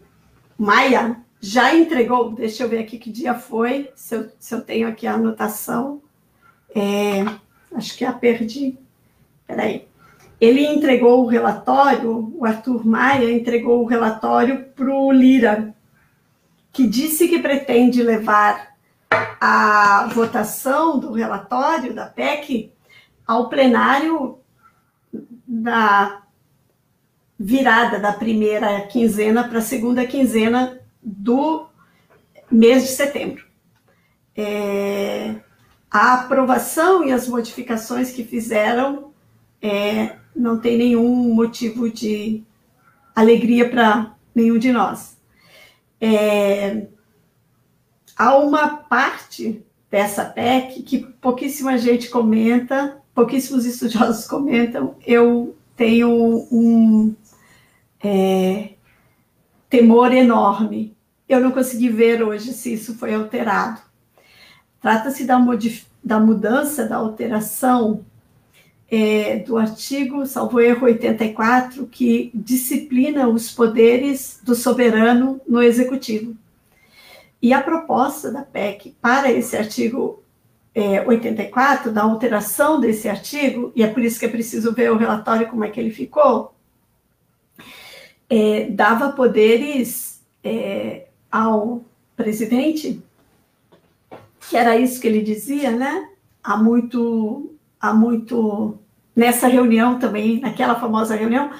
Maia 0.56 1.16
já 1.40 1.74
entregou, 1.74 2.32
deixa 2.32 2.62
eu 2.62 2.68
ver 2.68 2.80
aqui 2.80 2.98
que 2.98 3.10
dia 3.10 3.34
foi, 3.34 3.90
se 3.94 4.14
eu, 4.14 4.30
se 4.38 4.54
eu 4.54 4.60
tenho 4.60 4.88
aqui 4.88 5.06
a 5.06 5.14
anotação. 5.14 6.02
É, 6.74 7.24
acho 7.74 7.96
que 7.96 8.04
a 8.04 8.12
perdi. 8.12 8.78
Peraí. 9.46 9.88
Ele 10.40 10.64
entregou 10.64 11.22
o 11.22 11.26
relatório, 11.26 12.32
o 12.36 12.44
Arthur 12.46 12.86
Maia 12.86 13.30
entregou 13.30 13.82
o 13.82 13.86
relatório 13.86 14.64
para 14.74 14.90
o 14.90 15.12
Lira, 15.12 15.74
que 16.72 16.86
disse 16.86 17.28
que 17.28 17.38
pretende 17.38 18.02
levar 18.02 18.74
a 19.40 20.08
votação 20.14 20.98
do 20.98 21.12
relatório 21.12 21.92
da 21.92 22.06
PEC 22.06 22.72
ao 23.26 23.48
plenário 23.48 24.38
da 25.46 26.22
virada 27.42 27.98
da 27.98 28.12
primeira 28.12 28.82
quinzena 28.82 29.48
para 29.48 29.60
a 29.60 29.62
segunda 29.62 30.06
quinzena 30.06 30.78
do 31.02 31.66
mês 32.52 32.82
de 32.82 32.90
setembro. 32.90 33.46
É, 34.36 35.36
a 35.90 36.14
aprovação 36.14 37.02
e 37.02 37.10
as 37.10 37.26
modificações 37.26 38.10
que 38.10 38.24
fizeram 38.24 39.10
é, 39.62 40.16
não 40.36 40.60
tem 40.60 40.76
nenhum 40.76 41.32
motivo 41.32 41.88
de 41.88 42.44
alegria 43.16 43.70
para 43.70 44.14
nenhum 44.34 44.58
de 44.58 44.70
nós. 44.70 45.16
É, 45.98 46.88
há 48.18 48.36
uma 48.36 48.68
parte 48.76 49.64
dessa 49.90 50.26
PEC 50.26 50.82
que 50.82 50.98
pouquíssima 50.98 51.78
gente 51.78 52.10
comenta, 52.10 53.00
pouquíssimos 53.14 53.64
estudiosos 53.64 54.26
comentam. 54.28 54.94
Eu 55.06 55.56
tenho 55.74 56.46
um 56.52 57.14
é, 58.02 58.70
temor 59.68 60.12
enorme. 60.12 60.96
Eu 61.28 61.40
não 61.40 61.52
consegui 61.52 61.88
ver 61.88 62.22
hoje 62.22 62.52
se 62.52 62.72
isso 62.72 62.96
foi 62.96 63.14
alterado. 63.14 63.80
Trata-se 64.80 65.24
da, 65.24 65.38
da 66.02 66.18
mudança, 66.18 66.86
da 66.86 66.96
alteração 66.96 68.04
é, 68.90 69.36
do 69.38 69.56
artigo, 69.56 70.26
salvo 70.26 70.60
erro 70.60 70.86
84, 70.86 71.86
que 71.86 72.30
disciplina 72.34 73.28
os 73.28 73.52
poderes 73.52 74.40
do 74.42 74.54
soberano 74.54 75.40
no 75.46 75.62
executivo. 75.62 76.34
E 77.40 77.52
a 77.52 77.62
proposta 77.62 78.32
da 78.32 78.42
PEC 78.42 78.96
para 79.00 79.30
esse 79.30 79.56
artigo 79.56 80.22
é, 80.74 81.06
84, 81.06 81.92
da 81.92 82.02
alteração 82.02 82.80
desse 82.80 83.08
artigo, 83.08 83.72
e 83.74 83.82
é 83.82 83.86
por 83.86 84.02
isso 84.02 84.18
que 84.18 84.26
é 84.26 84.28
preciso 84.28 84.72
ver 84.72 84.90
o 84.90 84.96
relatório 84.96 85.48
como 85.48 85.64
é 85.64 85.70
que 85.70 85.78
ele 85.78 85.90
ficou, 85.90 86.54
é, 88.30 88.70
dava 88.70 89.10
poderes 89.10 90.22
é, 90.44 91.08
ao 91.30 91.84
presidente, 92.16 93.02
que 94.48 94.56
era 94.56 94.76
isso 94.76 95.00
que 95.00 95.08
ele 95.08 95.20
dizia, 95.20 95.72
né? 95.72 96.08
Há 96.42 96.56
muito, 96.56 97.52
há 97.80 97.92
muito 97.92 98.78
nessa 99.16 99.48
reunião 99.48 99.98
também, 99.98 100.40
naquela 100.40 100.78
famosa 100.78 101.16
reunião, 101.16 101.50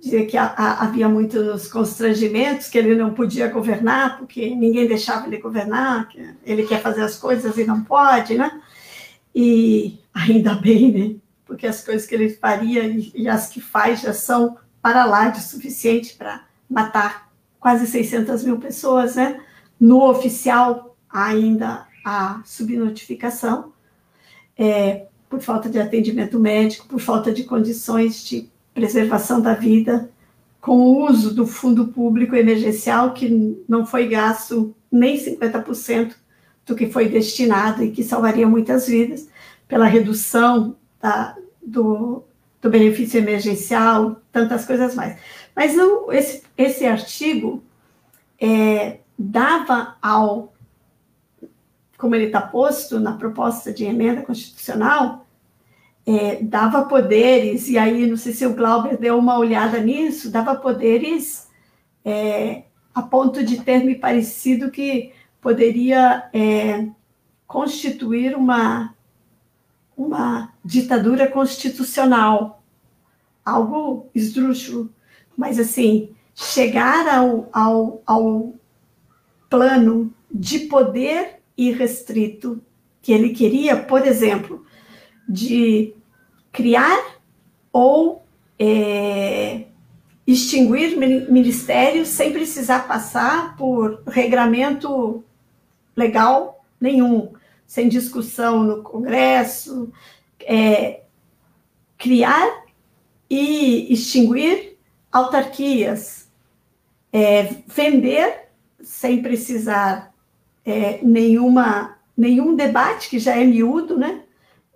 dizia 0.00 0.24
que 0.24 0.36
a, 0.36 0.46
a, 0.46 0.84
havia 0.84 1.08
muitos 1.08 1.66
constrangimentos, 1.66 2.68
que 2.68 2.78
ele 2.78 2.94
não 2.94 3.12
podia 3.12 3.48
governar, 3.48 4.18
porque 4.18 4.54
ninguém 4.54 4.86
deixava 4.86 5.26
ele 5.26 5.38
governar, 5.38 6.08
que 6.08 6.34
ele 6.44 6.62
quer 6.64 6.80
fazer 6.80 7.02
as 7.02 7.16
coisas 7.16 7.58
e 7.58 7.64
não 7.64 7.82
pode, 7.82 8.36
né? 8.36 8.62
E 9.34 9.98
ainda 10.14 10.54
bem, 10.54 10.92
né? 10.92 11.16
Porque 11.44 11.66
as 11.66 11.84
coisas 11.84 12.06
que 12.06 12.14
ele 12.14 12.30
faria 12.30 12.84
e, 12.84 13.12
e 13.14 13.28
as 13.28 13.48
que 13.48 13.60
faz 13.60 14.00
já 14.02 14.12
são 14.12 14.56
para 14.84 15.06
lá 15.06 15.30
de 15.30 15.40
suficiente 15.40 16.14
para 16.14 16.44
matar 16.68 17.32
quase 17.58 17.86
600 17.86 18.44
mil 18.44 18.58
pessoas, 18.58 19.16
né? 19.16 19.40
No 19.80 20.06
oficial, 20.10 20.94
ainda 21.08 21.86
a 22.04 22.42
subnotificação, 22.44 23.72
é, 24.58 25.06
por 25.26 25.40
falta 25.40 25.70
de 25.70 25.80
atendimento 25.80 26.38
médico, 26.38 26.86
por 26.86 27.00
falta 27.00 27.32
de 27.32 27.44
condições 27.44 28.22
de 28.26 28.50
preservação 28.74 29.40
da 29.40 29.54
vida, 29.54 30.10
com 30.60 30.76
o 30.76 31.08
uso 31.08 31.34
do 31.34 31.46
fundo 31.46 31.88
público 31.88 32.36
emergencial, 32.36 33.14
que 33.14 33.56
não 33.66 33.86
foi 33.86 34.06
gasto 34.06 34.76
nem 34.92 35.16
50% 35.16 36.14
do 36.66 36.76
que 36.76 36.90
foi 36.90 37.08
destinado 37.08 37.82
e 37.82 37.90
que 37.90 38.04
salvaria 38.04 38.46
muitas 38.46 38.86
vidas, 38.86 39.30
pela 39.66 39.86
redução 39.86 40.76
da, 41.00 41.34
do, 41.66 42.22
do 42.64 42.70
benefício 42.70 43.18
emergencial, 43.18 44.22
tantas 44.32 44.64
coisas 44.64 44.94
mais. 44.94 45.18
Mas 45.54 45.76
esse, 46.12 46.42
esse 46.56 46.86
artigo 46.86 47.62
é, 48.40 49.00
dava 49.18 49.98
ao, 50.00 50.54
como 51.98 52.14
ele 52.14 52.24
está 52.24 52.40
posto 52.40 52.98
na 52.98 53.18
proposta 53.18 53.70
de 53.70 53.84
emenda 53.84 54.22
constitucional, 54.22 55.26
é, 56.06 56.42
dava 56.42 56.86
poderes, 56.86 57.68
e 57.68 57.76
aí 57.76 58.06
não 58.06 58.16
sei 58.16 58.32
se 58.32 58.46
o 58.46 58.54
Glauber 58.54 58.96
deu 58.96 59.18
uma 59.18 59.38
olhada 59.38 59.78
nisso, 59.78 60.30
dava 60.30 60.54
poderes 60.54 61.50
é, 62.02 62.62
a 62.94 63.02
ponto 63.02 63.44
de 63.44 63.62
ter 63.62 63.84
me 63.84 63.94
parecido 63.94 64.70
que 64.70 65.12
poderia 65.38 66.30
é, 66.32 66.88
constituir 67.46 68.34
uma, 68.34 68.93
uma 69.96 70.52
ditadura 70.64 71.26
constitucional, 71.28 72.62
algo 73.44 74.08
esdrúxulo, 74.14 74.90
mas 75.36 75.58
assim, 75.58 76.10
chegar 76.34 77.06
ao, 77.08 77.48
ao, 77.52 78.02
ao 78.06 78.54
plano 79.48 80.12
de 80.30 80.60
poder 80.60 81.40
irrestrito 81.56 82.60
que 83.00 83.12
ele 83.12 83.30
queria, 83.30 83.76
por 83.76 84.06
exemplo, 84.06 84.64
de 85.28 85.94
criar 86.50 87.20
ou 87.72 88.24
é, 88.58 89.64
extinguir 90.26 90.96
ministérios 91.30 92.08
sem 92.08 92.32
precisar 92.32 92.88
passar 92.88 93.56
por 93.56 94.02
regramento 94.06 95.22
legal 95.96 96.64
nenhum, 96.80 97.32
sem 97.74 97.88
discussão 97.88 98.62
no 98.62 98.84
Congresso, 98.84 99.92
é, 100.40 101.00
criar 101.98 102.62
e 103.28 103.92
extinguir 103.92 104.78
autarquias, 105.10 106.30
é, 107.12 107.48
vender 107.66 108.50
sem 108.80 109.20
precisar 109.20 110.14
é, 110.64 111.00
nenhuma, 111.02 111.98
nenhum 112.16 112.54
debate, 112.54 113.10
que 113.10 113.18
já 113.18 113.34
é 113.36 113.42
miúdo, 113.42 113.98
né? 113.98 114.22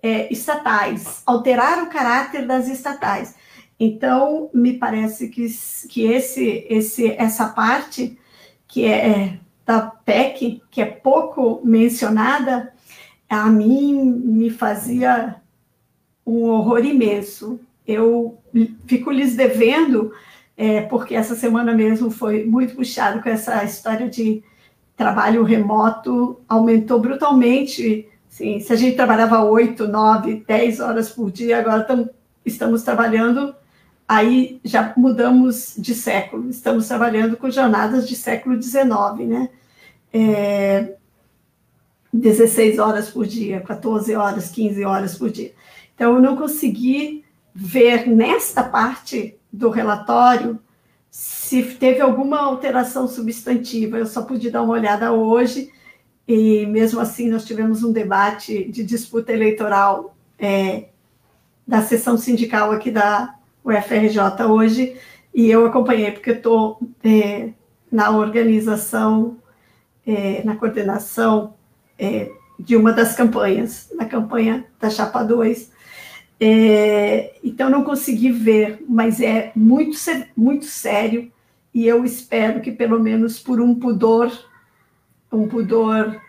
é, 0.02 0.32
estatais, 0.32 1.22
alterar 1.24 1.84
o 1.84 1.90
caráter 1.90 2.48
das 2.48 2.66
estatais. 2.66 3.36
Então, 3.78 4.50
me 4.52 4.72
parece 4.72 5.28
que, 5.28 5.46
que 5.88 6.02
esse, 6.02 6.66
esse, 6.68 7.12
essa 7.12 7.50
parte 7.50 8.18
que 8.66 8.84
é, 8.84 9.08
é 9.08 9.38
da 9.64 9.82
PEC, 9.82 10.60
que 10.68 10.82
é 10.82 10.86
pouco 10.86 11.60
mencionada, 11.62 12.72
a 13.28 13.46
mim 13.46 14.02
me 14.02 14.50
fazia 14.50 15.36
um 16.26 16.44
horror 16.44 16.84
imenso. 16.84 17.60
Eu 17.86 18.38
fico 18.86 19.10
lhes 19.10 19.34
devendo, 19.34 20.12
é, 20.56 20.82
porque 20.82 21.14
essa 21.14 21.34
semana 21.34 21.74
mesmo 21.74 22.10
foi 22.10 22.44
muito 22.44 22.74
puxado 22.74 23.22
com 23.22 23.28
essa 23.28 23.64
história 23.64 24.08
de 24.08 24.42
trabalho 24.96 25.44
remoto, 25.44 26.40
aumentou 26.48 27.00
brutalmente 27.00 28.08
Sim, 28.28 28.60
se 28.60 28.72
a 28.72 28.76
gente 28.76 28.94
trabalhava 28.94 29.42
oito, 29.42 29.88
nove, 29.88 30.44
dez 30.46 30.80
horas 30.80 31.10
por 31.10 31.30
dia, 31.30 31.58
agora 31.58 31.82
tam, 31.82 32.08
estamos 32.44 32.82
trabalhando, 32.82 33.54
aí 34.06 34.60
já 34.62 34.92
mudamos 34.96 35.74
de 35.76 35.94
século, 35.94 36.48
estamos 36.50 36.86
trabalhando 36.86 37.36
com 37.36 37.50
jornadas 37.50 38.06
de 38.06 38.14
século 38.14 38.62
XIX, 38.62 38.84
né? 39.26 39.48
É, 40.12 40.94
16 42.18 42.78
horas 42.78 43.10
por 43.10 43.26
dia, 43.26 43.60
14 43.60 44.14
horas, 44.14 44.50
15 44.50 44.84
horas 44.84 45.16
por 45.16 45.30
dia. 45.30 45.52
Então, 45.94 46.14
eu 46.14 46.20
não 46.20 46.36
consegui 46.36 47.24
ver 47.54 48.06
nesta 48.08 48.62
parte 48.62 49.36
do 49.52 49.70
relatório 49.70 50.58
se 51.10 51.62
teve 51.62 52.00
alguma 52.00 52.38
alteração 52.40 53.08
substantiva. 53.08 53.98
Eu 53.98 54.06
só 54.06 54.22
pude 54.22 54.50
dar 54.50 54.62
uma 54.62 54.74
olhada 54.74 55.12
hoje 55.12 55.72
e 56.26 56.66
mesmo 56.66 57.00
assim 57.00 57.30
nós 57.30 57.44
tivemos 57.44 57.82
um 57.82 57.90
debate 57.90 58.70
de 58.70 58.84
disputa 58.84 59.32
eleitoral 59.32 60.14
é, 60.38 60.88
da 61.66 61.82
sessão 61.82 62.16
sindical 62.18 62.70
aqui 62.70 62.90
da 62.90 63.34
UFRJ 63.64 64.44
hoje, 64.48 64.96
e 65.34 65.50
eu 65.50 65.66
acompanhei, 65.66 66.10
porque 66.10 66.30
estou 66.30 66.80
é, 67.04 67.50
na 67.92 68.10
organização, 68.10 69.36
é, 70.06 70.42
na 70.44 70.56
coordenação 70.56 71.54
é, 71.98 72.30
de 72.58 72.76
uma 72.76 72.92
das 72.92 73.14
campanhas, 73.14 73.90
na 73.94 74.04
campanha 74.04 74.64
da 74.80 74.90
Chapa 74.90 75.22
2. 75.22 75.70
É, 76.40 77.34
então, 77.42 77.68
não 77.68 77.82
consegui 77.82 78.30
ver, 78.30 78.84
mas 78.88 79.20
é 79.20 79.52
muito, 79.56 79.98
muito 80.36 80.66
sério, 80.66 81.30
e 81.74 81.86
eu 81.86 82.04
espero 82.04 82.60
que, 82.60 82.72
pelo 82.72 82.98
menos 83.00 83.38
por 83.38 83.60
um 83.60 83.74
pudor 83.74 84.32
um 85.30 85.46
pudor 85.46 86.20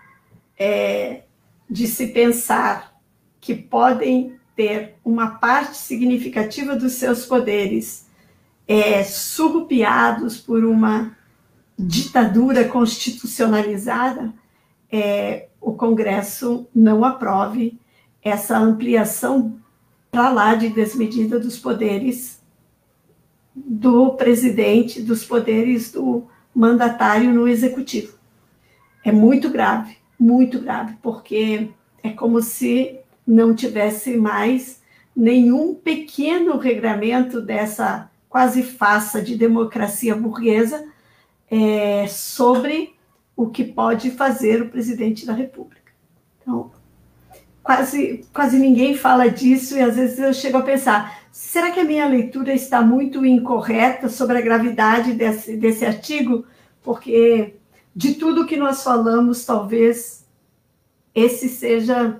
é, 0.57 1.21
de 1.69 1.87
se 1.87 2.07
pensar 2.07 2.99
que 3.39 3.55
podem 3.55 4.35
ter 4.55 4.95
uma 5.05 5.31
parte 5.31 5.77
significativa 5.77 6.75
dos 6.75 6.93
seus 6.93 7.25
poderes 7.25 8.07
é, 8.67 9.03
surrupiados 9.03 10.37
por 10.37 10.65
uma 10.65 11.17
ditadura 11.77 12.65
constitucionalizada, 12.65 14.33
é, 14.91 15.47
o 15.61 15.73
Congresso 15.73 16.67
não 16.73 17.03
aprove 17.03 17.79
essa 18.23 18.57
ampliação 18.57 19.59
para 20.11 20.29
lá 20.29 20.55
de 20.55 20.69
desmedida 20.69 21.39
dos 21.39 21.57
poderes 21.57 22.41
do 23.55 24.11
presidente, 24.13 25.01
dos 25.01 25.25
poderes 25.25 25.91
do 25.91 26.27
mandatário 26.53 27.33
no 27.33 27.47
executivo. 27.47 28.17
É 29.03 29.11
muito 29.11 29.49
grave, 29.49 29.97
muito 30.19 30.59
grave, 30.59 30.95
porque 31.01 31.69
é 32.03 32.09
como 32.09 32.41
se 32.41 32.99
não 33.25 33.53
tivesse 33.53 34.17
mais 34.17 34.81
nenhum 35.15 35.75
pequeno 35.75 36.57
regramento 36.57 37.41
dessa 37.41 38.09
quase 38.27 38.63
faça 38.63 39.21
de 39.21 39.35
democracia 39.35 40.15
burguesa 40.15 40.87
é, 41.49 42.07
sobre 42.07 42.95
o 43.39 43.49
que 43.49 43.63
pode 43.63 44.11
fazer 44.11 44.61
o 44.61 44.69
presidente 44.69 45.25
da 45.25 45.31
República. 45.31 45.93
Então, 46.41 46.71
quase, 47.63 48.25
quase 48.33 48.59
ninguém 48.59 48.97
fala 48.97 49.29
disso 49.29 49.77
e 49.77 49.81
às 49.81 49.95
vezes 49.95 50.19
eu 50.19 50.33
chego 50.33 50.57
a 50.57 50.61
pensar: 50.61 51.21
será 51.31 51.71
que 51.71 51.79
a 51.79 51.85
minha 51.85 52.05
leitura 52.05 52.53
está 52.53 52.81
muito 52.81 53.25
incorreta 53.25 54.09
sobre 54.09 54.37
a 54.37 54.41
gravidade 54.41 55.13
desse, 55.13 55.55
desse 55.55 55.85
artigo? 55.85 56.45
Porque 56.83 57.55
de 57.95 58.15
tudo 58.15 58.45
que 58.45 58.57
nós 58.57 58.83
falamos, 58.83 59.45
talvez 59.45 60.27
esse 61.15 61.47
seja, 61.47 62.19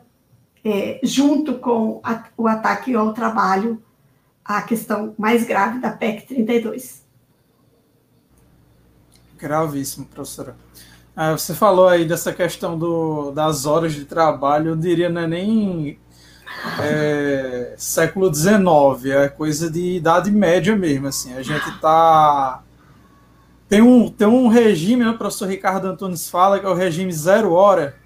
é, 0.63 1.01
junto 1.03 1.55
com 1.55 1.99
a, 2.01 2.23
o 2.37 2.47
ataque 2.47 2.95
ao 2.95 3.13
trabalho, 3.13 3.83
a 4.45 4.61
questão 4.61 5.13
mais 5.17 5.45
grave 5.45 5.79
da 5.79 5.91
PEC 5.91 6.27
32. 6.27 7.05
Gravíssimo, 9.37 10.05
professora. 10.05 10.55
Ah, 11.21 11.33
você 11.33 11.53
falou 11.53 11.89
aí 11.89 12.05
dessa 12.05 12.31
questão 12.31 12.79
do, 12.79 13.31
das 13.31 13.65
horas 13.65 13.93
de 13.93 14.05
trabalho, 14.05 14.69
eu 14.69 14.75
diria 14.77 15.09
não 15.09 15.23
é 15.23 15.27
nem 15.27 15.99
é, 16.81 17.73
século 17.77 18.33
XIX, 18.33 19.05
é 19.07 19.27
coisa 19.27 19.69
de 19.69 19.97
idade 19.97 20.31
média 20.31 20.77
mesmo, 20.77 21.07
assim, 21.07 21.33
a 21.33 21.43
gente 21.43 21.67
está 21.71 22.63
tem 23.67 23.81
um, 23.81 24.09
tem 24.09 24.29
um 24.29 24.47
regime, 24.47 25.03
né, 25.03 25.09
o 25.09 25.17
professor 25.17 25.49
Ricardo 25.49 25.89
Antunes 25.89 26.29
fala, 26.29 26.57
que 26.57 26.65
é 26.65 26.69
o 26.69 26.73
regime 26.73 27.11
zero 27.11 27.51
hora, 27.51 27.97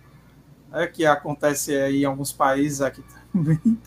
né, 0.72 0.88
que 0.88 1.06
acontece 1.06 1.76
aí 1.76 2.02
em 2.02 2.06
alguns 2.06 2.32
países 2.34 2.82
aqui 2.82 3.04
também, 3.32 3.60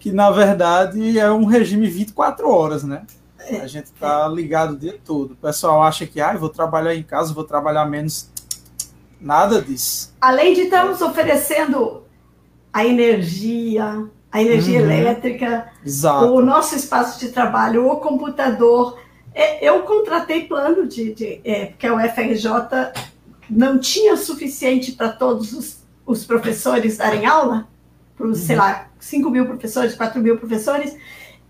que 0.00 0.10
na 0.10 0.32
verdade 0.32 1.16
é 1.16 1.30
um 1.30 1.44
regime 1.44 1.86
24 1.86 2.48
horas, 2.50 2.82
né? 2.82 3.06
A 3.62 3.66
gente 3.66 3.92
tá 3.92 4.26
ligado 4.26 4.72
o 4.72 4.76
dia 4.78 4.98
todo. 5.04 5.32
O 5.32 5.36
pessoal 5.36 5.82
acha 5.82 6.06
que, 6.06 6.20
ah, 6.20 6.32
vou 6.32 6.48
trabalhar 6.48 6.94
em 6.94 7.02
casa, 7.02 7.34
vou 7.34 7.44
trabalhar 7.44 7.84
menos. 7.84 8.30
Nada 9.24 9.62
disso. 9.62 10.14
Além 10.20 10.52
de 10.52 10.60
estarmos 10.62 11.00
oferecendo 11.00 12.02
a 12.70 12.84
energia, 12.84 14.04
a 14.30 14.42
energia 14.42 14.82
uhum. 14.82 14.90
elétrica, 14.90 15.72
Exato. 15.84 16.26
o 16.26 16.42
nosso 16.42 16.76
espaço 16.76 17.18
de 17.18 17.30
trabalho, 17.30 17.90
o 17.90 17.96
computador, 17.96 19.00
é, 19.34 19.66
eu 19.66 19.80
contratei 19.84 20.44
plano 20.44 20.86
de, 20.86 21.14
de 21.14 21.40
é, 21.42 21.66
porque 21.66 21.88
o 21.88 21.98
FRJ 21.98 22.50
não 23.48 23.78
tinha 23.78 24.14
suficiente 24.14 24.92
para 24.92 25.08
todos 25.08 25.54
os, 25.54 25.78
os, 26.04 26.26
professores 26.26 26.98
darem 26.98 27.24
aula, 27.24 27.66
para 28.18 28.26
os, 28.26 28.40
uhum. 28.40 28.46
sei 28.46 28.56
lá, 28.56 28.88
5 29.00 29.30
mil 29.30 29.46
professores, 29.46 29.94
4 29.94 30.20
mil 30.20 30.36
professores. 30.36 30.94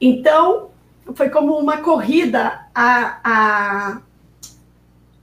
Então, 0.01 0.71
foi 1.17 1.29
como 1.29 1.59
uma 1.59 1.79
corrida 1.79 2.67
a, 2.73 3.19
a 3.25 4.01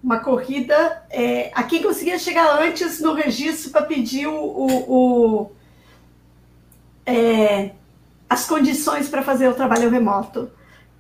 uma 0.04 0.20
corrida 0.20 1.04
é, 1.10 1.52
a 1.54 1.64
quem 1.64 1.84
conseguia 1.84 2.18
chegar 2.18 2.62
antes 2.62 3.00
no 3.00 3.14
registro 3.14 3.72
para 3.72 3.84
pedir 3.84 4.28
o, 4.28 4.34
o, 4.34 4.92
o 4.92 5.52
é, 7.06 7.72
as 8.30 8.46
condições 8.46 9.10
para 9.10 9.22
fazer 9.22 9.48
o 9.48 9.54
trabalho 9.54 9.90
remoto. 9.90 10.50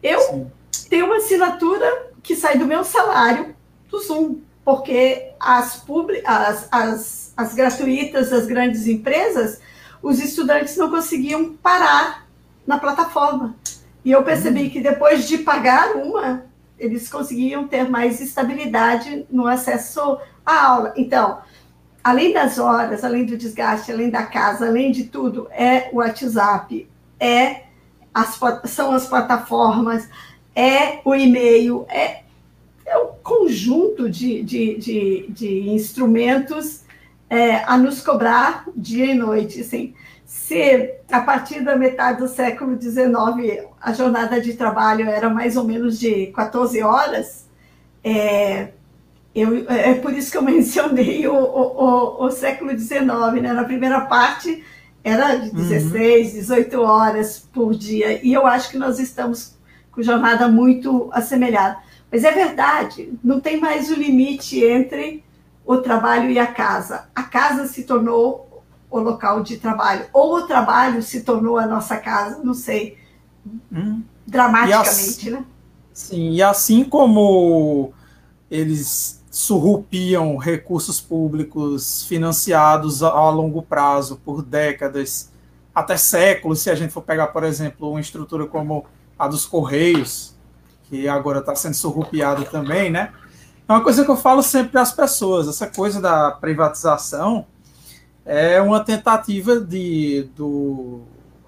Eu 0.03 0.19
Sim 0.21 0.51
tem 0.91 1.01
uma 1.01 1.15
assinatura 1.15 2.11
que 2.21 2.35
sai 2.35 2.57
do 2.57 2.65
meu 2.65 2.83
salário 2.83 3.55
do 3.89 3.97
Zoom, 3.99 4.41
porque 4.63 5.31
as, 5.39 5.81
as, 6.21 6.67
as, 6.69 7.33
as 7.37 7.53
gratuitas 7.53 8.29
das 8.29 8.45
grandes 8.45 8.87
empresas, 8.87 9.61
os 10.03 10.19
estudantes 10.19 10.75
não 10.75 10.89
conseguiam 10.89 11.53
parar 11.53 12.27
na 12.67 12.77
plataforma. 12.77 13.55
E 14.03 14.11
eu 14.11 14.21
percebi 14.21 14.69
que 14.69 14.81
depois 14.81 15.29
de 15.29 15.37
pagar 15.37 15.95
uma, 15.95 16.43
eles 16.81 17.07
conseguiam 17.07 17.67
ter 17.67 17.87
mais 17.87 18.19
estabilidade 18.19 19.25
no 19.29 19.45
acesso 19.45 20.17
à 20.43 20.65
aula. 20.65 20.93
Então, 20.97 21.39
além 22.03 22.33
das 22.33 22.57
horas, 22.57 23.03
além 23.03 23.23
do 23.23 23.37
desgaste, 23.37 23.91
além 23.91 24.09
da 24.09 24.23
casa, 24.23 24.65
além 24.65 24.91
de 24.91 25.03
tudo, 25.03 25.47
é 25.51 25.89
o 25.93 25.97
WhatsApp, 25.97 26.89
é 27.19 27.65
as, 28.11 28.39
são 28.65 28.91
as 28.91 29.05
plataformas, 29.05 30.09
é 30.55 30.99
o 31.05 31.13
e-mail, 31.13 31.85
é, 31.87 32.23
é 32.83 32.97
conjunto 33.21 34.09
de, 34.09 34.41
de, 34.41 34.75
de, 34.77 35.25
de 35.29 35.69
instrumentos 35.69 36.81
é, 37.29 37.63
a 37.63 37.77
nos 37.77 38.01
cobrar 38.01 38.65
dia 38.75 39.05
e 39.05 39.13
noite. 39.13 39.61
Assim. 39.61 39.93
Se 40.31 40.93
a 41.11 41.19
partir 41.19 41.59
da 41.59 41.75
metade 41.75 42.19
do 42.19 42.27
século 42.29 42.81
XIX 42.81 43.67
a 43.81 43.91
jornada 43.91 44.39
de 44.39 44.53
trabalho 44.53 45.09
era 45.09 45.29
mais 45.29 45.57
ou 45.57 45.65
menos 45.65 45.99
de 45.99 46.27
14 46.27 46.81
horas, 46.81 47.49
é, 48.01 48.69
eu, 49.35 49.69
é 49.69 49.93
por 49.95 50.13
isso 50.13 50.31
que 50.31 50.37
eu 50.37 50.41
mencionei 50.41 51.27
o, 51.27 51.35
o, 51.35 51.83
o, 51.83 52.25
o 52.27 52.31
século 52.31 52.71
XIX. 52.79 53.01
Né? 53.41 53.51
Na 53.51 53.65
primeira 53.65 53.99
parte 54.05 54.63
era 55.03 55.35
de 55.35 55.51
16, 55.51 56.27
uhum. 56.27 56.39
18 56.39 56.81
horas 56.81 57.39
por 57.51 57.75
dia, 57.75 58.25
e 58.25 58.31
eu 58.31 58.47
acho 58.47 58.71
que 58.71 58.77
nós 58.77 58.99
estamos 58.99 59.57
com 59.91 60.01
jornada 60.01 60.47
muito 60.47 61.09
assemelhada. 61.11 61.77
Mas 62.09 62.23
é 62.23 62.31
verdade, 62.31 63.11
não 63.21 63.41
tem 63.41 63.59
mais 63.59 63.91
o 63.91 63.95
limite 63.95 64.63
entre 64.63 65.25
o 65.65 65.75
trabalho 65.79 66.31
e 66.31 66.39
a 66.39 66.47
casa. 66.47 67.09
A 67.13 67.23
casa 67.23 67.67
se 67.67 67.83
tornou 67.83 68.50
o 68.91 68.99
local 68.99 69.41
de 69.41 69.57
trabalho, 69.57 70.05
ou 70.11 70.35
o 70.35 70.41
trabalho 70.47 71.01
se 71.01 71.21
tornou 71.21 71.57
a 71.57 71.65
nossa 71.65 71.95
casa, 71.95 72.41
não 72.43 72.53
sei. 72.53 72.97
Hum. 73.71 74.03
Dramaticamente, 74.27 74.89
assim, 74.89 75.29
né? 75.31 75.45
Sim, 75.93 76.31
e 76.31 76.43
assim 76.43 76.83
como 76.83 77.93
eles 78.49 79.23
surrupiam 79.31 80.35
recursos 80.35 80.99
públicos 80.99 82.03
financiados 82.03 83.01
a, 83.01 83.09
a 83.09 83.29
longo 83.29 83.61
prazo 83.61 84.17
por 84.17 84.43
décadas, 84.43 85.31
até 85.73 85.95
séculos, 85.95 86.59
se 86.59 86.69
a 86.69 86.75
gente 86.75 86.91
for 86.91 87.01
pegar, 87.01 87.27
por 87.27 87.45
exemplo, 87.45 87.89
uma 87.89 88.01
estrutura 88.01 88.45
como 88.45 88.85
a 89.17 89.27
dos 89.27 89.45
Correios, 89.45 90.35
que 90.83 91.07
agora 91.07 91.39
está 91.39 91.55
sendo 91.55 91.75
surrupiada 91.75 92.43
também, 92.43 92.91
né? 92.91 93.13
É 93.67 93.71
uma 93.71 93.81
coisa 93.81 94.03
que 94.03 94.11
eu 94.11 94.17
falo 94.17 94.43
sempre 94.43 94.77
as 94.77 94.91
pessoas, 94.91 95.47
essa 95.47 95.67
coisa 95.67 96.01
da 96.01 96.31
privatização 96.31 97.45
é 98.33 98.61
uma 98.61 98.79
tentativa 98.79 99.59
de, 99.59 100.29
do, 100.37 101.01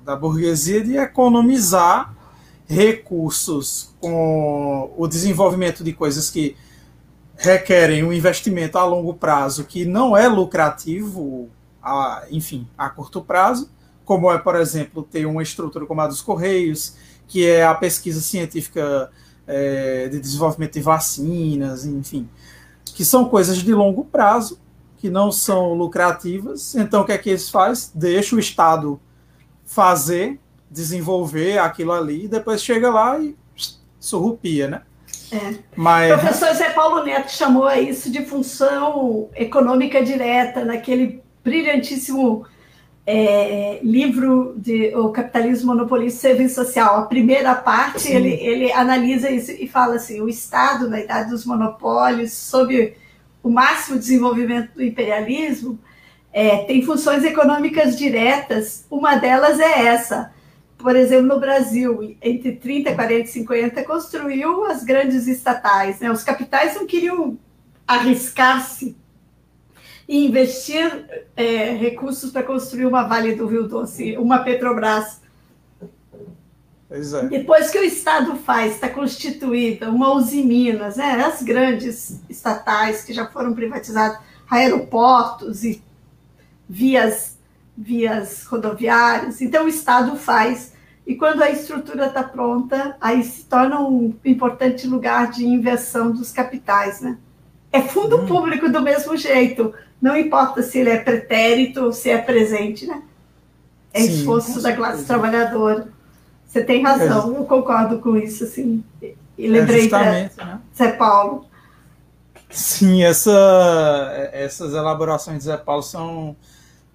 da 0.04 0.18
burguesia 0.18 0.84
de 0.84 0.98
economizar 0.98 2.14
recursos 2.68 3.96
com 4.02 4.94
o 4.98 5.08
desenvolvimento 5.08 5.82
de 5.82 5.94
coisas 5.94 6.30
que 6.30 6.58
requerem 7.38 8.04
um 8.04 8.12
investimento 8.12 8.78
a 8.78 8.84
longo 8.84 9.14
prazo 9.14 9.64
que 9.64 9.86
não 9.86 10.18
é 10.18 10.28
lucrativo, 10.28 11.48
a, 11.82 12.26
enfim, 12.30 12.68
a 12.78 12.90
curto 12.90 13.22
prazo, 13.22 13.72
como 14.04 14.30
é, 14.30 14.38
por 14.38 14.58
exemplo, 14.58 15.04
ter 15.04 15.26
uma 15.26 15.42
estrutura 15.42 15.86
como 15.86 16.02
a 16.02 16.08
dos 16.08 16.22
Correios, 16.22 16.96
que 17.30 17.48
é 17.48 17.64
a 17.64 17.74
pesquisa 17.74 18.20
científica 18.20 19.10
é, 19.48 20.10
de 20.10 20.20
desenvolvimento 20.20 20.74
de 20.74 20.82
vacinas, 20.82 21.86
enfim, 21.86 22.28
que 22.84 23.06
são 23.06 23.24
coisas 23.24 23.60
de 23.60 23.74
longo 23.74 24.04
prazo, 24.04 24.60
que 25.04 25.10
não 25.10 25.34
são 25.34 25.74
lucrativas. 25.74 26.76
Então, 26.76 27.02
o 27.02 27.06
que 27.06 27.12
é 27.12 27.18
que 27.18 27.30
eles 27.30 27.50
fazem? 27.50 27.90
Deixa 27.94 28.38
o 28.38 28.40
Estado 28.40 28.98
fazer, 29.66 30.40
desenvolver 30.72 31.58
aquilo 31.58 31.92
ali, 31.92 32.24
e 32.24 32.28
depois 32.30 32.64
chega 32.64 32.90
lá 32.90 33.20
e 33.20 33.36
surrupia, 34.00 34.70
né? 34.70 34.82
É. 35.30 35.56
Mas... 35.76 36.14
O 36.14 36.20
professor 36.20 36.54
Zé 36.54 36.70
Paulo 36.70 37.04
Neto 37.04 37.34
chamou 37.34 37.70
isso 37.72 38.10
de 38.10 38.24
função 38.24 39.28
econômica 39.36 40.02
direta, 40.02 40.64
naquele 40.64 41.22
brilhantíssimo 41.44 42.46
é, 43.06 43.82
livro 43.84 44.54
de 44.56 44.96
O 44.96 45.10
Capitalismo 45.10 45.76
Monopolista 45.76 46.30
e 46.30 46.32
Serviço 46.32 46.64
Social. 46.64 46.96
A 46.96 47.08
primeira 47.08 47.54
parte, 47.56 48.10
ele, 48.10 48.36
ele 48.36 48.72
analisa 48.72 49.30
isso 49.30 49.52
e 49.52 49.68
fala 49.68 49.96
assim, 49.96 50.22
o 50.22 50.30
Estado, 50.30 50.90
na 50.90 51.02
idade 51.02 51.30
dos 51.30 51.46
monopólios, 51.46 52.32
sob 52.32 53.03
o 53.44 53.50
máximo 53.50 54.00
desenvolvimento 54.00 54.74
do 54.74 54.82
imperialismo, 54.82 55.78
é, 56.32 56.64
tem 56.64 56.82
funções 56.82 57.24
econômicas 57.24 57.98
diretas, 57.98 58.88
uma 58.90 59.18
delas 59.18 59.60
é 59.60 59.86
essa. 59.86 60.34
Por 60.78 60.96
exemplo, 60.96 61.28
no 61.28 61.40
Brasil, 61.40 62.18
entre 62.22 62.54
30, 62.54 62.96
40 62.96 63.20
e 63.22 63.28
50, 63.28 63.84
construiu 63.84 64.66
as 64.66 64.84
grandes 64.84 65.28
estatais. 65.28 66.00
Né? 66.00 66.10
Os 66.10 66.24
capitais 66.24 66.76
não 66.76 66.88
queriam 66.88 67.38
arriscar-se 67.88 68.96
e 70.08 70.26
investir 70.26 71.06
é, 71.36 71.72
recursos 71.72 72.32
para 72.32 72.44
construir 72.44 72.86
uma 72.86 73.04
Vale 73.04 73.36
do 73.36 73.46
Rio 73.46 73.68
Doce, 73.68 74.18
uma 74.18 74.40
Petrobras. 74.40 75.22
É. 76.94 77.26
Depois 77.28 77.72
que 77.72 77.80
o 77.80 77.84
Estado 77.84 78.36
faz, 78.36 78.76
está 78.76 78.88
constituída 78.88 79.90
uma 79.90 80.14
Usiminas, 80.14 80.98
né, 80.98 81.24
as 81.26 81.42
grandes 81.42 82.22
estatais 82.30 83.04
que 83.04 83.12
já 83.12 83.26
foram 83.26 83.56
privatizadas, 83.56 84.20
aeroportos 84.48 85.64
e 85.64 85.84
vias, 86.70 87.40
vias 87.76 88.46
rodoviárias. 88.46 89.42
Então, 89.42 89.66
o 89.66 89.68
Estado 89.68 90.16
faz, 90.16 90.74
e 91.08 91.16
quando 91.16 91.42
a 91.42 91.50
estrutura 91.50 92.06
está 92.06 92.24
pronta, 92.24 92.96
aí 93.02 93.24
se 93.24 93.46
torna 93.46 93.80
um 93.80 94.14
importante 94.24 94.86
lugar 94.86 95.32
de 95.32 95.48
inversão 95.48 96.12
dos 96.12 96.32
capitais, 96.32 97.02
né? 97.02 97.18
É 97.72 97.82
fundo 97.82 98.18
hum. 98.18 98.28
público 98.28 98.70
do 98.70 98.82
mesmo 98.84 99.18
jeito. 99.18 99.74
Não 100.00 100.16
importa 100.16 100.62
se 100.62 100.78
ele 100.78 100.92
é 100.92 101.00
pretérito 101.00 101.86
ou 101.86 101.92
se 101.92 102.12
é 102.12 102.20
presente, 102.20 102.86
né? 102.86 103.02
É 103.92 104.02
Sim, 104.02 104.14
esforço 104.14 104.62
da 104.62 104.76
classe 104.76 105.06
trabalhadora. 105.06 105.88
Você 106.54 106.64
tem 106.64 106.84
razão, 106.84 107.36
é. 107.36 107.40
eu 107.40 107.46
concordo 107.46 107.98
com 107.98 108.16
isso, 108.16 108.44
assim. 108.44 108.84
E 109.36 109.48
lembrei 109.48 109.88
é 109.92 110.30
de 110.30 110.38
né? 110.38 110.62
Zé 110.78 110.92
Paulo. 110.92 111.48
Sim, 112.48 113.02
essa, 113.02 114.30
essas 114.32 114.76
elaborações 114.76 115.40
de 115.40 115.46
Zé 115.46 115.58
Paulo 115.58 115.82
são 115.82 116.36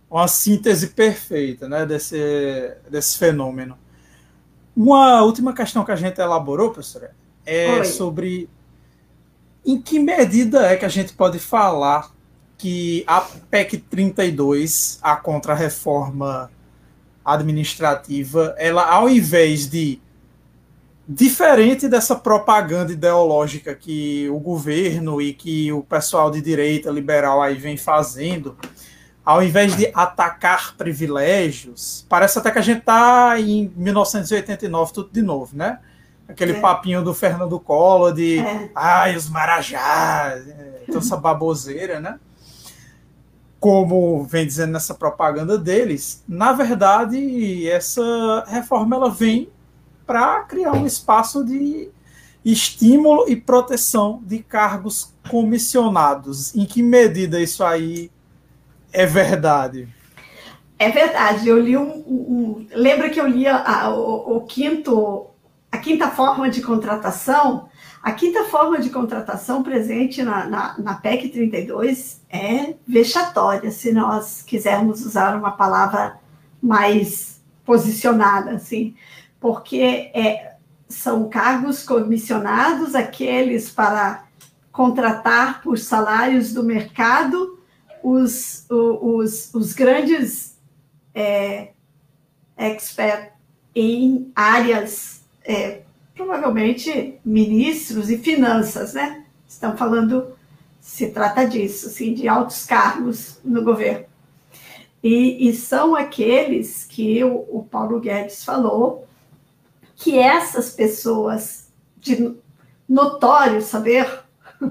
uma 0.08 0.28
síntese 0.28 0.90
perfeita 0.90 1.68
né, 1.68 1.84
desse, 1.84 2.72
desse 2.88 3.18
fenômeno. 3.18 3.76
Uma 4.76 5.22
última 5.22 5.52
questão 5.52 5.84
que 5.84 5.90
a 5.90 5.96
gente 5.96 6.20
elaborou, 6.20 6.70
professora, 6.70 7.10
é 7.44 7.78
Oi. 7.78 7.84
sobre 7.84 8.48
em 9.66 9.82
que 9.82 9.98
medida 9.98 10.66
é 10.66 10.76
que 10.76 10.84
a 10.84 10.88
gente 10.88 11.14
pode 11.14 11.40
falar 11.40 12.12
que 12.56 13.02
a 13.08 13.22
PEC 13.50 13.78
32, 13.78 15.00
a 15.02 15.16
contra-reforma 15.16 16.48
administrativa, 17.34 18.54
ela, 18.58 18.84
ao 18.90 19.08
invés 19.08 19.68
de 19.68 20.00
diferente 21.08 21.88
dessa 21.88 22.14
propaganda 22.14 22.92
ideológica 22.92 23.74
que 23.74 24.28
o 24.28 24.38
governo 24.38 25.22
e 25.22 25.32
que 25.32 25.72
o 25.72 25.82
pessoal 25.82 26.30
de 26.30 26.42
direita 26.42 26.90
liberal 26.90 27.40
aí 27.40 27.54
vem 27.54 27.78
fazendo, 27.78 28.56
ao 29.24 29.42
invés 29.42 29.74
de 29.74 29.90
atacar 29.94 30.76
privilégios, 30.76 32.04
parece 32.08 32.38
até 32.38 32.50
que 32.50 32.58
a 32.58 32.62
gente 32.62 32.80
está 32.80 33.40
em 33.40 33.72
1989 33.74 34.92
tudo 34.92 35.10
de 35.10 35.22
novo, 35.22 35.56
né? 35.56 35.78
Aquele 36.28 36.52
é. 36.52 36.60
papinho 36.60 37.02
do 37.02 37.14
Fernando 37.14 37.58
Collor 37.58 38.12
de 38.12 38.38
é. 38.38 38.70
ai, 38.74 39.16
os 39.16 39.30
marajás, 39.30 40.46
é, 40.46 40.82
toda 40.86 40.98
essa 40.98 41.16
baboseira, 41.16 42.00
né? 42.00 42.18
Como 43.60 44.22
vem 44.24 44.46
dizendo 44.46 44.72
nessa 44.72 44.94
propaganda 44.94 45.58
deles, 45.58 46.22
na 46.28 46.52
verdade, 46.52 47.68
essa 47.68 48.44
reforma 48.46 48.96
ela 48.96 49.10
vem 49.10 49.48
para 50.06 50.40
criar 50.44 50.72
um 50.72 50.86
espaço 50.86 51.44
de 51.44 51.90
estímulo 52.44 53.28
e 53.28 53.36
proteção 53.36 54.22
de 54.24 54.38
cargos 54.38 55.12
comissionados. 55.28 56.54
Em 56.54 56.64
que 56.64 56.82
medida 56.82 57.40
isso 57.40 57.64
aí 57.64 58.10
é 58.92 59.04
verdade? 59.04 59.88
É 60.78 60.90
verdade. 60.90 61.48
Eu 61.48 61.58
li 61.58 61.76
um. 61.76 62.04
um 62.06 62.66
lembra 62.72 63.10
que 63.10 63.20
eu 63.20 63.26
li 63.26 63.46
a, 63.46 63.56
a, 63.56 63.90
o, 63.90 64.36
o, 64.36 64.40
quinto, 64.42 65.26
a 65.70 65.78
quinta 65.78 66.08
forma 66.08 66.48
de 66.48 66.62
contratação? 66.62 67.68
A 68.02 68.12
quinta 68.12 68.44
forma 68.44 68.78
de 68.78 68.90
contratação 68.90 69.62
presente 69.62 70.22
na, 70.22 70.46
na, 70.46 70.78
na 70.78 70.94
PEC 70.94 71.28
32 71.30 72.22
é 72.30 72.74
vexatória, 72.86 73.70
se 73.70 73.92
nós 73.92 74.42
quisermos 74.42 75.04
usar 75.04 75.36
uma 75.36 75.52
palavra 75.52 76.18
mais 76.62 77.40
posicionada, 77.64 78.52
assim. 78.52 78.94
Porque 79.40 80.10
é, 80.14 80.54
são 80.88 81.28
cargos 81.28 81.82
comissionados, 81.82 82.94
aqueles 82.94 83.70
para 83.70 84.24
contratar 84.70 85.60
por 85.62 85.78
salários 85.78 86.52
do 86.52 86.62
mercado 86.62 87.58
os, 88.02 88.64
os, 88.70 89.52
os 89.52 89.72
grandes 89.72 90.56
é, 91.14 91.72
experts 92.56 93.32
em 93.74 94.32
áreas, 94.34 95.22
é, 95.44 95.82
provavelmente 96.18 97.18
ministros 97.24 98.10
e 98.10 98.18
finanças, 98.18 98.92
né? 98.92 99.24
Estão 99.46 99.76
falando, 99.76 100.36
se 100.80 101.10
trata 101.10 101.46
disso, 101.46 101.86
assim, 101.86 102.12
de 102.12 102.26
altos 102.26 102.66
cargos 102.66 103.40
no 103.44 103.62
governo. 103.62 104.04
E, 105.02 105.48
e 105.48 105.54
são 105.54 105.94
aqueles 105.94 106.84
que 106.84 107.22
o, 107.22 107.46
o 107.48 107.64
Paulo 107.70 108.00
Guedes 108.00 108.44
falou, 108.44 109.06
que 109.94 110.18
essas 110.18 110.70
pessoas 110.70 111.68
de 111.96 112.36
notório 112.88 113.62
saber 113.62 114.24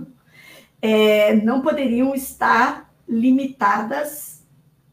é, 0.81 1.33
não 1.37 1.61
poderiam 1.61 2.13
estar 2.13 2.93
limitadas 3.07 4.43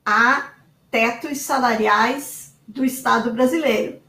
a 0.06 0.52
tetos 0.89 1.39
salariais 1.40 2.55
do 2.66 2.85
Estado 2.85 3.32
brasileiro. 3.32 4.01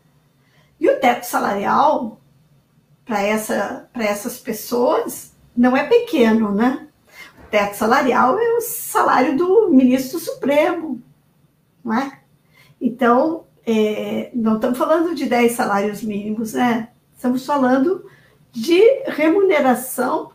E 0.79 0.87
o 0.87 0.99
teto 0.99 1.25
salarial 1.25 2.19
para 3.05 3.21
essa, 3.21 3.87
essas 3.93 4.39
pessoas 4.39 5.33
não 5.55 5.77
é 5.77 5.87
pequeno, 5.87 6.53
né? 6.53 6.87
O 7.39 7.49
teto 7.49 7.75
salarial 7.75 8.37
é 8.39 8.53
o 8.55 8.61
salário 8.61 9.37
do 9.37 9.69
ministro 9.69 10.19
supremo, 10.19 11.01
não 11.83 11.93
é? 11.93 12.19
Então, 12.81 13.45
é, 13.65 14.31
não 14.33 14.55
estamos 14.55 14.77
falando 14.77 15.13
de 15.15 15.25
10 15.27 15.51
salários 15.51 16.01
mínimos, 16.01 16.53
né? 16.53 16.89
Estamos 17.15 17.45
falando 17.45 18.05
de 18.51 18.81
remuneração 19.07 20.31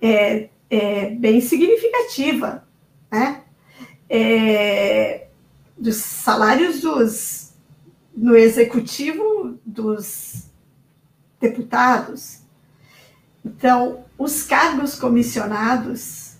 é, 0.00 0.48
é, 0.70 1.10
bem 1.10 1.40
significativa, 1.40 2.66
né? 3.10 3.42
É, 4.08 5.28
dos 5.76 5.96
salários 5.96 6.80
dos, 6.80 7.54
no 8.14 8.36
executivo 8.36 9.58
dos 9.64 10.43
deputados. 11.44 12.40
Então, 13.44 14.04
os 14.16 14.42
cargos 14.42 14.98
comissionados, 14.98 16.36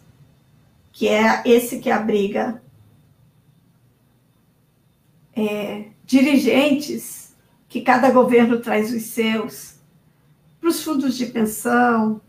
que 0.93 1.09
é 1.09 1.43
esse 1.45 1.79
que 1.79 1.91
abriga 1.91 2.63
é, 5.37 5.89
dirigentes, 6.05 7.35
que 7.69 7.83
cada 7.83 8.11
governo 8.11 8.61
traz 8.61 8.93
os 8.93 9.03
seus, 9.03 9.75
para 10.59 10.71
os 10.71 10.83
fundos 10.83 11.17
de 11.17 11.27
pensão, 11.27 12.21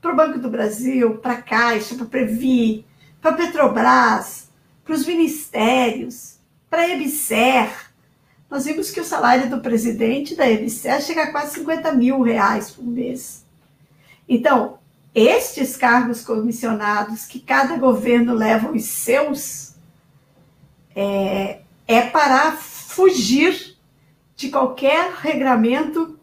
para 0.00 0.12
o 0.12 0.16
Banco 0.16 0.38
do 0.38 0.48
Brasil, 0.48 1.18
para 1.18 1.34
a 1.34 1.42
Caixa, 1.42 1.94
para 1.94 2.04
a 2.04 2.08
Previ, 2.08 2.86
para 3.20 3.32
a 3.32 3.34
Petrobras, 3.34 4.50
para 4.84 4.94
os 4.94 5.06
ministérios, 5.06 6.38
para 6.70 6.82
a 6.82 6.88
EBSER. 6.88 7.91
Nós 8.52 8.66
vimos 8.66 8.90
que 8.90 9.00
o 9.00 9.04
salário 9.04 9.48
do 9.48 9.62
presidente 9.62 10.34
da 10.34 10.46
EBSER 10.46 11.00
chega 11.00 11.22
a 11.22 11.32
quase 11.32 11.54
50 11.54 11.90
mil 11.92 12.20
reais 12.20 12.70
por 12.70 12.84
mês. 12.84 13.46
Então, 14.28 14.78
estes 15.14 15.74
cargos 15.74 16.22
comissionados 16.22 17.24
que 17.24 17.40
cada 17.40 17.78
governo 17.78 18.34
leva 18.34 18.70
os 18.70 18.84
seus, 18.84 19.74
é, 20.94 21.62
é 21.88 22.02
para 22.02 22.52
fugir 22.52 23.74
de 24.36 24.50
qualquer 24.50 25.14
regramento 25.14 26.20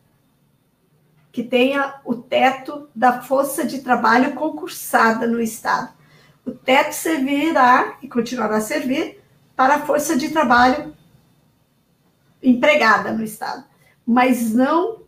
que 1.31 1.41
tenha 1.41 1.95
o 2.05 2.13
teto 2.13 2.87
da 2.93 3.23
força 3.23 3.65
de 3.65 3.79
trabalho 3.79 4.35
concursada 4.35 5.25
no 5.25 5.41
Estado. 5.41 5.89
O 6.45 6.51
teto 6.51 6.93
servirá 6.93 7.97
e 8.03 8.07
continuará 8.07 8.57
a 8.57 8.61
servir 8.61 9.19
para 9.55 9.77
a 9.77 9.79
força 9.79 10.15
de 10.15 10.29
trabalho 10.29 10.98
empregada 12.41 13.11
no 13.11 13.23
Estado, 13.23 13.63
mas 14.05 14.53
não 14.53 15.03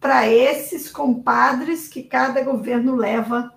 para 0.00 0.28
esses 0.28 0.90
compadres 0.90 1.88
que 1.88 2.02
cada 2.02 2.42
governo 2.42 2.94
leva 2.94 3.52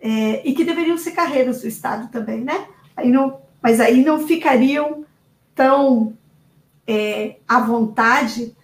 é, 0.00 0.46
e 0.46 0.52
que 0.52 0.64
deveriam 0.64 0.98
ser 0.98 1.12
carreiras 1.12 1.60
do 1.62 1.68
Estado 1.68 2.08
também, 2.10 2.42
né? 2.42 2.66
Aí 2.96 3.10
não, 3.10 3.40
mas 3.62 3.80
aí 3.80 4.04
não 4.04 4.26
ficariam 4.26 5.04
tão 5.54 6.14
é, 6.86 7.36
à 7.46 7.60
vontade 7.60 8.56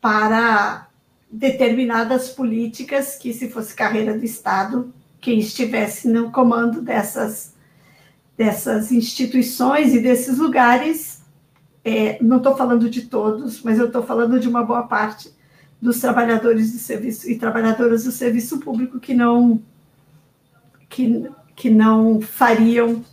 para 0.00 0.88
determinadas 1.30 2.28
políticas 2.28 3.16
que, 3.16 3.32
se 3.32 3.48
fosse 3.50 3.74
carreira 3.74 4.16
do 4.16 4.24
Estado, 4.24 4.94
quem 5.20 5.40
estivesse 5.40 6.06
no 6.06 6.30
comando 6.30 6.80
dessas, 6.80 7.54
dessas 8.36 8.92
instituições 8.92 9.94
e 9.94 10.00
desses 10.00 10.38
lugares, 10.38 11.13
é, 11.84 12.18
não 12.22 12.38
estou 12.38 12.56
falando 12.56 12.88
de 12.88 13.02
todos, 13.02 13.62
mas 13.62 13.78
eu 13.78 13.86
estou 13.86 14.02
falando 14.02 14.40
de 14.40 14.48
uma 14.48 14.64
boa 14.64 14.84
parte 14.84 15.30
dos 15.80 16.00
trabalhadores 16.00 16.72
do 16.72 16.78
serviço 16.78 17.30
e 17.30 17.38
trabalhadoras 17.38 18.04
do 18.04 18.10
serviço 18.10 18.58
público 18.58 18.98
que 18.98 19.12
não 19.12 19.60
que, 20.88 21.28
que 21.54 21.68
não 21.68 22.20
fariam 22.20 23.04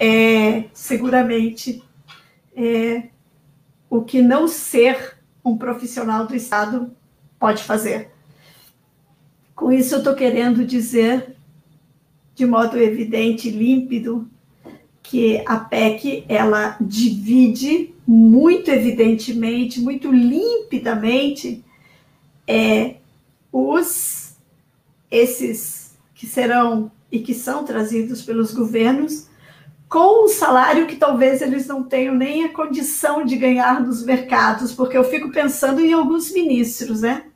é, 0.00 0.64
seguramente 0.72 1.84
é, 2.56 3.10
o 3.88 4.02
que 4.02 4.20
não 4.20 4.48
ser 4.48 5.18
um 5.44 5.56
profissional 5.56 6.26
do 6.26 6.34
Estado 6.34 6.90
pode 7.38 7.62
fazer. 7.62 8.10
Com 9.54 9.70
isso, 9.70 9.94
eu 9.94 9.98
estou 9.98 10.14
querendo 10.14 10.64
dizer, 10.64 11.36
de 12.34 12.44
modo 12.44 12.76
evidente 12.76 13.48
e 13.48 13.52
límpido, 13.52 14.28
que 15.02 15.42
a 15.46 15.58
PEC 15.58 16.24
ela 16.28 16.76
divide 16.80 17.94
muito 18.06 18.70
evidentemente, 18.70 19.80
muito 19.80 20.10
limpidamente, 20.12 21.64
é, 22.46 22.96
os 23.50 24.36
esses 25.10 25.96
que 26.14 26.26
serão 26.26 26.90
e 27.10 27.20
que 27.20 27.34
são 27.34 27.64
trazidos 27.64 28.22
pelos 28.22 28.52
governos 28.52 29.28
com 29.88 30.24
um 30.24 30.28
salário 30.28 30.86
que 30.86 30.96
talvez 30.96 31.40
eles 31.40 31.66
não 31.66 31.82
tenham 31.82 32.14
nem 32.14 32.44
a 32.44 32.52
condição 32.52 33.24
de 33.24 33.36
ganhar 33.36 33.80
nos 33.80 34.04
mercados, 34.04 34.72
porque 34.72 34.96
eu 34.96 35.04
fico 35.04 35.30
pensando 35.30 35.80
em 35.80 35.92
alguns 35.92 36.32
ministros, 36.32 37.02
né? 37.02 37.26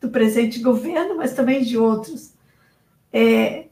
Do 0.00 0.08
presente 0.08 0.60
governo, 0.60 1.16
mas 1.16 1.34
também 1.34 1.62
de 1.62 1.76
outros. 1.76 2.32
É, 3.12 3.66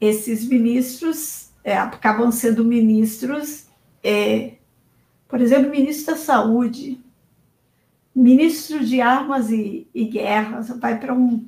esses 0.00 0.46
ministros 0.48 1.50
é, 1.62 1.76
acabam 1.76 2.32
sendo 2.32 2.64
ministros, 2.64 3.66
é, 4.02 4.54
por 5.28 5.40
exemplo, 5.40 5.70
ministro 5.70 6.14
da 6.14 6.20
Saúde, 6.20 7.00
ministro 8.14 8.84
de 8.84 9.00
Armas 9.00 9.50
e, 9.50 9.88
e 9.94 10.04
Guerras, 10.04 10.68
vai 10.68 10.98
para 10.98 11.14
um, 11.14 11.46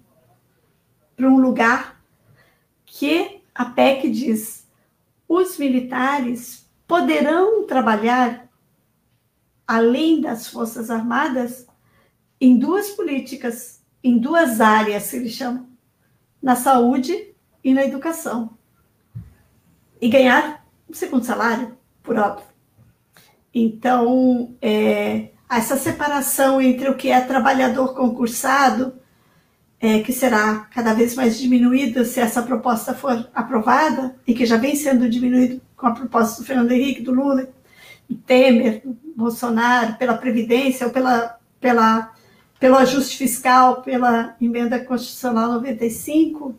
um 1.18 1.38
lugar 1.38 2.00
que 2.86 3.40
a 3.54 3.64
PEC 3.64 4.10
diz: 4.10 4.66
os 5.28 5.58
militares 5.58 6.68
poderão 6.86 7.66
trabalhar 7.66 8.48
além 9.66 10.20
das 10.20 10.48
Forças 10.48 10.90
Armadas 10.90 11.66
em 12.40 12.58
duas 12.58 12.90
políticas, 12.90 13.82
em 14.02 14.18
duas 14.18 14.60
áreas, 14.60 15.04
se 15.04 15.28
chamam, 15.28 15.66
na 16.42 16.54
saúde 16.54 17.34
e 17.62 17.72
na 17.72 17.84
educação. 17.84 18.50
E 20.00 20.08
ganhar 20.08 20.66
um 20.88 20.92
segundo 20.92 21.24
salário, 21.24 21.76
por 22.04 22.16
óbvio. 22.16 22.46
Então, 23.52 24.54
é, 24.62 25.30
essa 25.50 25.76
separação 25.76 26.60
entre 26.60 26.88
o 26.88 26.96
que 26.96 27.10
é 27.10 27.20
trabalhador 27.20 27.94
concursado 27.94 28.94
é, 29.80 30.00
que 30.00 30.12
será 30.12 30.60
cada 30.72 30.94
vez 30.94 31.14
mais 31.14 31.38
diminuída 31.38 32.04
se 32.04 32.18
essa 32.18 32.42
proposta 32.42 32.94
for 32.94 33.28
aprovada, 33.34 34.16
e 34.26 34.32
que 34.32 34.46
já 34.46 34.56
vem 34.56 34.74
sendo 34.76 35.08
diminuído 35.10 35.60
com 35.76 35.86
a 35.86 35.92
proposta 35.92 36.40
do 36.40 36.46
Fernando 36.46 36.72
Henrique, 36.72 37.02
do 37.02 37.12
Lula, 37.12 37.48
do 38.08 38.16
Temer, 38.16 38.80
do 38.82 38.96
Bolsonaro, 39.14 39.96
pela 39.96 40.16
Previdência 40.16 40.86
ou 40.86 40.92
pela, 40.92 41.38
pela, 41.60 42.12
pelo 42.58 42.76
ajuste 42.76 43.18
fiscal, 43.18 43.82
pela 43.82 44.34
emenda 44.40 44.82
constitucional 44.82 45.52
95, 45.52 46.54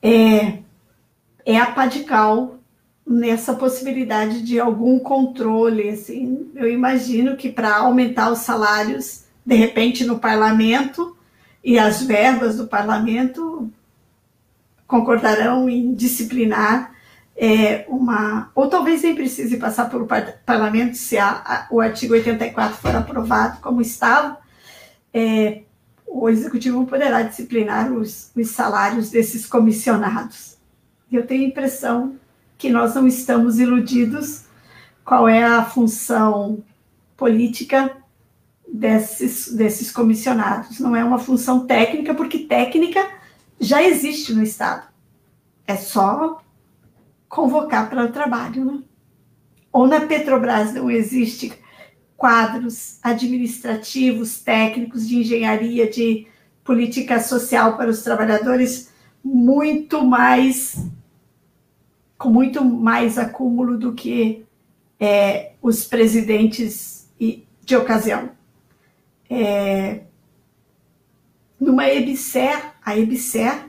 é, 0.00 0.58
é 1.44 1.58
a 1.58 1.66
padical 1.66 2.60
nessa 3.06 3.54
possibilidade 3.54 4.42
de 4.42 4.58
algum 4.58 4.98
controle. 4.98 5.90
Assim. 5.90 6.50
Eu 6.54 6.70
imagino 6.70 7.36
que 7.36 7.50
para 7.50 7.76
aumentar 7.76 8.30
os 8.30 8.40
salários 8.40 9.24
de 9.44 9.54
repente, 9.54 10.04
no 10.04 10.18
parlamento, 10.18 11.16
e 11.62 11.78
as 11.78 12.02
verbas 12.02 12.56
do 12.56 12.66
parlamento 12.66 13.70
concordarão 14.86 15.68
em 15.68 15.92
disciplinar 15.94 16.94
é, 17.36 17.84
uma. 17.88 18.50
Ou 18.54 18.68
talvez 18.68 19.02
nem 19.02 19.14
precise 19.14 19.56
passar 19.56 19.90
pelo 19.90 20.06
parlamento 20.46 20.96
se 20.96 21.18
a, 21.18 21.30
a, 21.30 21.66
o 21.70 21.80
artigo 21.80 22.14
84 22.14 22.76
for 22.76 22.94
aprovado 22.94 23.60
como 23.60 23.82
estava. 23.82 24.38
É, 25.12 25.62
o 26.06 26.28
executivo 26.28 26.86
poderá 26.86 27.22
disciplinar 27.22 27.92
os, 27.92 28.30
os 28.36 28.50
salários 28.50 29.10
desses 29.10 29.46
comissionados. 29.46 30.56
Eu 31.10 31.26
tenho 31.26 31.44
a 31.44 31.48
impressão 31.48 32.16
que 32.64 32.70
nós 32.70 32.94
não 32.94 33.06
estamos 33.06 33.58
iludidos 33.58 34.44
qual 35.04 35.28
é 35.28 35.44
a 35.44 35.62
função 35.66 36.64
política 37.14 37.94
desses, 38.66 39.52
desses 39.52 39.92
comissionados. 39.92 40.80
Não 40.80 40.96
é 40.96 41.04
uma 41.04 41.18
função 41.18 41.66
técnica, 41.66 42.14
porque 42.14 42.38
técnica 42.38 43.06
já 43.60 43.82
existe 43.82 44.32
no 44.32 44.42
Estado. 44.42 44.88
É 45.66 45.76
só 45.76 46.40
convocar 47.28 47.90
para 47.90 48.06
o 48.06 48.10
trabalho. 48.10 48.64
Né? 48.64 48.82
Ou 49.70 49.86
na 49.86 50.00
Petrobras 50.00 50.72
não 50.72 50.90
existe 50.90 51.52
quadros 52.16 52.98
administrativos, 53.02 54.40
técnicos, 54.40 55.06
de 55.06 55.18
engenharia, 55.18 55.86
de 55.86 56.26
política 56.64 57.20
social 57.20 57.76
para 57.76 57.90
os 57.90 58.02
trabalhadores 58.02 58.90
muito 59.22 60.02
mais 60.02 60.82
com 62.24 62.30
muito 62.30 62.64
mais 62.64 63.18
acúmulo 63.18 63.76
do 63.76 63.92
que 63.92 64.46
é, 64.98 65.52
os 65.60 65.84
presidentes 65.84 67.06
de 67.62 67.76
ocasião 67.76 68.30
é, 69.28 70.04
numa 71.60 71.86
EBSER, 71.86 72.72
a 72.82 72.96
EBSER 72.96 73.68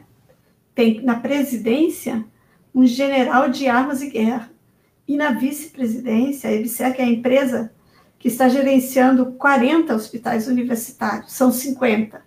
tem 0.74 1.02
na 1.02 1.20
presidência 1.20 2.26
um 2.74 2.86
general 2.86 3.50
de 3.50 3.68
armas 3.68 4.02
e 4.02 4.10
guerra. 4.10 4.50
E 5.06 5.18
na 5.18 5.32
vice-presidência, 5.32 6.50
a 6.50 6.54
EBSER, 6.54 6.96
que 6.96 7.02
é 7.02 7.06
a 7.06 7.10
empresa 7.10 7.74
que 8.18 8.30
está 8.30 8.48
gerenciando 8.48 9.34
40 9.34 9.94
hospitais 9.94 10.48
universitários, 10.48 11.34
são 11.34 11.52
50. 11.52 12.24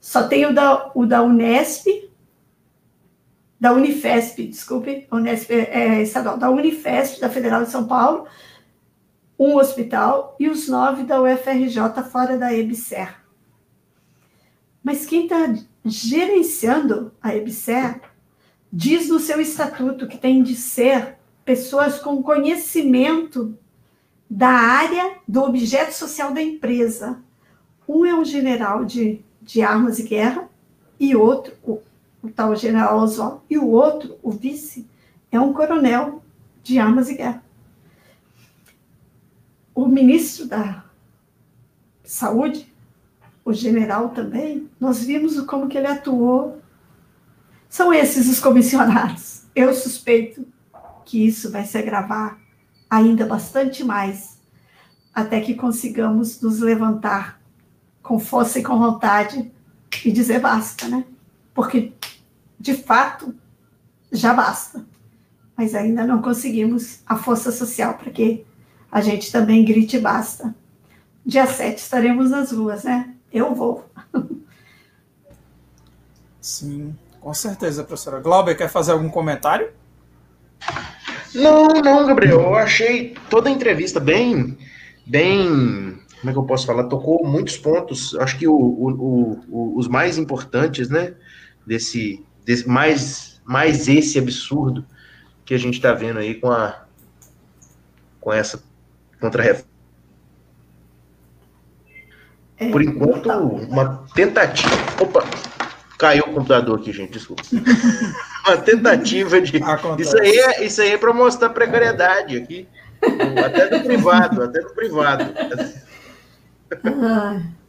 Só 0.00 0.26
tem 0.26 0.44
o 0.44 0.52
da, 0.52 0.90
o 0.92 1.06
da 1.06 1.22
Unesp, 1.22 1.86
da 3.62 3.72
Unifesp, 3.72 4.48
desculpe, 4.48 5.06
Unesp 5.08 5.52
é, 5.52 5.70
é 5.70 6.02
estadual, 6.02 6.36
da 6.36 6.50
Unifesp, 6.50 7.20
da 7.20 7.30
Federal 7.30 7.62
de 7.62 7.70
São 7.70 7.86
Paulo, 7.86 8.26
um 9.38 9.54
hospital 9.54 10.34
e 10.40 10.48
os 10.48 10.66
nove 10.66 11.04
da 11.04 11.22
UFRJ 11.22 12.02
fora 12.10 12.36
da 12.36 12.52
EBSER. 12.52 13.22
Mas 14.82 15.06
quem 15.06 15.26
está 15.26 15.54
gerenciando 15.84 17.12
a 17.22 17.36
EBSER 17.36 18.00
diz 18.72 19.08
no 19.08 19.20
seu 19.20 19.40
estatuto 19.40 20.08
que 20.08 20.18
tem 20.18 20.42
de 20.42 20.56
ser 20.56 21.16
pessoas 21.44 22.00
com 22.00 22.20
conhecimento 22.20 23.56
da 24.28 24.50
área 24.50 25.18
do 25.28 25.40
objeto 25.40 25.92
social 25.92 26.34
da 26.34 26.42
empresa. 26.42 27.22
Um 27.86 28.04
é 28.04 28.12
um 28.12 28.24
general 28.24 28.84
de, 28.84 29.24
de 29.40 29.62
armas 29.62 30.00
e 30.00 30.02
guerra, 30.02 30.50
e 30.98 31.14
outro, 31.14 31.52
o, 32.22 32.30
tal 32.30 32.54
general 32.54 32.98
Oswald, 32.98 33.40
e 33.50 33.58
o 33.58 33.68
outro, 33.68 34.16
o 34.22 34.30
vice, 34.30 34.86
é 35.30 35.40
um 35.40 35.52
coronel 35.52 36.22
de 36.62 36.78
armas 36.78 37.08
e 37.08 37.16
guerra 37.16 37.42
o 39.74 39.86
ministro 39.86 40.46
da 40.46 40.84
Saúde, 42.04 42.72
o 43.44 43.52
general 43.52 44.10
também, 44.10 44.70
nós 44.78 45.02
vimos 45.02 45.40
como 45.42 45.68
que 45.68 45.78
ele 45.78 45.86
atuou. 45.86 46.60
São 47.68 47.92
esses 47.92 48.28
os 48.28 48.38
comissionados. 48.38 49.42
Eu 49.54 49.74
suspeito 49.74 50.46
que 51.04 51.26
isso 51.26 51.50
vai 51.50 51.64
se 51.64 51.76
agravar 51.76 52.38
ainda 52.88 53.26
bastante 53.26 53.82
mais, 53.82 54.38
até 55.14 55.40
que 55.40 55.54
consigamos 55.54 56.40
nos 56.40 56.60
levantar 56.60 57.40
com 58.02 58.18
força 58.18 58.58
e 58.58 58.62
com 58.62 58.78
vontade 58.78 59.50
e 60.04 60.12
dizer 60.12 60.40
basta, 60.40 60.88
né? 60.88 61.04
Porque, 61.54 61.92
de 62.62 62.74
fato, 62.74 63.34
já 64.12 64.32
basta. 64.32 64.86
Mas 65.56 65.74
ainda 65.74 66.06
não 66.06 66.22
conseguimos 66.22 67.00
a 67.04 67.16
força 67.16 67.50
social 67.50 67.94
para 67.94 68.12
que 68.12 68.46
a 68.90 69.00
gente 69.00 69.32
também 69.32 69.64
grite 69.64 69.98
basta. 69.98 70.54
Dia 71.26 71.44
7 71.44 71.78
estaremos 71.78 72.30
nas 72.30 72.52
ruas, 72.52 72.84
né? 72.84 73.16
Eu 73.32 73.52
vou. 73.52 73.84
Sim, 76.40 76.96
com 77.20 77.34
certeza, 77.34 77.82
professora. 77.82 78.20
Glauber, 78.20 78.54
quer 78.54 78.68
fazer 78.68 78.92
algum 78.92 79.08
comentário? 79.08 79.72
Não, 81.34 81.66
não, 81.66 82.06
Gabriel. 82.06 82.42
Eu 82.42 82.54
achei 82.54 83.16
toda 83.28 83.48
a 83.48 83.52
entrevista 83.52 83.98
bem, 83.98 84.56
bem, 85.04 85.98
como 86.20 86.30
é 86.30 86.32
que 86.32 86.38
eu 86.38 86.44
posso 86.44 86.66
falar? 86.66 86.84
Tocou 86.84 87.26
muitos 87.26 87.56
pontos. 87.56 88.14
Acho 88.16 88.38
que 88.38 88.46
o, 88.46 88.54
o, 88.54 89.40
o, 89.48 89.78
os 89.78 89.88
mais 89.88 90.16
importantes, 90.16 90.88
né? 90.88 91.14
Desse, 91.66 92.24
desse 92.44 92.68
mais, 92.68 93.40
mais 93.44 93.88
esse 93.88 94.18
absurdo 94.18 94.84
que 95.44 95.54
a 95.54 95.58
gente 95.58 95.74
está 95.74 95.92
vendo 95.92 96.18
aí 96.18 96.34
com 96.34 96.50
a, 96.50 96.84
com 98.20 98.32
essa 98.32 98.62
contra 99.20 99.44
é, 99.44 99.62
Por 102.70 102.82
enquanto, 102.82 103.28
uma 103.28 104.04
tentativa. 104.14 104.74
Opa! 105.00 105.24
Caiu 105.98 106.24
o 106.24 106.34
computador 106.34 106.80
aqui, 106.80 106.92
gente, 106.92 107.12
desculpa. 107.12 107.42
uma 108.46 108.56
tentativa 108.56 109.40
de. 109.40 109.52
Isso 109.98 110.18
aí, 110.18 110.36
é, 110.36 110.64
isso 110.64 110.82
aí 110.82 110.92
é 110.92 110.98
para 110.98 111.12
mostrar 111.12 111.50
precariedade 111.50 112.36
aqui. 112.36 112.68
Até 113.44 113.78
no 113.78 113.84
privado, 113.84 114.42
até 114.42 114.60
no 114.60 114.70
privado. 114.70 115.34
Ah. 116.84 117.42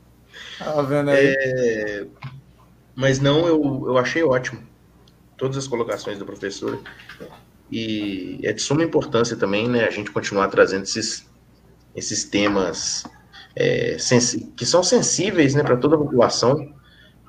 Tá 0.59 0.81
vendo 0.83 1.09
aí? 1.09 1.35
É, 1.37 2.05
mas 2.95 3.19
não, 3.19 3.47
eu, 3.47 3.83
eu 3.87 3.97
achei 3.97 4.23
ótimo 4.23 4.59
todas 5.37 5.57
as 5.57 5.67
colocações 5.67 6.19
da 6.19 6.25
professora. 6.25 6.79
E 7.71 8.39
é 8.43 8.53
de 8.53 8.61
suma 8.61 8.83
importância 8.83 9.35
também, 9.35 9.67
né, 9.67 9.85
a 9.85 9.89
gente 9.89 10.11
continuar 10.11 10.47
trazendo 10.47 10.83
esses, 10.83 11.27
esses 11.95 12.23
temas 12.23 13.03
é, 13.55 13.97
que 14.55 14.65
são 14.65 14.83
sensíveis 14.83 15.55
né, 15.55 15.63
para 15.63 15.77
toda 15.77 15.95
a 15.95 15.99
população. 15.99 16.73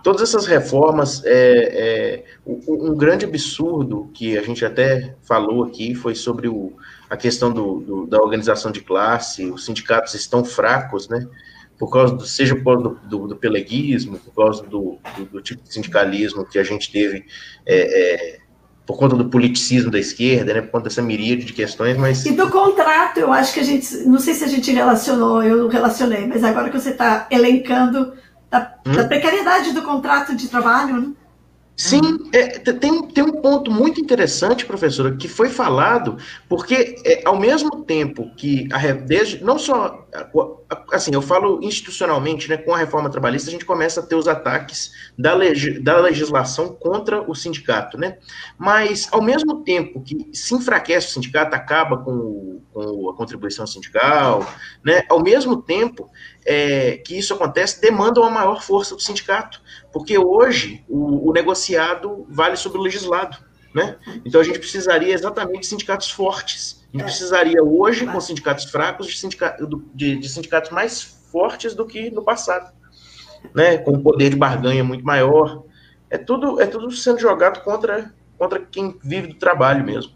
Todas 0.03 0.20
essas 0.20 0.47
reformas, 0.47 1.24
é, 1.24 1.32
é, 1.32 2.24
um, 2.47 2.95
grande 2.95 3.24
absurdo 3.24 4.11
que 4.12 4.36
a 4.36 4.43
gente 4.43 4.62
até 4.62 5.16
falou 5.23 5.65
aqui 5.65 5.95
foi 5.95 6.15
sobre 6.15 6.47
o, 6.47 6.74
a 7.09 7.16
questão 7.16 7.51
do, 7.51 7.81
do, 7.81 8.07
da 8.07 8.19
organização 8.19 8.70
de 8.70 8.82
classe, 8.82 9.51
os 9.51 9.65
sindicatos 9.65 10.12
estão 10.12 10.45
fracos, 10.45 11.09
né? 11.09 11.27
Por 11.79 11.91
causa 11.91 12.15
do, 12.15 12.25
seja 12.25 12.55
por 12.57 12.65
causa 12.65 13.01
do, 13.05 13.29
do 13.29 13.37
peleguismo, 13.37 14.19
por 14.19 14.35
causa 14.35 14.63
do, 14.63 14.99
tipo 15.43 15.63
de 15.63 15.73
sindicalismo 15.73 16.45
que 16.45 16.59
a 16.59 16.63
gente 16.63 16.91
teve 16.91 17.25
é, 17.67 18.37
é 18.37 18.45
por 18.87 18.99
conta 18.99 19.17
do 19.17 19.31
politicismo 19.31 19.91
da 19.91 19.99
esquerda, 19.99 20.53
né, 20.53 20.61
por 20.61 20.73
conta 20.73 20.85
dessa 20.85 21.01
miríade 21.01 21.45
de 21.45 21.53
questões, 21.53 21.97
mas... 21.97 22.27
E 22.27 22.33
do 22.33 22.51
contrato, 22.51 23.19
eu 23.19 23.33
acho 23.33 23.55
que 23.55 23.61
a 23.61 23.65
gente, 23.65 23.97
não 24.07 24.19
sei 24.19 24.35
se 24.35 24.45
a 24.45 24.49
gente 24.49 24.71
relacionou, 24.71 25.43
eu 25.43 25.69
relacionei, 25.69 26.27
mas 26.27 26.45
agora 26.45 26.69
que 26.69 26.79
você 26.79 26.91
está 26.91 27.27
elencando 27.31 28.13
da, 28.51 28.75
hum? 28.87 28.93
da, 28.93 29.05
precariedade 29.05 29.73
do 29.73 29.83
contrato 29.83 30.37
de 30.37 30.49
trabalho, 30.49 31.01
né? 31.01 31.13
Sim, 31.77 32.31
é, 32.33 32.59
tem, 32.61 33.03
tem 33.09 33.25
um 33.25 33.41
ponto 33.43 33.69
muito 33.69 34.01
interessante, 34.01 34.65
professora, 34.65 35.17
que 35.17 35.27
foi 35.27 35.49
falado, 35.49 36.17
porque 36.49 36.95
é, 37.05 37.23
ao 37.25 37.39
mesmo 37.39 37.83
tempo 37.83 38.31
que 38.37 38.69
a, 38.73 38.79
desde, 38.93 39.43
não 39.43 39.59
só 39.59 40.05
assim, 40.93 41.13
eu 41.13 41.23
falo 41.23 41.59
institucionalmente, 41.63 42.49
né, 42.49 42.57
com 42.57 42.73
a 42.73 42.79
reforma 42.79 43.11
trabalhista, 43.11 43.49
a 43.49 43.53
gente 43.53 43.65
começa 43.65 44.01
a 44.01 44.03
ter 44.03 44.15
os 44.15 44.29
ataques 44.29 44.93
da, 45.19 45.35
leg, 45.35 45.81
da 45.81 45.99
legislação 45.99 46.75
contra 46.75 47.29
o 47.29 47.35
sindicato, 47.35 47.99
né? 47.99 48.19
Mas 48.57 49.09
ao 49.13 49.21
mesmo 49.21 49.65
tempo 49.65 50.01
que 50.01 50.31
se 50.33 50.55
enfraquece 50.55 51.09
o 51.09 51.11
sindicato, 51.11 51.55
acaba 51.55 51.99
com, 51.99 52.61
com 52.73 53.11
a 53.11 53.17
contribuição 53.17 53.67
sindical, 53.67 54.47
né? 54.85 55.03
Ao 55.09 55.23
mesmo 55.23 55.61
tempo 55.61 56.09
é, 56.45 56.99
que 56.99 57.16
isso 57.19 57.33
acontece, 57.33 57.81
demanda 57.81 58.21
uma 58.21 58.31
maior 58.31 58.62
força 58.62 58.95
do 58.95 59.01
sindicato, 59.01 59.62
porque 59.93 60.19
hoje 60.19 60.85
o, 60.89 61.31
o 61.31 61.33
negociado 61.33 62.27
vale 62.29 62.57
sobre 62.57 62.79
o 62.79 62.83
legislado. 62.83 63.37
Né? 63.75 63.97
Então 64.25 64.41
a 64.41 64.45
gente 64.45 64.59
precisaria 64.59 65.12
exatamente 65.12 65.61
de 65.61 65.66
sindicatos 65.66 66.11
fortes. 66.11 66.85
A 66.93 66.99
gente 66.99 67.07
precisaria 67.07 67.62
hoje, 67.62 68.07
com 68.07 68.21
sindicatos 68.21 68.66
fracos, 68.66 69.09
de, 69.09 69.19
sindicato, 69.19 69.85
de, 69.93 70.16
de 70.16 70.29
sindicatos 70.29 70.71
mais 70.71 71.03
fortes 71.03 71.75
do 71.75 71.85
que 71.85 72.11
no 72.11 72.23
passado, 72.23 72.73
né? 73.53 73.79
com 73.79 73.93
um 73.93 74.03
poder 74.03 74.31
de 74.31 74.37
barganha 74.37 74.85
muito 74.85 75.05
maior. 75.05 75.65
É 76.09 76.16
tudo, 76.16 76.61
é 76.61 76.66
tudo 76.66 76.89
sendo 76.93 77.19
jogado 77.19 77.65
contra, 77.65 78.15
contra 78.39 78.61
quem 78.61 78.97
vive 79.03 79.29
do 79.29 79.35
trabalho 79.35 79.85
mesmo. 79.85 80.12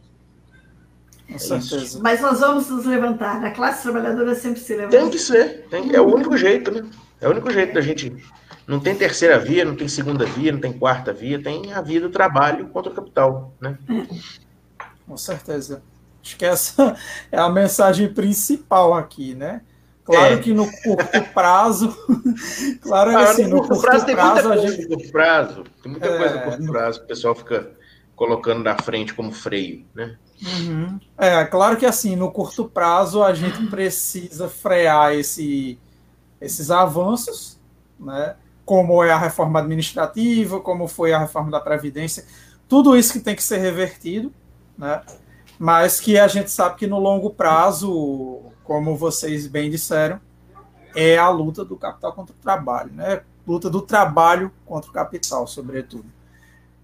Com 1.28 1.34
é. 1.34 1.58
Mas 2.00 2.20
nós 2.22 2.40
vamos 2.40 2.70
nos 2.70 2.86
levantar. 2.86 3.44
A 3.44 3.50
classe 3.50 3.82
trabalhadora 3.82 4.34
sempre 4.34 4.60
se 4.60 4.74
levanta. 4.74 4.96
Tem 4.96 5.10
que 5.10 5.18
ser. 5.18 5.66
Tem, 5.68 5.94
é 5.94 6.00
o 6.00 6.14
único 6.14 6.36
jeito, 6.38 6.70
né? 6.70 6.88
É 7.20 7.28
o 7.28 7.30
único 7.30 7.50
jeito 7.50 7.74
da 7.74 7.82
gente. 7.82 8.16
Não 8.66 8.80
tem 8.80 8.94
terceira 8.94 9.38
via, 9.38 9.64
não 9.64 9.76
tem 9.76 9.88
segunda 9.88 10.24
via, 10.24 10.52
não 10.52 10.60
tem 10.60 10.72
quarta 10.72 11.12
via, 11.12 11.42
tem 11.42 11.72
a 11.72 11.82
via 11.82 12.00
do 12.00 12.10
trabalho 12.10 12.68
contra 12.68 12.90
o 12.90 12.94
capital, 12.94 13.54
né? 13.60 13.78
É. 13.90 14.86
Com 15.06 15.16
certeza. 15.16 15.82
Acho 16.22 16.36
que 16.36 16.44
essa 16.46 16.96
é 17.30 17.38
a 17.38 17.48
mensagem 17.50 18.12
principal 18.12 18.94
aqui, 18.94 19.34
né? 19.34 19.60
Claro 20.04 20.34
é. 20.34 20.38
que 20.38 20.54
no 20.54 20.66
curto 20.82 21.22
prazo, 21.34 21.94
claro 22.80 23.10
que 23.10 23.16
ah, 23.16 23.30
assim, 23.30 23.46
no, 23.46 23.58
curto, 23.58 23.68
curto 23.68 23.82
prazo, 23.82 24.06
tem 24.06 24.16
muita 24.16 24.42
coisa 24.42 24.66
gente... 24.66 24.80
no 24.80 24.88
curto 24.88 25.12
prazo, 25.12 25.64
tem 25.82 25.92
muita 25.92 26.06
é, 26.06 26.16
coisa 26.16 26.34
no 26.34 26.42
curto 26.42 26.66
prazo 26.72 26.98
que 27.00 27.04
o 27.04 27.08
pessoal 27.08 27.34
fica 27.34 27.77
colocando 28.18 28.64
na 28.64 28.76
frente 28.76 29.14
como 29.14 29.30
freio, 29.30 29.86
né? 29.94 30.18
Uhum. 30.42 30.98
É, 31.16 31.44
claro 31.44 31.76
que 31.76 31.86
assim, 31.86 32.16
no 32.16 32.32
curto 32.32 32.68
prazo 32.68 33.22
a 33.22 33.32
gente 33.32 33.64
precisa 33.68 34.48
frear 34.48 35.14
esse, 35.14 35.78
esses 36.40 36.68
avanços, 36.68 37.60
né? 37.98 38.34
Como 38.64 39.02
é 39.04 39.12
a 39.12 39.16
reforma 39.16 39.60
administrativa, 39.60 40.60
como 40.60 40.88
foi 40.88 41.12
a 41.12 41.20
reforma 41.20 41.52
da 41.52 41.60
Previdência, 41.60 42.26
tudo 42.68 42.96
isso 42.96 43.12
que 43.12 43.20
tem 43.20 43.36
que 43.36 43.42
ser 43.42 43.58
revertido, 43.58 44.34
né? 44.76 45.00
Mas 45.56 46.00
que 46.00 46.18
a 46.18 46.26
gente 46.26 46.50
sabe 46.50 46.74
que 46.74 46.88
no 46.88 46.98
longo 46.98 47.30
prazo, 47.30 48.40
como 48.64 48.96
vocês 48.96 49.46
bem 49.46 49.70
disseram, 49.70 50.20
é 50.94 51.16
a 51.16 51.28
luta 51.28 51.64
do 51.64 51.76
capital 51.76 52.12
contra 52.12 52.34
o 52.34 52.38
trabalho, 52.42 52.92
né? 52.92 53.22
Luta 53.46 53.70
do 53.70 53.80
trabalho 53.80 54.50
contra 54.66 54.90
o 54.90 54.92
capital, 54.92 55.46
sobretudo. 55.46 56.17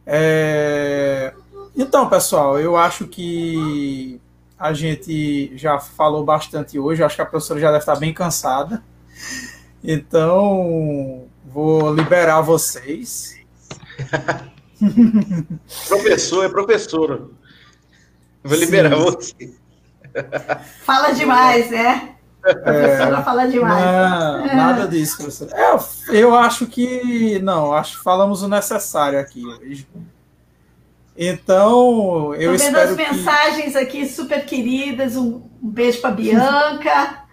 É... 0.06 1.32
Então, 1.76 2.08
pessoal, 2.08 2.58
eu 2.60 2.76
acho 2.76 3.06
que 3.06 4.20
a 4.58 4.72
gente 4.72 5.56
já 5.56 5.78
falou 5.78 6.24
bastante 6.24 6.78
hoje. 6.78 7.02
acho 7.02 7.16
que 7.16 7.22
a 7.22 7.26
professora 7.26 7.60
já 7.60 7.68
deve 7.68 7.80
estar 7.80 7.96
bem 7.96 8.12
cansada. 8.12 8.82
Então, 9.82 11.26
vou 11.44 11.92
liberar 11.94 12.40
vocês. 12.40 13.38
Professor 15.88 16.44
é 16.44 16.48
professora. 16.48 17.22
Vou 18.42 18.58
liberar 18.58 18.96
Sim. 18.96 19.04
você. 19.04 19.54
Fala 20.84 21.12
demais, 21.12 21.70
né? 21.70 22.13
A 22.44 22.54
professora 22.54 23.18
é, 23.18 23.22
fala 23.22 23.46
demais. 23.46 24.46
Não, 24.46 24.56
nada 24.56 24.86
disso, 24.86 25.16
professor. 25.16 25.48
É, 25.52 25.78
eu 26.10 26.34
acho 26.34 26.66
que. 26.66 27.38
Não, 27.40 27.72
acho 27.72 27.98
que 27.98 28.04
falamos 28.04 28.42
o 28.42 28.48
necessário 28.48 29.18
aqui. 29.18 29.42
Então, 31.16 32.34
eu 32.34 32.52
Tô 32.52 32.64
vendo 32.64 32.76
as 32.76 32.96
mensagens 32.96 33.76
aqui 33.76 34.06
super 34.06 34.44
queridas. 34.44 35.16
Um, 35.16 35.42
um 35.62 35.70
beijo 35.70 36.00
para 36.00 36.10
Bianca. 36.10 37.24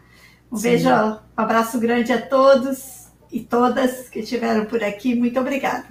Um 0.52 0.56
Sim. 0.56 0.70
beijo, 0.70 0.90
um 0.90 1.18
abraço 1.36 1.80
grande 1.80 2.14
a 2.14 2.22
todos 2.22 3.08
e 3.32 3.40
todas 3.42 4.08
que 4.08 4.20
estiveram 4.20 4.66
por 4.66 4.84
aqui. 4.84 5.16
Muito 5.16 5.40
obrigada. 5.40 5.86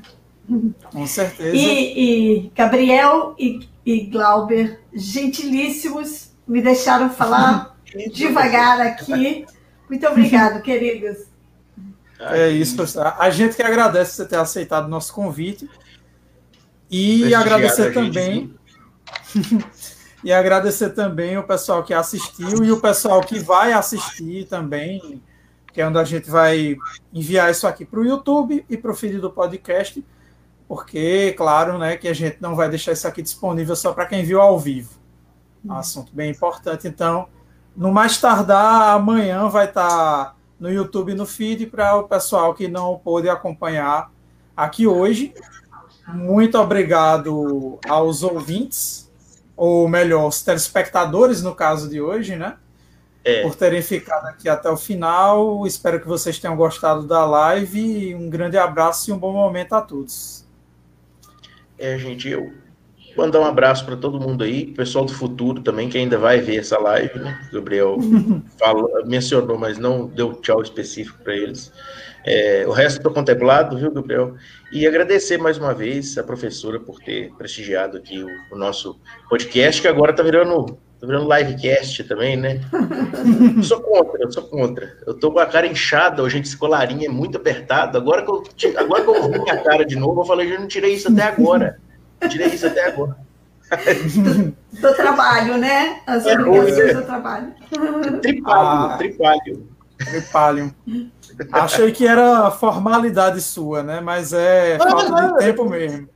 Com 0.92 1.06
certeza. 1.06 1.54
E, 1.54 2.44
e 2.44 2.52
Gabriel 2.54 3.34
e, 3.38 3.68
e 3.84 4.00
Glauber, 4.06 4.80
gentilíssimos, 4.92 6.30
me 6.46 6.60
deixaram 6.60 7.10
falar 7.10 7.69
devagar 8.12 8.80
aqui. 8.80 9.46
Muito 9.88 10.06
obrigado, 10.06 10.60
queridos. 10.62 11.26
É 12.20 12.48
isso, 12.48 12.76
professor. 12.76 13.14
A 13.18 13.30
gente 13.30 13.56
que 13.56 13.62
agradece 13.62 14.14
você 14.14 14.26
ter 14.26 14.36
aceitado 14.36 14.84
o 14.84 14.88
nosso 14.88 15.12
convite. 15.12 15.68
E 16.90 17.34
agradecer 17.34 17.92
também. 17.94 18.54
e 20.22 20.32
agradecer 20.32 20.90
também 20.90 21.38
o 21.38 21.42
pessoal 21.42 21.82
que 21.82 21.94
assistiu 21.94 22.64
e 22.64 22.70
o 22.70 22.80
pessoal 22.80 23.20
que 23.20 23.38
vai 23.38 23.72
assistir 23.72 24.46
também, 24.46 25.22
que 25.72 25.80
é 25.80 25.86
onde 25.86 25.98
a 25.98 26.04
gente 26.04 26.28
vai 26.30 26.76
enviar 27.12 27.50
isso 27.50 27.66
aqui 27.66 27.84
para 27.84 28.00
o 28.00 28.04
YouTube 28.04 28.64
e 28.68 28.76
para 28.76 28.90
o 28.90 28.94
feed 28.94 29.18
do 29.18 29.30
podcast, 29.30 30.04
porque, 30.68 31.32
claro, 31.36 31.78
né, 31.78 31.96
que 31.96 32.06
a 32.06 32.12
gente 32.12 32.36
não 32.40 32.54
vai 32.54 32.68
deixar 32.68 32.92
isso 32.92 33.08
aqui 33.08 33.22
disponível 33.22 33.74
só 33.74 33.92
para 33.92 34.06
quem 34.06 34.24
viu 34.24 34.40
ao 34.40 34.58
vivo. 34.58 35.00
um 35.64 35.72
assunto 35.72 36.14
bem 36.14 36.30
importante. 36.30 36.86
Então, 36.86 37.28
no 37.76 37.92
mais 37.92 38.18
tardar, 38.18 38.94
amanhã 38.94 39.48
vai 39.48 39.66
estar 39.66 39.88
tá 39.88 40.34
no 40.58 40.70
YouTube 40.70 41.14
no 41.14 41.24
feed 41.24 41.66
para 41.66 41.96
o 41.96 42.04
pessoal 42.04 42.54
que 42.54 42.68
não 42.68 42.98
pôde 42.98 43.28
acompanhar 43.28 44.12
aqui 44.56 44.86
hoje. 44.86 45.32
Muito 46.08 46.58
obrigado 46.58 47.78
aos 47.88 48.22
ouvintes, 48.22 49.10
ou 49.56 49.88
melhor, 49.88 50.26
os 50.26 50.42
telespectadores, 50.42 51.42
no 51.42 51.54
caso 51.54 51.88
de 51.88 52.00
hoje, 52.00 52.36
né? 52.36 52.56
É. 53.22 53.42
Por 53.42 53.54
terem 53.54 53.82
ficado 53.82 54.26
aqui 54.26 54.48
até 54.48 54.68
o 54.70 54.76
final. 54.76 55.66
Espero 55.66 56.00
que 56.00 56.08
vocês 56.08 56.38
tenham 56.38 56.56
gostado 56.56 57.06
da 57.06 57.24
live. 57.24 58.14
Um 58.14 58.30
grande 58.30 58.56
abraço 58.56 59.10
e 59.10 59.12
um 59.12 59.18
bom 59.18 59.32
momento 59.32 59.74
a 59.74 59.82
todos. 59.82 60.44
É, 61.78 61.98
gente, 61.98 62.28
eu 62.28 62.52
mandar 63.16 63.40
um 63.40 63.44
abraço 63.44 63.84
para 63.84 63.96
todo 63.96 64.20
mundo 64.20 64.44
aí, 64.44 64.66
pessoal 64.66 65.04
do 65.04 65.12
futuro 65.12 65.60
também, 65.60 65.88
que 65.88 65.98
ainda 65.98 66.18
vai 66.18 66.40
ver 66.40 66.58
essa 66.58 66.78
live, 66.78 67.18
né? 67.18 67.38
O 67.50 67.54
Gabriel 67.54 67.98
falou, 68.58 68.88
mencionou, 69.06 69.58
mas 69.58 69.78
não 69.78 70.06
deu 70.06 70.34
tchau 70.34 70.62
específico 70.62 71.18
para 71.22 71.34
eles. 71.34 71.72
É, 72.24 72.64
o 72.66 72.70
resto 72.70 72.98
estou 72.98 73.12
contemplado, 73.12 73.78
viu, 73.78 73.90
Gabriel? 73.90 74.34
E 74.72 74.86
agradecer 74.86 75.38
mais 75.38 75.56
uma 75.58 75.72
vez 75.72 76.18
a 76.18 76.22
professora 76.22 76.78
por 76.78 77.00
ter 77.00 77.32
prestigiado 77.36 77.96
aqui 77.96 78.22
o, 78.22 78.28
o 78.54 78.58
nosso 78.58 78.98
podcast, 79.28 79.80
que 79.80 79.88
agora 79.88 80.10
está 80.10 80.22
virando, 80.22 80.78
tá 81.00 81.06
virando 81.06 81.32
livecast 81.34 82.04
também, 82.04 82.36
né? 82.36 82.60
eu 83.56 83.62
sou 83.64 83.80
contra, 83.80 84.22
eu 84.22 84.30
sou 84.30 84.42
contra. 84.44 84.98
Eu 85.06 85.14
tô 85.14 85.32
com 85.32 85.38
a 85.38 85.46
cara 85.46 85.66
inchada, 85.66 86.22
hoje, 86.22 86.38
esse 86.38 86.56
colarinho 86.56 87.06
é 87.06 87.08
muito 87.08 87.38
apertado. 87.38 87.96
Agora 87.96 88.22
que 88.22 88.30
eu, 88.30 88.78
agora 88.78 89.02
que 89.02 89.08
eu 89.08 89.30
vi 89.30 89.38
minha 89.40 89.56
cara 89.62 89.84
de 89.84 89.96
novo, 89.96 90.20
eu 90.20 90.26
falei, 90.26 90.54
eu 90.54 90.60
não 90.60 90.68
tirei 90.68 90.94
isso 90.94 91.10
até 91.10 91.22
agora. 91.22 91.78
Eu 92.20 92.28
tirei 92.28 92.48
isso 92.48 92.66
até 92.66 92.86
agora. 92.86 93.16
do, 93.70 94.80
do, 94.80 94.94
trabalho, 94.94 95.56
né? 95.56 96.00
As 96.06 96.26
é, 96.26 96.34
obrigações 96.34 96.94
do 96.96 97.02
trabalho. 97.04 97.54
Tripalho, 98.20 98.90
ah, 98.92 98.96
tripalho. 98.98 99.68
Tripalho. 99.98 100.74
Achei 101.52 101.92
que 101.92 102.06
era 102.06 102.50
formalidade 102.50 103.40
sua, 103.40 103.82
né? 103.82 104.00
Mas 104.00 104.32
é 104.32 104.76
falta 104.78 105.32
de 105.32 105.38
tempo 105.38 105.68
mesmo. 105.68 106.08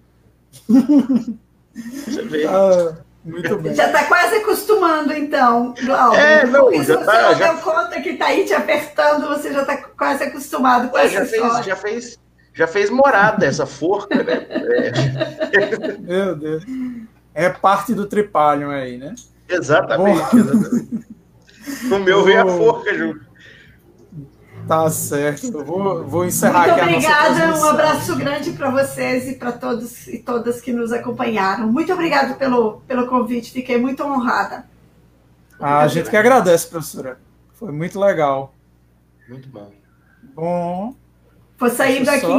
Você 0.66 2.22
vê. 2.22 2.46
Ah, 2.46 2.96
Muito 3.24 3.56
bem. 3.58 3.74
Já 3.74 3.86
está 3.86 4.04
quase 4.04 4.36
acostumando, 4.36 5.12
então, 5.12 5.74
Glauber. 5.82 6.18
É, 6.18 6.46
não, 6.46 6.64
Porque 6.64 6.78
já 6.78 6.84
se 6.84 6.92
você 6.92 7.04
tá- 7.04 7.22
não 7.22 7.34
já- 7.36 7.52
deu 7.52 7.62
conta 7.62 8.00
que 8.00 8.10
está 8.10 8.26
aí 8.26 8.44
te 8.44 8.52
apertando, 8.52 9.28
você 9.28 9.52
já 9.52 9.62
está 9.62 9.76
quase 9.76 10.24
acostumado 10.24 10.88
com 10.88 10.96
Ué, 10.96 11.04
essa 11.06 11.14
já, 11.14 11.26
fez, 11.26 11.42
história. 11.42 11.62
já, 11.64 11.76
fez, 11.76 12.18
já 12.54 12.68
fez 12.68 12.88
morada 12.88 13.44
essa 13.44 13.66
forca, 13.66 14.22
né? 14.22 14.46
É, 14.48 15.98
Meu 15.98 16.36
Deus. 16.36 16.64
É 17.34 17.50
parte 17.50 17.92
do 17.92 18.06
tripalho 18.06 18.70
aí, 18.70 18.96
né? 18.96 19.14
exatamente, 19.48 20.36
exatamente. 20.36 21.06
No 21.84 21.98
meu 21.98 22.24
veio 22.24 22.42
a 22.42 22.46
forca 22.46 22.94
junto. 22.94 23.26
Tá 24.68 24.88
certo. 24.88 25.46
Eu 25.52 25.64
vou, 25.64 26.04
vou 26.06 26.24
encerrar 26.24 26.68
Muito 26.68 26.72
aqui 26.72 26.80
a 26.80 26.86
nossa 26.86 27.28
obrigada, 27.28 27.58
um 27.58 27.64
abraço 27.68 28.16
grande 28.16 28.52
para 28.52 28.70
vocês 28.70 29.28
e 29.28 29.34
para 29.34 29.52
todos 29.52 30.06
e 30.06 30.18
todas 30.18 30.60
que 30.60 30.72
nos 30.72 30.92
acompanharam. 30.92 31.70
Muito 31.70 31.92
obrigada 31.92 32.34
pelo, 32.34 32.80
pelo 32.86 33.06
convite, 33.06 33.52
fiquei 33.52 33.78
muito 33.78 34.02
honrada. 34.02 34.64
A 35.60 35.86
gente 35.88 36.08
que 36.08 36.16
agradece, 36.16 36.68
professora. 36.68 37.18
Foi 37.54 37.72
muito 37.72 37.98
legal. 38.00 38.54
Muito 39.28 39.48
bom. 39.48 39.70
Bom, 40.34 40.94
Vou 41.58 41.70
saindo 41.70 42.04
Deixa 42.04 42.10
eu 42.10 42.16
aqui 42.16 42.26
só- 42.26 42.38